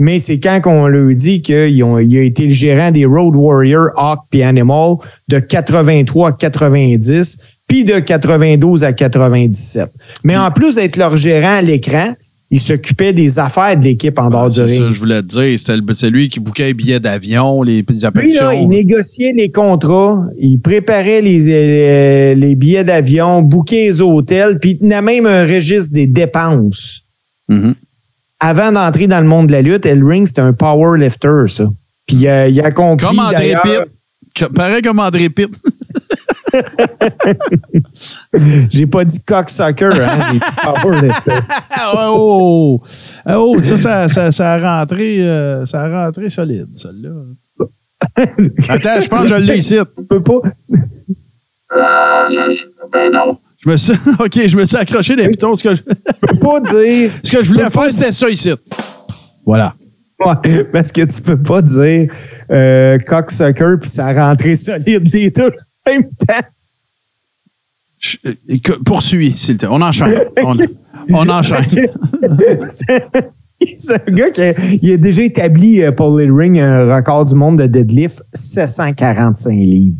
Mais 0.00 0.18
c'est 0.18 0.40
quand 0.40 0.60
qu'on 0.60 0.88
leur 0.88 1.14
dit 1.14 1.40
qu'il 1.40 1.82
a 1.84 2.00
été 2.22 2.46
le 2.46 2.52
gérant 2.52 2.90
des 2.90 3.04
Road 3.04 3.36
Warrior, 3.36 3.90
Hawk 3.96 4.20
puis 4.28 4.42
Animal 4.42 4.96
de 5.28 5.38
83 5.38 6.30
à 6.30 6.32
90, 6.32 7.38
puis 7.68 7.84
de 7.84 8.00
92 8.00 8.82
à 8.82 8.92
97. 8.92 9.88
Mais 10.24 10.36
en 10.36 10.50
plus 10.50 10.74
d'être 10.74 10.96
leur 10.96 11.16
gérant 11.16 11.58
à 11.58 11.62
l'écran, 11.62 12.12
il 12.54 12.60
s'occupait 12.60 13.12
des 13.12 13.40
affaires 13.40 13.76
de 13.76 13.82
l'équipe 13.82 14.16
en 14.16 14.28
dehors 14.28 14.48
du 14.48 14.54
C'est 14.54 14.68
ça, 14.68 14.84
ring. 14.84 14.92
je 14.94 14.98
voulais 15.00 15.20
te 15.22 15.26
dire. 15.26 15.58
C'est 15.58 16.08
lui 16.08 16.28
qui 16.28 16.38
bouquait 16.38 16.66
les 16.66 16.74
billets 16.74 17.00
d'avion, 17.00 17.64
les, 17.64 17.84
les 17.88 18.22
Lui, 18.22 18.34
là, 18.34 18.54
il 18.54 18.68
négociait 18.68 19.32
les 19.36 19.50
contrats, 19.50 20.24
il 20.40 20.58
préparait 20.58 21.20
les, 21.20 21.46
euh, 21.48 22.34
les 22.34 22.54
billets 22.54 22.84
d'avion, 22.84 23.42
bouquait 23.42 23.86
les 23.88 24.00
hôtels, 24.00 24.60
puis 24.60 24.70
il 24.70 24.78
tenait 24.78 25.02
même 25.02 25.26
un 25.26 25.44
registre 25.44 25.92
des 25.92 26.06
dépenses. 26.06 27.02
Mhm. 27.48 27.74
Avant 28.38 28.70
d'entrer 28.70 29.08
dans 29.08 29.20
le 29.20 29.26
monde 29.26 29.48
de 29.48 29.52
la 29.52 29.62
lutte, 29.62 29.84
El 29.84 30.04
Ring, 30.04 30.24
c'était 30.24 30.42
un 30.42 30.52
powerlifter, 30.52 31.48
ça. 31.48 31.64
Puis 32.06 32.28
euh, 32.28 32.46
il 32.46 32.60
a 32.60 32.70
compris. 32.70 33.04
Comme 33.04 33.18
André 33.18 33.54
Pitt. 33.64 34.48
Pareil 34.54 34.80
comme 34.80 35.00
André 35.00 35.28
Pitt. 35.28 35.50
J'ai 38.70 38.86
pas 38.86 39.04
dit 39.04 39.20
cocksucker, 39.20 39.86
hein, 39.86 40.08
j'ai 40.30 40.38
dit 40.38 40.44
powerlifter. 40.62 41.32
Ah, 41.70 41.92
oh, 42.10 42.80
oh, 43.26 43.32
oh, 43.34 43.60
ça, 43.60 43.78
ça, 43.78 44.08
ça, 44.08 44.32
ça 44.32 44.54
a 44.54 44.80
rentré, 44.80 45.20
euh, 45.20 45.66
ça 45.66 45.82
a 45.82 46.06
rentré 46.06 46.30
solide, 46.30 46.68
celle-là. 46.76 47.10
Attends, 48.68 49.02
je 49.02 49.08
pense 49.08 49.22
que 49.22 49.28
je 49.28 49.34
l'ai 49.34 49.58
ici. 49.58 49.76
Je 49.76 50.02
peux 50.02 50.22
pas. 50.22 50.38
Je 53.64 53.70
me 53.70 53.76
suis, 53.76 53.92
OK, 54.18 54.46
je 54.46 54.56
me 54.56 54.66
suis 54.66 54.76
accroché 54.76 55.16
des 55.16 55.28
pitons. 55.28 55.54
Ce 55.54 55.62
que 55.62 55.74
je, 55.74 55.82
Je 55.82 56.26
peux 56.26 56.38
pas 56.38 56.60
dire. 56.60 57.10
ce 57.22 57.32
que 57.32 57.42
je 57.42 57.50
voulais 57.50 57.70
faire, 57.70 57.90
c'était 57.90 58.12
ça 58.12 58.28
ici. 58.28 58.52
Voilà. 59.46 59.74
Ouais, 60.20 60.64
parce 60.72 60.92
que 60.92 61.02
tu 61.02 61.20
peux 61.22 61.40
pas 61.40 61.60
dire 61.60 62.08
euh, 62.50 62.98
cocksucker 63.00 63.74
puis 63.80 63.90
ça 63.90 64.06
a 64.06 64.28
rentré 64.28 64.54
solide 64.54 65.12
les 65.12 65.30
deux 65.30 65.50
même 65.86 66.04
temps. 66.04 66.46
Je- 68.00 68.16
euh, 68.26 68.76
poursuis, 68.84 69.34
s'il 69.36 69.56
te 69.56 69.66
plaît. 69.66 69.74
On 69.76 69.80
enchaîne. 69.80 70.20
On, 70.42 70.56
on 71.10 71.28
enchaîne. 71.28 71.64
C'est 73.76 74.08
un 74.08 74.12
gars 74.12 74.30
qui 74.30 74.42
a, 74.42 74.54
il 74.82 74.92
a 74.92 74.96
déjà 74.96 75.22
établi, 75.22 75.82
euh, 75.82 75.92
Paul 75.92 76.20
Ellering, 76.20 76.58
un 76.60 76.94
record 76.96 77.24
du 77.24 77.34
monde 77.34 77.58
de 77.58 77.66
deadlift, 77.66 78.22
745 78.34 79.50
livres. 79.52 79.96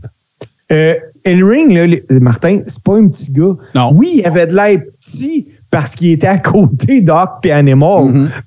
Euh, 0.72 0.95
Ellering, 1.24 1.72
là, 1.74 1.87
les- 1.87 2.05
Martin, 2.20 2.61
c'est 2.66 2.82
pas 2.82 2.97
un 2.97 3.09
petit 3.09 3.32
gars. 3.32 3.55
Non. 3.74 3.93
Oui, 3.95 4.16
il 4.18 4.26
avait 4.26 4.47
de 4.47 4.55
l'air 4.55 4.78
petit 5.01 5.47
parce 5.74 5.96
qu'il 5.96 6.10
était 6.12 6.28
à 6.28 6.38
côté 6.38 7.00
d'Hawk 7.00 7.44
et 7.44 7.50
Animal. 7.50 8.04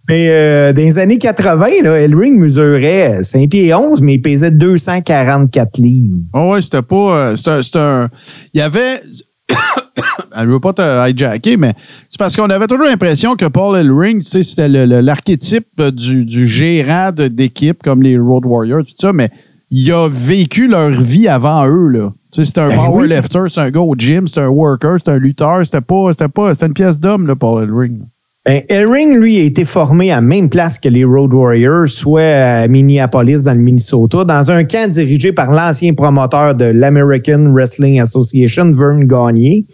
Mais 0.08 0.30
euh, 0.30 0.72
dans 0.72 0.82
les 0.82 0.98
années 0.98 1.18
80, 1.18 1.68
là, 1.84 2.00
Ellering 2.00 2.40
mesurait 2.40 3.20
5 3.22 3.50
pieds 3.50 3.74
11, 3.74 4.02
mais 4.02 4.14
il 4.16 4.22
pesait 4.22 4.50
244 4.50 5.78
livres. 5.78 6.20
Oh, 6.34 6.52
ouais, 6.54 6.62
c'était 6.62 6.82
pas. 6.82 6.96
euh, 6.96 7.36
C'était 7.36 7.80
un, 7.80 8.08
Il 8.54 8.60
y 8.60 8.62
avait. 8.62 9.02
Elle 10.38 10.48
ne 10.48 10.54
veut 10.54 10.60
pas 10.62 10.72
te 10.72 11.10
hijacker, 11.10 11.58
mais 11.58 11.74
c'est 12.10 12.18
parce 12.18 12.36
qu'on 12.38 12.50
avait 12.50 12.68
toujours 12.68 12.86
l'impression 12.86 13.36
que 13.36 13.46
Paul 13.46 13.78
Ellering, 13.78 14.20
tu 14.22 14.30
sais, 14.30 14.44
c'était 14.44 14.70
l'archétype 14.70 15.82
du, 15.92 16.24
du 16.24 16.48
gérant 16.48 17.12
d'équipe 17.12 17.82
comme 17.84 18.04
les 18.04 18.18
Road 18.18 18.46
Warriors, 18.46 18.84
tout 18.84 18.94
ça, 19.00 19.12
mais 19.12 19.30
il 19.70 19.92
a 19.92 20.08
vécu 20.08 20.68
leur 20.68 20.92
vie 20.92 21.28
avant 21.28 21.68
eux, 21.68 21.90
là. 21.90 22.14
Tu 22.38 22.44
sais, 22.44 22.50
c'était 22.50 22.62
un 22.62 22.70
Ben 22.70 22.76
oui. 22.92 23.08
powerlifter, 23.08 23.46
c'est 23.50 23.62
un 23.62 23.72
gars 23.72 23.80
au 23.80 23.96
gym, 23.96 24.28
c'était 24.28 24.42
un 24.42 24.50
worker, 24.50 24.98
c'était 25.00 25.10
un 25.10 25.18
lutteur, 25.18 25.66
c'était 25.66 25.82
pas, 25.82 26.12
c'était 26.12 26.28
pas, 26.28 26.54
c'était 26.54 26.68
une 26.68 26.74
pièce 26.74 27.00
d'homme, 27.00 27.26
là, 27.26 27.36
Paul 27.36 27.64
Ellering. 27.64 27.98
Ben, 28.46 28.62
Ellering, 28.70 29.18
lui, 29.18 29.40
a 29.40 29.42
été 29.42 29.66
formé 29.66 30.12
à 30.12 30.18
la 30.18 30.22
même 30.22 30.48
place 30.48 30.78
que 30.78 30.88
les 30.88 31.04
Road 31.04 31.34
Warriors, 31.34 31.90
soit 31.90 32.22
à 32.22 32.68
Minneapolis, 32.68 33.42
dans 33.42 33.56
le 33.56 33.60
Minnesota, 33.60 34.24
dans 34.24 34.52
un 34.52 34.66
camp 34.66 34.88
dirigé 34.88 35.32
par 35.32 35.50
l'ancien 35.50 35.96
promoteur 35.96 36.54
de 36.54 36.66
l'American 36.66 37.52
Wrestling 37.52 38.00
Association, 38.00 38.70
Vern 38.72 39.08
Gagné, 39.08 39.66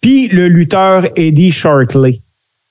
puis 0.00 0.26
le 0.32 0.48
lutteur 0.48 1.04
Eddie 1.14 1.52
Sharkley. 1.52 2.18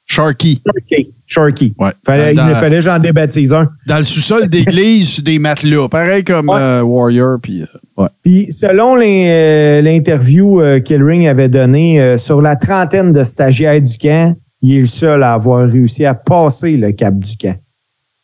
Sharky. 0.10 0.60
Sharkey. 0.66 1.08
Sharkey. 1.28 1.72
Ouais. 1.78 1.92
Fallait, 2.04 2.34
Dans- 2.34 2.50
Il 2.50 2.56
fallait 2.56 2.78
que 2.78 2.82
j'en 2.82 2.98
débaptise 3.00 3.54
un. 3.54 3.70
Dans 3.86 3.98
le 3.98 4.04
sous-sol 4.04 4.50
d'église, 4.50 5.22
des 5.24 5.38
matelas, 5.38 5.88
pareil 5.88 6.24
comme 6.24 6.50
Ouais. 6.50 6.58
euh, 6.60 6.82
Warrior, 6.82 7.38
puis. 7.42 7.62
euh, 7.62 7.66
ouais. 8.02 8.08
Puis, 8.24 8.52
selon 8.52 8.98
euh, 9.00 9.82
l'interview 9.82 10.62
euh, 10.62 10.80
qu'Ellering 10.80 11.28
avait 11.28 11.48
donnée, 11.50 12.18
sur 12.18 12.42
la 12.42 12.56
trentaine 12.56 13.14
de 13.14 13.24
stagiaires 13.24 13.80
du 13.82 13.98
camp, 13.98 14.36
il 14.64 14.76
est 14.78 14.80
le 14.82 14.86
seul 14.88 15.22
à 15.24 15.34
avoir 15.34 15.70
réussi 15.70 16.04
à 16.06 16.16
passer 16.16 16.76
le 16.76 16.92
cap 16.92 17.14
du 17.18 17.38
camp. 17.38 17.56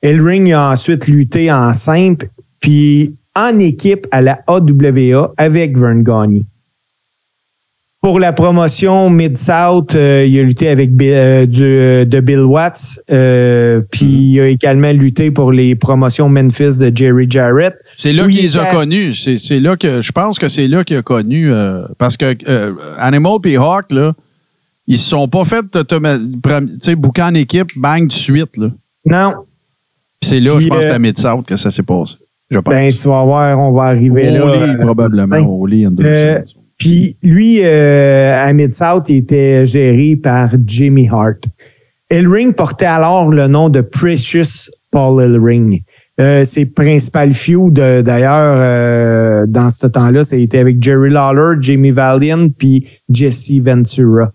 Ellering 0.02 0.52
a 0.54 0.72
ensuite 0.72 1.08
lutté 1.08 1.52
en 1.52 1.72
simple, 1.74 2.28
puis 2.60 3.16
en 3.36 3.60
équipe 3.60 4.08
à 4.12 4.22
la 4.22 4.40
AWA 4.48 5.32
avec 5.38 5.78
Vern 5.78 6.02
Gagne. 6.02 6.42
Pour 8.06 8.20
la 8.20 8.34
promotion 8.34 9.10
Mid-South, 9.10 9.96
euh, 9.96 10.28
il 10.30 10.40
a 10.40 10.44
lutté 10.44 10.68
avec 10.68 10.92
euh, 11.02 11.48
du- 11.48 11.64
euh, 11.64 12.06
de 12.06 12.20
Bill 12.20 12.42
Watts, 12.42 13.00
euh, 13.12 13.82
puis 13.90 14.06
il 14.06 14.40
a 14.42 14.48
également 14.48 14.92
lutté 14.92 15.32
pour 15.32 15.52
les 15.52 15.74
promotions 15.74 16.30
Memphis 16.30 16.78
de 16.78 16.96
Jerry 16.96 17.26
Jarrett. 17.28 17.74
C'est 17.98 18.14
là 18.14 18.28
qu'il 18.28 18.36
il 18.38 18.44
les 18.44 18.58
a 18.58 18.66
connus. 18.66 19.16
C'est 19.16 19.60
là 19.60 19.76
que 19.76 20.04
je 20.04 20.12
pense 20.12 20.38
que 20.38 20.48
c'est 20.50 20.68
là 20.68 20.84
qu'il 20.84 20.98
a 20.98 21.02
connu 21.02 21.50
parce 21.98 22.16
que 22.16 22.38
Animal 23.00 23.40
et 23.46 23.58
Hawk 23.58 23.92
là, 23.92 24.14
ils 24.86 25.00
se 25.00 25.10
sont 25.10 25.28
pas 25.28 25.44
fait 25.44 25.66
bouquer 26.96 27.24
en 27.24 27.34
équipe 27.34 27.72
bang 27.76 28.06
de 28.06 28.14
suite 28.14 28.56
là. 28.58 28.68
Non, 29.08 29.34
C'est 30.22 30.40
là 30.40 30.58
Puis, 30.58 30.66
je 30.66 30.70
pense 30.70 30.86
à 30.86 31.00
Mid-South 31.00 31.48
que 31.48 31.58
ça 31.58 31.72
s'est 31.72 31.82
passé. 31.82 32.18
Je 32.52 32.60
pense. 32.60 32.72
Ben, 32.72 32.92
tu 32.92 33.08
vas 33.08 33.24
voir, 33.24 33.58
on 33.58 33.72
va 33.72 33.86
arriver 33.86 34.30
là. 34.30 34.46
Au 34.46 34.54
lit, 34.54 34.60
euh, 34.60 34.78
probablement 34.78 35.28
ben, 35.40 35.44
au 35.44 35.66
lit 35.66 35.88
Anderson. 35.88 36.44
Puis 36.86 37.18
lui, 37.24 37.62
euh, 37.64 38.46
à 38.48 38.54
Mid-South, 38.54 39.06
il 39.10 39.16
était 39.16 39.66
géré 39.66 40.16
par 40.22 40.50
Jimmy 40.68 41.10
Hart. 41.12 41.40
Ellering 42.12 42.54
portait 42.54 42.86
alors 42.86 43.30
le 43.30 43.48
nom 43.48 43.70
de 43.70 43.82
Precious 43.82 44.70
Paul 44.92 45.20
Ellering. 45.24 45.82
Euh, 46.20 46.46
ses 46.46 46.68
principales 46.68 47.34
feuds, 47.34 47.72
d'ailleurs, 47.72 48.58
euh, 48.60 49.46
dans 49.48 49.72
ce 49.72 49.88
temps-là, 49.88 50.24
c'était 50.24 50.60
avec 50.60 50.78
Jerry 50.80 51.10
Lawler, 51.10 51.60
Jamie 51.60 51.90
Valiant, 51.90 52.50
puis 52.56 52.88
Jesse 53.12 53.54
Ventura. 53.60 54.30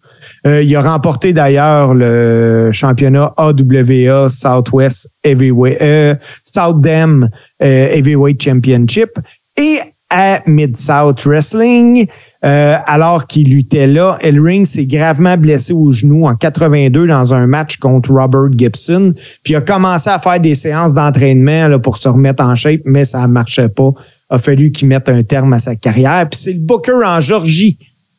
Euh, 0.44 0.60
il 0.60 0.74
a 0.74 0.82
remporté 0.82 1.32
d'ailleurs 1.32 1.94
le 1.94 2.70
championnat 2.72 3.32
AWA 3.36 4.28
Southwest 4.28 5.08
Heavyweight, 5.22 6.18
South 6.42 6.80
Dam 6.80 7.28
Heavyweight 7.60 8.42
Championship 8.42 9.10
et 9.56 9.78
à 10.10 10.40
Mid-South 10.46 11.22
Wrestling, 11.24 12.06
euh, 12.44 12.76
alors 12.86 13.26
qu'il 13.26 13.50
luttait 13.50 13.86
là, 13.86 14.18
Ellering 14.20 14.66
s'est 14.66 14.86
gravement 14.86 15.36
blessé 15.36 15.72
au 15.72 15.92
genou 15.92 16.26
en 16.26 16.34
82 16.34 17.06
dans 17.06 17.32
un 17.32 17.46
match 17.46 17.76
contre 17.76 18.10
Robert 18.12 18.48
Gibson, 18.56 19.14
puis 19.44 19.54
a 19.54 19.60
commencé 19.60 20.10
à 20.10 20.18
faire 20.18 20.40
des 20.40 20.54
séances 20.56 20.94
d'entraînement 20.94 21.78
pour 21.78 21.96
se 21.98 22.08
remettre 22.08 22.42
en 22.42 22.56
shape, 22.56 22.80
mais 22.84 23.04
ça 23.04 23.22
ne 23.22 23.32
marchait 23.32 23.68
pas. 23.68 23.90
A 24.30 24.38
fallu 24.38 24.70
qu'il 24.72 24.88
mette 24.88 25.08
un 25.08 25.22
terme 25.22 25.52
à 25.52 25.60
sa 25.60 25.76
carrière. 25.76 26.26
Puis 26.30 26.40
c'est 26.42 26.52
le 26.52 26.60
booker 26.60 27.04
en 27.04 27.20
Georgie, 27.20 27.76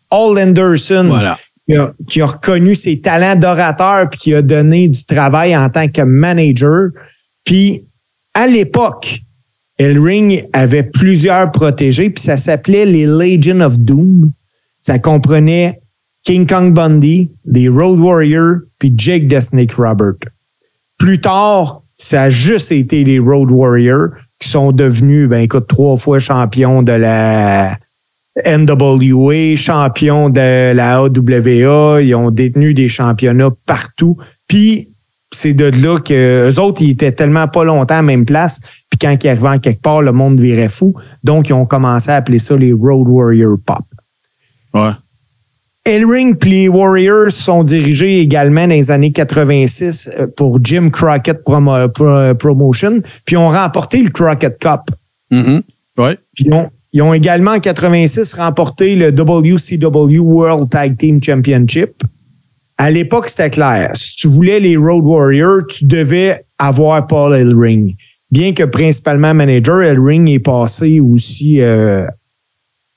All 0.09 0.37
Anderson, 0.37 1.05
Voilà. 1.09 1.37
qui 1.65 1.75
a, 1.75 1.91
qui 2.09 2.21
a 2.21 2.25
reconnu 2.25 2.75
ses 2.75 2.99
talents 2.99 3.35
d'orateur 3.37 4.09
puis 4.09 4.19
qui 4.19 4.33
a 4.33 4.41
donné 4.41 4.87
du 4.87 5.03
travail 5.05 5.55
en 5.57 5.69
tant 5.69 5.87
que 5.87 6.01
manager. 6.01 6.89
Puis 7.45 7.81
à 8.33 8.47
l'époque, 8.47 9.19
Ellering 9.82 10.43
avait 10.53 10.84
plusieurs 10.84 11.51
protégés 11.51 12.09
puis 12.09 12.23
ça 12.23 12.38
s'appelait 12.38 12.86
les 12.86 13.05
Legion 13.05 13.61
of 13.61 13.79
Doom. 13.79 14.32
Ça 14.79 14.99
comprenait 14.99 15.79
King 16.24 16.45
Kong 16.45 16.74
Bundy, 16.74 17.32
des 17.45 17.67
Road 17.67 17.99
Warriors 17.99 18.58
puis 18.78 18.93
Jake 18.95 19.28
the 19.28 19.39
Snake 19.39 19.74
Robert. 19.74 20.13
Plus 20.99 21.20
tard, 21.20 21.82
ça 21.95 22.24
a 22.24 22.29
juste 22.29 22.71
été 22.71 23.03
les 23.03 23.17
Road 23.17 23.49
Warriors 23.49 24.09
qui 24.39 24.49
sont 24.49 24.71
devenus, 24.71 25.28
ben 25.28 25.47
trois 25.47 25.97
fois 25.97 26.20
champions 26.20 26.83
de 26.83 26.91
la 26.91 27.78
NWA, 28.45 29.55
champions 29.55 30.29
de 30.29 30.74
la 30.74 30.97
AWA. 30.99 32.01
Ils 32.01 32.16
ont 32.16 32.32
détenu 32.32 32.74
des 32.74 32.87
championnats 32.87 33.51
partout. 33.66 34.17
Puis, 34.47 34.89
c'est 35.32 35.53
de 35.53 35.66
là 35.66 35.97
que 35.99 36.49
eux 36.49 36.59
autres, 36.59 36.82
ils 36.82 36.91
étaient 36.91 37.12
tellement 37.12 37.47
pas 37.47 37.63
longtemps 37.63 37.95
à 37.95 37.97
la 37.97 38.03
même 38.03 38.25
place. 38.25 38.59
Quand 39.01 39.17
ils 39.23 39.28
arrivaient 39.29 39.47
en 39.47 39.57
quelque 39.57 39.82
part, 39.82 40.01
le 40.01 40.11
monde 40.11 40.39
virait 40.39 40.69
fou. 40.69 40.93
Donc, 41.23 41.49
ils 41.49 41.53
ont 41.53 41.65
commencé 41.65 42.09
à 42.11 42.17
appeler 42.17 42.39
ça 42.39 42.55
les 42.55 42.71
Road 42.73 43.07
Warrior 43.07 43.57
Pop. 43.65 43.83
Ouais. 44.73 44.91
Ellering 45.83 46.36
puis 46.36 46.51
les 46.51 46.67
Warriors 46.67 47.32
sont 47.32 47.63
dirigés 47.63 48.19
également 48.19 48.61
dans 48.67 48.69
les 48.75 48.91
années 48.91 49.11
86 49.11 50.11
euh, 50.19 50.28
pour 50.37 50.59
Jim 50.63 50.89
Crockett 50.91 51.39
Promo- 51.43 51.87
Pro- 51.89 52.36
Promotion, 52.36 53.01
puis 53.25 53.36
ont 53.36 53.49
remporté 53.49 54.03
le 54.03 54.11
Crockett 54.11 54.59
Cup. 54.59 54.82
Mhm. 55.32 55.63
Ouais. 55.97 56.17
Puis 56.36 56.45
ils 56.45 56.53
ont 56.53 56.69
Ils 56.93 57.01
ont 57.01 57.13
également 57.13 57.51
en 57.51 57.59
86 57.59 58.33
remporté 58.33 58.95
le 58.95 59.11
WCW 59.11 60.19
World 60.19 60.69
Tag 60.69 60.97
Team 60.97 61.23
Championship. 61.23 61.89
À 62.78 62.91
l'époque, 62.91 63.29
c'était 63.29 63.49
clair. 63.49 63.91
Si 63.95 64.15
tu 64.17 64.28
voulais 64.28 64.59
les 64.59 64.75
Road 64.75 65.03
Warriors, 65.05 65.61
tu 65.69 65.86
devais 65.86 66.39
avoir 66.59 67.07
Paul 67.07 67.33
Ellering. 67.33 67.95
Bien 68.32 68.53
que 68.53 68.63
principalement 68.63 69.33
manager, 69.33 69.82
Ellering 69.82 70.29
est 70.29 70.39
passé 70.39 70.99
aussi 70.99 71.62
euh, 71.62 72.05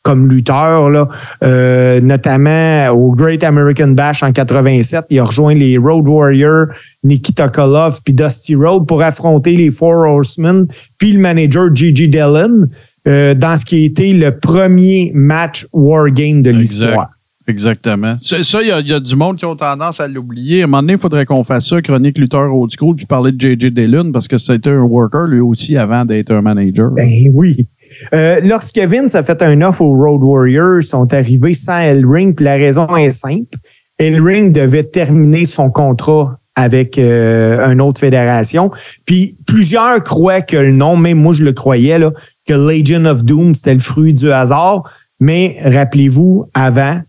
comme 0.05 0.29
lutteur, 0.29 0.91
là, 0.91 1.09
euh, 1.43 2.01
notamment 2.01 2.89
au 2.91 3.13
Great 3.13 3.43
American 3.43 3.89
Bash 3.89 4.23
en 4.23 4.33
87. 4.33 5.07
Il 5.11 5.19
a 5.19 5.25
rejoint 5.25 5.55
les 5.55 5.79
Road 5.79 6.07
Warriors, 6.07 6.67
Nikita 7.03 7.49
Koloff 7.49 8.01
puis 8.05 8.13
Dusty 8.13 8.55
Road 8.55 8.87
pour 8.87 9.03
affronter 9.03 9.57
les 9.57 9.71
Four 9.71 10.07
Horsemen 10.07 10.67
puis 10.99 11.13
le 11.13 11.21
manager 11.21 11.75
Gigi 11.75 12.09
Dillon 12.09 12.67
euh, 13.09 13.35
dans 13.35 13.57
ce 13.57 13.65
qui 13.65 13.83
a 13.83 13.87
été 13.87 14.13
le 14.13 14.39
premier 14.39 15.11
match 15.15 15.67
War 15.73 16.11
Game 16.11 16.43
de 16.43 16.51
l'histoire. 16.51 17.14
Exactement. 17.47 18.17
Ça, 18.21 18.63
il 18.63 18.69
y, 18.69 18.93
a- 18.93 19.01
du 19.01 19.17
monde 19.17 19.37
qui 19.37 19.45
ont 19.45 19.57
tendance 19.57 20.01
à 20.01 20.09
l'oublier. 20.09 20.63
À 20.63 20.65
un 20.65 20.67
moment 20.67 20.83
donné, 20.83 20.95
il 20.95 20.99
faudrait 20.99 21.27
qu'on 21.27 21.45
fasse 21.45 21.69
ça, 21.69 21.83
chronique 21.83 22.17
lutteur 22.19 22.55
old 22.55 22.71
school, 22.77 22.97
puis 22.97 23.05
parler 23.07 23.33
de 23.33 23.41
J.J. 23.41 23.71
Dillon, 23.71 24.13
parce 24.13 24.29
que 24.29 24.39
c'était 24.39 24.71
un 24.71 24.83
worker, 24.83 25.27
lui 25.27 25.41
aussi, 25.41 25.77
avant 25.77 26.05
d'être 26.05 26.31
un 26.31 26.41
manager. 26.41 26.91
Ben 26.93 27.11
oui. 27.35 27.67
Euh, 28.13 28.41
lorsque 28.43 28.79
Vince 28.79 29.15
a 29.15 29.23
fait 29.23 29.43
un 29.43 29.61
offre 29.63 29.83
aux 29.83 29.95
Road 29.95 30.23
Warriors, 30.23 30.81
ils 30.81 30.85
sont 30.85 31.13
arrivés 31.13 31.55
sans 31.55 31.79
Ellering, 31.81 32.35
puis 32.35 32.45
la 32.45 32.55
raison 32.55 32.87
est 32.97 33.11
simple. 33.11 33.57
Ellering 33.99 34.51
devait 34.53 34.85
terminer 34.85 35.45
son 35.45 35.71
contrat 35.71 36.37
avec 36.57 36.99
euh, 36.99 37.71
une 37.71 37.81
autre 37.81 38.01
fédération. 38.01 38.71
Puis 39.07 39.37
plusieurs 39.47 40.03
croient 40.03 40.41
que 40.41 40.57
le 40.57 40.73
nom, 40.73 40.97
même 40.97 41.19
moi 41.21 41.35
je 41.35 41.45
le 41.45 41.53
croyais, 41.53 41.99
là, 41.99 42.11
que 42.47 42.55
Legion 42.55 43.05
of 43.05 43.25
Doom, 43.25 43.55
c'était 43.55 43.75
le 43.75 43.81
fruit 43.81 44.15
du 44.15 44.33
hasard. 44.33 44.83
Mais 45.21 45.57
rappelez-vous, 45.65 46.47
avant, 46.55 47.01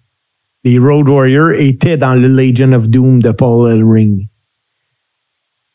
les 0.66 0.80
Road 0.80 1.08
Warriors 1.08 1.54
étaient 1.58 1.96
dans 1.96 2.16
le 2.16 2.28
Legion 2.28 2.74
of 2.74 2.90
Doom 2.90 3.22
de 3.22 3.32
Paul 3.32 3.72
Ellering. 3.72 4.26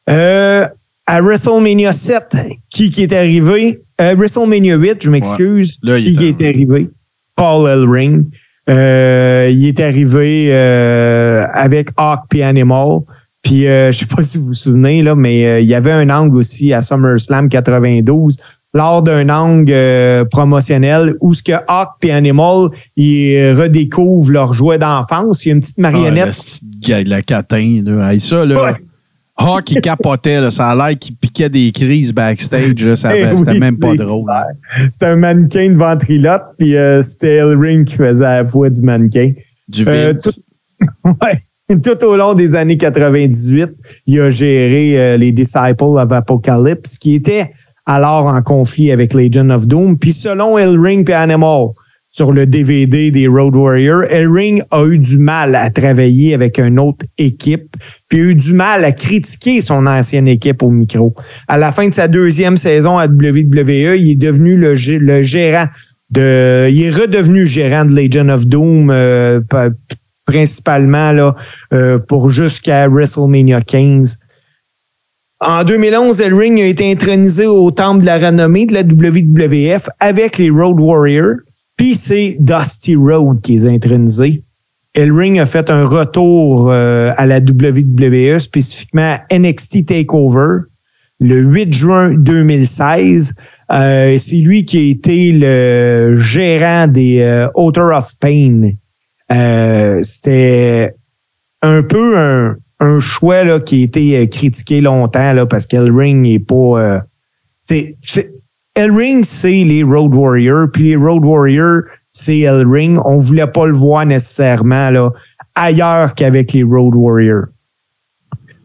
Euh, 0.09 0.67
à 1.07 1.21
WrestleMania 1.23 1.93
7, 1.93 2.37
qui, 2.71 2.91
qui 2.91 3.05
est 3.05 3.13
arrivé? 3.13 3.79
Euh, 4.01 4.15
WrestleMania 4.17 4.75
8, 4.75 5.03
je 5.03 5.11
m'excuse. 5.11 5.79
Ouais. 5.85 6.03
Qui, 6.03 6.09
est 6.09 6.35
qui 6.35 6.45
est 6.45 6.49
arrivé? 6.49 6.89
Paul 7.37 7.69
Ellering. 7.69 8.25
Euh, 8.69 9.49
il 9.51 9.67
est 9.67 9.81
arrivé 9.81 10.49
euh, 10.53 11.45
avec 11.53 11.91
Hawk 11.97 12.21
puis 12.29 12.43
Animal. 12.43 13.01
Puis 13.43 13.67
euh, 13.67 13.91
je 13.91 13.99
sais 13.99 14.07
pas 14.07 14.23
si 14.23 14.39
vous 14.39 14.47
vous 14.47 14.55
souvenez, 14.55 15.03
là, 15.03 15.15
mais 15.15 15.63
il 15.63 15.69
y 15.69 15.75
avait 15.75 15.93
un 15.93 16.11
angle 16.11 16.37
aussi 16.37 16.73
à 16.73 16.83
SummerSlam 16.83 17.49
92 17.49 18.37
lors 18.73 19.03
d'un 19.03 19.29
angle 19.29 19.73
euh, 19.73 20.25
promotionnel 20.25 21.15
où 21.21 21.35
ce 21.35 21.43
que 21.43 21.53
Hawk 21.67 21.89
et 22.03 22.13
Animal 22.13 22.69
ils 22.97 23.53
redécouvrent 23.53 24.31
leur 24.31 24.53
jouet 24.53 24.79
d'enfance. 24.79 25.45
Il 25.45 25.49
y 25.49 25.53
a 25.53 25.55
une 25.55 25.61
petite 25.61 25.77
Ah, 25.79 25.83
marionnette. 25.91 26.27
le 26.27 26.31
petit 26.33 26.61
gars, 26.81 27.03
le 27.03 27.23
catin, 27.23 27.81
là. 27.85 28.13
Hey, 28.13 28.21
ça, 28.21 28.45
là. 28.45 28.63
Ouais. 28.63 28.75
Hawk, 29.37 29.71
il 29.71 29.81
capotait, 29.81 30.41
là. 30.41 30.51
Ça 30.51 30.69
a 30.69 30.75
l'air 30.77 30.99
qu'il 30.99 31.17
piquait 31.17 31.49
des 31.49 31.73
crises 31.73 32.13
backstage, 32.13 32.85
là. 32.85 32.95
Ça- 32.95 33.17
Eh 33.17 33.37
C'était 33.37 33.59
même 33.59 33.79
pas 33.79 33.95
drôle. 33.97 34.31
C'était 34.93 35.07
un 35.07 35.17
mannequin 35.17 35.71
de 35.71 35.77
ventriloque, 35.77 36.43
puis 36.59 36.77
euh, 36.77 37.03
c'était 37.03 37.41
qui 37.87 37.95
faisait 37.95 38.23
la 38.25 38.43
voix 38.43 38.69
du 38.71 38.83
mannequin. 38.83 39.33
Du 39.69 39.85
Euh. 39.89 40.13
Ouais. 41.05 41.43
Tout 41.83 42.05
au 42.05 42.17
long 42.17 42.35
des 42.35 42.55
années 42.57 42.77
98, 42.77 43.69
il 44.07 44.21
a 44.21 44.29
géré 44.31 44.99
euh, 44.99 45.17
les 45.17 45.31
Disciples 45.31 45.85
of 45.85 46.11
Apocalypse, 46.11 46.99
qui 46.99 47.15
étaient 47.15 47.49
alors 47.91 48.27
en 48.27 48.41
conflit 48.43 48.93
avec 48.93 49.15
Legion 49.15 49.51
of 49.51 49.67
Doom. 49.67 49.99
Puis 49.99 50.13
selon 50.13 50.57
Ellering 50.59 51.09
et 51.11 51.13
Animal, 51.15 51.69
sur 52.13 52.33
le 52.33 52.45
DVD 52.47 53.11
des 53.11 53.27
Road 53.29 53.55
Warriors, 53.55 54.03
Ellering 54.11 54.63
a 54.71 54.85
eu 54.85 54.99
du 54.99 55.17
mal 55.19 55.55
à 55.55 55.71
travailler 55.71 56.35
avec 56.35 56.59
une 56.59 56.79
autre 56.79 57.05
équipe, 57.19 57.69
puis 58.09 58.19
a 58.21 58.23
eu 58.25 58.35
du 58.35 58.53
mal 58.53 58.85
à 58.85 58.93
critiquer 58.93 59.61
son 59.61 59.87
ancienne 59.87 60.27
équipe 60.29 60.63
au 60.63 60.71
micro. 60.71 61.15
À 61.47 61.57
la 61.59 61.71
fin 61.73 61.89
de 61.89 61.95
sa 61.95 62.09
deuxième 62.09 62.57
saison 62.57 62.99
à 62.99 63.07
WWE, 63.07 63.97
il 63.97 64.11
est 64.13 64.17
devenu 64.17 64.57
le, 64.57 64.75
gé- 64.75 64.99
le 64.99 65.23
gérant 65.23 65.67
de, 66.11 66.69
il 66.71 66.83
est 66.83 66.91
redevenu 66.91 67.47
gérant 67.47 67.85
de 67.85 67.95
Legion 67.95 68.29
of 68.29 68.45
Doom, 68.47 68.91
euh, 68.91 69.41
pa- 69.49 69.69
principalement 70.27 71.33
euh, 71.73 71.99
pour 71.99 72.31
jusqu'à 72.31 72.89
WrestleMania 72.89 73.61
15. 73.61 74.19
En 75.43 75.65
2011, 75.65 76.21
Ellering 76.21 76.61
a 76.61 76.67
été 76.67 76.93
intronisé 76.93 77.47
au 77.47 77.71
temple 77.71 78.03
de 78.03 78.07
la 78.07 78.19
renommée 78.19 78.67
de 78.67 78.75
la 78.75 78.83
WWF 78.83 79.89
avec 79.99 80.37
les 80.37 80.51
Road 80.51 80.79
Warriors. 80.79 81.37
Puis 81.79 81.95
c'est 81.95 82.37
Dusty 82.41 82.95
Road 82.95 83.41
qui 83.41 83.59
les 83.59 84.21
a. 84.21 84.27
Ellering 84.95 85.41
a 85.41 85.47
fait 85.47 85.71
un 85.71 85.87
retour 85.87 86.69
euh, 86.71 87.13
à 87.17 87.27
la 87.27 87.39
WWE, 87.39 88.39
spécifiquement 88.39 89.17
à 89.31 89.39
NXT 89.39 89.87
TakeOver, 89.87 90.65
le 91.21 91.41
8 91.41 91.73
juin 91.73 92.15
2016. 92.19 93.33
Euh, 93.73 94.19
c'est 94.19 94.37
lui 94.37 94.67
qui 94.67 94.77
a 94.77 94.91
été 94.91 95.33
le 95.33 96.17
gérant 96.17 96.87
des 96.87 97.21
euh, 97.21 97.49
Author 97.55 97.97
of 97.97 98.13
Pain. 98.21 98.73
Euh, 99.33 100.01
C'était 100.03 100.93
un 101.63 101.83
peu 101.83 102.19
un, 102.19 102.57
un 102.81 102.99
choix 102.99 103.45
là, 103.45 103.61
qui 103.61 103.83
a 103.83 103.85
été 103.85 104.19
euh, 104.19 104.27
critiqué 104.27 104.81
longtemps 104.81 105.33
là, 105.33 105.47
parce 105.47 105.67
qu'Ellering 105.67 106.23
n'est 106.23 106.39
pas. 106.39 106.55
euh, 106.55 107.01
c'est, 107.63 107.95
Ellering, 108.75 109.25
c'est 109.25 109.65
les 109.65 109.83
Road 109.83 110.15
Warriors, 110.15 110.69
puis 110.73 110.85
les 110.85 110.97
Road 110.97 111.25
Warriors, 111.25 111.83
c'est 112.11 112.41
Ellering. 112.41 112.99
On 113.05 113.19
voulait 113.19 113.47
pas 113.47 113.67
le 113.67 113.75
voir 113.75 114.07
nécessairement 114.07 114.91
là, 114.91 115.11
ailleurs 115.55 116.15
qu'avec 116.15 116.53
les 116.53 116.63
Road 116.63 116.95
Warriors. 116.95 117.47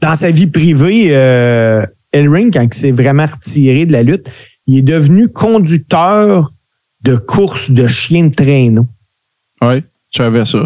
Dans 0.02 0.16
sa 0.16 0.32
vie 0.32 0.48
privée, 0.48 1.08
euh, 1.10 1.86
Ellering, 2.12 2.52
quand 2.52 2.62
il 2.62 2.74
s'est 2.74 2.92
vraiment 2.92 3.26
retiré 3.26 3.86
de 3.86 3.92
la 3.92 4.04
lutte, 4.04 4.30
il 4.68 4.78
est 4.78 4.84
devenu 4.84 5.28
conducteur 5.28 6.52
de 7.04 7.16
course 7.18 7.72
de 7.72 7.88
chiens 7.88 8.28
de 8.28 8.34
traîneau. 8.34 8.86
Oui, 9.62 9.84
je 10.12 10.18
savais 10.18 10.46
ça. 10.46 10.66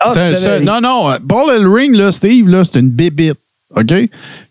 Ah, 0.00 0.12
non, 0.60 0.80
non, 0.80 1.10
euh, 1.10 1.16
Paul 1.26 1.50
Ellering, 1.54 1.94
là, 1.96 2.10
Steve, 2.12 2.48
là, 2.48 2.62
c'est 2.64 2.78
une 2.80 2.90
bébite. 2.90 3.34
OK? 3.76 3.92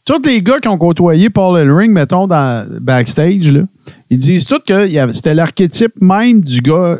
Tous 0.05 0.21
les 0.25 0.41
gars 0.41 0.59
qui 0.59 0.67
ont 0.67 0.77
côtoyé 0.77 1.29
Paul 1.29 1.57
Ellering, 1.59 1.91
mettons, 1.91 2.27
dans 2.27 2.65
backstage, 2.81 3.53
là, 3.53 3.61
ils 4.09 4.19
disent 4.19 4.45
tous 4.45 4.59
que 4.65 4.87
c'était 5.13 5.33
l'archétype 5.33 5.93
même 6.01 6.41
du 6.41 6.59
gars 6.61 6.97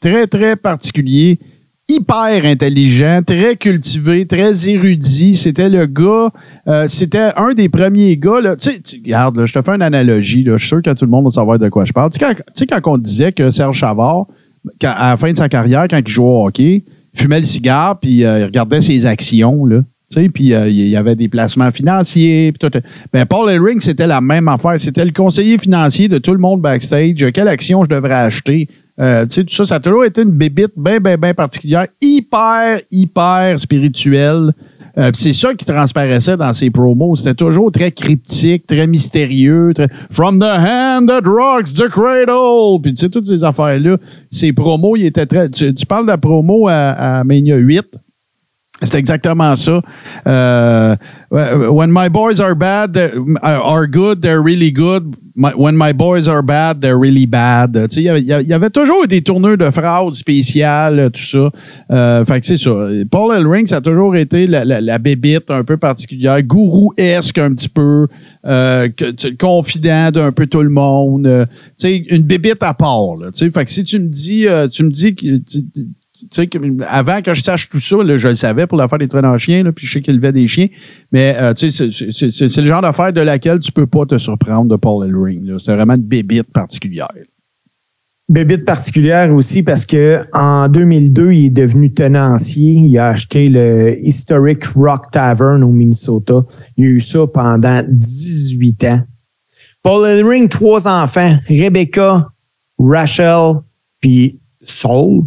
très, 0.00 0.26
très 0.26 0.56
particulier, 0.56 1.38
hyper 1.88 2.44
intelligent, 2.44 3.20
très 3.26 3.56
cultivé, 3.56 4.26
très 4.26 4.68
érudit. 4.68 5.36
C'était 5.36 5.68
le 5.70 5.86
gars, 5.86 6.30
euh, 6.68 6.86
c'était 6.88 7.30
un 7.36 7.54
des 7.54 7.68
premiers 7.68 8.16
gars, 8.16 8.40
là. 8.40 8.56
Tu 8.56 8.70
sais, 8.70 8.80
tu- 8.80 9.00
regarde, 9.04 9.36
là, 9.38 9.46
je 9.46 9.52
te 9.54 9.62
fais 9.62 9.72
une 9.72 9.82
analogie, 9.82 10.42
là. 10.44 10.56
Je 10.56 10.62
suis 10.62 10.68
sûr 10.68 10.82
que 10.82 10.90
tout 10.90 11.04
le 11.04 11.10
monde 11.10 11.24
va 11.24 11.30
savoir 11.30 11.58
de 11.58 11.68
quoi 11.68 11.84
je 11.84 11.92
parle. 11.92 12.10
Tu 12.10 12.18
sais, 12.18 12.26
quand, 12.26 12.34
tu 12.34 12.42
sais, 12.54 12.66
quand 12.66 12.80
on 12.92 12.98
disait 12.98 13.32
que 13.32 13.50
Serge 13.50 13.78
Chavard, 13.78 14.26
quand- 14.80 14.94
à 14.96 15.10
la 15.10 15.16
fin 15.16 15.32
de 15.32 15.36
sa 15.36 15.48
carrière, 15.48 15.86
quand 15.88 15.98
il 15.98 16.08
jouait 16.08 16.26
au 16.26 16.46
hockey, 16.46 16.82
fumait 17.14 17.40
le 17.40 17.46
cigare, 17.46 17.98
puis 17.98 18.24
euh, 18.24 18.40
il 18.40 18.44
regardait 18.44 18.80
ses 18.80 19.06
actions, 19.06 19.64
là. 19.64 19.80
Puis 20.32 20.52
euh, 20.52 20.68
il 20.68 20.88
y 20.88 20.96
avait 20.96 21.16
des 21.16 21.28
placements 21.28 21.70
financiers, 21.70 22.52
tout. 22.58 22.70
Ben, 23.12 23.24
Paul 23.24 23.50
Ellering, 23.50 23.80
c'était 23.80 24.06
la 24.06 24.20
même 24.20 24.48
affaire. 24.48 24.78
C'était 24.78 25.04
le 25.04 25.12
conseiller 25.12 25.56
financier 25.58 26.08
de 26.08 26.18
tout 26.18 26.32
le 26.32 26.38
monde 26.38 26.60
backstage. 26.60 27.32
Quelle 27.32 27.48
action 27.48 27.84
je 27.84 27.88
devrais 27.88 28.14
acheter? 28.14 28.68
Euh, 28.98 29.24
tout 29.24 29.44
ça, 29.48 29.64
ça 29.64 29.74
a 29.76 29.80
toujours 29.80 30.04
été 30.04 30.22
une 30.22 30.32
bébite 30.32 30.72
bien, 30.76 31.00
bien, 31.00 31.16
bien 31.16 31.32
particulière, 31.32 31.86
hyper, 32.00 32.80
hyper 32.90 33.58
spirituelle. 33.58 34.52
Euh, 34.98 35.10
c'est 35.14 35.32
ça 35.32 35.54
qui 35.54 35.64
transparaissait 35.64 36.36
dans 36.36 36.52
ses 36.52 36.68
promos. 36.70 37.16
C'était 37.16 37.34
toujours 37.34 37.72
très 37.72 37.90
cryptique, 37.92 38.66
très 38.66 38.86
mystérieux. 38.86 39.72
très- 39.74 39.88
From 40.10 40.38
the 40.38 40.42
hand 40.44 41.06
that 41.08 41.22
rocks 41.24 41.72
the 41.72 41.88
cradle. 41.88 42.80
Puis 42.82 42.92
tu 42.94 43.00
sais, 43.00 43.08
toutes 43.08 43.24
ces 43.24 43.42
affaires-là. 43.42 43.96
Ses 44.30 44.52
promos, 44.52 44.96
il 44.96 45.06
était 45.06 45.26
très. 45.26 45.48
Tu, 45.48 45.72
tu 45.74 45.86
parles 45.86 46.10
de 46.10 46.16
promo 46.16 46.68
à, 46.68 46.74
à 47.20 47.24
Mania 47.24 47.56
8. 47.56 47.82
C'est 48.82 48.98
exactement 48.98 49.54
ça. 49.54 49.80
Euh, 50.26 50.96
when 51.30 51.90
my 51.90 52.08
boys 52.08 52.40
are 52.40 52.54
bad, 52.54 52.92
they're- 52.92 53.12
are 53.42 53.86
good, 53.86 54.20
they're 54.20 54.42
really 54.42 54.72
good. 54.72 55.14
When 55.34 55.76
my 55.76 55.94
boys 55.94 56.28
are 56.28 56.42
bad, 56.42 56.80
they're 56.80 56.98
really 56.98 57.26
bad. 57.26 57.88
Il 57.96 58.02
y 58.02 58.52
avait- 58.52 58.70
toujours 58.70 59.06
des 59.06 59.22
tourneurs 59.22 59.56
de 59.56 59.70
phrases 59.70 60.14
spéciales, 60.14 61.10
tout 61.10 61.20
ça. 61.20 61.50
Euh, 61.90 62.24
fait 62.24 62.40
que 62.40 62.46
c'est 62.46 62.58
ça. 62.58 62.70
Paul 63.10 63.34
Ellering, 63.34 63.66
ça 63.66 63.76
a 63.76 63.80
toujours 63.80 64.14
été 64.14 64.46
la, 64.46 64.64
la, 64.64 64.98
bébite 64.98 65.50
un 65.50 65.64
peu 65.64 65.78
particulière, 65.78 66.42
gourou-esque 66.42 67.38
un 67.38 67.54
petit 67.54 67.70
peu, 67.70 68.06
euh, 68.44 68.88
confident 69.38 70.10
d'un 70.12 70.32
peu 70.32 70.46
tout 70.46 70.62
le 70.62 70.68
monde. 70.68 71.26
Euh, 71.26 71.46
tu 71.78 71.88
une 71.88 72.22
bébite 72.24 72.62
à 72.62 72.74
part. 72.74 73.16
Fait 73.34 73.64
que 73.64 73.70
si 73.70 73.84
tu 73.84 73.98
me 74.00 74.08
dis, 74.08 74.46
euh, 74.46 74.68
tu 74.68 74.82
me 74.82 74.90
dis 74.90 75.14
que 75.14 75.26
avant 76.88 77.20
que 77.22 77.34
je 77.34 77.42
sache 77.42 77.68
tout 77.68 77.80
ça, 77.80 77.96
je 78.16 78.28
le 78.28 78.36
savais 78.36 78.66
pour 78.66 78.78
l'affaire 78.78 78.98
des 78.98 79.08
traîneurs 79.08 79.32
en 79.34 79.38
chiens, 79.38 79.62
là, 79.62 79.72
puis 79.72 79.86
je 79.86 79.92
sais 79.92 80.00
qu'il 80.02 80.14
levait 80.16 80.32
des 80.32 80.46
chiens. 80.48 80.66
Mais 81.12 81.36
euh, 81.38 81.52
c'est- 81.56 82.56
le 82.60 82.66
genre 82.66 82.82
d'affaire 82.82 83.12
de 83.12 83.20
laquelle 83.20 83.58
tu 83.58 83.72
peux 83.72 83.86
pas 83.86 84.06
te 84.06 84.18
surprendre 84.18 84.70
de 84.70 84.76
Paul 84.76 85.06
Ellering. 85.06 85.58
C'est 85.58 85.74
vraiment 85.74 85.94
une 85.94 86.02
bébite 86.02 86.52
particulière. 86.52 87.08
bébite 88.28 88.64
particulière 88.64 89.32
aussi 89.34 89.62
parce 89.62 89.84
que 89.84 90.20
en 90.32 90.68
2002, 90.68 91.32
il 91.32 91.46
est 91.46 91.50
devenu 91.50 91.92
tenancier. 91.92 92.72
Il 92.74 92.98
a 92.98 93.08
acheté 93.08 93.48
le 93.50 93.98
Historic 94.02 94.64
Rock 94.74 95.10
Tavern 95.10 95.62
au 95.62 95.70
Minnesota. 95.70 96.42
Il 96.78 96.84
a 96.84 96.88
eu 96.88 97.00
ça 97.00 97.26
pendant 97.32 97.82
18 97.86 98.84
ans. 98.84 99.00
Paul 99.82 100.08
Ellering, 100.08 100.48
trois 100.48 100.86
enfants, 100.86 101.36
Rebecca, 101.48 102.26
Rachel, 102.78 103.56
puis 104.00 104.38
Saul. 104.64 105.24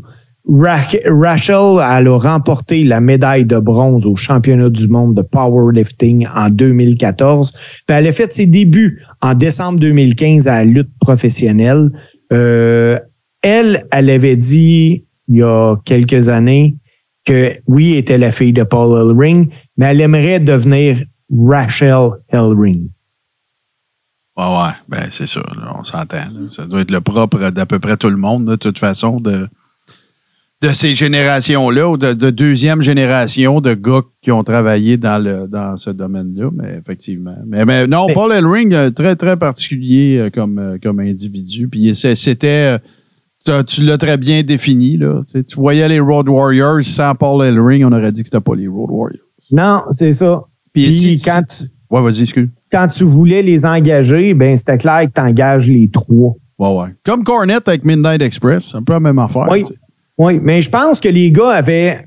Ra- 0.48 0.82
Rachel, 1.10 1.80
elle 1.80 2.08
a 2.08 2.18
remporté 2.18 2.84
la 2.84 3.00
médaille 3.00 3.46
de 3.46 3.58
bronze 3.58 4.06
au 4.06 4.16
championnat 4.16 4.70
du 4.70 4.88
monde 4.88 5.16
de 5.16 5.22
powerlifting 5.24 6.28
en 6.36 6.50
2014. 6.50 7.52
Puis 7.52 7.98
elle 7.98 8.08
a 8.08 8.14
fait 8.14 8.32
ses 8.32 8.46
débuts 8.46 9.02
en 9.22 9.34
décembre 9.34 9.80
2015 9.80 10.48
à 10.48 10.58
la 10.60 10.66
lutte 10.66 10.92
professionnelle. 11.00 11.90
Euh, 12.32 13.00
elle, 13.42 13.86
elle 13.92 14.10
avait 14.10 14.36
dit 14.36 15.04
il 15.28 15.38
y 15.38 15.44
a 15.44 15.76
quelques 15.84 16.30
années 16.30 16.76
que 17.26 17.52
oui, 17.68 17.94
elle 17.94 17.98
était 18.00 18.18
la 18.20 18.32
fille 18.32 18.54
de 18.54 18.62
Paul 18.64 19.00
Ellering, 19.02 19.50
mais 19.78 19.88
elle 19.88 20.02
aimerait 20.02 20.40
devenir 20.40 20.98
Rachel 21.36 22.10
Ellering. 22.30 22.88
Ouais, 24.38 24.44
ouais, 24.46 24.72
ben 24.90 25.08
c'est 25.10 25.34
là, 25.36 25.44
on 25.80 25.84
s'entend. 25.84 26.18
Ça 26.52 26.66
doit 26.66 26.82
être 26.82 26.92
le 26.92 27.02
propre 27.02 27.50
d'à 27.50 27.66
peu 27.66 27.80
près 27.80 27.98
tout 27.98 28.10
le 28.10 28.18
monde, 28.18 28.46
de 28.46 28.56
toute 28.58 28.78
façon, 28.78 29.20
de 30.62 30.70
ces 30.70 30.96
générations-là, 30.96 31.90
ou 31.90 31.98
de, 31.98 32.14
de 32.14 32.30
deuxième 32.30 32.82
génération 32.82 33.62
de 33.62 33.74
gars 33.74 34.02
qui 34.22 34.32
ont 34.32 34.44
travaillé 34.44 34.98
dans, 34.98 35.22
le, 35.24 35.48
dans 35.48 35.76
ce 35.78 35.90
domaine-là, 35.90 36.50
mais 36.54 36.78
effectivement. 36.80 37.36
Mais, 37.46 37.66
mais 37.66 37.86
non, 37.88 38.08
Mais- 38.08 38.14
Paul 38.14 38.32
Elring, 38.32 38.74
euh, 38.74 38.90
très, 38.90 39.16
très 39.16 39.38
particulier 39.38 40.18
euh, 40.18 40.30
comme, 40.30 40.58
euh, 40.58 40.78
comme 40.82 41.00
individu. 41.00 41.68
Puis 41.68 41.94
c'était. 41.96 42.78
Tu 43.68 43.84
l'as 43.84 44.00
très 44.00 44.18
bien 44.18 44.42
défini, 44.42 44.98
là. 44.98 45.22
Tu 45.28 45.34
sais, 45.34 45.44
tu 45.44 45.56
voyais 45.58 45.88
les 45.88 46.00
Road 46.00 46.28
Warriors 46.30 46.84
sans 46.84 47.14
Paul 47.14 47.46
Elring, 47.46 47.84
on 47.86 47.92
aurait 47.92 48.12
dit 48.12 48.24
que 48.24 48.28
c'était 48.32 48.42
pas 48.44 48.56
les 48.56 48.68
Road 48.68 48.90
Warriors. 48.90 49.20
Non, 49.52 49.82
c'est 49.92 50.14
ça. 50.14 50.42
Puis 50.74 50.90
Puis 50.90 51.22
quand 51.24 51.44
tu, 51.48 51.66
Ouais, 51.92 52.02
vas-y, 52.02 52.24
excuse. 52.24 52.50
quand 52.72 52.88
tu 52.88 53.04
voulais 53.04 53.44
les 53.44 53.64
engager, 53.64 54.34
ben 54.34 54.58
c'était 54.58 54.80
clair 54.80 55.06
que 55.06 55.12
tu 55.14 55.22
engages 55.22 55.68
les 55.68 55.88
trois. 55.90 56.34
Ouais, 56.58 56.74
ouais. 56.76 56.88
Comme 57.04 57.24
Cornette 57.24 57.68
avec 57.68 57.86
Midnight 57.86 58.24
Express, 58.24 58.74
un 58.74 58.82
peu 58.82 58.94
la 58.94 59.00
même 59.00 59.20
affaire. 59.20 59.46
Oui. 59.52 59.62
tu 59.62 59.68
sais. 59.74 59.80
Oui, 60.18 60.40
mais 60.42 60.62
je 60.62 60.70
pense 60.70 61.00
que 61.00 61.10
les 61.10 61.32
gars 61.32 61.50
avaient. 61.52 62.06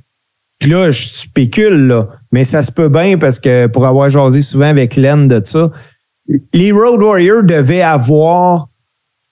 Puis 0.59 0.71
là, 0.71 0.91
je 0.91 1.07
spécule, 1.09 1.87
là, 1.87 2.09
mais 2.33 2.43
ça 2.45 2.63
se 2.63 2.73
peut 2.73 2.89
bien 2.89 3.17
parce 3.19 3.39
que 3.39 3.67
pour 3.69 3.87
avoir 3.87 4.11
jasé 4.11 4.43
souvent 4.43 4.67
avec 4.69 4.97
Len 4.97 5.29
de 5.29 5.41
ça, 5.45 5.71
les 6.53 6.73
Road 6.73 7.01
Warriors 7.03 7.43
devaient 7.45 7.83
avoir. 7.83 8.67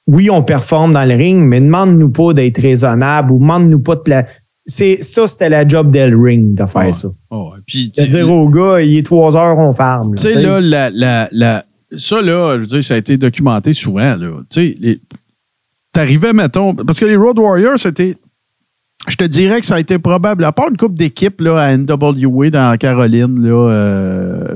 Oui, 0.07 0.31
on 0.31 0.43
performe 0.45 0.93
dans 0.93 1.05
le 1.05 1.15
ring, 1.17 1.41
mais 1.49 1.61
demande-nous 1.61 2.11
pas 2.11 2.33
d'être 2.33 2.63
raisonnable 2.63 3.33
ou 3.33 3.39
demande-nous 3.41 3.81
pas 3.81 3.97
de 3.97 4.03
la. 4.09 4.25
C'est, 4.65 4.99
ça, 5.03 5.27
c'était 5.27 5.49
la 5.49 5.67
job 5.67 5.91
d'El 5.91 6.15
Ring 6.15 6.55
de 6.55 6.67
faire 6.67 6.95
ça. 6.95 7.09
Oh. 7.31 7.53
Puis, 7.67 7.89
De 7.97 8.05
dire 8.07 8.31
au 8.31 8.49
gars, 8.49 8.81
il 8.81 8.99
est 8.99 9.05
trois 9.05 9.35
heures, 9.37 9.59
on 9.59 9.73
farme. 9.73 10.15
là, 10.15 10.17
Tu 10.21 10.29
sais, 10.33 10.41
là, 10.41 10.61
la, 10.61 10.91
la, 10.91 11.29
la- 11.33 11.65
ça, 11.97 12.21
là, 12.21 12.55
je 12.55 12.61
veux 12.61 12.67
dire, 12.67 12.85
ça 12.85 12.95
a 12.95 12.97
été 12.99 13.17
documenté 13.17 13.73
souvent, 13.75 14.17
là. 14.17 14.29
Tu 14.51 14.75
sais, 14.77 14.99
t'arrivais, 15.93 16.33
mettons, 16.33 16.75
parce 16.75 16.99
que 16.99 17.05
les 17.05 17.17
Road 17.17 17.39
Warriors, 17.39 17.79
c'était. 17.79 18.17
Je 19.09 19.17
te 19.17 19.25
dirais 19.25 19.61
que 19.61 19.67
ça 19.67 19.77
a 19.77 19.81
été 19.81 19.99
probable, 19.99 20.45
à 20.45 20.53
part 20.53 20.69
une 20.71 20.77
coupe 20.77 20.95
d'équipes 20.95 21.41
là, 21.41 21.59
à 21.61 21.77
NWA 21.77 22.51
dans 22.51 22.77
Caroline, 22.77 23.41
là, 23.41 23.71
euh, 23.71 24.55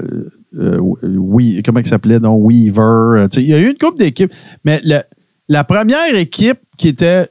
euh, 0.59 0.79
oui, 0.81 1.63
comment 1.65 1.79
il 1.81 1.87
s'appelait, 1.87 2.19
donc 2.19 2.41
Weaver. 2.45 2.81
euh, 3.23 3.29
Il 3.37 3.45
y 3.47 3.55
a 3.55 3.59
eu 3.61 3.69
une 3.71 3.79
coupe 3.79 3.99
d'équipes, 3.99 4.33
mais 4.65 4.81
le- 4.85 5.03
la 5.49 5.63
première 5.65 6.15
équipe 6.17 6.59
qui 6.77 6.89
était. 6.89 7.29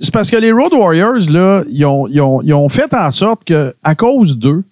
C'est 0.00 0.12
parce 0.12 0.30
que 0.30 0.36
les 0.36 0.52
Road 0.52 0.72
Warriors, 0.74 1.30
là, 1.32 1.64
ils 1.70 1.84
ont, 1.84 2.06
ils 2.08 2.20
ont- 2.20 2.40
ils 2.42 2.52
ont 2.54 2.68
fait 2.68 2.92
en 2.94 3.10
sorte 3.10 3.44
que, 3.44 3.74
à 3.82 3.94
cause 3.94 4.36
d'eux, 4.38 4.62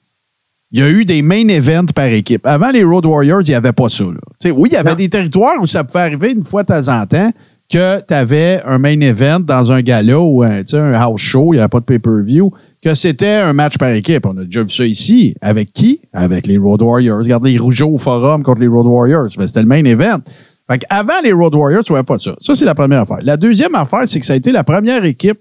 il 0.73 0.79
y 0.81 0.83
a 0.83 0.91
eu 0.91 1.05
des 1.05 1.23
main 1.23 1.49
events 1.49 1.87
par 1.95 2.07
équipe. 2.07 2.47
Avant 2.47 2.71
les 2.71 2.85
Road 2.85 3.07
Warriors, 3.07 3.41
il 3.43 3.49
n'y 3.49 3.55
avait 3.55 3.73
pas 3.73 3.89
ça. 3.89 4.05
là. 4.05 4.53
Oui, 4.53 4.69
il 4.71 4.75
y 4.75 4.77
avait 4.77 4.95
des 4.95 5.09
territoires 5.09 5.57
où 5.61 5.67
ça 5.67 5.83
pouvait 5.83 6.01
arriver 6.05 6.31
une 6.33 6.43
fois 6.45 6.63
de 6.63 6.69
temps 6.69 6.89
en 6.89 7.07
temps 7.07 7.33
que 7.69 8.01
tu 8.07 8.15
avais 8.15 8.63
un 8.65 8.79
main 8.79 9.01
event 9.01 9.41
dans 9.41 9.73
un 9.73 9.83
gala 9.83 10.21
ou 10.21 10.43
un, 10.43 10.63
tu 10.63 10.77
house 10.77 11.21
show, 11.21 11.53
il 11.53 11.57
n'y 11.57 11.61
avait 11.61 11.69
pas 11.69 11.81
de 11.81 11.85
pay-per-view, 11.85 12.53
que 12.83 12.95
c'était 12.95 13.35
un 13.35 13.53
match 13.53 13.79
par 13.79 13.91
équipe. 13.91 14.27
On 14.27 14.37
a 14.39 14.45
déjà 14.45 14.63
vu 14.63 14.71
ça 14.71 14.87
ici. 14.87 15.35
Avec 15.41 15.73
qui? 15.73 16.01
Avec 16.13 16.47
les 16.47 16.59
Road 16.59 16.83
Warriors. 16.83 17.19
Regardez 17.19 17.53
les 17.53 17.59
Rougeaux 17.59 17.91
au 17.95 17.99
forum 17.99 18.43
contre 18.43 18.61
les 18.61 18.69
Road 18.69 18.87
Warriors. 18.87 19.29
Ben, 19.37 19.47
c'était 19.47 19.63
le 19.63 19.67
main 19.67 19.85
event. 19.85 20.21
Fait 20.69 20.83
avant 20.89 21.21
les 21.23 21.33
Road 21.33 21.55
Warriors, 21.55 21.85
tu 21.85 21.93
n'avais 21.93 22.05
pas 22.05 22.19
ça. 22.19 22.35
Ça, 22.39 22.55
c'est 22.55 22.65
la 22.65 22.75
première 22.75 23.01
affaire. 23.01 23.19
La 23.23 23.37
deuxième 23.37 23.75
affaire, 23.75 24.03
c'est 24.07 24.21
que 24.21 24.27
ça 24.27 24.35
a 24.35 24.37
été 24.37 24.53
la 24.53 24.65
première 24.65 25.05
équipe 25.05 25.39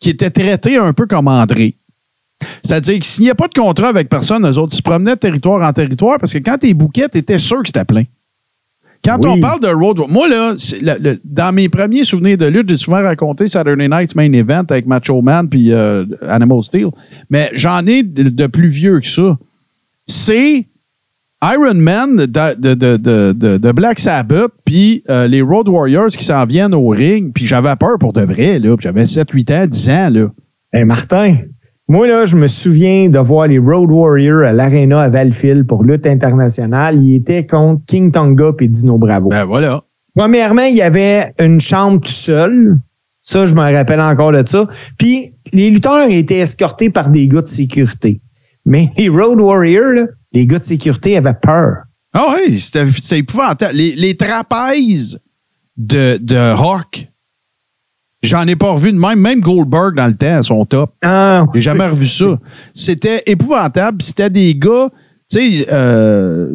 qui 0.00 0.10
était 0.10 0.30
traitée 0.30 0.76
un 0.76 0.92
peu 0.92 1.06
comme 1.06 1.28
André. 1.28 1.74
C'est-à-dire 2.62 2.94
qu'ils 2.94 3.04
signaient 3.04 3.34
pas 3.34 3.48
de 3.48 3.54
contrat 3.54 3.88
avec 3.88 4.08
personne, 4.08 4.46
eux 4.46 4.58
autres. 4.58 4.72
Ils 4.74 4.78
se 4.78 4.82
promenaient 4.82 5.14
de 5.14 5.20
territoire 5.20 5.66
en 5.68 5.72
territoire 5.72 6.18
parce 6.18 6.32
que 6.32 6.38
quand 6.38 6.58
t'es 6.58 6.74
bouquet, 6.74 7.08
t'étais 7.08 7.38
sûr 7.38 7.62
que 7.62 7.68
c'était 7.68 7.84
plein. 7.84 8.04
Quand 9.08 9.18
Oui. 9.24 9.30
on 9.36 9.40
parle 9.40 9.60
de 9.60 9.68
road, 9.68 9.98
moi, 10.08 10.28
là, 10.28 10.54
c'est 10.58 10.80
le- 10.82 10.98
le- 11.00 11.20
dans 11.24 11.52
mes 11.52 11.68
premiers 11.68 12.04
souvenirs 12.04 12.36
de 12.38 12.46
lutte, 12.46 12.68
j'ai 12.68 12.76
souvent 12.76 13.02
raconté 13.02 13.48
Saturday 13.48 13.88
Night's 13.88 14.14
Main 14.14 14.32
Event 14.32 14.64
avec 14.68 14.86
Macho 14.86 15.20
Man 15.22 15.48
puis 15.48 15.72
euh, 15.72 16.04
Animal 16.28 16.62
Steel. 16.62 16.88
Mais 17.30 17.50
j'en 17.54 17.86
ai 17.86 18.02
de, 18.02 18.24
de 18.24 18.46
plus 18.46 18.68
vieux 18.68 19.00
que 19.00 19.06
ça. 19.08 19.36
C'est 20.06 20.64
Iron 21.42 21.74
Man 21.74 22.16
de, 22.16 22.24
de, 22.74 23.56
de, 23.58 23.72
Black 23.72 23.98
Sabbath 24.00 24.50
puis 24.64 25.02
euh, 25.08 25.28
les 25.28 25.40
Road 25.40 25.68
Warriors 25.68 26.08
qui 26.08 26.24
s'en 26.24 26.44
viennent 26.44 26.74
au 26.74 26.88
ring. 26.88 27.32
Puis 27.32 27.46
j'avais 27.46 27.76
peur 27.76 27.98
pour 28.00 28.12
de 28.12 28.22
vrai, 28.22 28.58
là. 28.58 28.76
Puis 28.76 28.82
J'avais 28.84 29.06
7, 29.06 29.30
8 29.30 29.50
ans, 29.52 29.66
10 29.66 29.90
ans, 29.90 30.10
là. 30.10 30.26
Hey, 30.72 30.84
Martin, 30.84 31.36
moi, 31.90 32.06
là, 32.06 32.26
je 32.26 32.36
me 32.36 32.48
souviens 32.48 33.08
de 33.08 33.18
voir 33.18 33.46
les 33.46 33.58
Road 33.58 33.90
Warriors 33.90 34.46
à 34.46 34.52
l'Arena 34.52 35.00
à 35.00 35.08
Valfield 35.08 35.66
pour 35.66 35.84
lutte 35.84 36.06
internationale. 36.06 37.02
Ils 37.02 37.16
étaient 37.16 37.46
contre 37.46 37.82
King 37.86 38.12
Tonga 38.12 38.52
et 38.60 38.68
Dino 38.68 38.98
Bravo. 38.98 39.30
Ben 39.30 39.44
voilà. 39.44 39.82
Premièrement, 40.14 40.64
il 40.64 40.76
y 40.76 40.82
avait 40.82 41.32
une 41.38 41.60
chambre 41.62 42.00
tout 42.00 42.12
seul. 42.12 42.76
Ça, 43.22 43.46
je 43.46 43.54
me 43.54 43.60
rappelle 43.60 44.02
encore 44.02 44.32
de 44.32 44.46
ça. 44.46 44.66
Puis, 44.98 45.32
les 45.54 45.70
lutteurs 45.70 46.10
étaient 46.10 46.40
escortés 46.40 46.90
par 46.90 47.08
des 47.08 47.26
gars 47.26 47.40
de 47.40 47.48
sécurité. 47.48 48.20
Mais 48.66 48.90
les 48.98 49.08
Road 49.08 49.40
Warriors, 49.40 49.92
là, 49.92 50.06
les 50.34 50.46
gars 50.46 50.58
de 50.58 50.64
sécurité 50.64 51.16
avaient 51.16 51.32
peur. 51.40 51.76
Ah 52.12 52.34
oui, 52.36 52.58
c'était 52.58 52.84
c'était 52.92 53.20
épouvantable. 53.20 53.74
Les, 53.74 53.94
les 53.94 54.14
trapèzes 54.14 55.20
de, 55.78 56.18
de 56.20 56.36
Hawk, 56.36 57.06
j'en 58.28 58.46
ai 58.46 58.54
pas 58.56 58.70
revu 58.72 58.92
de 58.92 58.98
même. 58.98 59.18
Même 59.20 59.40
Goldberg 59.40 59.94
dans 59.96 60.06
le 60.06 60.14
temps, 60.14 60.36
à 60.38 60.42
son 60.42 60.64
top. 60.64 60.90
Ah, 61.02 61.44
J'ai 61.54 61.60
jamais 61.60 61.86
revu 61.86 62.06
ça. 62.06 62.38
C'était 62.74 63.22
épouvantable. 63.26 64.00
C'était 64.02 64.30
des 64.30 64.54
gars, 64.54 64.88
tu 65.30 65.38
sais, 65.58 65.66
euh, 65.72 66.48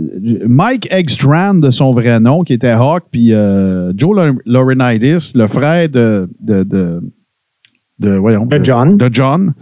Mike 0.47 0.87
Eggstrand, 0.91 1.55
de 1.55 1.69
son 1.71 1.91
vrai 1.91 2.19
nom, 2.19 2.43
qui 2.43 2.53
était 2.53 2.71
Hawk, 2.71 3.03
puis 3.11 3.33
euh, 3.33 3.91
Joe 3.95 4.15
Lau- 4.15 4.39
Laurinaitis, 4.45 5.33
le 5.35 5.47
frère 5.47 5.89
de, 5.89 6.27
de, 6.39 6.63
de, 6.63 7.01
de, 7.99 8.09
voyons, 8.15 8.45
De 8.45 8.63
John. 8.63 8.97
de 8.97 9.09
John, 9.11 9.53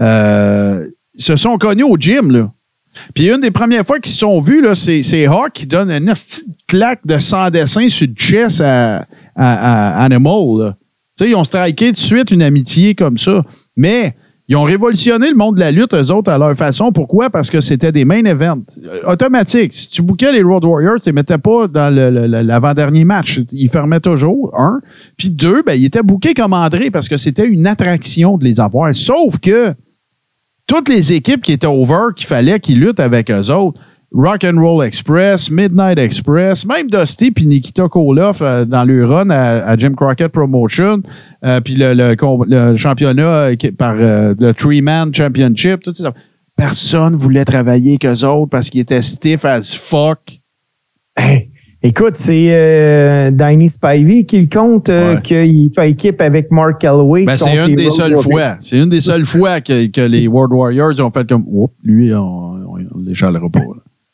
euh, 0.00 0.84
ils 1.14 1.22
se 1.22 1.36
sont 1.36 1.58
connus 1.58 1.82
au 1.84 1.96
gym, 1.96 2.30
là. 2.30 2.50
Puis 3.14 3.28
une 3.30 3.40
des 3.40 3.50
premières 3.52 3.86
fois 3.86 3.98
qu'ils 4.00 4.12
se 4.12 4.18
sont 4.18 4.40
vus, 4.40 4.60
là, 4.60 4.74
c'est, 4.74 5.02
c'est 5.02 5.26
Hawk 5.26 5.50
qui 5.54 5.66
donne 5.66 5.90
une 5.90 6.06
petite 6.12 6.44
claque 6.66 7.00
de 7.04 7.18
sans 7.20 7.48
dessin 7.50 7.88
sur 7.88 8.06
le 8.08 8.14
chest 8.14 8.60
à, 8.60 9.04
à- 9.36 10.00
à 10.00 10.04
Animal. 10.04 10.42
là. 10.58 10.74
Sais, 11.20 11.28
ils 11.28 11.34
ont 11.34 11.44
striké 11.44 11.92
de 11.92 11.98
suite 11.98 12.30
une 12.30 12.40
amitié 12.40 12.94
comme 12.94 13.18
ça. 13.18 13.42
Mais 13.76 14.14
ils 14.48 14.56
ont 14.56 14.62
révolutionné 14.62 15.28
le 15.28 15.36
monde 15.36 15.56
de 15.56 15.60
la 15.60 15.70
lutte, 15.70 15.92
eux 15.92 16.10
autres, 16.10 16.30
à 16.30 16.38
leur 16.38 16.56
façon. 16.56 16.92
Pourquoi? 16.92 17.28
Parce 17.28 17.50
que 17.50 17.60
c'était 17.60 17.92
des 17.92 18.06
main 18.06 18.24
events. 18.24 18.62
Euh, 18.82 19.12
Automatique. 19.12 19.74
Si 19.74 19.86
tu 19.88 20.00
bouquais 20.00 20.32
les 20.32 20.40
Road 20.40 20.64
Warriors, 20.64 20.96
tu 20.98 21.10
les 21.10 21.12
mettais 21.12 21.36
pas 21.36 21.68
dans 21.68 21.94
l'avant-dernier 21.94 23.04
match. 23.04 23.38
Ils 23.52 23.68
fermaient 23.68 24.00
toujours, 24.00 24.58
un. 24.58 24.80
Puis 25.18 25.28
deux, 25.28 25.62
ben, 25.62 25.74
ils 25.74 25.84
étaient 25.84 26.02
bouqués 26.02 26.32
comme 26.32 26.54
André 26.54 26.90
parce 26.90 27.10
que 27.10 27.18
c'était 27.18 27.46
une 27.46 27.66
attraction 27.66 28.38
de 28.38 28.44
les 28.44 28.58
avoir. 28.58 28.94
Sauf 28.94 29.38
que 29.40 29.74
toutes 30.66 30.88
les 30.88 31.12
équipes 31.12 31.42
qui 31.42 31.52
étaient 31.52 31.66
over, 31.66 32.14
qu'il 32.16 32.26
fallait 32.26 32.60
qu'ils 32.60 32.80
luttent 32.80 32.98
avec 32.98 33.30
eux 33.30 33.50
autres, 33.50 33.78
Rock 34.12 34.42
and 34.44 34.58
Roll 34.60 34.82
Express, 34.84 35.50
Midnight 35.52 35.96
Express, 35.98 36.66
même 36.66 36.88
Dusty 36.90 37.30
puis 37.30 37.46
Nikita 37.46 37.86
Koloff 37.88 38.40
euh, 38.42 38.64
dans 38.64 38.82
le 38.84 39.04
run 39.06 39.30
à, 39.30 39.64
à 39.64 39.76
Jim 39.76 39.92
Crockett 39.96 40.32
Promotion, 40.32 41.00
euh, 41.44 41.60
puis 41.60 41.74
le, 41.76 41.94
le 41.94 42.76
championnat 42.76 43.22
euh, 43.22 43.56
par 43.78 43.94
euh, 43.96 44.34
le 44.40 44.52
Three 44.52 44.82
Man 44.82 45.14
Championship, 45.14 45.84
tout 45.84 45.92
ça. 45.94 46.12
Personne 46.56 47.14
voulait 47.14 47.44
travailler 47.44 47.92
avec 48.02 48.04
eux 48.06 48.24
autres 48.26 48.50
parce 48.50 48.68
qu'ils 48.68 48.80
étaient 48.80 49.00
stiff 49.00 49.44
as 49.44 49.74
fuck. 49.76 50.18
Hey, 51.16 51.48
écoute, 51.82 52.16
c'est 52.16 53.30
Danny 53.32 53.68
Spivey 53.68 54.24
qui 54.24 54.40
le 54.40 54.46
compte, 54.48 54.88
Ouais. 54.88 55.20
qu'il 55.22 55.70
fait 55.74 55.90
équipe 55.90 56.20
avec 56.20 56.50
Mark 56.50 56.80
Calloway. 56.80 57.24
Ben, 57.24 57.36
c'est 57.36 57.56
une 57.56 57.76
des 57.76 57.90
seules 57.90 58.16
fois. 58.16 58.56
C'est 58.60 58.78
une 58.78 58.88
des 58.88 59.00
seules 59.00 59.24
fois 59.24 59.60
que, 59.60 59.86
que 59.86 60.00
les 60.00 60.26
World 60.26 60.52
Warriors 60.52 60.98
ont 61.00 61.10
fait 61.10 61.26
comme 61.28 61.44
Oups, 61.46 61.72
lui, 61.84 62.12
on, 62.12 62.18
on, 62.20 62.74
on 62.74 62.98
l'échalera 63.06 63.48
pas. 63.48 63.60
là. 63.60 63.66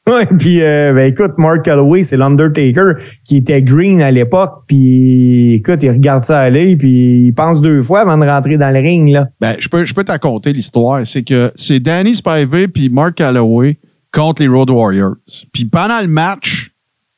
Ouais, 0.10 0.24
puis 0.38 0.62
euh, 0.62 0.92
ben 0.94 1.12
écoute, 1.12 1.32
Mark 1.36 1.64
Calloway, 1.64 2.04
c'est 2.04 2.16
l'Undertaker 2.16 2.92
qui 3.24 3.38
était 3.38 3.60
green 3.60 4.00
à 4.00 4.12
l'époque, 4.12 4.62
puis 4.68 5.54
écoute, 5.54 5.82
il 5.82 5.90
regarde 5.90 6.24
ça 6.24 6.40
aller, 6.40 6.76
puis 6.76 7.26
il 7.26 7.32
pense 7.32 7.60
deux 7.60 7.82
fois 7.82 8.02
avant 8.02 8.16
de 8.16 8.24
rentrer 8.24 8.56
dans 8.56 8.72
le 8.72 8.78
ring, 8.78 9.10
là. 9.10 9.26
Ben, 9.40 9.56
je 9.58 9.68
peux, 9.68 9.84
je 9.84 9.92
peux 9.92 10.04
te 10.04 10.12
raconter 10.12 10.52
l'histoire. 10.52 11.04
C'est 11.04 11.24
que 11.24 11.50
c'est 11.56 11.80
Danny 11.80 12.14
Spivey 12.14 12.68
puis 12.68 12.88
Mark 12.88 13.16
Calloway 13.16 13.76
contre 14.12 14.42
les 14.42 14.48
Road 14.48 14.70
Warriors. 14.70 15.16
Puis 15.52 15.64
pendant 15.64 16.00
le 16.00 16.06
match, 16.06 16.70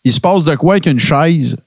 il 0.05 0.13
se 0.13 0.21
passe 0.21 0.45
de 0.45 0.55
quoi 0.55 0.75
avec 0.75 0.87
une 0.87 0.99
chaise 0.99 1.59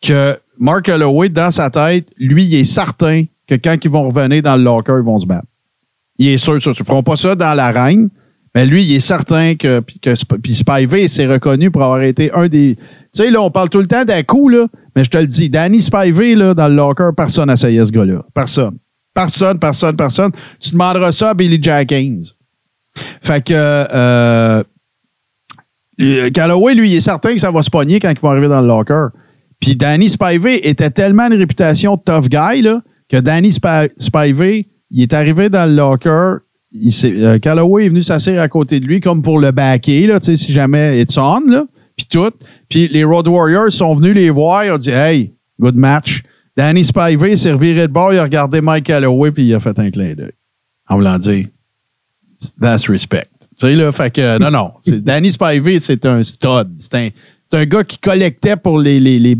que 0.00 0.38
Mark 0.58 0.86
Calloway, 0.86 1.28
dans 1.28 1.50
sa 1.50 1.68
tête, 1.68 2.06
lui, 2.18 2.46
il 2.46 2.54
est 2.54 2.64
certain 2.64 3.24
que 3.46 3.54
quand 3.56 3.76
ils 3.84 3.90
vont 3.90 4.08
revenir 4.08 4.42
dans 4.42 4.56
le 4.56 4.62
locker, 4.62 4.94
ils 4.98 5.04
vont 5.04 5.18
se 5.18 5.26
battre. 5.26 5.46
Il 6.18 6.28
est 6.28 6.38
sûr, 6.38 6.60
sûr. 6.62 6.72
Ils 6.74 6.80
ne 6.80 6.86
feront 6.86 7.02
pas 7.02 7.16
ça 7.16 7.34
dans 7.34 7.52
l'arène, 7.52 8.08
mais 8.56 8.64
lui, 8.64 8.82
il 8.82 8.94
est 8.94 9.00
certain 9.00 9.54
que. 9.54 9.80
Puis, 9.80 9.98
que 10.00 10.14
puis 10.42 10.54
Spivey 10.54 11.08
s'est 11.08 11.26
reconnu 11.26 11.70
pour 11.70 11.82
avoir 11.82 12.00
été 12.00 12.32
un 12.32 12.48
des. 12.48 12.74
Tu 12.74 12.82
sais, 13.12 13.30
là, 13.30 13.42
on 13.42 13.50
parle 13.50 13.68
tout 13.68 13.80
le 13.80 13.86
temps 13.86 14.06
d'un 14.06 14.22
coup, 14.22 14.48
là, 14.48 14.66
mais 14.96 15.04
je 15.04 15.10
te 15.10 15.18
le 15.18 15.26
dis, 15.26 15.50
Danny 15.50 15.82
Spivey, 15.82 16.34
là, 16.34 16.54
dans 16.54 16.66
le 16.66 16.74
locker, 16.74 17.10
personne 17.14 17.50
n'essayait 17.50 17.84
ce 17.84 17.90
gars-là. 17.90 18.24
Personne. 18.32 18.74
Personne, 19.12 19.58
personne, 19.58 19.94
personne. 19.94 20.32
Tu 20.58 20.70
demanderas 20.70 21.12
ça 21.12 21.30
à 21.30 21.34
Billy 21.34 21.58
Jack 21.60 21.92
Haynes. 21.92 22.24
Fait 23.20 23.44
que. 23.44 23.52
Euh, 23.52 24.64
euh, 26.00 26.30
Calloway, 26.30 26.74
lui, 26.74 26.92
il 26.92 26.96
est 26.96 27.00
certain 27.02 27.34
que 27.34 27.40
ça 27.40 27.50
va 27.50 27.60
se 27.60 27.68
pogner 27.68 28.00
quand 28.00 28.08
ils 28.10 28.18
vont 28.18 28.30
arriver 28.30 28.48
dans 28.48 28.62
le 28.62 28.68
locker. 28.68 29.08
Puis 29.60 29.76
Danny 29.76 30.08
Spivey 30.08 30.60
était 30.66 30.88
tellement 30.88 31.26
une 31.26 31.36
réputation 31.36 31.96
de 31.96 32.00
tough 32.00 32.30
guy 32.30 32.62
là, 32.62 32.80
que 33.10 33.18
Danny 33.18 33.52
Spi- 33.52 33.90
Spivey, 33.98 34.64
il 34.90 35.02
est 35.02 35.12
arrivé 35.12 35.50
dans 35.50 35.66
le 35.66 35.74
locker. 35.74 36.38
Il 36.72 36.92
euh, 37.04 37.38
est 37.38 37.88
venu 37.88 38.02
s'asseoir 38.02 38.40
à 38.40 38.48
côté 38.48 38.80
de 38.80 38.86
lui 38.86 39.00
comme 39.00 39.22
pour 39.22 39.38
le 39.38 39.50
backer, 39.52 40.06
là, 40.06 40.18
si 40.20 40.52
jamais 40.52 41.00
it's 41.00 41.16
on, 41.16 41.40
puis 41.96 42.06
tout. 42.08 42.30
Puis 42.68 42.88
les 42.88 43.04
Road 43.04 43.28
Warriors 43.28 43.72
sont 43.72 43.94
venus 43.94 44.14
les 44.14 44.30
voir, 44.30 44.64
ils 44.64 44.72
ont 44.72 44.78
dit 44.78 44.90
«Hey, 44.92 45.30
good 45.58 45.76
match». 45.76 46.22
Danny 46.56 46.84
Spivey 46.84 47.36
s'est 47.36 47.52
reviré 47.52 47.82
de 47.82 47.92
bord, 47.92 48.12
il 48.12 48.18
a 48.18 48.22
regardé 48.22 48.60
Mike 48.60 48.84
Calloway, 48.84 49.30
puis 49.30 49.44
il 49.46 49.54
a 49.54 49.60
fait 49.60 49.78
un 49.78 49.90
clin 49.90 50.14
d'œil. 50.14 50.32
En 50.88 50.96
voulant 50.96 51.18
dire 51.18 51.46
«That's 52.60 52.88
respect». 52.88 53.26
Tu 53.58 53.66
sais, 53.68 53.74
là, 53.74 53.90
fait 53.90 54.10
que, 54.10 54.38
non, 54.38 54.50
non. 54.50 54.72
c'est- 54.84 55.02
Danny 55.02 55.32
Spivey, 55.32 55.80
c'est 55.80 56.04
un 56.04 56.22
stud. 56.22 56.68
C'est 56.78 56.94
un, 56.94 57.08
c'est 57.48 57.56
un 57.56 57.64
gars 57.64 57.84
qui 57.84 57.96
collectait 57.96 58.56
pour 58.56 58.78
les, 58.78 59.00
les, 59.00 59.18
les 59.18 59.36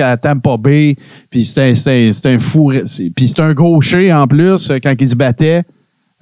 à 0.00 0.16
Tampa 0.16 0.56
Bay. 0.56 0.96
Puis 1.30 1.44
c'est 1.44 1.70
un, 1.70 1.72
un, 1.72 2.10
un 2.24 2.38
fou. 2.40 2.72
Puis 3.14 3.28
c'est 3.28 3.40
un 3.40 3.54
gaucher 3.54 4.12
en 4.12 4.26
plus 4.26 4.70
euh, 4.70 4.78
quand 4.82 4.94
il 4.98 5.08
se 5.08 5.14
battait. 5.14 5.62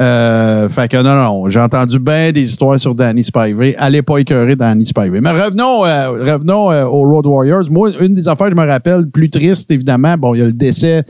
Euh, 0.00 0.68
fait 0.68 0.88
que 0.88 0.96
non, 0.98 1.16
non, 1.16 1.50
j'ai 1.50 1.58
entendu 1.58 1.98
bien 1.98 2.30
des 2.30 2.42
histoires 2.42 2.78
sur 2.78 2.94
Danny 2.94 3.24
Spivey. 3.24 3.74
Allez 3.76 4.02
pas 4.02 4.18
écœurer 4.18 4.54
Danny 4.54 4.86
Spivey. 4.86 5.20
Mais 5.20 5.30
revenons, 5.30 5.84
euh, 5.84 6.10
revenons 6.34 6.70
euh, 6.70 6.84
aux 6.84 7.02
Road 7.02 7.26
Warriors. 7.26 7.64
Moi, 7.68 7.90
une 8.00 8.14
des 8.14 8.28
affaires 8.28 8.46
que 8.46 8.54
je 8.54 8.60
me 8.60 8.66
rappelle, 8.66 9.08
plus 9.12 9.28
triste 9.28 9.68
évidemment, 9.72 10.16
bon, 10.16 10.34
il 10.34 10.38
y 10.38 10.42
a 10.42 10.46
le 10.46 10.52
décès 10.52 11.02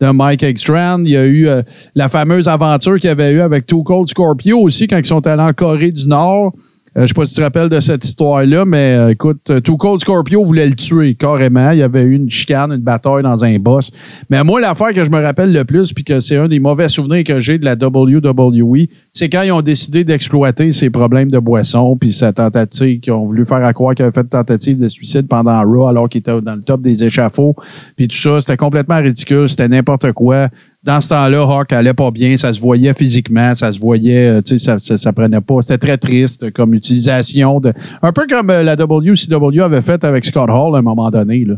de 0.00 0.10
Mike 0.10 0.44
Ekstrand. 0.44 1.00
Il 1.00 1.10
y 1.10 1.16
a 1.16 1.24
eu 1.24 1.48
euh, 1.48 1.62
la 1.96 2.08
fameuse 2.08 2.46
aventure 2.46 3.00
qu'il 3.00 3.08
y 3.08 3.10
avait 3.10 3.32
eu 3.32 3.40
avec 3.40 3.66
Too 3.66 3.82
Cold 3.82 4.08
Scorpio 4.08 4.60
aussi 4.60 4.86
quand 4.86 4.98
ils 4.98 5.06
sont 5.06 5.26
allés 5.26 5.42
en 5.42 5.52
Corée 5.52 5.90
du 5.90 6.06
Nord. 6.06 6.52
Euh, 6.96 7.02
je 7.02 7.08
sais 7.08 7.14
pas 7.14 7.26
si 7.26 7.34
tu 7.34 7.36
te 7.36 7.42
rappelles 7.42 7.68
de 7.68 7.78
cette 7.78 8.04
histoire-là, 8.06 8.64
mais 8.64 8.96
euh, 8.96 9.10
écoute, 9.10 9.50
euh, 9.50 9.60
Too 9.60 9.76
Cold 9.76 10.00
Scorpio 10.00 10.42
voulait 10.42 10.66
le 10.66 10.74
tuer 10.74 11.14
carrément. 11.14 11.72
Il 11.72 11.78
y 11.78 11.82
avait 11.82 12.02
eu 12.02 12.14
une 12.14 12.30
chicane, 12.30 12.72
une 12.72 12.80
bataille 12.80 13.22
dans 13.22 13.44
un 13.44 13.58
boss. 13.58 13.90
Mais 14.30 14.42
moi, 14.42 14.62
l'affaire 14.62 14.94
que 14.94 15.04
je 15.04 15.10
me 15.10 15.20
rappelle 15.20 15.52
le 15.52 15.64
plus, 15.66 15.92
puis 15.92 16.04
que 16.04 16.20
c'est 16.20 16.36
un 16.36 16.48
des 16.48 16.58
mauvais 16.58 16.88
souvenirs 16.88 17.22
que 17.22 17.38
j'ai 17.38 17.58
de 17.58 17.66
la 17.66 17.74
WWE, 17.74 18.86
c'est 19.12 19.28
quand 19.28 19.42
ils 19.42 19.52
ont 19.52 19.60
décidé 19.60 20.04
d'exploiter 20.04 20.72
ses 20.72 20.88
problèmes 20.88 21.30
de 21.30 21.38
boisson, 21.38 21.98
puis 22.00 22.12
sa 22.12 22.32
tentative, 22.32 23.00
qu'ils 23.00 23.12
ont 23.12 23.26
voulu 23.26 23.44
faire 23.44 23.62
à 23.62 23.74
croire 23.74 23.94
qu'il 23.94 24.04
avait 24.04 24.12
fait 24.12 24.22
une 24.22 24.28
tentative 24.28 24.80
de 24.80 24.88
suicide 24.88 25.28
pendant 25.28 25.60
Raw 25.62 25.88
alors 25.88 26.08
qu'il 26.08 26.20
était 26.20 26.40
dans 26.40 26.54
le 26.54 26.62
top 26.62 26.80
des 26.80 27.04
échafauds, 27.04 27.54
puis 27.96 28.08
tout 28.08 28.16
ça. 28.16 28.40
C'était 28.40 28.56
complètement 28.56 29.02
ridicule, 29.02 29.50
c'était 29.50 29.68
n'importe 29.68 30.12
quoi. 30.12 30.48
Dans 30.86 31.00
ce 31.00 31.08
temps-là, 31.08 31.42
Hawk 31.42 31.72
allait 31.72 31.94
pas 31.94 32.12
bien, 32.12 32.36
ça 32.36 32.52
se 32.52 32.60
voyait 32.60 32.94
physiquement, 32.94 33.52
ça 33.54 33.72
se 33.72 33.80
voyait, 33.80 34.28
euh, 34.28 34.40
tu 34.40 34.56
sais, 34.56 34.64
ça, 34.64 34.78
ça, 34.78 34.96
ça 34.96 35.12
prenait 35.12 35.40
pas. 35.40 35.60
C'était 35.60 35.78
très 35.78 35.98
triste 35.98 36.52
comme 36.52 36.74
utilisation 36.74 37.58
de. 37.58 37.72
Un 38.02 38.12
peu 38.12 38.24
comme 38.28 38.50
euh, 38.50 38.62
la 38.62 38.76
WCW 38.76 39.62
avait 39.62 39.82
fait 39.82 40.04
avec 40.04 40.24
Scott 40.24 40.48
Hall 40.48 40.76
à 40.76 40.78
un 40.78 40.82
moment 40.82 41.10
donné. 41.10 41.44
Là. 41.44 41.54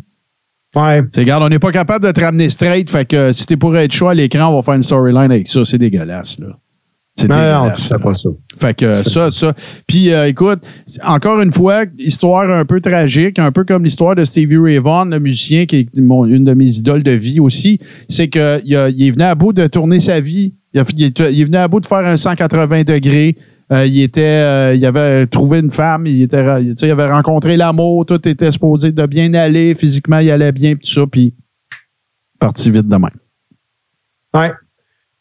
Ouais. 0.74 1.02
C'est, 1.12 1.20
regarde, 1.20 1.42
on 1.42 1.50
n'est 1.50 1.59
pas 1.59 1.72
capable 1.72 2.06
de 2.06 2.10
te 2.10 2.20
ramener 2.22 2.48
straight, 2.48 2.88
fait 2.88 3.05
que 3.05 3.16
euh, 3.16 3.32
si 3.34 3.44
t'es 3.44 3.59
pour 3.59 3.76
être 3.76 3.92
chaud 3.92 4.09
à 4.09 4.14
l'écran, 4.14 4.48
on 4.48 4.56
va 4.56 4.62
faire 4.62 4.74
une 4.74 4.82
storyline 4.82 5.30
avec 5.30 5.46
ça. 5.46 5.62
C'est 5.62 5.76
dégueulasse, 5.76 6.38
là. 6.38 6.48
C'est 7.20 7.28
Non, 7.28 7.70
tu 7.77 7.82
pas 7.99 8.15
ça. 8.15 8.28
Fait 8.57 8.74
que 8.74 9.03
ça, 9.03 9.31
ça. 9.31 9.53
Puis 9.86 10.12
euh, 10.12 10.28
écoute, 10.28 10.61
encore 11.05 11.40
une 11.40 11.53
fois, 11.53 11.85
histoire 11.99 12.51
un 12.51 12.65
peu 12.65 12.81
tragique, 12.81 13.39
un 13.39 13.53
peu 13.53 13.65
comme 13.65 13.85
l'histoire 13.85 14.15
de 14.16 14.24
Stevie 14.24 14.57
Ray 14.57 14.78
Vaughan, 14.78 15.07
le 15.07 15.19
musicien 15.20 15.66
qui 15.66 15.77
est 15.81 15.97
mon- 15.99 16.24
une 16.27 16.45
de 16.45 16.55
mes 16.55 16.77
idoles 16.78 17.03
de 17.03 17.11
vie 17.12 17.40
aussi. 17.40 17.78
C'est 18.09 18.28
qu'il 18.28 18.61
il 18.65 19.03
est 19.07 19.11
venu 19.11 19.24
à 19.24 19.35
bout 19.35 19.53
de 19.53 19.66
tourner 19.66 20.01
sa 20.01 20.20
vie. 20.20 20.53
Il, 20.74 20.81
a- 20.81 20.85
il 20.97 21.05
est, 21.05 21.19
il 21.32 21.40
est 21.40 21.45
venu 21.45 21.57
à 21.57 21.66
bout 21.69 21.81
de 21.81 21.86
faire 21.86 21.99
un 22.07 22.16
180 22.16 22.82
degrés. 22.85 23.36
Euh, 23.70 23.85
il 23.86 24.01
était, 24.01 24.20
euh, 24.23 24.74
il 24.74 24.85
avait 24.86 25.27
trouvé 25.27 25.59
une 25.59 25.70
femme, 25.70 26.07
il 26.07 26.23
était, 26.23 26.43
il 26.62 26.90
avait 26.90 27.07
rencontré 27.07 27.57
l'amour, 27.59 28.07
tout 28.07 28.27
était 28.27 28.51
supposé 28.51 28.93
de 28.93 29.05
bien 29.07 29.35
aller, 29.35 29.74
physiquement 29.74 30.20
il 30.20 30.31
allait 30.31 30.53
bien, 30.53 30.74
tout 30.74 30.86
ça, 30.89 31.03
puis 31.11 31.35
parti 32.40 32.70
vite 32.70 32.89
de 32.89 32.97
même. 32.97 33.11
Ouais. 34.32 34.51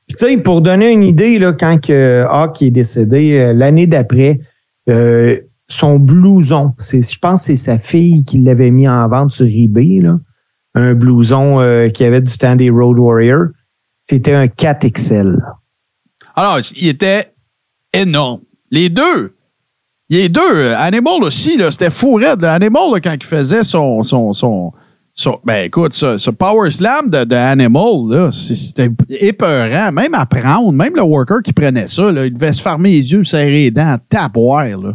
Tu 0.09 0.15
sais, 0.17 0.37
pour 0.37 0.61
donner 0.61 0.91
une 0.91 1.03
idée, 1.03 1.37
là, 1.37 1.51
quand 1.51 1.79
que 1.81 2.25
Hawk 2.29 2.61
est 2.61 2.71
décédé, 2.71 3.33
euh, 3.33 3.53
l'année 3.53 3.87
d'après, 3.87 4.39
euh, 4.89 5.37
son 5.67 5.99
blouson, 5.99 6.73
je 6.79 7.17
pense 7.19 7.41
que 7.41 7.47
c'est 7.47 7.55
sa 7.57 7.77
fille 7.77 8.23
qui 8.23 8.37
l'avait 8.37 8.71
mis 8.71 8.87
en 8.87 9.07
vente 9.09 9.31
sur 9.31 9.45
eBay. 9.45 10.01
Un 10.75 10.93
blouson 10.93 11.59
euh, 11.59 11.89
qui 11.89 12.05
avait 12.05 12.21
du 12.21 12.37
temps 12.37 12.55
des 12.55 12.69
Road 12.69 12.97
Warriors. 12.97 13.47
C'était 13.99 14.33
un 14.33 14.45
4XL. 14.45 15.37
Alors, 16.35 16.59
il 16.77 16.87
était 16.87 17.27
énorme. 17.91 18.39
Les 18.71 18.87
deux. 18.87 19.33
Les 20.09 20.29
deux. 20.29 20.73
Animal 20.77 21.23
aussi, 21.23 21.59
c'était 21.69 21.89
fou 21.89 22.13
raide. 22.13 22.45
Animal, 22.45 23.01
quand 23.03 23.13
il 23.13 23.23
faisait 23.23 23.65
son. 23.65 24.03
son, 24.03 24.31
son, 24.31 24.71
son- 25.19 25.39
ben 25.43 25.65
écoute, 25.65 25.93
ce, 25.93 26.17
ce 26.17 26.29
Power 26.29 26.69
Slam 26.69 27.09
de, 27.09 27.23
de 27.23 27.35
Animal, 27.35 28.31
c'était 28.31 28.89
épeurant. 29.19 29.91
Même 29.91 30.13
à 30.13 30.25
prendre, 30.25 30.71
même 30.71 30.95
le 30.95 31.01
worker 31.01 31.39
qui 31.43 31.53
prenait 31.53 31.87
ça, 31.87 32.11
là, 32.11 32.25
il 32.25 32.33
devait 32.33 32.53
se 32.53 32.61
fermer 32.61 32.91
les 32.91 33.11
yeux, 33.11 33.23
serrer 33.23 33.49
les 33.51 33.71
dents, 33.71 33.97
tapoir, 34.09 34.65
là. 34.65 34.93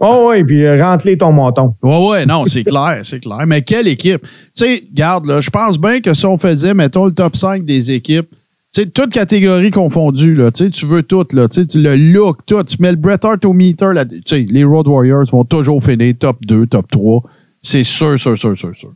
Oh 0.00 0.28
oui, 0.30 0.44
puis 0.44 0.64
euh, 0.64 0.82
rentre-les 0.84 1.16
ton 1.16 1.32
menton. 1.32 1.72
Ouais, 1.82 2.08
ouais, 2.08 2.26
non, 2.26 2.44
c'est 2.46 2.64
clair, 2.72 3.00
c'est 3.04 3.20
clair. 3.20 3.44
Mais 3.46 3.62
quelle 3.62 3.88
équipe? 3.88 4.22
Tu 4.22 4.28
sais, 4.54 4.84
garde, 4.92 5.26
là, 5.26 5.40
je 5.40 5.50
pense 5.50 5.78
bien 5.78 6.00
que 6.00 6.14
si 6.14 6.26
on 6.26 6.36
faisait, 6.36 6.74
mettons, 6.74 7.06
le 7.06 7.12
top 7.12 7.36
5 7.36 7.64
des 7.64 7.90
équipes, 7.92 8.28
tu 8.74 8.82
sais, 8.82 8.86
toutes 8.86 9.12
catégories 9.12 9.70
confondues, 9.70 10.34
là, 10.34 10.50
tu 10.50 10.64
sais, 10.64 10.70
tu 10.70 10.84
veux 10.86 11.02
tout, 11.04 11.24
là, 11.32 11.48
tu 11.48 11.62
sais, 11.62 11.78
le 11.78 11.96
look, 11.96 12.38
tout, 12.44 12.62
tu 12.64 12.76
mets 12.80 12.90
le 12.90 12.96
Bret 12.96 13.18
Hart 13.24 13.44
au 13.44 13.52
meter, 13.52 13.92
là, 13.94 14.04
tu 14.04 14.20
sais, 14.26 14.44
les 14.50 14.64
Road 14.64 14.86
Warriors 14.88 15.24
vont 15.32 15.44
toujours 15.44 15.82
finir 15.82 16.14
top 16.18 16.36
2, 16.44 16.66
top 16.66 16.86
3. 16.90 17.22
C'est 17.62 17.84
sûr, 17.84 18.18
sûr, 18.20 18.36
sûr, 18.36 18.56
sûr, 18.58 18.74
sûr. 18.74 18.90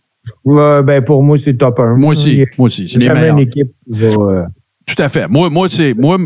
Ouais, 0.45 0.83
ben, 0.83 1.03
pour 1.05 1.23
moi, 1.23 1.37
c'est 1.39 1.55
top 1.55 1.79
1. 1.81 1.97
Moi 1.97 2.13
aussi, 2.13 2.45
moi 2.57 2.67
aussi, 2.67 2.89
c'est 2.89 2.99
les 2.99 3.09
meilleurs. 3.09 3.37
une 3.37 3.47
équipe 3.47 3.69
qui 3.91 3.99
va. 3.99 4.07
euh, 4.07 4.43
Tout 4.87 5.03
à 5.03 5.09
fait. 5.09 5.29
Moi, 5.29 5.51
moi 5.51 5.69
c'est 5.69 5.95
moi, 5.95 6.19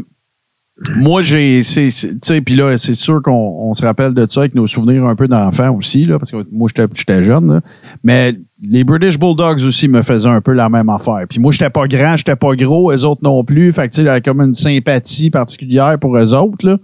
moi 0.96 1.22
j'ai, 1.22 1.60
tu 1.62 1.90
sais, 1.90 2.40
puis 2.40 2.56
là, 2.56 2.76
c'est 2.78 2.94
sûr 2.94 3.20
qu'on 3.22 3.32
on 3.32 3.74
se 3.74 3.82
rappelle 3.84 4.14
de 4.14 4.26
ça 4.26 4.40
avec 4.40 4.54
nos 4.54 4.66
souvenirs 4.66 5.04
un 5.06 5.14
peu 5.14 5.28
d'enfants 5.28 5.74
aussi 5.76 6.06
là, 6.06 6.18
parce 6.18 6.30
que 6.30 6.44
moi 6.50 6.68
j'étais, 6.74 7.22
jeune, 7.22 7.54
là. 7.54 7.60
mais 8.02 8.34
les 8.68 8.82
British 8.84 9.18
Bulldogs 9.18 9.62
aussi 9.64 9.86
me 9.88 10.02
faisaient 10.02 10.28
un 10.28 10.40
peu 10.40 10.52
la 10.52 10.68
même 10.68 10.88
affaire. 10.88 11.24
Puis 11.28 11.38
moi, 11.40 11.52
j'étais 11.52 11.70
pas 11.70 11.86
grand, 11.86 12.16
j'étais 12.16 12.36
pas 12.36 12.54
gros, 12.56 12.92
eux 12.92 13.04
autres 13.04 13.22
non 13.22 13.42
plus, 13.44 13.72
fait 13.72 13.88
que 13.88 13.92
tu 13.94 13.96
sais, 13.96 14.02
il 14.02 14.06
y 14.06 14.08
avait 14.08 14.20
comme 14.22 14.40
une 14.40 14.54
sympathie 14.54 15.30
particulière 15.30 15.98
pour 16.00 16.16
eux 16.16 16.34
autres 16.34 16.66
là. 16.66 16.78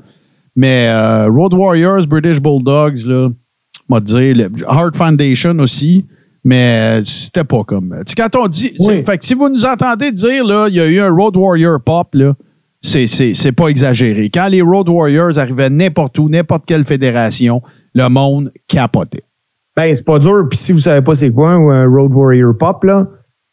Mais 0.56 0.88
euh, 0.88 1.28
Road 1.28 1.54
Warriors, 1.54 2.04
British 2.06 2.40
Bulldogs 2.40 3.06
là, 3.06 3.28
m'a 3.88 4.00
dit, 4.00 4.34
le 4.34 4.50
Heart 4.68 4.96
Foundation 4.96 5.56
aussi. 5.60 6.04
Mais 6.44 7.00
euh, 7.00 7.04
c'était 7.04 7.44
pas 7.44 7.64
comme. 7.64 7.94
Tu 8.06 8.10
sais, 8.10 8.14
quand 8.16 8.36
on 8.40 8.48
dit. 8.48 8.72
Fait 9.04 9.18
que 9.18 9.24
si 9.24 9.34
vous 9.34 9.48
nous 9.48 9.66
entendez 9.66 10.12
dire, 10.12 10.44
là, 10.46 10.68
il 10.68 10.74
y 10.74 10.80
a 10.80 10.86
eu 10.86 11.00
un 11.00 11.10
Road 11.10 11.36
Warrior 11.36 11.80
pop, 11.80 12.08
là, 12.14 12.32
c'est, 12.80 13.52
pas 13.52 13.68
exagéré. 13.68 14.30
Quand 14.30 14.48
les 14.48 14.62
Road 14.62 14.88
Warriors 14.88 15.38
arrivaient 15.38 15.70
n'importe 15.70 16.18
où, 16.18 16.28
n'importe 16.28 16.64
quelle 16.66 16.84
fédération, 16.84 17.60
le 17.94 18.08
monde 18.08 18.52
capotait. 18.68 19.24
Ben, 19.76 19.94
c'est 19.94 20.04
pas 20.04 20.18
dur. 20.18 20.46
Puis 20.48 20.58
si 20.58 20.72
vous 20.72 20.80
savez 20.80 21.02
pas 21.02 21.14
c'est 21.14 21.30
quoi 21.30 21.50
un 21.50 21.88
Road 21.88 22.12
Warrior 22.12 22.56
Pop, 22.56 22.84
là, 22.84 23.06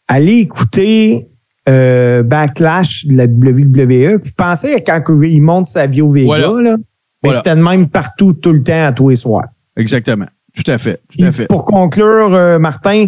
allez 0.07 0.37
écouter 0.39 1.25
euh, 1.67 2.23
Backlash 2.23 3.05
de 3.07 3.15
la 3.17 3.25
WWE. 3.25 4.19
Puis 4.19 4.31
pensez 4.35 4.73
à 4.75 4.79
quand 4.79 5.01
il 5.23 5.41
monte 5.41 5.65
sa 5.65 5.87
vie 5.87 6.01
au 6.01 6.09
Vega, 6.09 6.25
Voilà. 6.27 6.71
là. 6.71 6.77
Mais 6.77 7.29
Voilà. 7.29 7.37
c'était 7.39 7.55
de 7.55 7.61
même 7.61 7.89
partout, 7.89 8.33
tout 8.33 8.51
le 8.53 8.61
temps, 8.63 8.85
à 8.85 8.91
tous 8.91 9.09
les 9.09 9.15
soirs. 9.15 9.45
Exactement. 9.75 10.25
Tout 10.55 10.71
à 10.71 10.77
fait. 10.77 10.99
Tout 11.09 11.23
à 11.23 11.31
fait. 11.31 11.47
Pour 11.47 11.65
conclure, 11.65 12.33
euh, 12.33 12.59
Martin, 12.59 13.07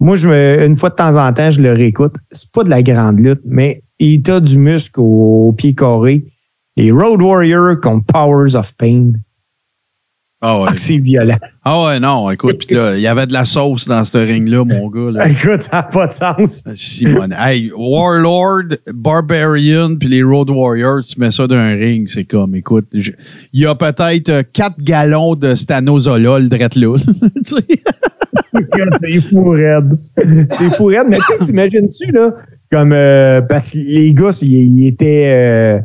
moi, 0.00 0.16
je 0.16 0.28
me, 0.28 0.64
une 0.64 0.76
fois 0.76 0.90
de 0.90 0.94
temps 0.94 1.16
en 1.16 1.32
temps, 1.32 1.50
je 1.50 1.60
le 1.60 1.72
réécoute. 1.72 2.14
C'est 2.32 2.50
pas 2.50 2.64
de 2.64 2.70
la 2.70 2.82
grande 2.82 3.20
lutte, 3.20 3.40
mais 3.44 3.80
il 3.98 4.28
a 4.30 4.40
du 4.40 4.58
muscle 4.58 5.00
au, 5.00 5.48
au 5.48 5.52
pied 5.52 5.74
carré. 5.74 6.24
Les 6.76 6.90
Road 6.90 7.22
Warriors 7.22 7.80
contre 7.80 8.04
Powers 8.06 8.54
of 8.54 8.74
Pain. 8.76 9.12
Ah 10.42 10.60
ouais. 10.60 10.66
Ah, 10.68 10.72
c'est 10.76 10.98
violent. 10.98 11.38
Ah 11.64 11.82
ouais, 11.86 11.98
non, 11.98 12.30
écoute, 12.30 12.58
puis 12.58 12.76
là, 12.76 12.94
il 12.94 13.00
y 13.00 13.06
avait 13.06 13.26
de 13.26 13.32
la 13.32 13.46
sauce 13.46 13.88
dans 13.88 14.04
ce 14.04 14.18
ring-là, 14.18 14.64
mon 14.64 14.88
gars. 14.88 15.10
Là. 15.10 15.28
Écoute, 15.30 15.62
ça 15.62 15.76
n'a 15.76 15.82
pas 15.84 16.08
de 16.08 16.12
sens. 16.12 16.62
Simone. 16.74 17.34
Hey, 17.38 17.72
Warlord, 17.74 18.76
Barbarian, 18.92 19.96
puis 19.96 20.08
les 20.10 20.22
Road 20.22 20.50
Warriors, 20.50 21.02
tu 21.04 21.18
mets 21.18 21.30
ça 21.30 21.46
d'un 21.46 21.70
ring, 21.70 22.06
c'est 22.08 22.24
comme, 22.24 22.54
écoute, 22.54 22.86
il 22.92 23.14
y 23.54 23.64
a 23.64 23.74
peut-être 23.74 24.42
4 24.52 24.82
gallons 24.82 25.36
de 25.36 25.54
Stanozola, 25.54 26.38
le 26.38 26.48
drette 26.50 26.76
là. 26.76 26.98
C'est 29.00 29.20
fou 29.22 29.50
raide. 29.50 29.96
C'est 30.50 30.74
fou 30.74 30.84
raide. 30.86 31.06
Mais 31.08 31.18
t'imagines-tu, 31.40 32.12
là, 32.12 32.32
comme, 32.70 32.92
euh, 32.92 33.40
parce 33.40 33.70
que 33.70 33.78
les 33.78 34.12
gars, 34.12 34.38
ils, 34.42 34.86
étaient 34.86 35.32
euh, 35.32 35.78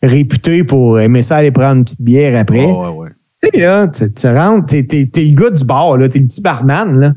réputés 0.00 0.62
pour 0.62 1.00
aimer 1.00 1.24
ça 1.24 1.38
aller 1.38 1.50
prendre 1.50 1.78
une 1.78 1.84
petite 1.84 2.02
bière 2.02 2.38
après. 2.38 2.66
Ouais, 2.66 2.72
ouais, 2.72 2.88
ouais. 2.88 3.08
Tu 3.42 3.50
sais, 3.52 3.60
là, 3.60 3.86
tu, 3.88 4.12
tu 4.12 4.26
rentres, 4.28 4.66
t'es, 4.66 4.82
t'es- 4.84 5.06
t'es 5.12 5.24
le 5.24 5.34
gars 5.34 5.50
du 5.50 5.64
bar, 5.64 5.96
là, 5.98 6.08
t'es 6.08 6.18
le 6.18 6.26
petit 6.26 6.40
barman, 6.40 6.98
là. 6.98 7.12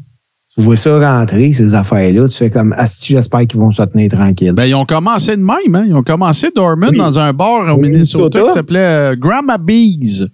Tu 0.56 0.62
vois 0.64 0.76
ça 0.76 0.98
rentrer, 1.20 1.54
ces 1.54 1.74
affaires-là, 1.76 2.28
tu 2.28 2.36
fais 2.36 2.50
comme, 2.50 2.74
Asti, 2.78 3.14
j'espère 3.14 3.42
qu'ils 3.48 3.60
vont 3.60 3.72
se 3.72 3.84
tenir 3.84 4.12
tranquilles. 4.12 4.52
Ben, 4.52 4.66
ils 4.66 4.74
ont 4.76 4.86
commencé 4.86 5.38
de 5.38 5.42
même, 5.42 5.76
hein? 5.76 5.86
Ils 5.88 5.94
ont 5.96 6.04
commencé 6.04 6.50
Dorman 6.54 6.90
Oui. 6.92 6.98
dans 6.98 7.18
un 7.20 7.32
bar 7.32 7.62
au 7.74 7.78
Minnesota 7.80 7.88
Minnesota. 7.88 8.42
qui 8.48 8.54
s'appelait 8.54 8.80
euh, 8.80 9.16
Grandma 9.16 9.58
Bees. 9.58 10.26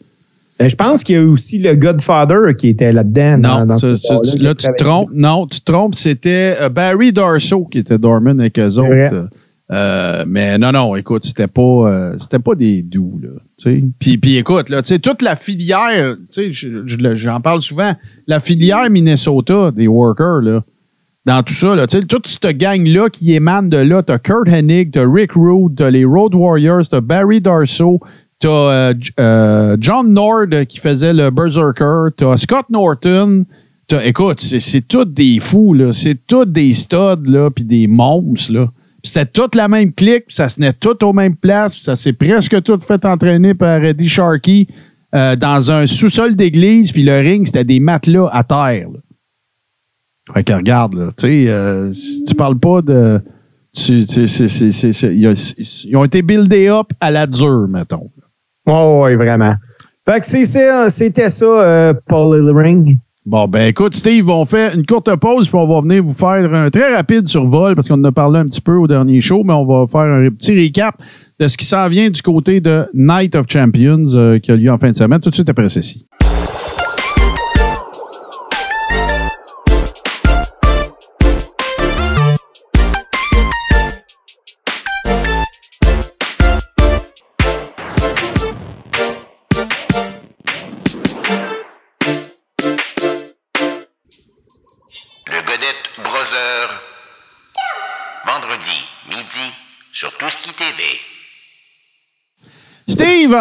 Ben, 0.57 0.69
je 0.69 0.75
pense 0.75 1.03
qu'il 1.03 1.15
y 1.15 1.19
a 1.19 1.25
aussi 1.27 1.59
le 1.59 1.75
Godfather 1.75 2.55
qui 2.57 2.69
était 2.69 2.93
là-dedans. 2.93 3.37
dans- 3.37 3.59
Non, 3.59 3.65
dans 3.65 3.77
ce 3.77 4.41
là, 4.41 4.55
tu 4.55 4.67
te 4.67 4.83
trompes. 4.83 5.09
Non, 5.13 5.45
tu 5.45 5.59
te 5.59 5.69
trompes. 5.71 5.95
C'était 5.95 6.57
euh, 6.61 6.69
Barry 6.69 7.11
Darso 7.11 7.65
qui 7.65 7.79
était 7.79 7.97
Dorman 7.97 8.39
avec 8.39 8.57
eux 8.57 8.77
autres. 8.77 9.27
Euh, 9.71 10.25
mais 10.27 10.57
non, 10.57 10.71
non, 10.71 10.95
écoute, 10.95 11.23
c'était 11.23 11.47
pas, 11.47 11.61
euh, 11.61 12.15
c'était 12.19 12.39
pas 12.39 12.55
des 12.55 12.83
doux, 12.83 13.19
là. 13.21 13.29
Puis, 13.99 14.37
écoute, 14.37 14.71
toute 15.01 15.21
la 15.23 15.35
filière, 15.35 16.15
j'en 17.13 17.41
parle 17.41 17.61
souvent, 17.61 17.93
la 18.27 18.39
filière 18.39 18.89
Minnesota 18.91 19.71
des 19.71 19.87
workers, 19.87 20.41
là, 20.41 20.61
dans 21.25 21.41
tout 21.41 21.53
ça, 21.53 21.75
là, 21.75 21.87
toute 21.87 22.27
cette 22.27 22.57
gang-là 22.57 23.09
qui 23.09 23.33
émane 23.33 23.69
de 23.69 23.77
là, 23.77 24.03
t'as 24.03 24.19
Kurt 24.19 24.47
Hennig, 24.47 24.91
t'as 24.91 25.09
Rick 25.09 25.31
Rude, 25.31 25.75
t'as 25.77 25.89
les 25.89 26.05
Road 26.05 26.35
Warriors, 26.35 26.87
t'as 26.87 27.01
Barry 27.01 27.41
Darso, 27.41 27.99
t'as 28.37 28.93
euh, 29.19 29.77
John 29.79 30.13
Nord 30.13 30.67
qui 30.69 30.77
faisait 30.77 31.13
le 31.13 31.31
Berserker, 31.31 32.09
t'as 32.15 32.37
Scott 32.37 32.69
Norton, 32.69 33.45
écoute, 34.03 34.39
c'est, 34.39 34.87
tous 34.87 35.05
des 35.05 35.39
fous, 35.39 35.75
c'est 35.91 36.27
tous 36.27 36.45
des 36.45 36.73
studs, 36.73 37.25
là, 37.25 37.49
puis 37.49 37.63
des 37.63 37.87
monstres, 37.87 38.53
là. 38.53 38.67
C'était 39.05 39.27
toute 39.27 39.53
la 39.53 39.67
même 39.67 39.93
clique, 39.93 40.25
ça 40.29 40.49
se 40.49 40.55
tenait 40.55 40.73
tout 40.73 41.01
aux 41.03 41.13
mêmes 41.13 41.35
places, 41.35 41.77
ça 41.77 41.95
s'est 41.95 42.13
presque 42.13 42.59
tout 42.63 42.79
fait 42.81 43.05
entraîner 43.05 43.53
par 43.53 43.83
Eddie 43.83 44.09
Sharkey 44.09 44.65
euh, 45.13 45.35
dans 45.35 45.71
un 45.71 45.85
sous-sol 45.85 46.35
d'église, 46.35 46.91
puis 46.91 47.03
le 47.03 47.19
ring, 47.19 47.45
c'était 47.45 47.63
des 47.63 47.79
matelas 47.79 48.29
à 48.33 48.43
terre. 48.43 48.87
Fait 50.33 50.43
que 50.43 50.53
regarde, 50.53 50.95
là, 50.95 51.09
tu 51.15 51.27
euh, 51.27 51.93
si 51.93 52.23
tu 52.23 52.33
parles 52.33 52.57
pas 52.57 52.81
de. 52.81 53.21
ils 53.87 55.95
ont 55.95 56.03
été 56.03 56.23
buildés 56.23 56.67
up 56.67 56.87
à 56.99 57.11
la 57.11 57.27
dure, 57.27 57.67
mettons. 57.69 58.09
Oh, 58.65 59.03
oui, 59.05 59.13
vraiment. 59.13 59.53
Fait 60.03 60.19
que 60.19 60.25
c'est 60.25 60.45
ça, 60.45 60.89
c'était 60.89 61.29
ça, 61.29 61.45
euh, 61.45 61.93
Paul 62.07 62.57
Ring. 62.57 62.97
Bon, 63.25 63.47
ben 63.47 63.69
écoute, 63.69 63.95
Steve, 63.95 64.29
on 64.29 64.45
fait 64.45 64.75
une 64.75 64.85
courte 64.85 65.15
pause, 65.15 65.47
puis 65.47 65.57
on 65.57 65.65
va 65.65 65.81
venir 65.81 66.03
vous 66.03 66.13
faire 66.13 66.53
un 66.53 66.69
très 66.69 66.95
rapide 66.95 67.27
survol, 67.27 67.73
parce 67.73 67.87
qu'on 67.87 67.95
en 67.95 68.03
a 68.03 68.11
parlé 68.11 68.39
un 68.39 68.45
petit 68.45 68.61
peu 68.61 68.75
au 68.75 68.85
dernier 68.85 69.19
show, 69.19 69.43
mais 69.43 69.53
on 69.53 69.65
va 69.65 69.87
faire 69.87 70.01
un 70.01 70.29
petit 70.29 70.53
récap 70.53 70.95
de 71.39 71.47
ce 71.47 71.57
qui 71.57 71.65
s'en 71.65 71.87
vient 71.87 72.11
du 72.11 72.21
côté 72.21 72.59
de 72.59 72.85
Night 72.93 73.35
of 73.35 73.47
Champions 73.49 74.05
euh, 74.13 74.37
qui 74.37 74.51
a 74.51 74.55
lieu 74.55 74.71
en 74.71 74.77
fin 74.77 74.91
de 74.91 74.95
semaine, 74.95 75.19
tout 75.19 75.31
de 75.31 75.35
suite 75.35 75.49
après 75.49 75.69
ceci. 75.69 76.05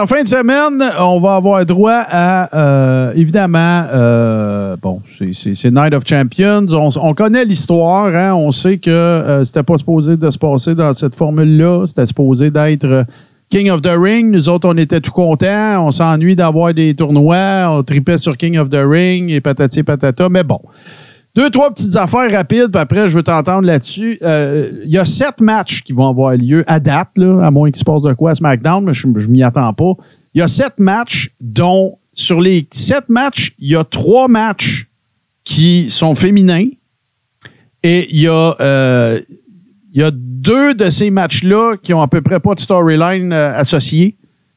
En 0.02 0.06
fin 0.06 0.22
de 0.22 0.28
semaine, 0.28 0.82
on 1.00 1.20
va 1.20 1.36
avoir 1.36 1.64
droit 1.66 2.02
à, 2.08 2.56
euh, 2.56 3.12
évidemment, 3.14 3.84
euh, 3.92 4.76
bon, 4.80 5.00
c'est- 5.18 5.70
Night 5.70 5.94
of 5.94 6.04
Champions. 6.06 6.66
On, 6.72 6.88
on 7.00 7.14
connaît 7.14 7.44
l'histoire, 7.44 8.06
hein? 8.14 8.34
on 8.34 8.52
sait 8.52 8.78
que 8.78 8.90
euh, 8.90 9.44
c'était 9.44 9.62
pas 9.62 9.76
supposé 9.78 10.16
de 10.16 10.30
se 10.30 10.38
passer 10.38 10.74
dans 10.74 10.92
cette 10.92 11.14
formule-là. 11.14 11.86
C'était 11.86 12.06
supposé 12.06 12.50
d'être 12.50 12.84
euh, 12.84 13.04
King 13.50 13.70
of 13.70 13.82
the 13.82 13.92
Ring. 13.96 14.30
Nous 14.32 14.48
autres, 14.48 14.68
on 14.68 14.76
était 14.76 15.00
tout 15.00 15.12
contents. 15.12 15.86
On 15.86 15.92
s'ennuie 15.92 16.34
d'avoir 16.34 16.72
des 16.74 16.94
tournois. 16.94 17.66
On 17.70 17.82
tripait 17.82 18.18
sur 18.18 18.36
King 18.36 18.58
of 18.58 18.68
the 18.68 18.80
Ring 18.82 19.30
et 19.30 19.40
patati 19.40 19.82
patata. 19.82 20.28
Mais 20.28 20.42
bon, 20.44 20.58
deux, 21.34 21.50
trois 21.50 21.70
petites 21.70 21.96
affaires 21.96 22.30
rapides, 22.30 22.70
puis 22.70 22.80
après, 22.80 23.08
je 23.08 23.16
veux 23.16 23.22
t'entendre 23.22 23.66
là-dessus. 23.66 24.18
Euh, 24.22 24.70
Il 24.84 24.90
y 24.90 24.98
a 24.98 25.04
sept 25.04 25.40
matchs 25.40 25.82
qui 25.82 25.92
vont 25.92 26.08
avoir 26.08 26.36
lieu 26.36 26.64
à 26.66 26.78
date, 26.78 27.18
à 27.18 27.50
moins 27.50 27.70
qu'il 27.70 27.80
se 27.80 27.84
passe 27.84 28.02
de 28.02 28.12
quoi 28.12 28.32
à 28.32 28.34
SmackDown, 28.34 28.84
mais 28.84 28.92
je, 28.92 29.06
m'y 29.06 29.42
attends 29.42 29.72
pas. 29.72 29.92
Il 30.34 30.38
y 30.38 30.42
a 30.42 30.48
sept 30.48 30.78
matchs, 30.78 31.30
dont 31.40 31.96
sur 32.12 32.40
les 32.40 32.66
sept 32.72 33.08
matchs, 33.08 33.52
il 33.58 33.68
y 33.68 33.76
a 33.76 33.82
trois 33.84 34.28
matchs 34.28 34.86
qui 35.44 35.88
sont 35.90 36.14
féminins. 36.14 36.66
Et 37.82 38.08
il 38.10 38.20
y 38.20 38.28
a, 38.28 38.54
euh, 38.60 39.20
il 39.92 40.00
y 40.00 40.02
a 40.02 40.10
deux 40.12 40.74
de 40.74 40.90
ces 40.90 41.10
matchs-là 41.10 41.76
qui 41.82 41.94
ont 41.94 42.02
à 42.02 42.08
peu 42.08 42.20
près 42.20 42.40
pas 42.40 42.54
de 42.54 42.60
storyline 42.60 43.32
euh, 43.32 43.58
associée. 43.58 44.14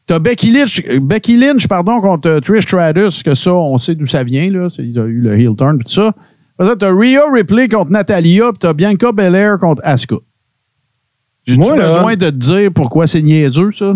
T'as 0.08 0.20
Becky 0.20 0.52
Lynch, 0.52 0.82
euh, 0.90 1.00
Becky 1.00 1.38
Lynch 1.38 1.68
pardon, 1.68 2.00
contre 2.00 2.30
euh, 2.30 2.40
Trish 2.40 2.64
Stratus, 2.64 3.22
que 3.22 3.36
ça, 3.36 3.54
on 3.54 3.78
sait 3.78 3.94
d'où 3.94 4.08
ça 4.08 4.24
vient. 4.24 4.50
Là. 4.50 4.68
Il 4.80 4.98
a 4.98 5.04
eu 5.04 5.20
le 5.20 5.38
heel 5.38 5.56
turn 5.56 5.78
et 5.80 5.84
tout 5.84 5.92
ça. 5.92 6.14
Ça, 6.60 6.76
t'as 6.76 6.92
Rhea 6.92 7.22
Ripley 7.32 7.68
contre 7.68 7.92
Natalia, 7.92 8.50
puis 8.52 8.60
t'as 8.60 8.74
Bianca 8.74 9.12
Belair 9.12 9.58
contre 9.60 9.82
Asuka. 9.86 10.16
J'ai-tu 11.46 11.72
besoin 11.72 12.16
de 12.16 12.30
te 12.30 12.36
dire 12.36 12.72
pourquoi 12.74 13.08
c'est 13.08 13.22
niaiseux, 13.22 13.72
ça? 13.72 13.94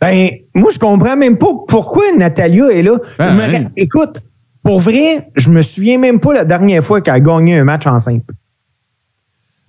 Ben, 0.00 0.30
moi, 0.54 0.70
je 0.72 0.78
comprends 0.78 1.16
même 1.16 1.38
pas 1.38 1.48
pourquoi 1.66 2.04
Natalia 2.16 2.70
est 2.70 2.82
là. 2.82 2.98
Ben, 3.18 3.34
me 3.34 3.42
hein. 3.42 3.70
Écoute, 3.76 4.20
pour 4.62 4.80
vrai, 4.80 5.26
je 5.36 5.48
me 5.48 5.62
souviens 5.62 5.98
même 5.98 6.20
pas 6.20 6.34
la 6.34 6.44
dernière 6.44 6.84
fois 6.84 7.00
qu'elle 7.00 7.14
a 7.14 7.20
gagné 7.20 7.58
un 7.58 7.64
match 7.64 7.86
en 7.86 7.98
simple. 7.98 8.34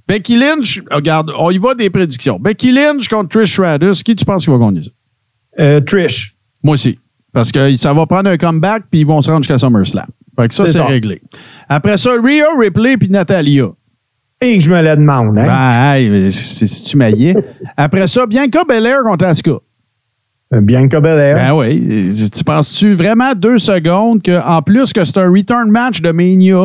Becky 0.08 0.38
Lynch, 0.38 0.82
regarde, 0.92 1.32
on 1.38 1.50
y 1.52 1.58
va 1.58 1.76
des 1.76 1.90
prédictions. 1.90 2.40
Becky 2.40 2.72
Lynch 2.72 3.08
contre 3.08 3.30
Trish 3.30 3.54
Stratus, 3.54 4.04
qui 4.04 4.16
tu 4.16 4.26
penses 4.26 4.46
qui 4.46 4.52
va 4.52 4.58
gagner 4.58 4.84
ça? 4.84 4.90
Euh, 5.60 5.82
Trish. 5.82 6.34
Moi 6.64 6.76
aussi. 6.76 6.98
Parce 7.34 7.52
que 7.52 7.76
ça 7.78 7.94
va 7.94 8.06
prendre 8.06 8.30
un 8.30 8.38
comeback, 8.38 8.84
puis 8.90 9.02
ils 9.02 9.06
vont 9.06 9.22
se 9.22 9.30
rendre 9.30 9.44
jusqu'à 9.44 9.60
SummerSlam. 9.60 10.08
Fait 10.40 10.48
que 10.48 10.54
ça, 10.54 10.66
C'est 10.68 10.82
réglé. 10.82 11.22
Après 11.70 11.98
ça, 11.98 12.12
Rhea 12.12 12.46
Ripley 12.60 12.98
puis 12.98 13.10
Natalia. 13.10 13.68
Et 14.40 14.58
que 14.58 14.64
je 14.64 14.70
me 14.70 14.80
la 14.82 14.96
demande, 14.96 15.38
hein? 15.38 15.46
Ben, 15.48 15.96
hey, 15.96 16.32
si 16.32 16.84
tu 16.84 16.96
maillais. 16.98 17.36
Après 17.76 18.08
ça, 18.08 18.26
Bianca 18.28 18.62
Belair 18.70 19.02
contre 19.04 19.26
Asuka. 19.26 19.58
Euh, 20.54 20.62
Bianca 20.62 21.00
Belair. 21.02 21.36
Ben 21.36 21.54
oui. 21.56 22.14
Tu 22.32 22.44
penses-tu 22.44 22.94
vraiment 22.94 23.34
deux 23.34 23.58
secondes 23.58 24.22
qu'en 24.24 24.62
plus 24.62 24.94
que 24.94 25.04
c'est 25.04 25.18
un 25.18 25.30
return 25.32 25.70
match 25.72 26.02
de 26.02 26.12
Mania, 26.12 26.56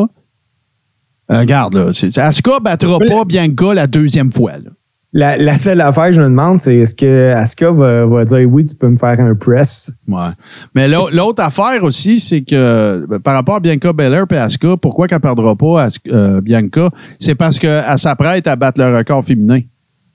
euh, 1.30 1.38
regarde, 1.38 1.74
là, 1.74 1.86
Asuka 1.88 2.60
battra 2.60 2.98
pas 2.98 3.24
Bianca 3.24 3.72
la 3.74 3.86
deuxième 3.86 4.30
fois. 4.32 4.52
là. 4.52 4.70
La, 5.14 5.36
la 5.36 5.58
seule 5.58 5.82
affaire 5.82 6.06
que 6.06 6.12
je 6.14 6.20
me 6.22 6.28
demande, 6.28 6.58
c'est 6.58 6.74
est-ce 6.76 6.94
que 6.94 7.32
Asuka 7.34 7.70
va, 7.70 8.06
va 8.06 8.24
dire 8.24 8.48
oui, 8.50 8.64
tu 8.64 8.74
peux 8.74 8.88
me 8.88 8.96
faire 8.96 9.20
un 9.20 9.34
press? 9.34 9.92
Ouais. 10.08 10.30
Mais 10.74 10.88
l'au- 10.88 11.10
l'autre 11.10 11.42
affaire 11.42 11.82
aussi, 11.84 12.18
c'est 12.18 12.40
que 12.40 13.04
ben, 13.06 13.18
par 13.18 13.34
rapport 13.34 13.56
à 13.56 13.60
Bianca 13.60 13.92
Belair 13.92 14.24
et 14.30 14.36
Asuka, 14.38 14.76
pourquoi 14.80 15.06
qu'elle 15.08 15.16
ne 15.18 15.22
perdra 15.22 15.54
pas 15.54 15.86
Asuka- 15.86 16.10
euh, 16.14 16.40
Bianca? 16.40 16.88
C'est 17.18 17.34
parce 17.34 17.58
qu'elle 17.58 17.84
s'apprête 17.98 18.46
à 18.46 18.56
battre 18.56 18.80
le 18.82 18.96
record 18.96 19.22
féminin. 19.22 19.60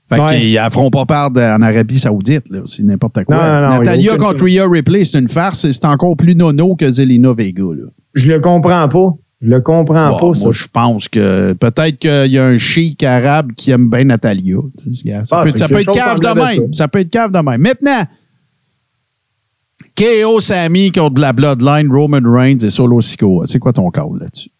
Fait 0.08 0.18
Ouais. 0.20 0.38
qu'ils 0.40 0.60
ne 0.64 0.70
feront 0.70 0.90
pas 0.90 1.04
perdre 1.06 1.40
en 1.42 1.62
Arabie 1.62 2.00
Saoudite. 2.00 2.48
là. 2.50 2.60
C'est 2.66 2.82
n'importe 2.82 3.22
quoi. 3.24 3.36
Non, 3.36 3.68
non, 3.68 3.78
Natalia 3.78 4.16
contre 4.16 4.44
Rhea 4.46 4.66
Ripley, 4.68 5.04
c'est 5.04 5.18
une 5.20 5.28
farce 5.28 5.64
et 5.66 5.72
c'est 5.72 5.84
encore 5.84 6.16
plus 6.16 6.34
nono 6.34 6.74
que 6.74 6.90
Zelina 6.90 7.32
Vega. 7.34 7.62
Là. 7.62 7.84
Je 8.14 8.32
le 8.32 8.40
comprends 8.40 8.88
pas. 8.88 9.10
Je 9.40 9.48
le 9.48 9.60
comprends 9.60 10.10
Bon, 10.18 10.32
pas, 10.32 10.38
ça. 10.38 10.44
moi, 10.44 10.52
je 10.52 10.66
pense 10.72 11.08
que 11.08 11.52
peut-être 11.52 11.96
qu'il 11.98 12.32
y 12.32 12.38
a 12.38 12.44
un 12.44 12.58
chic 12.58 13.02
arabe 13.04 13.52
qui 13.52 13.70
aime 13.70 13.88
bien 13.88 14.04
Natalia. 14.04 14.56
Ça 15.24 15.40
Ah, 15.40 15.42
peut, 15.44 15.52
ça 15.56 15.66
être 15.66 15.92
cave 15.92 16.18
de 16.20 16.28
même. 16.40 16.72
Ça 16.74 16.88
peut 16.88 16.98
être 17.00 17.10
cave 17.10 17.30
de 17.32 17.38
même. 17.38 17.60
Maintenant, 17.60 18.02
KO 19.96 20.40
Sami 20.40 20.90
contre 20.92 21.20
la 21.20 21.32
Bloodline, 21.32 21.90
Roman 21.90 22.20
Reigns 22.24 22.58
et 22.62 22.70
Solo 22.70 23.00
Sikoa. 23.00 23.46
C'est 23.46 23.58
quoi 23.58 23.72
ton 23.72 23.90
call 23.90 24.18
là-dessus? 24.20 24.50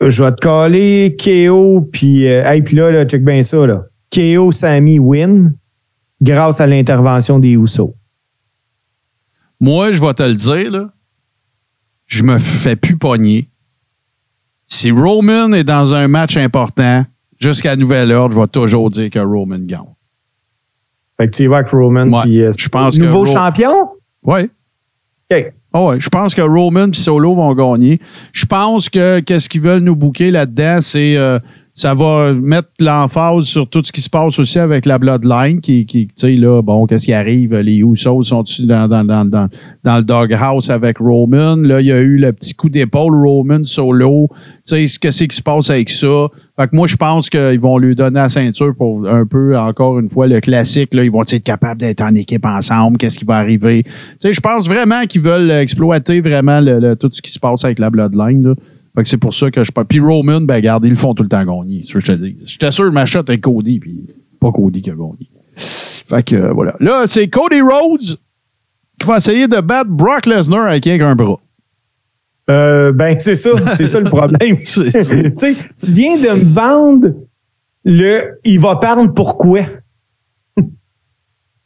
Je 0.00 0.22
vais 0.22 0.32
te 0.32 0.40
caler 0.40 1.16
KO, 1.18 1.88
puis 1.92 2.26
euh, 2.28 2.44
hey, 2.44 2.62
puis 2.62 2.76
là, 2.76 2.90
là, 2.90 3.04
check 3.06 3.24
bien 3.24 3.42
ça. 3.42 3.66
Là. 3.66 3.82
KO 4.12 4.52
Sami 4.52 4.98
win 4.98 5.52
grâce 6.20 6.60
à 6.60 6.66
l'intervention 6.66 7.38
des 7.38 7.52
Usos. 7.52 7.94
Moi, 9.60 9.92
je 9.92 10.00
vais 10.00 10.14
te 10.14 10.22
le 10.22 10.34
dire, 10.34 10.70
là. 10.70 10.88
je 12.06 12.22
me 12.22 12.38
fais 12.38 12.76
plus 12.76 12.96
pogner. 12.96 13.46
Si 14.74 14.90
Roman 14.90 15.52
est 15.52 15.62
dans 15.62 15.94
un 15.94 16.08
match 16.08 16.36
important, 16.36 17.04
jusqu'à 17.40 17.76
nouvel 17.76 18.10
ordre, 18.10 18.34
je 18.34 18.40
vais 18.40 18.46
toujours 18.48 18.90
dire 18.90 19.08
que 19.08 19.20
Roman 19.20 19.58
gagne. 19.60 19.78
Fait 21.16 21.28
que 21.28 21.36
tu 21.36 21.44
y 21.44 21.46
vas 21.46 21.58
avec 21.58 21.70
Roman. 21.70 22.08
Ouais, 22.08 22.22
puis, 22.24 22.42
euh, 22.42 22.52
je 22.58 22.68
pense 22.68 22.98
que 22.98 23.02
nouveau 23.04 23.24
Ro- 23.24 23.32
champion? 23.34 23.88
Oui. 24.24 24.50
OK. 25.30 25.52
Ah 25.72 25.82
ouais, 25.82 26.00
je 26.00 26.08
pense 26.08 26.34
que 26.34 26.42
Roman 26.42 26.88
et 26.88 26.94
Solo 26.94 27.34
vont 27.36 27.54
gagner. 27.54 28.00
Je 28.32 28.46
pense 28.46 28.88
que 28.88 29.20
qu'est-ce 29.20 29.48
qu'ils 29.48 29.60
veulent 29.60 29.82
nous 29.82 29.94
bouquer 29.96 30.32
là-dedans, 30.32 30.80
c'est 30.82 31.16
euh, 31.16 31.38
ça 31.76 31.92
va 31.92 32.32
mettre 32.32 32.68
l'emphase 32.78 33.46
sur 33.46 33.68
tout 33.68 33.82
ce 33.84 33.90
qui 33.90 34.00
se 34.00 34.08
passe 34.08 34.38
aussi 34.38 34.60
avec 34.60 34.86
la 34.86 34.96
Bloodline, 34.96 35.60
qui, 35.60 35.84
qui 35.86 36.06
tu 36.06 36.12
sais, 36.14 36.36
là, 36.36 36.62
bon, 36.62 36.86
qu'est-ce 36.86 37.04
qui 37.04 37.12
arrive? 37.12 37.56
Les 37.56 37.78
Usos 37.78 38.22
sont-ils 38.22 38.68
dans, 38.68 38.86
dans, 38.86 39.04
dans, 39.04 39.24
dans, 39.24 39.48
dans 39.82 39.96
le 39.96 40.04
doghouse 40.04 40.70
avec 40.70 40.98
Roman? 40.98 41.56
Là, 41.56 41.80
il 41.80 41.88
y 41.88 41.92
a 41.92 41.98
eu 41.98 42.16
le 42.16 42.32
petit 42.32 42.54
coup 42.54 42.68
d'épaule 42.68 43.14
Roman 43.26 43.64
Solo. 43.64 44.28
Tu 44.64 44.88
sais, 44.88 44.98
qu'est-ce 45.00 45.24
qui 45.24 45.36
se 45.36 45.42
passe 45.42 45.68
avec 45.68 45.90
ça? 45.90 46.28
Fait 46.56 46.68
que 46.68 46.76
moi, 46.76 46.86
je 46.86 46.94
pense 46.94 47.28
qu'ils 47.28 47.58
vont 47.58 47.78
lui 47.78 47.96
donner 47.96 48.20
la 48.20 48.28
ceinture 48.28 48.72
pour 48.78 49.08
un 49.08 49.26
peu, 49.26 49.58
encore 49.58 49.98
une 49.98 50.08
fois, 50.08 50.28
le 50.28 50.40
classique. 50.40 50.94
Là, 50.94 51.02
ils 51.02 51.10
vont 51.10 51.22
être 51.22 51.42
capables 51.42 51.80
d'être 51.80 52.02
en 52.02 52.14
équipe 52.14 52.46
ensemble? 52.46 52.98
Qu'est-ce 52.98 53.18
qui 53.18 53.24
va 53.24 53.38
arriver? 53.38 53.82
Tu 53.82 53.90
sais, 54.20 54.32
je 54.32 54.40
pense 54.40 54.68
vraiment 54.68 55.04
qu'ils 55.06 55.22
veulent 55.22 55.50
exploiter 55.50 56.20
vraiment 56.20 56.62
tout 56.94 57.10
ce 57.10 57.20
qui 57.20 57.32
se 57.32 57.40
passe 57.40 57.64
avec 57.64 57.80
la 57.80 57.90
Bloodline. 57.90 58.50
Là. 58.50 58.54
Fait 58.96 59.02
que 59.02 59.08
c'est 59.08 59.16
pour 59.18 59.34
ça 59.34 59.50
que 59.50 59.64
je 59.64 59.72
pas. 59.72 59.84
Puis 59.84 59.98
Roman, 60.00 60.40
ben 60.40 60.54
regarde, 60.54 60.84
ils 60.84 60.90
le 60.90 60.94
font 60.96 61.14
tout 61.14 61.22
le 61.24 61.28
temps 61.28 61.44
gagner. 61.44 61.80
C'est 61.82 61.88
ce 61.88 61.92
que 61.94 62.00
je 62.00 62.06
te 62.06 62.12
dis. 62.12 62.36
J'étais 62.46 62.70
sûr 62.70 62.90
ma 62.92 63.04
shot 63.06 63.20
avec 63.20 63.40
Cody, 63.40 63.80
puis 63.80 64.06
pas 64.40 64.52
Cody 64.52 64.82
qui 64.82 64.90
a 64.90 64.94
gagné. 64.94 65.28
Fait 65.56 66.22
que 66.22 66.36
euh, 66.36 66.52
voilà. 66.52 66.74
Là, 66.80 67.04
c'est 67.06 67.26
Cody 67.28 67.60
Rhodes 67.60 68.16
qui 69.00 69.06
va 69.06 69.16
essayer 69.16 69.48
de 69.48 69.60
battre 69.60 69.90
Brock 69.90 70.26
Lesnar 70.26 70.68
avec 70.68 70.84
qu'un 70.84 71.16
bras. 71.16 71.40
Euh, 72.50 72.92
ben, 72.92 73.18
c'est 73.18 73.36
ça. 73.36 73.50
C'est 73.76 73.88
ça 73.88 74.00
le 74.00 74.10
problème. 74.10 74.58
Ça. 74.64 74.82
tu 74.92 75.90
viens 75.92 76.16
de 76.16 76.38
me 76.40 76.44
vendre 76.44 77.08
le 77.84 78.38
il 78.44 78.60
va 78.60 78.76
perdre 78.76 79.06
pourquoi. 79.12 79.60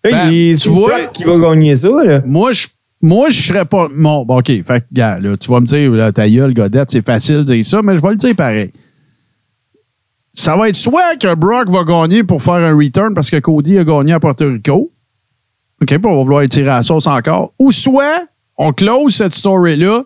Ben, 0.04 0.30
il- 0.30 0.56
tu 0.58 0.68
vois- 0.68 1.06
qui 1.06 1.24
va 1.24 1.36
gagner 1.38 1.74
ça. 1.76 1.88
Là. 1.88 2.22
Moi, 2.24 2.52
je 2.52 2.68
moi, 3.00 3.30
je 3.30 3.40
serais 3.40 3.64
pas. 3.64 3.88
Bon, 3.94 4.24
OK. 4.28 4.46
Fait 4.64 4.84
gars, 4.92 5.18
tu 5.40 5.50
vas 5.50 5.60
me 5.60 5.66
dire, 5.66 5.90
là, 5.92 6.12
ta 6.12 6.28
gueule, 6.28 6.52
Godette, 6.52 6.90
c'est 6.90 7.04
facile 7.04 7.38
de 7.38 7.54
dire 7.54 7.64
ça, 7.64 7.80
mais 7.82 7.96
je 7.96 8.02
vais 8.02 8.10
le 8.10 8.16
dire 8.16 8.34
pareil. 8.34 8.70
Ça 10.34 10.56
va 10.56 10.68
être 10.68 10.76
soit 10.76 11.16
que 11.16 11.34
Brock 11.34 11.68
va 11.70 11.84
gagner 11.84 12.22
pour 12.22 12.42
faire 12.42 12.54
un 12.54 12.76
return 12.76 13.14
parce 13.14 13.30
que 13.30 13.38
Cody 13.38 13.78
a 13.78 13.84
gagné 13.84 14.12
à 14.12 14.20
Porto 14.20 14.48
Rico. 14.48 14.90
OK, 15.80 15.88
puis 15.88 16.00
on 16.04 16.16
va 16.16 16.22
vouloir 16.22 16.48
tirer 16.48 16.70
à 16.70 16.76
la 16.76 16.82
sauce 16.82 17.06
encore. 17.06 17.52
Ou 17.58 17.72
soit 17.72 18.22
on 18.56 18.72
close 18.72 19.14
cette 19.14 19.34
story-là, 19.34 20.02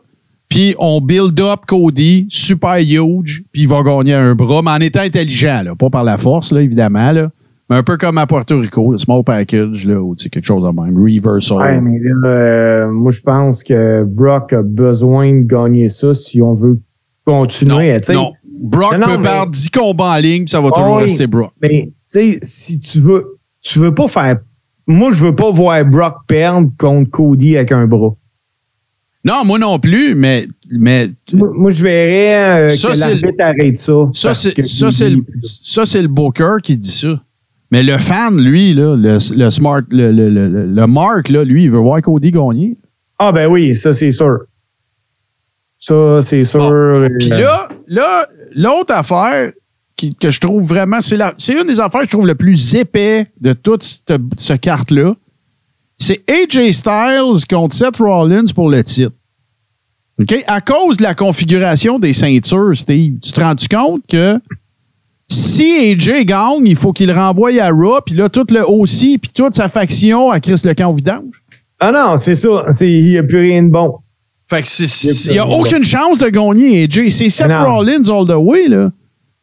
puis 0.48 0.74
on 0.78 1.01
build 1.01 1.39
up 1.40 1.60
Cody, 1.66 2.27
super 2.28 2.77
huge, 2.77 3.43
puis 3.52 3.62
il 3.62 3.69
va 3.69 3.82
gagner 3.82 4.14
un 4.14 4.35
bras, 4.35 4.60
mais 4.62 4.70
en 4.70 4.81
étant 4.81 5.01
intelligent, 5.01 5.64
pas 5.78 5.89
par 5.89 6.05
la 6.05 6.19
force, 6.19 6.52
évidemment, 6.52 7.31
mais 7.70 7.76
un 7.76 7.82
peu 7.82 7.97
comme 7.97 8.18
à 8.18 8.26
Porto 8.26 8.59
Rico, 8.59 8.93
le 8.93 8.98
small 8.98 9.22
package, 9.24 9.86
là, 9.86 10.01
ou 10.01 10.14
quelque 10.14 10.44
chose 10.44 10.62
de 10.64 10.68
même, 10.68 10.97
reversal. 10.97 11.56
Ouais, 11.59 11.80
mais 11.80 11.98
là, 12.02 12.28
euh, 12.28 12.90
moi, 12.90 13.12
je 13.12 13.20
pense 13.20 13.62
que 13.62 14.05
Brock 14.05 14.52
a 14.52 14.62
besoin 14.62 15.32
de 15.32 15.43
gagner 15.43 15.89
ça 15.89 16.12
si 16.14 16.43
on 16.43 16.52
veut 16.55 16.78
continuer. 17.24 17.98
non. 18.12 18.32
Brock 18.64 18.93
Non, 18.93 18.98
non, 18.98 19.06
peut 19.06 19.16
mais- 19.16 19.22
perdre 19.28 19.52
10 19.52 19.70
combats 19.70 20.12
en 20.12 20.16
ligne, 20.18 20.44
puis 20.44 20.51
ça 20.51 20.60
va 20.60 20.70
toujours 20.70 20.97
Oui, 20.97 21.02
rester 21.05 21.26
Brock. 21.26 21.52
Mais, 21.60 21.86
tu 21.89 21.93
sais, 22.06 22.39
si 22.43 22.78
tu 22.78 23.01
veux, 23.01 23.24
tu 23.62 23.78
veux 23.80 23.93
pas 23.94 24.06
faire. 24.06 24.39
Moi, 24.86 25.10
je 25.12 25.24
veux 25.24 25.34
pas 25.34 25.51
voir 25.51 25.84
Brock 25.84 26.16
perdre 26.28 26.68
contre 26.78 27.10
Cody 27.10 27.56
avec 27.56 27.72
un 27.72 27.86
bras. 27.86 28.14
Non, 29.24 29.44
moi 29.44 29.59
non 29.59 29.78
plus, 29.78 30.14
mais, 30.16 30.47
mais 30.70 31.09
Moi, 31.32 31.48
moi, 31.55 31.70
je 31.70 31.82
verrais 31.82 32.66
euh, 32.66 32.68
Ça, 32.68 32.93
que 32.93 32.98
l'arbitre 32.98 33.40
arrête 33.40 33.78
ça. 33.78 33.93
ça, 34.12 34.34
c'est 34.34 34.48
le, 34.51 34.62
Cody- 35.22 35.60
ça, 35.62 35.86
c'est 35.86 36.02
le 36.02 36.09
booker 36.09 36.56
qui 36.62 36.76
dit 36.76 36.90
ça. 36.90 37.20
Mais 37.73 37.82
le 37.82 37.97
fan, 37.97 38.39
lui, 38.39 38.74
là, 38.74 38.94
le, 38.94 39.19
le 39.35 39.51
smart, 39.51 39.81
le, 39.90 40.12
le, 40.12 40.28
le, 40.66 40.86
Mark, 40.86 41.31
là, 41.31 41.43
lui, 41.43 41.65
il 41.65 41.70
veut 41.70 41.78
voir 41.78 42.03
Cody 42.03 42.31
gagner. 42.31 42.77
Ah, 43.19 43.32
ben 43.32 43.47
oui, 43.49 43.74
ça, 43.74 43.94
c'est 43.94 44.12
sûr. 44.12 44.40
Ça, 45.78 46.20
c'est 46.23 46.44
sûr. 46.44 46.62
euh, 46.62 47.09
Puis 47.19 47.28
là, 47.31 47.69
là, 47.89 48.28
l'autre 48.55 48.93
affaire 48.94 49.53
qui- 49.97 50.15
que 50.15 50.31
je 50.31 50.39
trouve 50.39 50.62
vraiment, 50.69 51.01
c'est 51.01 51.16
la- 51.16 51.35
c'est 51.39 51.55
une 51.55 51.66
des 51.66 51.81
affaires 51.81 52.03
que 52.03 52.09
je 52.09 52.12
trouve 52.12 52.27
le 52.27 52.35
plus 52.35 52.74
épais 52.74 53.27
de 53.40 53.55
toute 53.55 53.82
cette, 53.82 54.12
ce 54.36 54.53
carte-là. 54.53 55.15
C'est 55.99 56.20
AJ 56.28 56.73
Styles 56.73 57.47
contre 57.49 57.74
Seth 57.74 57.97
Rollins 57.97 58.44
pour 58.55 58.69
le 58.70 58.85
titre. 58.85 59.12
OK? 60.20 60.44
À 60.47 60.61
cause 60.61 60.99
de 60.99 61.05
la 61.05 61.15
configuration 61.15 61.99
des 61.99 62.12
ceintures, 62.12 62.77
Steve, 62.77 63.19
tu 63.19 63.32
te 63.32 63.40
rends 63.40 63.55
compte 63.70 64.03
que 64.09 64.39
si 65.32 65.90
AJ 65.92 66.24
gagne, 66.24 66.66
il 66.66 66.76
faut 66.76 66.92
qu'il 66.92 67.09
le 67.09 67.14
renvoie 67.14 67.50
à 67.60 67.70
Raw, 67.70 68.00
puis 68.04 68.14
là, 68.14 68.28
tout 68.28 68.46
le 68.50 68.68
aussi, 68.68 69.18
puis 69.18 69.30
toute 69.34 69.54
sa 69.54 69.68
faction 69.68 70.30
à 70.30 70.40
Chris 70.40 70.60
le 70.64 70.74
camp 70.74 70.90
au 70.90 70.94
vidange. 70.94 71.42
Ah 71.80 71.90
non, 71.90 72.16
c'est 72.16 72.34
ça. 72.36 72.66
C'est- 72.72 72.90
Il 72.90 73.10
n'y 73.10 73.18
a 73.18 73.22
plus 73.22 73.40
rien 73.40 73.62
de 73.62 73.68
bon. 73.70 73.94
Fait 74.48 74.62
que 74.62 75.26
Il 75.28 75.32
n'y 75.32 75.38
a 75.38 75.48
aucune 75.48 75.84
chance 75.84 76.18
de 76.18 76.28
gagner, 76.28 76.84
AJ. 76.84 77.10
C'est 77.10 77.28
Seth 77.30 77.48
Non. 77.48 77.74
Rollins 77.76 78.02
all 78.09 78.26
the 78.26 78.36
way, 78.36 78.68
là. 78.68 78.90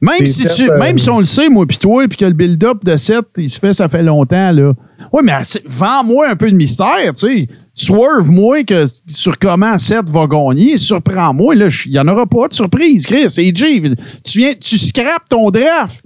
Même 0.01 0.25
si, 0.25 0.43
Seth, 0.43 0.53
tu, 0.55 0.69
euh, 0.71 0.77
même 0.79 0.97
si 0.97 1.09
on 1.09 1.19
le 1.19 1.25
sait, 1.25 1.49
moi 1.49 1.65
puis 1.67 1.77
toi, 1.77 2.07
puis 2.07 2.15
que 2.17 2.23
le 2.25 2.31
build-up 2.33 2.85
de 2.85 2.95
Seth, 2.95 3.25
il 3.37 3.49
se 3.49 3.59
fait, 3.59 3.73
ça 3.73 3.89
fait 3.89 4.03
longtemps, 4.03 4.51
là. 4.51 4.71
Oui, 5.11 5.21
mais 5.23 5.33
vends-moi 5.65 6.29
un 6.29 6.35
peu 6.37 6.49
de 6.49 6.55
mystère, 6.55 7.13
tu 7.13 7.27
sais. 7.27 7.47
Swerve-moi 7.81 8.63
que, 8.65 8.85
sur 9.09 9.37
comment 9.37 9.77
Seth 9.77 10.09
va 10.09 10.27
gagner. 10.27 10.77
Surprends-moi, 10.77 11.55
là. 11.55 11.67
Il 11.85 11.91
n'y 11.91 11.99
en 11.99 12.07
aura 12.09 12.25
pas 12.25 12.49
de 12.49 12.53
surprise, 12.53 13.05
Chris. 13.05 13.25
AJ, 13.37 13.95
tu 14.23 14.39
viens, 14.39 14.53
tu 14.59 14.77
scrapes 14.77 15.29
ton 15.29 15.49
draft. 15.49 16.03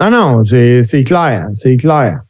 Non, 0.00 0.10
non, 0.10 0.42
c'est 0.44 1.04
clair. 1.04 1.48
C'est 1.54 1.76
clair. 1.76 2.20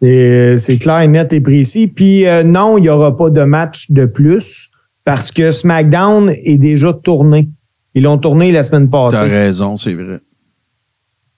C'est 0.00 0.78
clair, 0.80 1.06
net 1.08 1.32
et 1.34 1.40
précis. 1.40 1.86
Puis 1.86 2.26
euh, 2.26 2.42
non, 2.42 2.78
il 2.78 2.82
n'y 2.82 2.88
aura 2.88 3.14
pas 3.16 3.28
de 3.28 3.42
match 3.42 3.90
de 3.90 4.06
plus 4.06 4.70
parce 5.04 5.30
que 5.30 5.52
SmackDown 5.52 6.30
est 6.44 6.56
déjà 6.56 6.92
tourné. 6.94 7.48
Ils 7.94 8.04
l'ont 8.04 8.16
tourné 8.18 8.52
la 8.52 8.64
semaine 8.64 8.88
T'as 8.90 9.10
passée. 9.10 9.28
raison, 9.30 9.76
c'est 9.76 9.92
vrai. 9.94 10.20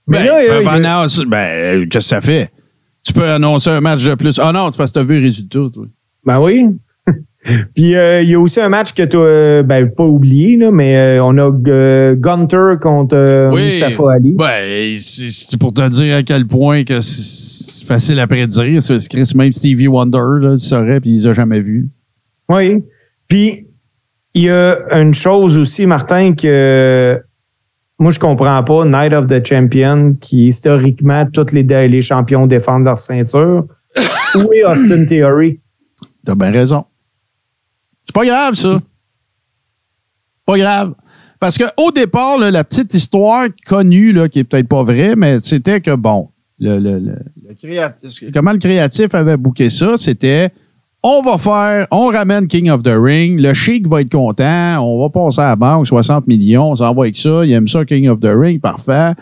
Mais 0.07 0.19
Ben, 0.19 0.27
là, 0.27 0.45
y 0.45 0.49
a- 0.49 0.61
ben, 1.27 1.37
euh, 1.37 1.87
qu'est-ce 1.87 1.99
que 1.99 2.01
ça 2.01 2.21
fait? 2.21 2.51
Tu 3.05 3.13
peux 3.13 3.29
annoncer 3.29 3.71
un 3.71 3.81
match 3.81 4.05
de 4.05 4.15
plus. 4.15 4.39
Ah 4.39 4.53
non, 4.53 4.71
c'est 4.71 4.77
parce 4.77 4.93
que 4.93 4.99
tu 4.99 5.01
as 5.01 5.05
vu 5.09 5.19
le 5.19 5.27
résultat, 5.27 5.59
toi. 5.73 5.87
Ben 6.25 6.41
oui. 6.41 6.67
Puis 7.75 7.97
euh, 7.97 8.23
il 8.23 8.31
y 8.31 8.35
a 8.35 8.41
aussi 8.41 8.61
un 8.61 8.69
match 8.69 8.93
que 8.93 9.03
tu 9.03 9.17
as 9.17 9.63
ben, 9.63 9.91
pas 9.91 10.05
oublié, 10.05 10.57
là, 10.57 10.71
mais 10.71 10.97
euh, 10.97 11.25
on 11.25 11.37
a 11.39 11.51
euh, 11.69 12.15
Gunter 12.17 12.75
contre 12.81 13.17
euh, 13.17 13.51
Mustafa 13.51 14.13
Ali. 14.13 14.35
Ben, 14.39 14.97
c'est 14.99 15.57
pour 15.57 15.75
te 15.75 15.89
dire 15.89 16.17
à 16.17 16.23
quel 16.23 16.47
point 16.47 16.85
que 16.85 17.01
c'est 17.01 17.85
facile 17.85 18.21
à 18.21 18.27
prédire. 18.27 18.83
C'est 18.83 19.09
Chris, 19.09 19.33
même 19.35 19.53
Stevie 19.53 19.89
Wonder, 19.89 20.41
là, 20.41 20.57
tu 20.57 20.67
saurais, 20.67 21.01
puis 21.01 21.11
il 21.11 21.17
les 21.17 21.27
a 21.27 21.35
jamais 21.35 21.61
vus. 21.61 21.89
Oui. 22.49 22.85
Puis, 23.29 23.67
il 24.35 24.43
y 24.43 24.51
a 24.51 24.77
une 24.93 25.15
chose 25.15 25.59
aussi, 25.59 25.87
Martin, 25.87 26.35
que 26.35 27.21
moi, 27.99 28.13
je 28.13 28.19
comprends 28.19 28.63
pas. 28.63 28.85
Night 28.85 29.13
of 29.13 29.27
the 29.27 29.45
Champion, 29.45 30.17
qui 30.21 30.49
historiquement, 30.49 31.25
tous 31.33 31.53
les, 31.53 31.63
les 31.63 32.03
champions 32.03 32.47
défendent 32.47 32.85
leur 32.85 32.99
ceinture. 32.99 33.65
Où 34.35 34.53
est 34.53 34.65
Austin 34.65 35.05
Theory? 35.07 35.59
T'as 36.25 36.35
bien 36.35 36.51
raison. 36.51 36.85
C'est 38.07 38.15
pas 38.15 38.25
grave, 38.25 38.55
ça. 38.55 38.81
Pas 40.47 40.59
grave. 40.59 40.95
Parce 41.41 41.59
qu'au 41.59 41.91
départ, 41.91 42.39
la 42.39 42.63
petite 42.65 42.95
histoire 42.95 43.47
connue, 43.67 44.13
là, 44.13 44.29
qui 44.29 44.41
est 44.41 44.45
peut-être 44.45 44.69
pas 44.69 44.83
vraie, 44.83 45.17
mais 45.17 45.39
c'était 45.43 45.81
que, 45.81 45.95
bon, 45.97 46.29
le, 46.61 46.79
le- 46.79 46.99
le- 46.99 47.19
comment 48.33 48.53
le 48.53 48.59
créatif 48.59 49.15
avait 49.15 49.37
booké 49.37 49.69
ça, 49.71 49.97
c'était 49.97 50.51
on 51.05 51.21
va 51.23 51.37
faire, 51.37 51.89
on 51.91 52.07
ramène 52.11 52.47
King 52.47 52.71
of 52.71 52.85
the 52.85 52.93
Ring, 52.95 53.41
le 53.41 53.53
Chic 53.55 53.89
va 53.89 54.03
être 54.03 54.13
content, 54.13 54.79
on 54.87 55.03
va 55.03 55.09
passer 55.11 55.41
à 55.41 55.49
la 55.49 55.57
banque, 55.57 55.89
60 55.89 56.29
millions, 56.29 56.71
on 56.71 56.77
s'en 56.77 56.95
va 56.95 57.03
avec 57.03 57.17
ça, 57.17 57.45
il 57.45 57.51
aime 57.51 57.67
ça, 57.67 57.85
King 57.85 58.09
of 58.09 58.21
the 58.21 58.31
Ring, 58.33 58.61
parfait, 58.61 59.13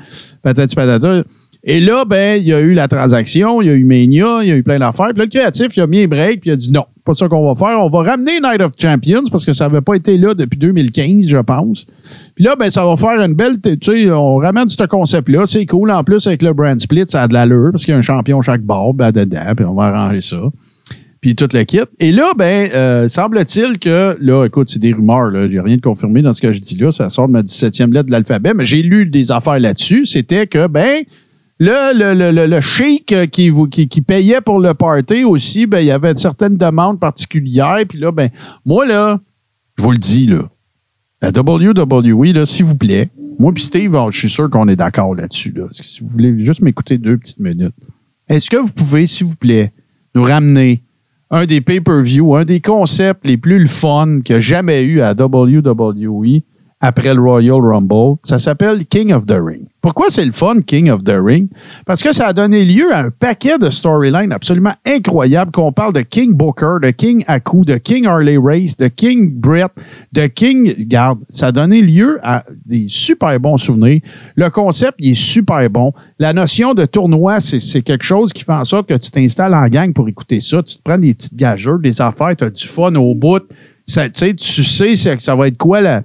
patati 0.42 0.74
patata. 0.74 1.22
Et 1.62 1.78
là, 1.80 2.04
ben, 2.06 2.40
il 2.40 2.46
y 2.46 2.54
a 2.54 2.60
eu 2.60 2.72
la 2.72 2.88
transaction, 2.88 3.60
il 3.60 3.68
y 3.68 3.70
a 3.70 3.74
eu 3.74 3.84
Mania, 3.84 4.38
il 4.42 4.48
y 4.48 4.52
a 4.52 4.56
eu 4.56 4.62
plein 4.62 4.78
d'affaires. 4.78 5.08
Puis 5.08 5.18
là, 5.18 5.24
le 5.24 5.30
créatif, 5.30 5.76
il 5.76 5.80
a 5.82 5.86
mis 5.86 6.04
un 6.04 6.06
break, 6.06 6.40
puis 6.40 6.50
il 6.50 6.52
a 6.54 6.56
dit 6.56 6.70
non, 6.70 6.86
pas 7.04 7.12
ça 7.12 7.28
qu'on 7.28 7.46
va 7.46 7.54
faire. 7.54 7.78
On 7.78 7.90
va 7.90 8.10
ramener 8.10 8.40
Night 8.40 8.62
of 8.62 8.72
Champions 8.78 9.24
parce 9.30 9.44
que 9.44 9.52
ça 9.52 9.68
n'avait 9.68 9.82
pas 9.82 9.94
été 9.94 10.16
là 10.16 10.32
depuis 10.32 10.58
2015, 10.58 11.28
je 11.28 11.38
pense. 11.38 11.86
Puis 12.34 12.44
là, 12.44 12.56
ben, 12.56 12.70
ça 12.70 12.86
va 12.86 12.96
faire 12.96 13.20
une 13.20 13.34
belle. 13.34 13.60
Tu 13.60 13.76
sais, 13.82 14.10
on 14.10 14.36
ramène 14.36 14.68
ce 14.68 14.82
concept-là. 14.82 15.44
C'est 15.46 15.66
cool. 15.66 15.90
En 15.90 16.02
plus, 16.02 16.26
avec 16.26 16.40
le 16.40 16.54
brand 16.54 16.78
split, 16.80 17.04
ça 17.06 17.24
a 17.24 17.28
de 17.28 17.34
l'allure 17.34 17.70
parce 17.72 17.84
qu'il 17.84 17.92
y 17.92 17.94
a 17.94 17.98
un 17.98 18.02
champion 18.02 18.40
chaque 18.40 18.62
bord, 18.62 18.94
ben, 18.94 19.10
dedans, 19.10 19.54
puis 19.54 19.66
on 19.66 19.74
va 19.74 19.86
arranger 19.86 20.22
ça. 20.22 20.40
Puis 21.20 21.36
tout 21.36 21.48
le 21.52 21.64
kit. 21.64 21.80
Et 21.98 22.12
là, 22.12 22.32
ben, 22.38 22.70
euh, 22.72 23.06
semble-t-il 23.06 23.78
que, 23.78 24.16
là, 24.18 24.46
écoute, 24.46 24.70
c'est 24.70 24.78
des 24.78 24.94
rumeurs, 24.94 25.30
là. 25.30 25.46
J'ai 25.50 25.60
rien 25.60 25.76
de 25.76 25.82
confirmé 25.82 26.22
dans 26.22 26.32
ce 26.32 26.40
que 26.40 26.52
je 26.52 26.60
dis 26.60 26.76
là. 26.76 26.90
Ça 26.90 27.10
sort 27.10 27.26
de 27.26 27.32
ma 27.32 27.42
17e 27.42 27.92
lettre 27.92 28.06
de 28.06 28.12
l'alphabet, 28.12 28.54
mais 28.54 28.64
j'ai 28.64 28.82
lu 28.82 29.04
des 29.04 29.30
affaires 29.30 29.58
là-dessus. 29.58 30.06
C'était 30.06 30.46
que, 30.46 30.66
ben, 30.66 31.02
le, 31.60 31.92
le, 31.94 32.14
le, 32.14 32.32
le, 32.32 32.46
le 32.46 32.60
sheik 32.62 33.12
euh, 33.12 33.26
qui, 33.26 33.52
qui, 33.88 34.00
payait 34.00 34.40
pour 34.40 34.60
le 34.60 34.72
party 34.72 35.24
aussi, 35.24 35.66
ben, 35.66 35.80
il 35.80 35.86
y 35.86 35.90
avait 35.90 36.14
certaines 36.14 36.56
demandes 36.56 36.98
particulières. 36.98 37.84
Puis 37.86 37.98
là, 37.98 38.10
ben, 38.10 38.30
moi, 38.64 38.86
là, 38.86 39.20
Je 39.76 39.82
vous 39.82 39.92
le 39.92 39.98
dis, 39.98 40.26
là. 40.26 40.42
La 41.20 41.28
WWE, 41.28 42.46
s'il 42.46 42.64
vous 42.64 42.76
plaît. 42.76 43.10
Moi 43.38 43.52
puis 43.52 43.62
Steve, 43.62 43.94
je 44.10 44.18
suis 44.18 44.30
sûr 44.30 44.48
qu'on 44.48 44.68
est 44.68 44.76
d'accord 44.76 45.14
là-dessus. 45.14 45.52
Là. 45.54 45.66
Si 45.70 46.00
vous 46.00 46.08
voulez 46.08 46.36
juste 46.44 46.62
m'écouter 46.62 46.96
deux 46.96 47.18
petites 47.18 47.40
minutes. 47.40 47.74
Est-ce 48.26 48.48
que 48.48 48.56
vous 48.56 48.70
pouvez, 48.70 49.06
s'il 49.06 49.26
vous 49.26 49.36
plaît, 49.36 49.70
nous 50.14 50.22
ramener 50.22 50.80
un 51.30 51.44
des 51.44 51.60
pay-per-view, 51.60 52.34
un 52.36 52.46
des 52.46 52.60
concepts 52.60 53.26
les 53.26 53.36
plus 53.36 53.58
le 53.58 53.66
fun 53.66 54.20
qu'il 54.24 54.34
y 54.34 54.36
a 54.36 54.40
jamais 54.40 54.82
eu 54.82 55.02
à 55.02 55.12
WWE 55.12 56.40
après 56.80 57.12
le 57.14 57.20
Royal 57.20 57.60
Rumble. 57.60 58.16
Ça 58.22 58.38
s'appelle 58.38 58.86
King 58.86 59.12
of 59.12 59.26
the 59.26 59.36
Ring. 59.38 59.62
Pourquoi 59.82 60.06
c'est 60.08 60.24
le 60.24 60.32
fun, 60.32 60.60
King 60.60 60.90
of 60.90 61.04
the 61.04 61.14
Ring? 61.18 61.48
Parce 61.86 62.02
que 62.02 62.12
ça 62.12 62.28
a 62.28 62.32
donné 62.32 62.64
lieu 62.64 62.92
à 62.94 63.00
un 63.00 63.10
paquet 63.10 63.58
de 63.58 63.70
storylines 63.70 64.32
absolument 64.32 64.74
incroyables 64.86 65.50
qu'on 65.50 65.72
parle 65.72 65.94
de 65.94 66.00
King 66.02 66.34
Booker, 66.34 66.76
de 66.82 66.90
King 66.90 67.24
Aku, 67.26 67.64
de 67.64 67.76
King 67.78 68.06
Harley 68.06 68.36
Race, 68.36 68.76
de 68.76 68.88
King 68.88 69.30
Brett, 69.40 69.70
de 70.12 70.26
King... 70.26 70.74
Garde, 70.86 71.18
ça 71.30 71.48
a 71.48 71.52
donné 71.52 71.80
lieu 71.80 72.18
à 72.22 72.42
des 72.66 72.86
super 72.88 73.38
bons 73.40 73.56
souvenirs. 73.58 74.00
Le 74.34 74.50
concept, 74.50 74.94
il 74.98 75.12
est 75.12 75.14
super 75.14 75.68
bon. 75.70 75.92
La 76.18 76.32
notion 76.32 76.74
de 76.74 76.84
tournoi, 76.84 77.40
c'est 77.40 77.82
quelque 77.82 78.04
chose 78.04 78.32
qui 78.32 78.44
fait 78.44 78.52
en 78.52 78.64
sorte 78.64 78.88
que 78.88 78.94
tu 78.94 79.10
t'installes 79.10 79.54
en 79.54 79.66
gang 79.68 79.92
pour 79.92 80.08
écouter 80.08 80.40
ça. 80.40 80.62
Tu 80.62 80.76
te 80.76 80.82
prends 80.82 80.98
des 80.98 81.14
petites 81.14 81.36
gageurs, 81.36 81.78
des 81.78 82.00
affaires, 82.00 82.34
tu 82.36 82.44
as 82.44 82.50
du 82.50 82.66
fun 82.66 82.94
au 82.96 83.14
bout. 83.14 83.42
Ça, 83.86 84.08
tu 84.08 84.20
sais, 84.20 84.34
tu 84.34 84.62
sais 84.62 84.94
c'est- 84.94 85.16
que 85.16 85.22
ça 85.22 85.34
va 85.34 85.48
être 85.48 85.56
quoi 85.58 85.80
la 85.80 86.02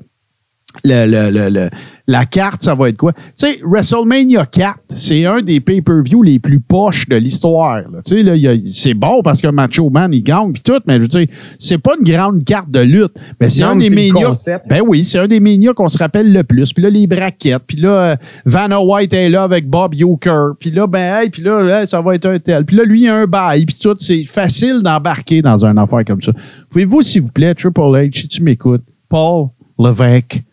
le- 0.84 1.06
le- 1.06 1.30
le- 1.32 1.50
le- 1.50 1.70
la 2.08 2.26
carte, 2.26 2.62
ça 2.62 2.76
va 2.76 2.90
être 2.90 2.98
quoi? 2.98 3.14
Tu 3.14 3.22
sais, 3.34 3.60
WrestleMania 3.64 4.46
4, 4.46 4.76
c'est 4.90 5.26
un 5.26 5.42
des 5.42 5.60
pay-per-view 5.60 6.22
les 6.22 6.38
plus 6.38 6.60
poches 6.60 7.10
de 7.10 7.16
l'histoire. 7.16 7.82
Tu 8.06 8.18
sais, 8.18 8.24
là, 8.24 8.34
c'est 8.72 8.94
bon 8.94 9.24
parce 9.24 9.42
que 9.42 9.48
Macho 9.48 9.90
Man, 9.90 10.14
il 10.14 10.22
gagne 10.22 10.52
puis 10.54 10.62
tout, 10.62 10.80
mais 10.86 10.98
je 10.98 11.02
veux 11.02 11.08
dire, 11.08 11.26
c'est 11.58 11.80
pas 11.80 11.94
une 12.00 12.06
grande 12.08 12.44
carte 12.44 12.70
de 12.70 12.80
lutte. 12.82 13.18
Mais 13.42 13.50
c'est 13.50 13.64
un 13.64 13.76
des 13.76 13.90
concept. 14.28 14.68
Ben 14.70 14.82
oui, 14.86 15.04
c'est 15.04 15.18
un 15.18 15.28
des 15.28 15.40
médias 15.40 15.74
qu'on 15.74 15.90
se 15.90 15.98
rappelle 15.98 16.32
le 16.32 16.44
plus. 16.44 16.74
Puis 16.74 16.84
là, 16.84 16.92
les 16.92 17.08
braquettes. 17.08 17.64
Puis 17.66 17.78
là, 17.78 17.90
euh, 17.90 18.16
Vanna 18.46 18.80
White 18.82 19.14
est 19.14 19.30
là 19.30 19.42
avec 19.44 19.68
Bob 19.68 19.96
Euchre. 19.96 20.56
Puis 20.60 20.70
là, 20.70 20.86
ben, 20.86 21.22
hey, 21.22 21.30
puis 21.32 21.42
là, 21.42 21.82
hey, 21.82 21.88
ça 21.88 22.02
va 22.02 22.14
être 22.14 22.26
un 22.28 22.38
tel. 22.38 22.66
Puis 22.66 22.76
là, 22.76 22.84
lui, 22.84 23.02
il 23.02 23.08
a 23.10 23.16
un 23.16 23.26
bail. 23.26 23.66
Puis 23.66 23.78
tout, 23.82 23.96
c'est 23.98 24.24
facile 24.26 24.82
d'embarquer 24.84 25.42
dans 25.42 25.66
une 25.66 25.78
affaire 25.80 26.06
comme 26.06 26.22
ça. 26.22 26.32
Pouvez-vous, 26.70 27.02
s'il 27.02 27.24
vous 27.24 27.32
plaît, 27.32 27.56
Triple 27.56 27.80
H, 27.80 28.12
si 28.16 28.28
tu 28.28 28.44
m'écoutes, 28.44 28.84
Paul 29.10 29.48
Levesque, 29.80 30.44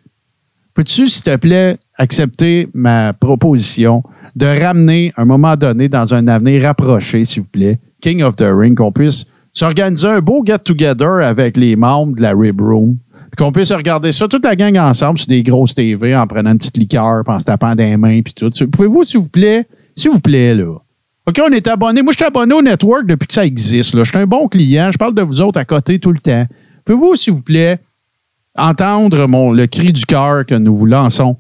Peux-tu, 0.74 1.09
s'il 1.09 1.23
te 1.23 1.36
plaît, 1.36 1.78
accepter 1.99 2.69
ma 2.74 3.12
proposition 3.12 4.03
de 4.36 4.47
ramener, 4.47 5.12
un 5.16 5.24
moment 5.24 5.57
donné, 5.57 5.89
dans 5.89 6.15
un 6.15 6.27
avenir 6.28 6.62
rapproché, 6.62 7.24
s'il 7.24 7.43
vous 7.43 7.49
plaît, 7.49 7.78
King 8.01 8.23
of 8.23 8.36
the 8.36 8.49
Ring, 8.49 8.77
qu'on 8.77 8.93
puisse 8.93 9.27
s'organiser 9.53 10.09
un 10.09 10.20
beau 10.20 10.43
get-together 10.44 11.23
avec 11.23 11.57
les 11.57 11.77
membres 11.77 12.16
de 12.16 12.23
la 12.23 12.32
Rib 12.32 12.61
Room, 12.61 12.97
qu'on 13.36 13.53
puisse 13.53 13.70
regarder 13.73 14.12
ça, 14.12 14.28
toute 14.28 14.44
la 14.44 14.57
gang 14.57 14.77
ensemble, 14.78 15.19
sur 15.19 15.28
des 15.28 15.43
grosses 15.43 15.74
TV, 15.74 16.16
en 16.16 16.27
prenant 16.27 16.53
une 16.53 16.59
petite 16.59 16.78
liqueur, 16.78 17.23
en 17.27 17.39
se 17.39 17.44
tapant 17.44 17.74
des 17.74 17.97
mains, 17.97 18.23
puis 18.23 18.32
tout. 18.32 18.51
Pouvez-vous, 18.70 19.05
s'il 19.05 19.20
vous 19.20 19.28
plaît, 19.28 19.66
s'il 19.94 20.11
vous 20.11 20.20
plaît, 20.20 20.55
là, 20.55 20.74
OK, 21.27 21.40
on 21.47 21.53
est 21.53 21.69
abonné. 21.69 22.03
Moi, 22.03 22.12
je 22.12 22.16
suis 22.16 22.27
abonné 22.27 22.53
au 22.53 22.62
network 22.62 23.07
depuis 23.07 23.28
que 23.28 23.35
ça 23.35 23.47
existe. 23.47 23.94
Là. 23.94 24.03
Je 24.03 24.11
suis 24.11 24.19
un 24.19 24.27
bon 24.27 24.49
client. 24.49 24.90
Je 24.90 24.99
parle 24.99 25.15
de 25.15 25.23
vous 25.23 25.40
autres 25.40 25.61
à 25.61 25.65
côté 25.65 26.01
tout 26.01 26.11
le 26.11 26.19
temps. 26.19 26.47
Pouvez-vous, 26.85 27.15
s'il 27.15 27.32
vous 27.32 27.43
plaît, 27.43 27.78
entendre 28.56 29.26
mon, 29.26 29.52
le 29.52 29.66
cri 29.66 29.92
du 29.92 30.04
cœur 30.06 30.44
que 30.46 30.54
nous 30.54 30.74
vous 30.74 30.86
lançons 30.86 31.36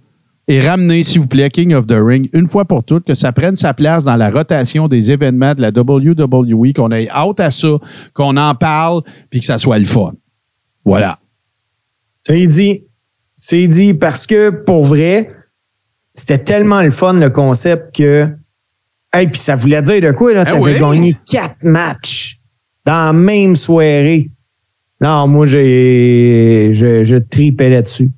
et 0.48 0.60
ramener, 0.60 1.04
s'il 1.04 1.20
vous 1.20 1.28
plaît, 1.28 1.50
King 1.50 1.72
of 1.72 1.86
the 1.86 1.96
Ring, 1.96 2.28
une 2.32 2.48
fois 2.48 2.64
pour 2.64 2.82
toutes, 2.82 3.04
que 3.04 3.14
ça 3.14 3.32
prenne 3.32 3.54
sa 3.54 3.74
place 3.74 4.04
dans 4.04 4.16
la 4.16 4.28
rotation 4.28 4.88
des 4.88 5.12
événements 5.12 5.54
de 5.54 5.62
la 5.62 5.68
WWE, 5.68 6.72
qu'on 6.74 6.90
ait 6.90 7.08
hâte 7.08 7.38
à 7.40 7.50
ça, 7.50 7.78
qu'on 8.12 8.36
en 8.36 8.54
parle, 8.54 9.02
puis 9.30 9.38
que 9.38 9.46
ça 9.46 9.58
soit 9.58 9.78
le 9.78 9.84
fun. 9.84 10.12
Voilà. 10.84 11.18
C'est 12.26 12.46
dit. 12.46 12.82
C'est 13.36 13.68
dit 13.68 13.94
parce 13.94 14.26
que 14.26 14.50
pour 14.50 14.84
vrai, 14.84 15.32
c'était 16.14 16.38
tellement 16.38 16.82
le 16.82 16.90
fun 16.90 17.14
le 17.14 17.30
concept 17.30 17.94
que. 17.96 18.28
Hey, 19.12 19.28
puis 19.28 19.40
ça 19.40 19.54
voulait 19.54 19.82
dire 19.82 20.00
de 20.00 20.12
quoi, 20.12 20.32
là? 20.32 20.44
Ben 20.44 20.52
T'avais 20.52 20.74
oui. 20.74 20.80
gagné 20.80 21.16
quatre 21.30 21.62
matchs 21.62 22.38
dans 22.84 23.06
la 23.06 23.12
même 23.12 23.56
soirée. 23.56 24.28
Non, 25.02 25.26
moi, 25.26 25.46
j'ai. 25.46 26.70
Je, 26.72 27.02
je 27.02 27.16
tripais 27.16 27.70
là-dessus. 27.70 28.10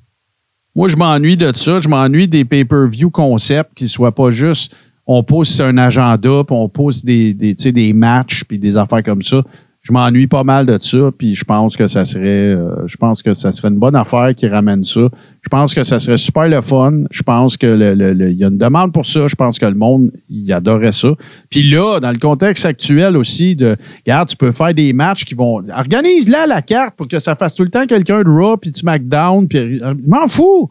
Moi, 0.75 0.87
je 0.87 0.95
m'ennuie 0.95 1.37
de 1.37 1.51
ça. 1.53 1.79
Je 1.79 1.89
m'ennuie 1.89 2.27
des 2.27 2.45
pay-per-view 2.45 3.09
concepts 3.09 3.73
qui 3.75 3.85
ne 3.85 3.89
soient 3.89 4.13
pas 4.13 4.29
juste 4.29 4.75
on 5.07 5.23
pousse 5.23 5.59
un 5.59 5.77
agenda, 5.77 6.43
puis 6.43 6.55
on 6.55 6.67
pousse 6.67 7.05
des, 7.05 7.33
des, 7.33 7.53
des 7.53 7.93
matchs, 7.93 8.43
puis 8.43 8.57
des 8.57 8.75
affaires 8.75 9.03
comme 9.03 9.21
ça. 9.21 9.43
Je 9.87 9.93
m'ennuie 9.93 10.25
pas 10.25 10.43
mal 10.43 10.65
de 10.65 10.79
ça, 10.81 11.11
puis 11.15 11.35
je 11.35 11.43
pense 11.43 11.77
que 11.77 11.85
ça 11.87 12.05
serait 12.05 12.23
euh, 12.55 12.87
je 12.87 12.97
pense 12.97 13.21
que 13.21 13.35
ça 13.35 13.51
serait 13.51 13.67
une 13.67 13.77
bonne 13.77 13.95
affaire 13.95 14.33
qui 14.33 14.47
ramène 14.47 14.83
ça. 14.83 15.01
Je 15.43 15.47
pense 15.47 15.75
que 15.75 15.83
ça 15.83 15.99
serait 15.99 16.17
super 16.17 16.47
le 16.47 16.59
fun. 16.61 17.03
Je 17.11 17.21
pense 17.21 17.55
que 17.55 17.67
le- 17.67 17.93
le- 17.93 18.31
y 18.33 18.43
a 18.43 18.47
une 18.47 18.57
demande 18.57 18.91
pour 18.91 19.05
ça. 19.05 19.27
Je 19.27 19.35
pense 19.35 19.59
que 19.59 19.65
le 19.67 19.75
monde 19.75 20.11
il 20.27 20.51
adorait 20.51 20.91
ça. 20.91 21.09
Puis 21.51 21.61
là, 21.69 21.99
dans 21.99 22.09
le 22.09 22.17
contexte 22.17 22.65
actuel 22.65 23.15
aussi 23.15 23.55
de 23.55 23.75
regarde, 24.03 24.27
tu 24.27 24.35
peux 24.35 24.51
faire 24.51 24.73
des 24.73 24.91
matchs 24.91 25.23
qui 25.23 25.35
vont 25.35 25.61
organise 25.69 26.29
là 26.29 26.47
la 26.47 26.63
carte 26.63 26.95
pour 26.95 27.07
que 27.07 27.19
ça 27.19 27.35
fasse 27.35 27.53
tout 27.53 27.63
le 27.63 27.69
temps 27.69 27.85
quelqu'un 27.85 28.23
de 28.23 28.27
Raw 28.29 28.57
puis 28.57 28.71
de 28.71 28.77
SmackDown 28.77 29.47
puis 29.47 29.79
euh, 29.83 29.93
m'en 30.07 30.27
fous. 30.27 30.67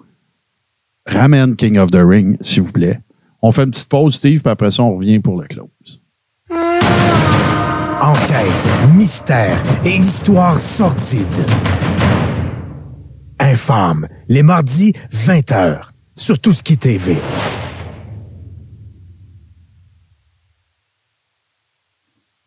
Ramène 1.07 1.55
King 1.55 1.78
of 1.78 1.93
the 1.93 2.01
Ring, 2.05 2.36
s'il 2.41 2.62
vous 2.62 2.73
plaît. 2.73 2.99
On 3.43 3.53
fait 3.53 3.62
une 3.62 3.70
petite 3.70 3.89
pause, 3.89 4.15
Steve, 4.16 4.41
puis 4.41 4.51
après 4.51 4.73
ça, 4.73 4.82
on 4.82 4.97
revient 4.97 5.20
pour 5.20 5.41
le 5.41 5.47
close. 5.47 6.01
Enquête, 8.06 8.68
mystère 8.94 9.56
et 9.82 9.89
histoire 9.89 10.59
sordide. 10.59 11.47
Infâme, 13.40 14.06
les 14.28 14.43
mardis, 14.43 14.93
20h, 15.10 15.89
sur 16.14 16.39
Tout 16.39 16.52
ce 16.52 16.62
qui 16.62 16.76
TV. 16.76 17.16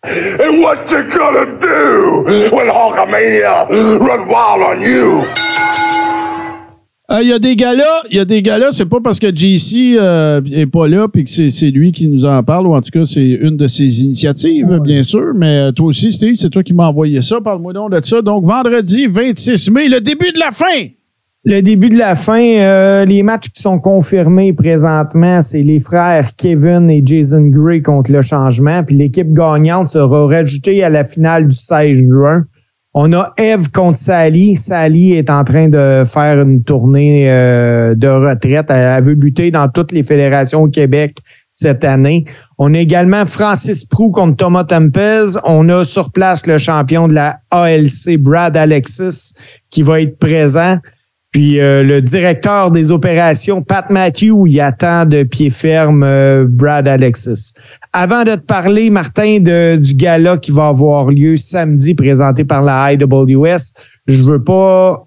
And 0.03 0.61
what 0.61 0.91
you 0.91 1.03
gonna 1.09 1.45
do 1.59 2.51
when 2.55 2.67
Hulkamania 2.67 3.67
run 3.99 4.27
wild 4.27 4.61
on 4.61 4.81
you? 4.81 5.23
Euh, 7.09 7.19
Il 7.21 7.29
y 7.29 7.31
a 7.31 7.39
des 7.39 7.55
gars-là, 7.55 8.03
il 8.11 8.17
y 8.17 8.19
a 8.19 8.25
des 8.25 8.41
gars-là, 8.41 8.67
c'est 8.71 8.85
pas 8.85 8.99
parce 9.01 9.17
que 9.17 9.27
JC 9.33 9.95
euh, 9.97 10.41
est 10.51 10.65
pas 10.65 10.89
là 10.89 11.07
puis 11.07 11.23
que 11.23 11.31
c'est 11.31 11.71
lui 11.71 11.93
qui 11.93 12.09
nous 12.09 12.25
en 12.25 12.43
parle, 12.43 12.67
ou 12.67 12.75
en 12.75 12.81
tout 12.81 12.91
cas, 12.91 13.05
c'est 13.05 13.29
une 13.29 13.55
de 13.55 13.69
ses 13.69 14.01
initiatives, 14.01 14.79
bien 14.83 15.03
sûr. 15.03 15.33
Mais 15.33 15.57
euh, 15.57 15.71
toi 15.71 15.85
aussi, 15.85 16.11
Steve, 16.11 16.35
c'est 16.35 16.49
toi 16.49 16.63
qui 16.63 16.73
m'as 16.73 16.87
envoyé 16.87 17.21
ça. 17.21 17.39
Parle-moi 17.39 17.71
donc 17.71 17.93
de 17.93 18.05
ça. 18.05 18.21
Donc, 18.21 18.43
vendredi 18.43 19.07
26 19.07 19.71
mai, 19.71 19.87
le 19.87 20.01
début 20.01 20.33
de 20.33 20.39
la 20.39 20.51
fin. 20.51 20.87
Le 21.45 21.61
début 21.61 21.87
de 21.87 21.97
la 21.97 22.17
fin, 22.17 22.43
euh, 22.43 23.05
les 23.05 23.23
matchs 23.23 23.47
qui 23.53 23.61
sont 23.61 23.79
confirmés 23.79 24.51
présentement, 24.51 25.41
c'est 25.41 25.63
les 25.63 25.79
frères 25.79 26.31
Kevin 26.35 26.89
et 26.89 27.01
Jason 27.05 27.47
Gray 27.47 27.81
contre 27.81 28.11
le 28.11 28.21
changement. 28.21 28.83
Puis 28.83 28.97
l'équipe 28.97 29.31
gagnante 29.31 29.87
sera 29.87 30.27
rajoutée 30.27 30.83
à 30.83 30.89
la 30.89 31.05
finale 31.05 31.47
du 31.47 31.55
16 31.55 31.99
juin. 31.99 32.43
On 32.99 33.13
a 33.13 33.31
Eve 33.37 33.69
contre 33.69 33.99
Sally. 33.99 34.55
Sally 34.57 35.13
est 35.13 35.29
en 35.29 35.43
train 35.43 35.69
de 35.69 36.03
faire 36.03 36.41
une 36.41 36.63
tournée 36.63 37.29
euh, 37.29 37.93
de 37.93 38.07
retraite. 38.07 38.71
Elle, 38.71 39.03
veut 39.03 39.13
buter 39.13 39.51
dans 39.51 39.69
toutes 39.69 39.91
les 39.91 40.01
fédérations 40.01 40.63
au 40.63 40.67
Québec 40.67 41.19
cette 41.51 41.83
année. 41.83 42.25
On 42.57 42.73
a 42.73 42.79
également 42.79 43.27
Francis 43.27 43.85
Prou 43.85 44.09
contre 44.09 44.37
Thomas 44.37 44.63
Tempez. 44.63 45.37
On 45.43 45.69
a 45.69 45.85
sur 45.85 46.11
place 46.11 46.47
le 46.47 46.57
champion 46.57 47.07
de 47.07 47.13
la 47.13 47.37
ALC, 47.51 48.17
Brad 48.17 48.57
Alexis, 48.57 49.35
qui 49.69 49.83
va 49.83 50.01
être 50.01 50.17
présent. 50.17 50.79
Puis 51.31 51.59
euh, 51.59 51.83
le 51.83 52.01
directeur 52.01 52.71
des 52.71 52.89
opérations, 52.89 53.61
Pat 53.61 53.89
Matthew, 53.89 54.47
il 54.47 54.59
attend 54.61 55.05
de 55.05 55.23
pied 55.23 55.49
ferme 55.49 56.03
euh, 56.03 56.45
Brad 56.47 56.87
Alexis. 56.87 57.53
Avant 57.93 58.23
de 58.23 58.35
te 58.35 58.45
parler, 58.45 58.89
Martin, 58.89 59.39
du 59.39 59.93
gala 59.95 60.37
qui 60.37 60.51
va 60.51 60.67
avoir 60.67 61.09
lieu 61.09 61.37
samedi, 61.37 61.93
présenté 61.93 62.43
par 62.43 62.61
la 62.61 62.93
IWS, 62.93 63.73
je 64.07 64.23
veux 64.23 64.43
pas 64.43 65.05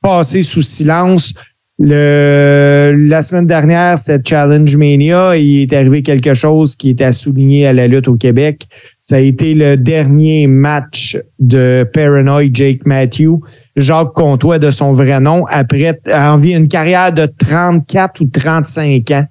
passer 0.00 0.42
sous 0.42 0.62
silence. 0.62 1.34
Le, 1.80 2.92
la 3.08 3.22
semaine 3.22 3.46
dernière, 3.46 3.98
c'était 4.00 4.28
Challenge 4.28 4.76
Mania. 4.76 5.36
Il 5.36 5.62
est 5.62 5.72
arrivé 5.72 6.02
quelque 6.02 6.34
chose 6.34 6.74
qui 6.74 6.90
était 6.90 7.04
à 7.04 7.12
souligner 7.12 7.68
à 7.68 7.72
la 7.72 7.86
lutte 7.86 8.08
au 8.08 8.16
Québec. 8.16 8.66
Ça 9.00 9.16
a 9.16 9.20
été 9.20 9.54
le 9.54 9.76
dernier 9.76 10.48
match 10.48 11.16
de 11.38 11.88
Paranoid 11.92 12.50
Jake 12.52 12.84
Matthew, 12.84 13.38
Jacques 13.76 14.12
Comtois 14.14 14.58
de 14.58 14.72
son 14.72 14.92
vrai 14.92 15.20
nom, 15.20 15.46
après 15.46 16.00
envie 16.12 16.52
une 16.52 16.66
carrière 16.66 17.12
de 17.12 17.26
34 17.26 18.22
ou 18.22 18.26
35 18.26 19.10
ans. 19.12 19.24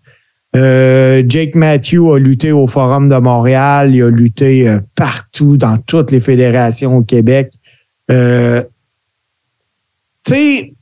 Euh, 0.56 1.24
Jake 1.28 1.56
Matthew 1.56 2.14
a 2.14 2.18
lutté 2.18 2.54
au 2.54 2.66
Forum 2.68 3.10
de 3.10 3.18
Montréal, 3.18 3.94
il 3.94 4.02
a 4.02 4.10
lutté 4.10 4.70
euh, 4.70 4.80
partout 4.96 5.58
dans 5.58 5.78
toutes 5.78 6.12
les 6.12 6.22
fédérations 6.22 6.96
au 6.96 7.02
Québec. 7.02 7.52
Euh, 8.10 8.64
tu 10.26 10.34
sais, 10.34 10.74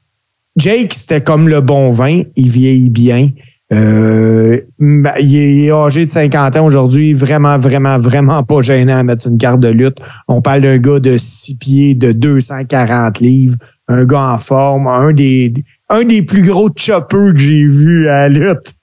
Jake, 0.57 0.94
c'était 0.94 1.22
comme 1.22 1.49
le 1.49 1.61
bon 1.61 1.91
vin, 1.91 2.23
il 2.36 2.49
vieillit 2.49 2.90
bien. 2.90 3.32
Euh, 3.73 4.61
ben, 4.80 5.14
il, 5.20 5.66
est, 5.66 5.72
âgé 5.72 6.06
de 6.06 6.12
50 6.12 6.58
ans 6.58 6.66
aujourd'hui, 6.66 7.14
vraiment, 7.14 7.58
vraiment, 7.58 7.98
vraiment 7.98 8.44
pas 8.44 8.62
gênant 8.62 8.98
à 8.98 9.04
mettre 9.04 9.28
une 9.28 9.38
carte 9.38 9.60
de 9.60 9.70
lutte. 9.70 9.98
On 10.28 10.42
parle 10.42 10.62
d'un 10.62 10.78
gars 10.78 11.00
de 11.00 11.18
6 11.18 11.58
pieds, 11.58 11.96
de 11.96 12.12
240 12.12 13.20
livres, 13.20 13.56
un 13.88 14.04
gars 14.06 14.34
en 14.34 14.38
forme, 14.38 14.88
un 14.88 15.14
des 15.14 15.54
un 15.88 16.04
des 16.04 16.24
plus 16.24 16.42
gros 16.42 16.70
choppers 16.76 17.34
que 17.34 17.38
j'ai 17.38 17.66
vu 17.66 18.10
à 18.10 18.28
la 18.28 18.30
lutte. 18.30 18.74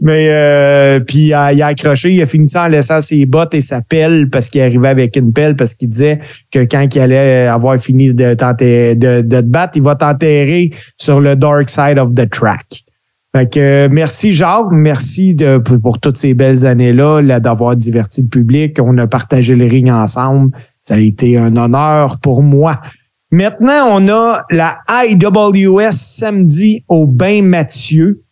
Mais 0.00 0.28
euh, 0.30 1.00
puis 1.00 1.26
il 1.28 1.32
a 1.32 1.66
accroché, 1.66 2.12
il 2.12 2.20
a 2.20 2.26
fini 2.26 2.48
ça 2.48 2.64
en 2.64 2.68
laissant 2.68 3.00
ses 3.00 3.26
bottes 3.26 3.54
et 3.54 3.60
sa 3.60 3.80
pelle 3.80 4.28
parce 4.28 4.48
qu'il 4.48 4.60
arrivait 4.60 4.88
avec 4.88 5.16
une 5.16 5.32
pelle 5.32 5.54
parce 5.54 5.74
qu'il 5.74 5.88
disait 5.88 6.18
que 6.50 6.60
quand 6.60 6.86
il 6.94 7.00
allait 7.00 7.46
avoir 7.46 7.78
fini 7.78 8.12
de, 8.12 8.34
t'enterrer- 8.34 8.96
de, 8.96 9.20
de 9.20 9.40
te 9.40 9.46
battre, 9.46 9.74
il 9.76 9.82
va 9.82 9.94
t'enterrer 9.94 10.70
sur 10.96 11.20
le 11.20 11.36
dark 11.36 11.70
side 11.70 11.98
of 11.98 12.14
the 12.14 12.28
track. 12.28 12.84
Euh, 13.56 13.88
merci 13.90 14.32
Jacques, 14.32 14.70
merci 14.70 15.36
pour, 15.82 15.98
toutes 16.00 16.16
ces 16.16 16.34
belles 16.34 16.66
années-là, 16.66 17.20
là, 17.20 17.40
d'avoir 17.40 17.76
diverti 17.76 18.22
le 18.22 18.28
public. 18.28 18.78
On 18.82 18.96
a 18.98 19.06
partagé 19.06 19.54
le 19.54 19.66
ring 19.66 19.90
ensemble. 19.90 20.52
Ça 20.82 20.94
a 20.94 20.98
été 20.98 21.36
un 21.36 21.56
honneur 21.56 22.18
pour 22.20 22.42
moi. 22.42 22.80
Maintenant, 23.30 23.88
on 23.90 24.08
a 24.08 24.42
la 24.50 24.78
IWS 24.88 25.92
samedi 25.92 26.84
au 26.88 27.06
Bain 27.06 27.42
Mathieu. 27.42 28.22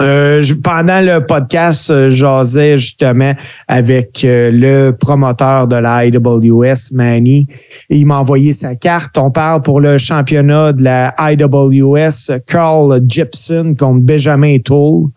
Euh, 0.00 0.44
pendant 0.62 1.00
le 1.00 1.26
podcast, 1.26 1.90
euh, 1.90 2.08
j'asais 2.08 2.78
justement 2.78 3.34
avec 3.66 4.24
euh, 4.24 4.48
le 4.52 4.92
promoteur 4.92 5.66
de 5.66 5.74
la 5.74 6.06
IWS, 6.06 6.92
Manny, 6.92 7.48
il 7.90 8.06
m'a 8.06 8.18
envoyé 8.20 8.52
sa 8.52 8.76
carte. 8.76 9.18
On 9.18 9.32
parle 9.32 9.60
pour 9.62 9.80
le 9.80 9.98
championnat 9.98 10.72
de 10.72 10.84
la 10.84 11.12
IWS, 11.18 12.40
Carl 12.46 13.00
Gibson 13.08 13.74
contre 13.76 14.02
Benjamin 14.02 14.58
Toll. 14.64 15.08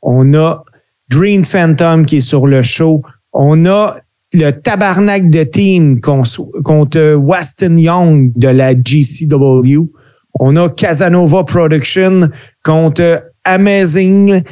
On 0.00 0.32
a 0.32 0.64
Green 1.10 1.44
Phantom 1.44 2.06
qui 2.06 2.18
est 2.18 2.22
sur 2.22 2.46
le 2.46 2.62
show. 2.62 3.02
On 3.34 3.66
a 3.66 3.96
le 4.32 4.52
tabarnak 4.52 5.28
de 5.28 5.42
team 5.42 6.00
contre 6.00 7.14
Weston 7.14 7.76
Young 7.76 8.32
de 8.36 8.48
la 8.48 8.72
GCW. 8.72 9.90
On 10.38 10.56
a 10.56 10.70
Casanova 10.70 11.44
Production 11.44 12.30
contre 12.64 13.22
Amazing 13.44 14.42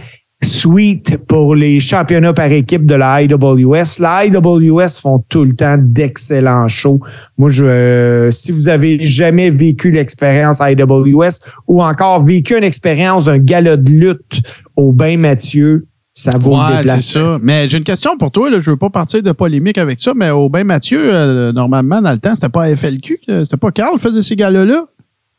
Sweet 0.40 1.18
pour 1.26 1.56
les 1.56 1.80
championnats 1.80 2.32
par 2.32 2.52
équipe 2.52 2.86
de 2.86 2.94
la 2.94 3.22
IWS. 3.22 4.00
La 4.00 4.24
IWS 4.24 5.00
font 5.00 5.24
tout 5.28 5.44
le 5.44 5.52
temps 5.52 5.76
d'excellents 5.80 6.68
shows. 6.68 7.00
Moi, 7.36 7.50
je, 7.50 7.64
euh, 7.64 8.30
si 8.30 8.52
vous 8.52 8.68
avez 8.68 9.04
jamais 9.04 9.50
vécu 9.50 9.90
l'expérience 9.90 10.60
IWS 10.60 11.40
ou 11.66 11.82
encore 11.82 12.24
vécu 12.24 12.56
une 12.56 12.64
expérience 12.64 13.24
d'un 13.24 13.38
gala 13.38 13.76
de 13.76 13.90
lutte 13.90 14.42
au 14.76 14.92
Bain 14.92 15.18
Mathieu, 15.18 15.86
ça 16.18 16.36
vaut 16.36 16.50
le 16.50 16.56
Ouais, 16.56 16.82
c'est 16.84 17.00
ça. 17.00 17.38
Mais 17.40 17.68
j'ai 17.68 17.78
une 17.78 17.84
question 17.84 18.16
pour 18.16 18.30
toi. 18.30 18.50
Là. 18.50 18.58
Je 18.58 18.70
veux 18.70 18.76
pas 18.76 18.90
partir 18.90 19.22
de 19.22 19.32
polémique 19.32 19.78
avec 19.78 20.00
ça, 20.00 20.12
mais 20.16 20.30
au 20.30 20.48
bain 20.48 20.64
Mathieu, 20.64 20.98
euh, 21.14 21.52
normalement, 21.52 22.02
dans 22.02 22.10
le 22.10 22.18
temps, 22.18 22.34
c'était 22.34 22.48
pas 22.48 22.74
FLQ. 22.74 23.20
C'était 23.26 23.56
pas 23.56 23.70
Carl 23.70 23.96
qui 23.96 24.02
faisait 24.02 24.22
ces 24.22 24.34
gars-là. 24.34 24.84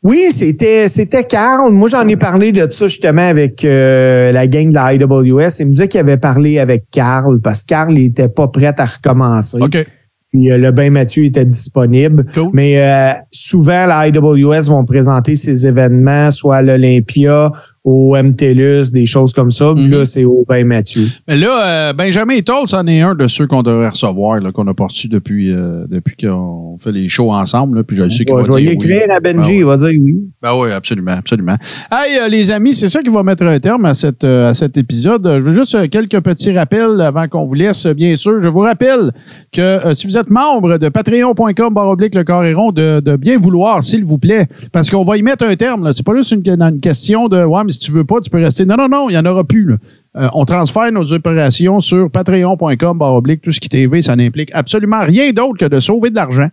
Oui, 0.02 0.28
c'était 0.32 0.88
c'était 0.88 1.24
Carl. 1.24 1.70
Moi, 1.72 1.88
j'en 1.88 2.08
ai 2.08 2.16
parlé 2.16 2.52
de 2.52 2.70
ça 2.70 2.86
justement 2.86 3.28
avec 3.28 3.64
euh, 3.64 4.32
la 4.32 4.46
gang 4.46 4.70
de 4.70 4.74
la 4.74 4.94
IWS. 4.94 5.60
Il 5.60 5.66
me 5.66 5.70
disait 5.70 5.88
qu'il 5.88 6.00
avait 6.00 6.16
parlé 6.16 6.58
avec 6.58 6.84
Carl 6.90 7.38
parce 7.40 7.62
que 7.62 7.66
Carl 7.66 7.92
n'était 7.92 8.30
pas 8.30 8.48
prêt 8.48 8.74
à 8.78 8.86
recommencer. 8.86 9.58
OK. 9.60 9.86
Puis 10.30 10.50
euh, 10.50 10.56
le 10.56 10.70
bain 10.70 10.90
Mathieu 10.90 11.24
était 11.24 11.44
disponible. 11.44 12.24
Mais 12.52 12.80
euh, 12.80 13.12
souvent, 13.30 13.86
la 13.86 14.08
IWS 14.08 14.68
vont 14.68 14.84
présenter 14.84 15.36
ces 15.36 15.66
événements, 15.66 16.30
soit 16.30 16.56
à 16.56 16.62
l'Olympia, 16.62 17.52
au 17.82 18.14
MTLUS, 18.14 18.90
des 18.92 19.06
choses 19.06 19.32
comme 19.32 19.50
ça. 19.50 19.72
Puis 19.74 19.88
là, 19.88 20.04
c'est 20.04 20.24
au 20.24 20.44
bain 20.46 20.64
Mathieu. 20.64 21.04
Mais 21.26 21.36
là, 21.36 21.64
euh, 21.64 21.92
Benjamin 21.94 22.38
Toll, 22.40 22.66
c'en 22.66 22.86
est 22.86 23.00
un 23.00 23.14
de 23.14 23.26
ceux 23.26 23.46
qu'on 23.46 23.62
devrait 23.62 23.88
recevoir, 23.88 24.38
qu'on 24.52 24.66
a 24.66 24.74
pas 24.74 24.84
reçu 24.84 25.08
depuis, 25.08 25.50
euh, 25.50 25.86
depuis 25.88 26.14
qu'on 26.14 26.76
fait 26.78 26.92
les 26.92 27.08
shows 27.08 27.32
ensemble. 27.32 27.78
Là, 27.78 27.84
puis 27.84 27.96
je 27.96 28.06
sais 28.10 28.26
qu'il 28.26 28.34
va 28.34 28.42
vais 28.42 28.48
dire 28.48 28.70
l'écrire 28.70 29.04
oui. 29.08 29.14
à 29.14 29.20
Benji, 29.20 29.50
Ben 29.50 29.56
il 29.56 29.64
va 29.64 29.76
dire 29.78 29.88
oui. 29.88 30.16
Ben 30.42 30.54
oui, 30.58 30.70
absolument, 30.72 31.12
absolument. 31.12 31.56
Hey, 31.90 32.18
euh, 32.20 32.28
les 32.28 32.50
amis, 32.50 32.74
c'est 32.74 32.90
ça 32.90 33.02
qui 33.02 33.08
va 33.08 33.22
mettre 33.22 33.44
un 33.44 33.58
terme 33.58 33.86
à, 33.86 33.94
cette, 33.94 34.24
euh, 34.24 34.50
à 34.50 34.54
cet 34.54 34.76
épisode. 34.76 35.26
Je 35.26 35.40
veux 35.40 35.54
juste 35.54 35.88
quelques 35.88 36.20
petits 36.20 36.52
rappels 36.52 37.00
avant 37.00 37.28
qu'on 37.28 37.46
vous 37.46 37.54
laisse, 37.54 37.86
bien 37.86 38.14
sûr. 38.14 38.42
Je 38.42 38.48
vous 38.48 38.60
rappelle 38.60 39.10
que 39.52 39.94
si 39.94 40.06
vous 40.06 40.18
êtes 40.18 40.28
membre 40.28 40.76
de 40.76 40.90
patreon.com 40.90 41.72
baroblique 41.72 42.14
le 42.14 42.24
Coréron, 42.24 42.72
de, 42.72 43.00
de 43.00 43.16
bien 43.16 43.38
vouloir, 43.38 43.82
s'il 43.82 44.04
vous 44.04 44.18
plaît, 44.18 44.46
parce 44.70 44.90
qu'on 44.90 45.04
va 45.04 45.16
y 45.16 45.22
mettre 45.22 45.44
un 45.44 45.56
terme. 45.56 45.90
C'est 45.94 46.04
pas 46.04 46.14
juste 46.14 46.32
une, 46.32 46.42
une 46.46 46.80
question 46.80 47.28
de 47.28 47.42
ouais, 47.42 47.69
si 47.72 47.78
tu 47.78 47.92
veux 47.92 48.04
pas, 48.04 48.20
tu 48.20 48.30
peux 48.30 48.38
rester. 48.38 48.64
Non, 48.64 48.76
non, 48.76 48.88
non, 48.88 49.08
il 49.08 49.12
n'y 49.12 49.18
en 49.18 49.24
aura 49.24 49.44
plus. 49.44 49.72
Euh, 50.16 50.28
on 50.34 50.44
transfère 50.44 50.90
nos 50.92 51.12
opérations 51.12 51.80
sur 51.80 52.10
patreon.com 52.10 52.98
baroblique 52.98 53.42
tout 53.42 53.52
ce 53.52 53.60
qui 53.60 53.68
TV. 53.68 54.02
Ça 54.02 54.16
n'implique 54.16 54.50
absolument 54.52 55.04
rien 55.04 55.32
d'autre 55.32 55.58
que 55.58 55.66
de 55.66 55.80
sauver 55.80 56.10
de 56.10 56.16
l'argent 56.16 56.48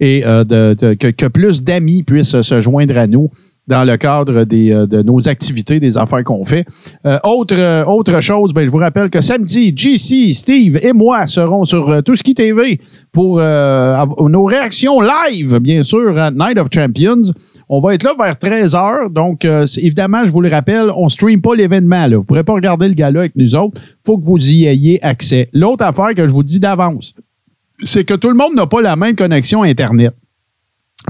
et 0.00 0.22
euh, 0.26 0.44
que, 0.74 1.26
plus 1.28 1.62
d'amis 1.62 2.02
puissent 2.02 2.40
se 2.40 2.60
joindre 2.60 2.96
à 2.98 3.06
nous 3.06 3.30
dans 3.68 3.84
le 3.84 3.96
cadre 3.98 4.44
des, 4.44 4.72
euh, 4.72 4.86
de 4.86 5.02
nos 5.02 5.28
activités, 5.28 5.78
des 5.78 5.96
affaires 5.98 6.24
qu'on 6.24 6.44
fait. 6.44 6.64
Euh, 7.06 7.18
autre, 7.22 7.54
euh, 7.56 7.84
autre 7.84 8.20
chose, 8.20 8.54
ben, 8.54 8.66
je 8.66 8.70
vous 8.70 8.78
rappelle 8.78 9.10
que 9.10 9.20
samedi, 9.20 9.74
JC, 9.76 10.34
Steve 10.34 10.78
et 10.82 10.94
moi 10.94 11.26
serons 11.26 11.66
sur 11.66 12.02
Tout 12.02 12.14
qui 12.14 12.34
TV 12.34 12.80
pour 13.12 13.36
nos 13.40 14.44
réactions 14.44 15.00
live, 15.00 15.58
bien 15.58 15.82
sûr, 15.82 16.18
à 16.18 16.30
Night 16.30 16.58
of 16.58 16.68
Champions. 16.72 17.22
On 17.68 17.80
va 17.80 17.94
être 17.94 18.04
là 18.04 18.14
vers 18.18 18.34
13h. 18.34 19.12
Donc, 19.12 19.44
évidemment, 19.44 20.24
je 20.24 20.30
vous 20.30 20.40
le 20.40 20.48
rappelle, 20.48 20.90
on 20.96 21.04
ne 21.04 21.08
stream 21.08 21.42
pas 21.42 21.54
l'événement. 21.54 22.08
Vous 22.08 22.16
ne 22.16 22.22
pourrez 22.22 22.44
pas 22.44 22.54
regarder 22.54 22.88
le 22.88 22.94
gala 22.94 23.20
avec 23.20 23.36
nous 23.36 23.54
autres. 23.54 23.80
faut 24.02 24.18
que 24.18 24.24
vous 24.24 24.50
y 24.50 24.66
ayez 24.66 25.04
accès. 25.04 25.50
L'autre 25.52 25.84
affaire 25.84 26.14
que 26.16 26.26
je 26.26 26.32
vous 26.32 26.42
dis 26.42 26.58
d'avance, 26.58 27.14
c'est 27.84 28.04
que 28.04 28.14
tout 28.14 28.30
le 28.30 28.36
monde 28.36 28.54
n'a 28.54 28.66
pas 28.66 28.80
la 28.80 28.96
même 28.96 29.14
connexion 29.14 29.62
Internet. 29.62 30.14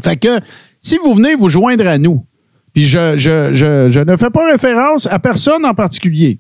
Fait 0.03 0.17
que 0.17 0.41
si 0.81 0.97
vous 1.05 1.15
venez 1.15 1.35
vous 1.35 1.49
joindre 1.49 1.87
à 1.87 1.99
nous, 1.99 2.25
puis 2.79 2.85
je, 2.85 3.99
ne 4.05 4.17
fais 4.17 4.31
pas 4.31 4.49
référence 4.53 5.09
à 5.09 5.19
personne 5.19 5.65
en 5.65 5.75
particulier, 5.75 6.39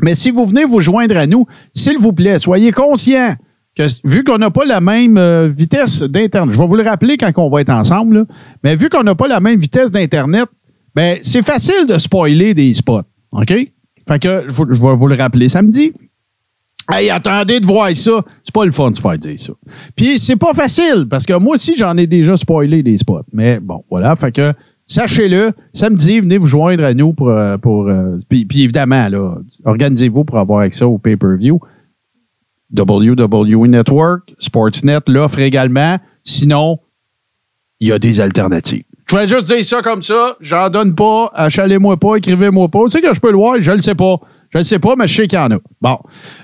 mais 0.00 0.14
si 0.14 0.30
vous 0.30 0.46
venez 0.46 0.64
vous 0.64 0.80
joindre 0.80 1.14
à 1.18 1.26
nous, 1.26 1.44
s'il 1.74 1.98
vous 1.98 2.14
plaît, 2.14 2.38
soyez 2.38 2.72
conscients 2.72 3.36
que 3.76 3.82
vu 4.02 4.24
qu'on 4.24 4.38
n'a 4.38 4.50
pas 4.50 4.64
la 4.64 4.80
même 4.80 5.18
euh, 5.18 5.50
vitesse 5.54 6.04
d'Internet, 6.04 6.54
je 6.54 6.58
vais 6.58 6.66
vous 6.66 6.76
le 6.76 6.82
rappeler 6.82 7.18
quand 7.18 7.30
on 7.36 7.50
va 7.50 7.60
être 7.60 7.68
ensemble, 7.68 8.20
là, 8.20 8.24
mais 8.64 8.76
vu 8.76 8.88
qu'on 8.88 9.02
n'a 9.02 9.14
pas 9.14 9.28
la 9.28 9.40
même 9.40 9.60
vitesse 9.60 9.90
d'Internet, 9.90 10.46
ben, 10.94 11.18
c'est 11.20 11.44
facile 11.44 11.86
de 11.86 11.98
spoiler 11.98 12.54
des 12.54 12.72
spots. 12.72 13.02
OK? 13.32 13.52
Fait 14.08 14.22
que 14.22 14.46
je 14.48 14.62
vais 14.62 14.96
vous 14.96 15.06
le 15.06 15.16
rappeler 15.16 15.50
samedi. 15.50 15.92
Hey, 16.90 17.10
attendez 17.10 17.60
de 17.60 17.66
voir 17.66 17.94
ça. 17.94 18.24
C'est 18.42 18.54
pas 18.54 18.64
le 18.64 18.72
fun 18.72 18.90
de 18.90 18.96
se 18.96 19.02
faire 19.02 19.18
dire 19.18 19.38
ça. 19.38 19.52
Puis 19.94 20.18
c'est 20.18 20.36
pas 20.36 20.54
facile, 20.54 21.06
parce 21.10 21.26
que 21.26 21.34
moi 21.34 21.56
aussi, 21.56 21.76
j'en 21.76 21.98
ai 21.98 22.06
déjà 22.06 22.38
spoilé 22.38 22.82
des 22.82 22.96
spots. 22.96 23.26
Mais 23.34 23.60
bon, 23.60 23.84
voilà. 23.90 24.16
Fait 24.16 24.32
que 24.32 24.54
sachez-le, 24.86 25.52
samedi, 25.72 26.20
venez 26.20 26.38
vous 26.38 26.46
joindre 26.46 26.84
à 26.84 26.94
nous 26.94 27.12
pour. 27.12 27.30
euh, 27.30 27.56
pour 27.58 27.88
euh, 27.88 28.18
puis, 28.28 28.46
évidemment, 28.62 29.08
organisez-vous 29.64 30.24
pour 30.24 30.38
avoir 30.38 30.60
accès 30.60 30.84
au 30.84 30.98
pay-per-view. 30.98 31.60
WWE 32.76 33.66
Network, 33.68 34.34
Sportsnet 34.38 35.00
l'offre 35.08 35.40
également. 35.40 35.98
Sinon, 36.24 36.78
il 37.80 37.88
y 37.88 37.92
a 37.92 37.98
des 37.98 38.20
alternatives. 38.20 38.84
Je 39.06 39.16
vais 39.16 39.26
juste 39.26 39.46
dire 39.46 39.62
ça 39.62 39.82
comme 39.82 40.02
ça. 40.02 40.36
J'en 40.40 40.70
donne 40.70 40.94
pas. 40.94 41.30
Achalez-moi 41.34 41.98
pas, 41.98 42.16
écrivez-moi 42.16 42.68
pas. 42.68 42.84
Tu 42.84 42.90
sais 42.90 43.00
que 43.02 43.12
je 43.12 43.20
peux 43.20 43.30
le 43.30 43.36
voir, 43.36 43.56
je 43.60 43.72
le 43.72 43.80
sais 43.80 43.94
pas. 43.94 44.16
Je 44.50 44.58
le 44.58 44.64
sais 44.64 44.78
pas, 44.78 44.94
mais 44.96 45.06
je 45.06 45.14
sais 45.14 45.26
qu'il 45.26 45.38
y 45.38 45.42
en 45.42 45.50
a. 45.50 45.58
Bon. 45.82 45.98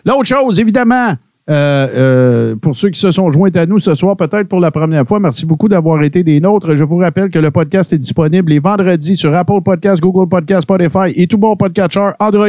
L'autre 0.04 0.26
chose, 0.26 0.60
évidemment, 0.60 1.14
euh, 1.48 1.88
euh, 1.94 2.56
pour 2.56 2.74
ceux 2.74 2.90
qui 2.90 3.00
se 3.00 3.10
sont 3.10 3.30
joints 3.30 3.54
à 3.54 3.64
nous 3.64 3.78
ce 3.78 3.94
soir, 3.94 4.16
peut-être 4.16 4.48
pour 4.48 4.60
la 4.60 4.70
première 4.70 5.06
fois, 5.06 5.18
merci 5.18 5.46
beaucoup 5.46 5.68
d'avoir 5.68 6.02
été 6.02 6.22
des 6.22 6.40
nôtres. 6.40 6.76
Je 6.76 6.84
vous 6.84 6.98
rappelle 6.98 7.30
que 7.30 7.38
le 7.38 7.50
podcast 7.50 7.92
est 7.92 7.98
disponible 7.98 8.50
les 8.50 8.58
vendredis 8.58 9.16
sur 9.16 9.34
Apple 9.34 9.62
Podcasts, 9.64 10.02
Google 10.02 10.28
Podcasts, 10.28 10.62
Spotify 10.62 11.10
et 11.14 11.26
tout 11.26 11.38
bon 11.38 11.56
podcatcher 11.56 12.10
Android. 12.20 12.48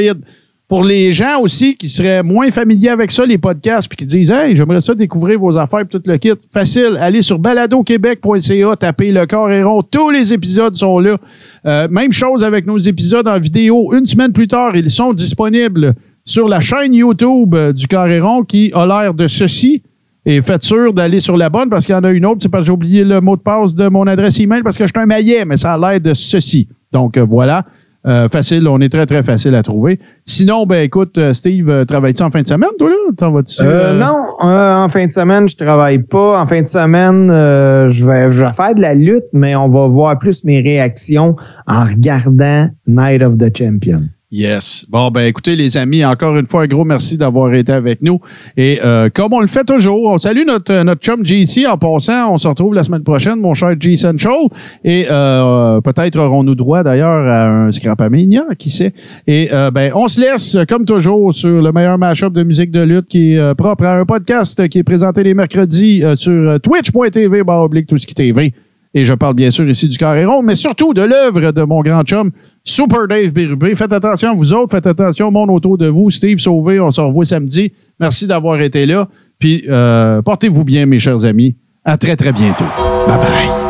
Pour 0.67 0.84
les 0.84 1.11
gens 1.11 1.39
aussi 1.41 1.76
qui 1.76 1.89
seraient 1.89 2.21
moins 2.21 2.51
familiers 2.51 2.89
avec 2.89 3.09
ça, 3.09 3.26
les 3.26 3.39
podcasts, 3.39 3.88
puis 3.88 3.97
qui 3.97 4.05
disent 4.05 4.30
Hey, 4.30 4.55
j'aimerais 4.55 4.81
ça 4.81 4.93
découvrir 4.93 5.39
vos 5.39 5.57
affaires 5.57 5.80
et 5.80 5.85
tout 5.88 6.01
le 6.05 6.17
kit. 6.17 6.34
Facile, 6.51 6.95
allez 6.99 7.23
sur 7.23 7.39
baladoquebec.ca, 7.39 8.76
tapez 8.76 9.11
le 9.11 9.26
corps 9.26 9.49
et 9.49 9.63
rond. 9.63 9.81
Tous 9.81 10.11
les 10.11 10.31
épisodes 10.31 10.76
sont 10.76 10.99
là. 10.99 11.17
Euh, 11.65 11.88
même 11.89 12.11
chose 12.11 12.43
avec 12.43 12.67
nos 12.67 12.77
épisodes 12.77 13.27
en 13.27 13.39
vidéo. 13.39 13.93
Une 13.95 14.05
semaine 14.05 14.31
plus 14.31 14.47
tard, 14.47 14.76
ils 14.76 14.91
sont 14.91 15.13
disponibles 15.13 15.95
sur 16.26 16.48
la 16.48 16.60
chaîne 16.60 16.94
YouTube 16.94 17.56
euh, 17.56 17.74
du 17.74 17.88
Carré 17.88 18.20
rond 18.20 18.44
qui 18.44 18.72
a 18.74 18.86
l'air 18.86 19.14
de 19.14 19.28
ceci. 19.28 19.82
Et 20.26 20.41
faites 20.41 20.62
sûr 20.62 20.94
d'aller 20.94 21.22
sur 21.22 21.38
la 21.38 21.50
bonne 21.50 21.70
parce 21.70 21.86
qu'il 21.86 21.96
y 21.96 21.98
en 21.98 22.04
a 22.04 22.12
une 22.12 22.26
autre. 22.26 22.40
C'est 22.41 22.50
parce 22.50 22.64
que 22.64 22.68
j'ai 22.68 22.74
oublié 22.74 23.04
le 23.04 23.22
mot 23.22 23.36
de 23.36 23.41
passe 23.41 23.74
de 23.74 23.88
mon 23.88 24.06
adresse 24.06 24.40
email 24.40 24.62
parce 24.64 24.78
que 24.78 24.86
je 24.86 24.91
suis 24.94 25.02
un 25.02 25.06
maillet, 25.06 25.46
mais 25.46 25.58
ça 25.58 25.74
a 25.74 25.78
l'air 25.78 26.00
de 26.00 26.14
ceci. 26.14 26.68
Donc 26.91 27.18
euh, 27.18 27.26
voilà. 27.28 27.66
Euh, 28.08 28.30
facile, 28.30 28.66
on 28.68 28.80
est 28.80 28.90
très, 28.90 29.06
très 29.06 29.24
facile 29.24 29.56
à 29.56 29.64
trouver. 29.64 30.00
Sinon, 30.26 30.66
ben 30.66 30.84
écoute, 30.84 31.20
Steve, 31.34 31.86
travailles-tu 31.86 32.24
en 32.24 32.32
fin 32.32 32.41
de 32.41 32.48
semaine, 32.48 32.70
toi, 32.78 32.90
là? 32.90 32.96
T'en 33.18 33.32
vas-tu? 33.32 33.62
Euh, 33.62 33.94
euh, 33.94 34.00
non, 34.00 34.26
en 34.40 34.88
fin 34.88 35.06
de 35.06 35.12
semaine, 35.12 35.50
je 35.50 35.58
travaille 35.58 36.00
pas. 36.00 36.41
En 36.41 36.46
fin 36.46 36.62
de 36.62 36.68
semaine, 36.68 37.28
je, 37.28 38.06
vais, 38.06 38.32
je 38.32 38.40
vais 38.40 38.54
faire 38.54 38.74
de 38.74 38.82
la 38.82 38.94
lutte, 38.94 39.26
mais 39.34 39.56
on 39.56 39.68
va 39.68 39.88
voir 39.88 40.18
plus 40.18 40.46
mes 40.46 40.62
réactions 40.62 41.36
en 41.68 41.84
regardant 41.84 42.70
Night 42.88 43.22
of 43.22 43.38
the 43.38 43.56
Champion. 43.56 44.04
Yes. 44.31 44.85
Bon, 44.88 45.10
ben 45.10 45.22
écoutez, 45.22 45.56
les 45.56 45.76
amis, 45.76 46.06
encore 46.06 46.38
une 46.38 46.45
fois, 46.45 46.61
un 46.61 46.68
gros 46.68 46.85
merci 46.85 47.18
d'avoir 47.18 47.51
été 47.56 47.72
avec 47.72 48.03
nous. 48.03 48.19
Et 48.56 48.80
euh, 48.84 49.10
comme 49.11 49.34
on 49.34 49.39
le 49.39 49.47
fait 49.47 49.64
toujours, 49.64 50.03
on 50.03 50.19
salue 50.19 50.45
notre, 50.45 50.84
notre 50.84 51.01
chum 51.01 51.26
JC 51.26 51.65
en 51.68 51.80
passant. 51.80 52.31
On 52.31 52.38
se 52.38 52.47
retrouve 52.47 52.76
la 52.76 52.84
semaine 52.84 53.01
prochaine, 53.01 53.38
mon 53.39 53.56
cher 53.56 53.73
G 53.80 53.97
Central. 53.97 54.38
Et 54.84 55.07
euh, 55.10 55.81
peut-être 55.81 56.19
aurons-nous 56.19 56.53
droit 56.53 56.84
d'ailleurs 56.84 57.27
à 57.27 57.47
un 57.47 57.72
Scrapamania, 57.72 58.43
qui 58.60 58.69
sait. 58.69 58.93
Et 59.26 59.49
euh, 59.51 59.72
ben, 59.72 59.91
on 59.95 60.07
se 60.07 60.22
laisse, 60.22 60.57
comme 60.68 60.85
toujours, 60.85 61.34
sur 61.34 61.64
le 61.64 61.72
meilleur 61.72 61.97
mashup 61.97 62.31
de 62.31 62.43
musique 62.43 62.69
de 62.69 62.81
lutte 62.81 63.07
qui 63.07 63.34
est 63.34 63.39
euh, 63.39 63.56
propre 63.56 63.85
à 63.85 63.95
un 63.95 64.06
podcast 64.06 64.68
qui 64.68 64.77
est 64.77 64.84
présenté 64.84 65.23
les 65.23 65.34
mercredis 65.34 66.03
euh, 66.03 66.15
sur 66.15 66.31
euh, 66.31 66.60
twitch.tv, 66.60 67.43
barre 67.43 67.64
oblique, 67.64 67.88
tout 67.88 67.97
ce 67.97 68.06
qui 68.06 68.14
TV. 68.14 68.53
Et 68.93 69.06
je 69.06 69.14
parle 69.14 69.35
bien 69.35 69.51
sûr 69.51 69.69
ici 69.69 69.88
du 69.88 69.97
carré 69.97 70.26
rond, 70.26 70.41
mais 70.41 70.56
surtout 70.56 70.95
de 70.95 71.03
l'œuvre 71.03 71.51
de 71.51 71.61
mon 71.61 71.81
grand 71.81 72.01
chum, 72.03 72.31
Super 72.70 73.08
Dave 73.08 73.32
Bérubé. 73.32 73.74
Faites 73.76 73.91
attention 73.91 74.32
à 74.32 74.34
vous 74.36 74.54
autres, 74.54 74.72
faites 74.72 74.86
attention 74.86 75.30
au 75.30 75.32
monde 75.32 75.50
autour 75.50 75.78
de 75.78 75.88
vous. 75.88 76.10
Steve 76.10 76.38
Sauvé, 76.38 76.80
on 76.80 76.91
se 76.91 77.02
revoit 77.02 77.26
samedi. 77.26 77.72
Merci 78.00 78.28
d'avoir 78.28 78.62
été 78.62 78.86
là. 78.86 79.08
Puis 79.40 79.66
euh, 79.68 80.22
portez-vous 80.22 80.64
bien, 80.64 80.86
mes 80.86 81.00
chers 81.00 81.26
amis. 81.26 81.56
À 81.84 81.98
très, 81.98 82.16
très 82.16 82.32
bientôt. 82.32 82.66
Bye 83.08 83.18
bye. 83.18 83.69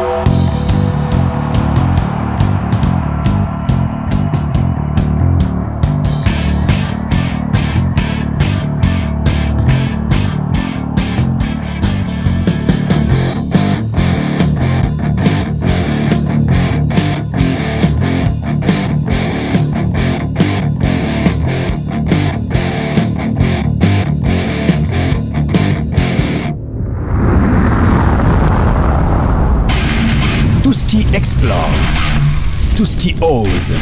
Tout 32.79 32.85
ce 32.85 32.95
qui 32.95 33.13
ose, 33.19 33.75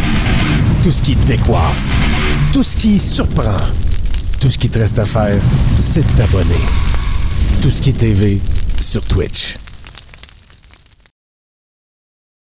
tout 0.81 0.89
ce 0.89 1.03
qui 1.03 1.15
décoiffe, 1.15 1.91
tout 2.51 2.63
ce 2.63 2.75
qui 2.75 2.97
surprend, 2.97 3.55
tout 4.41 4.49
ce 4.49 4.57
qui 4.57 4.71
te 4.71 4.79
reste 4.79 4.97
à 4.97 5.05
faire, 5.05 5.39
c'est 5.79 6.01
de 6.01 6.17
t'abonner. 6.17 6.55
Tout 7.61 7.69
ce 7.69 7.79
qui 7.79 7.91
est 7.91 7.93
TV 7.93 8.41
sur 8.81 9.03
Twitch. 9.03 9.66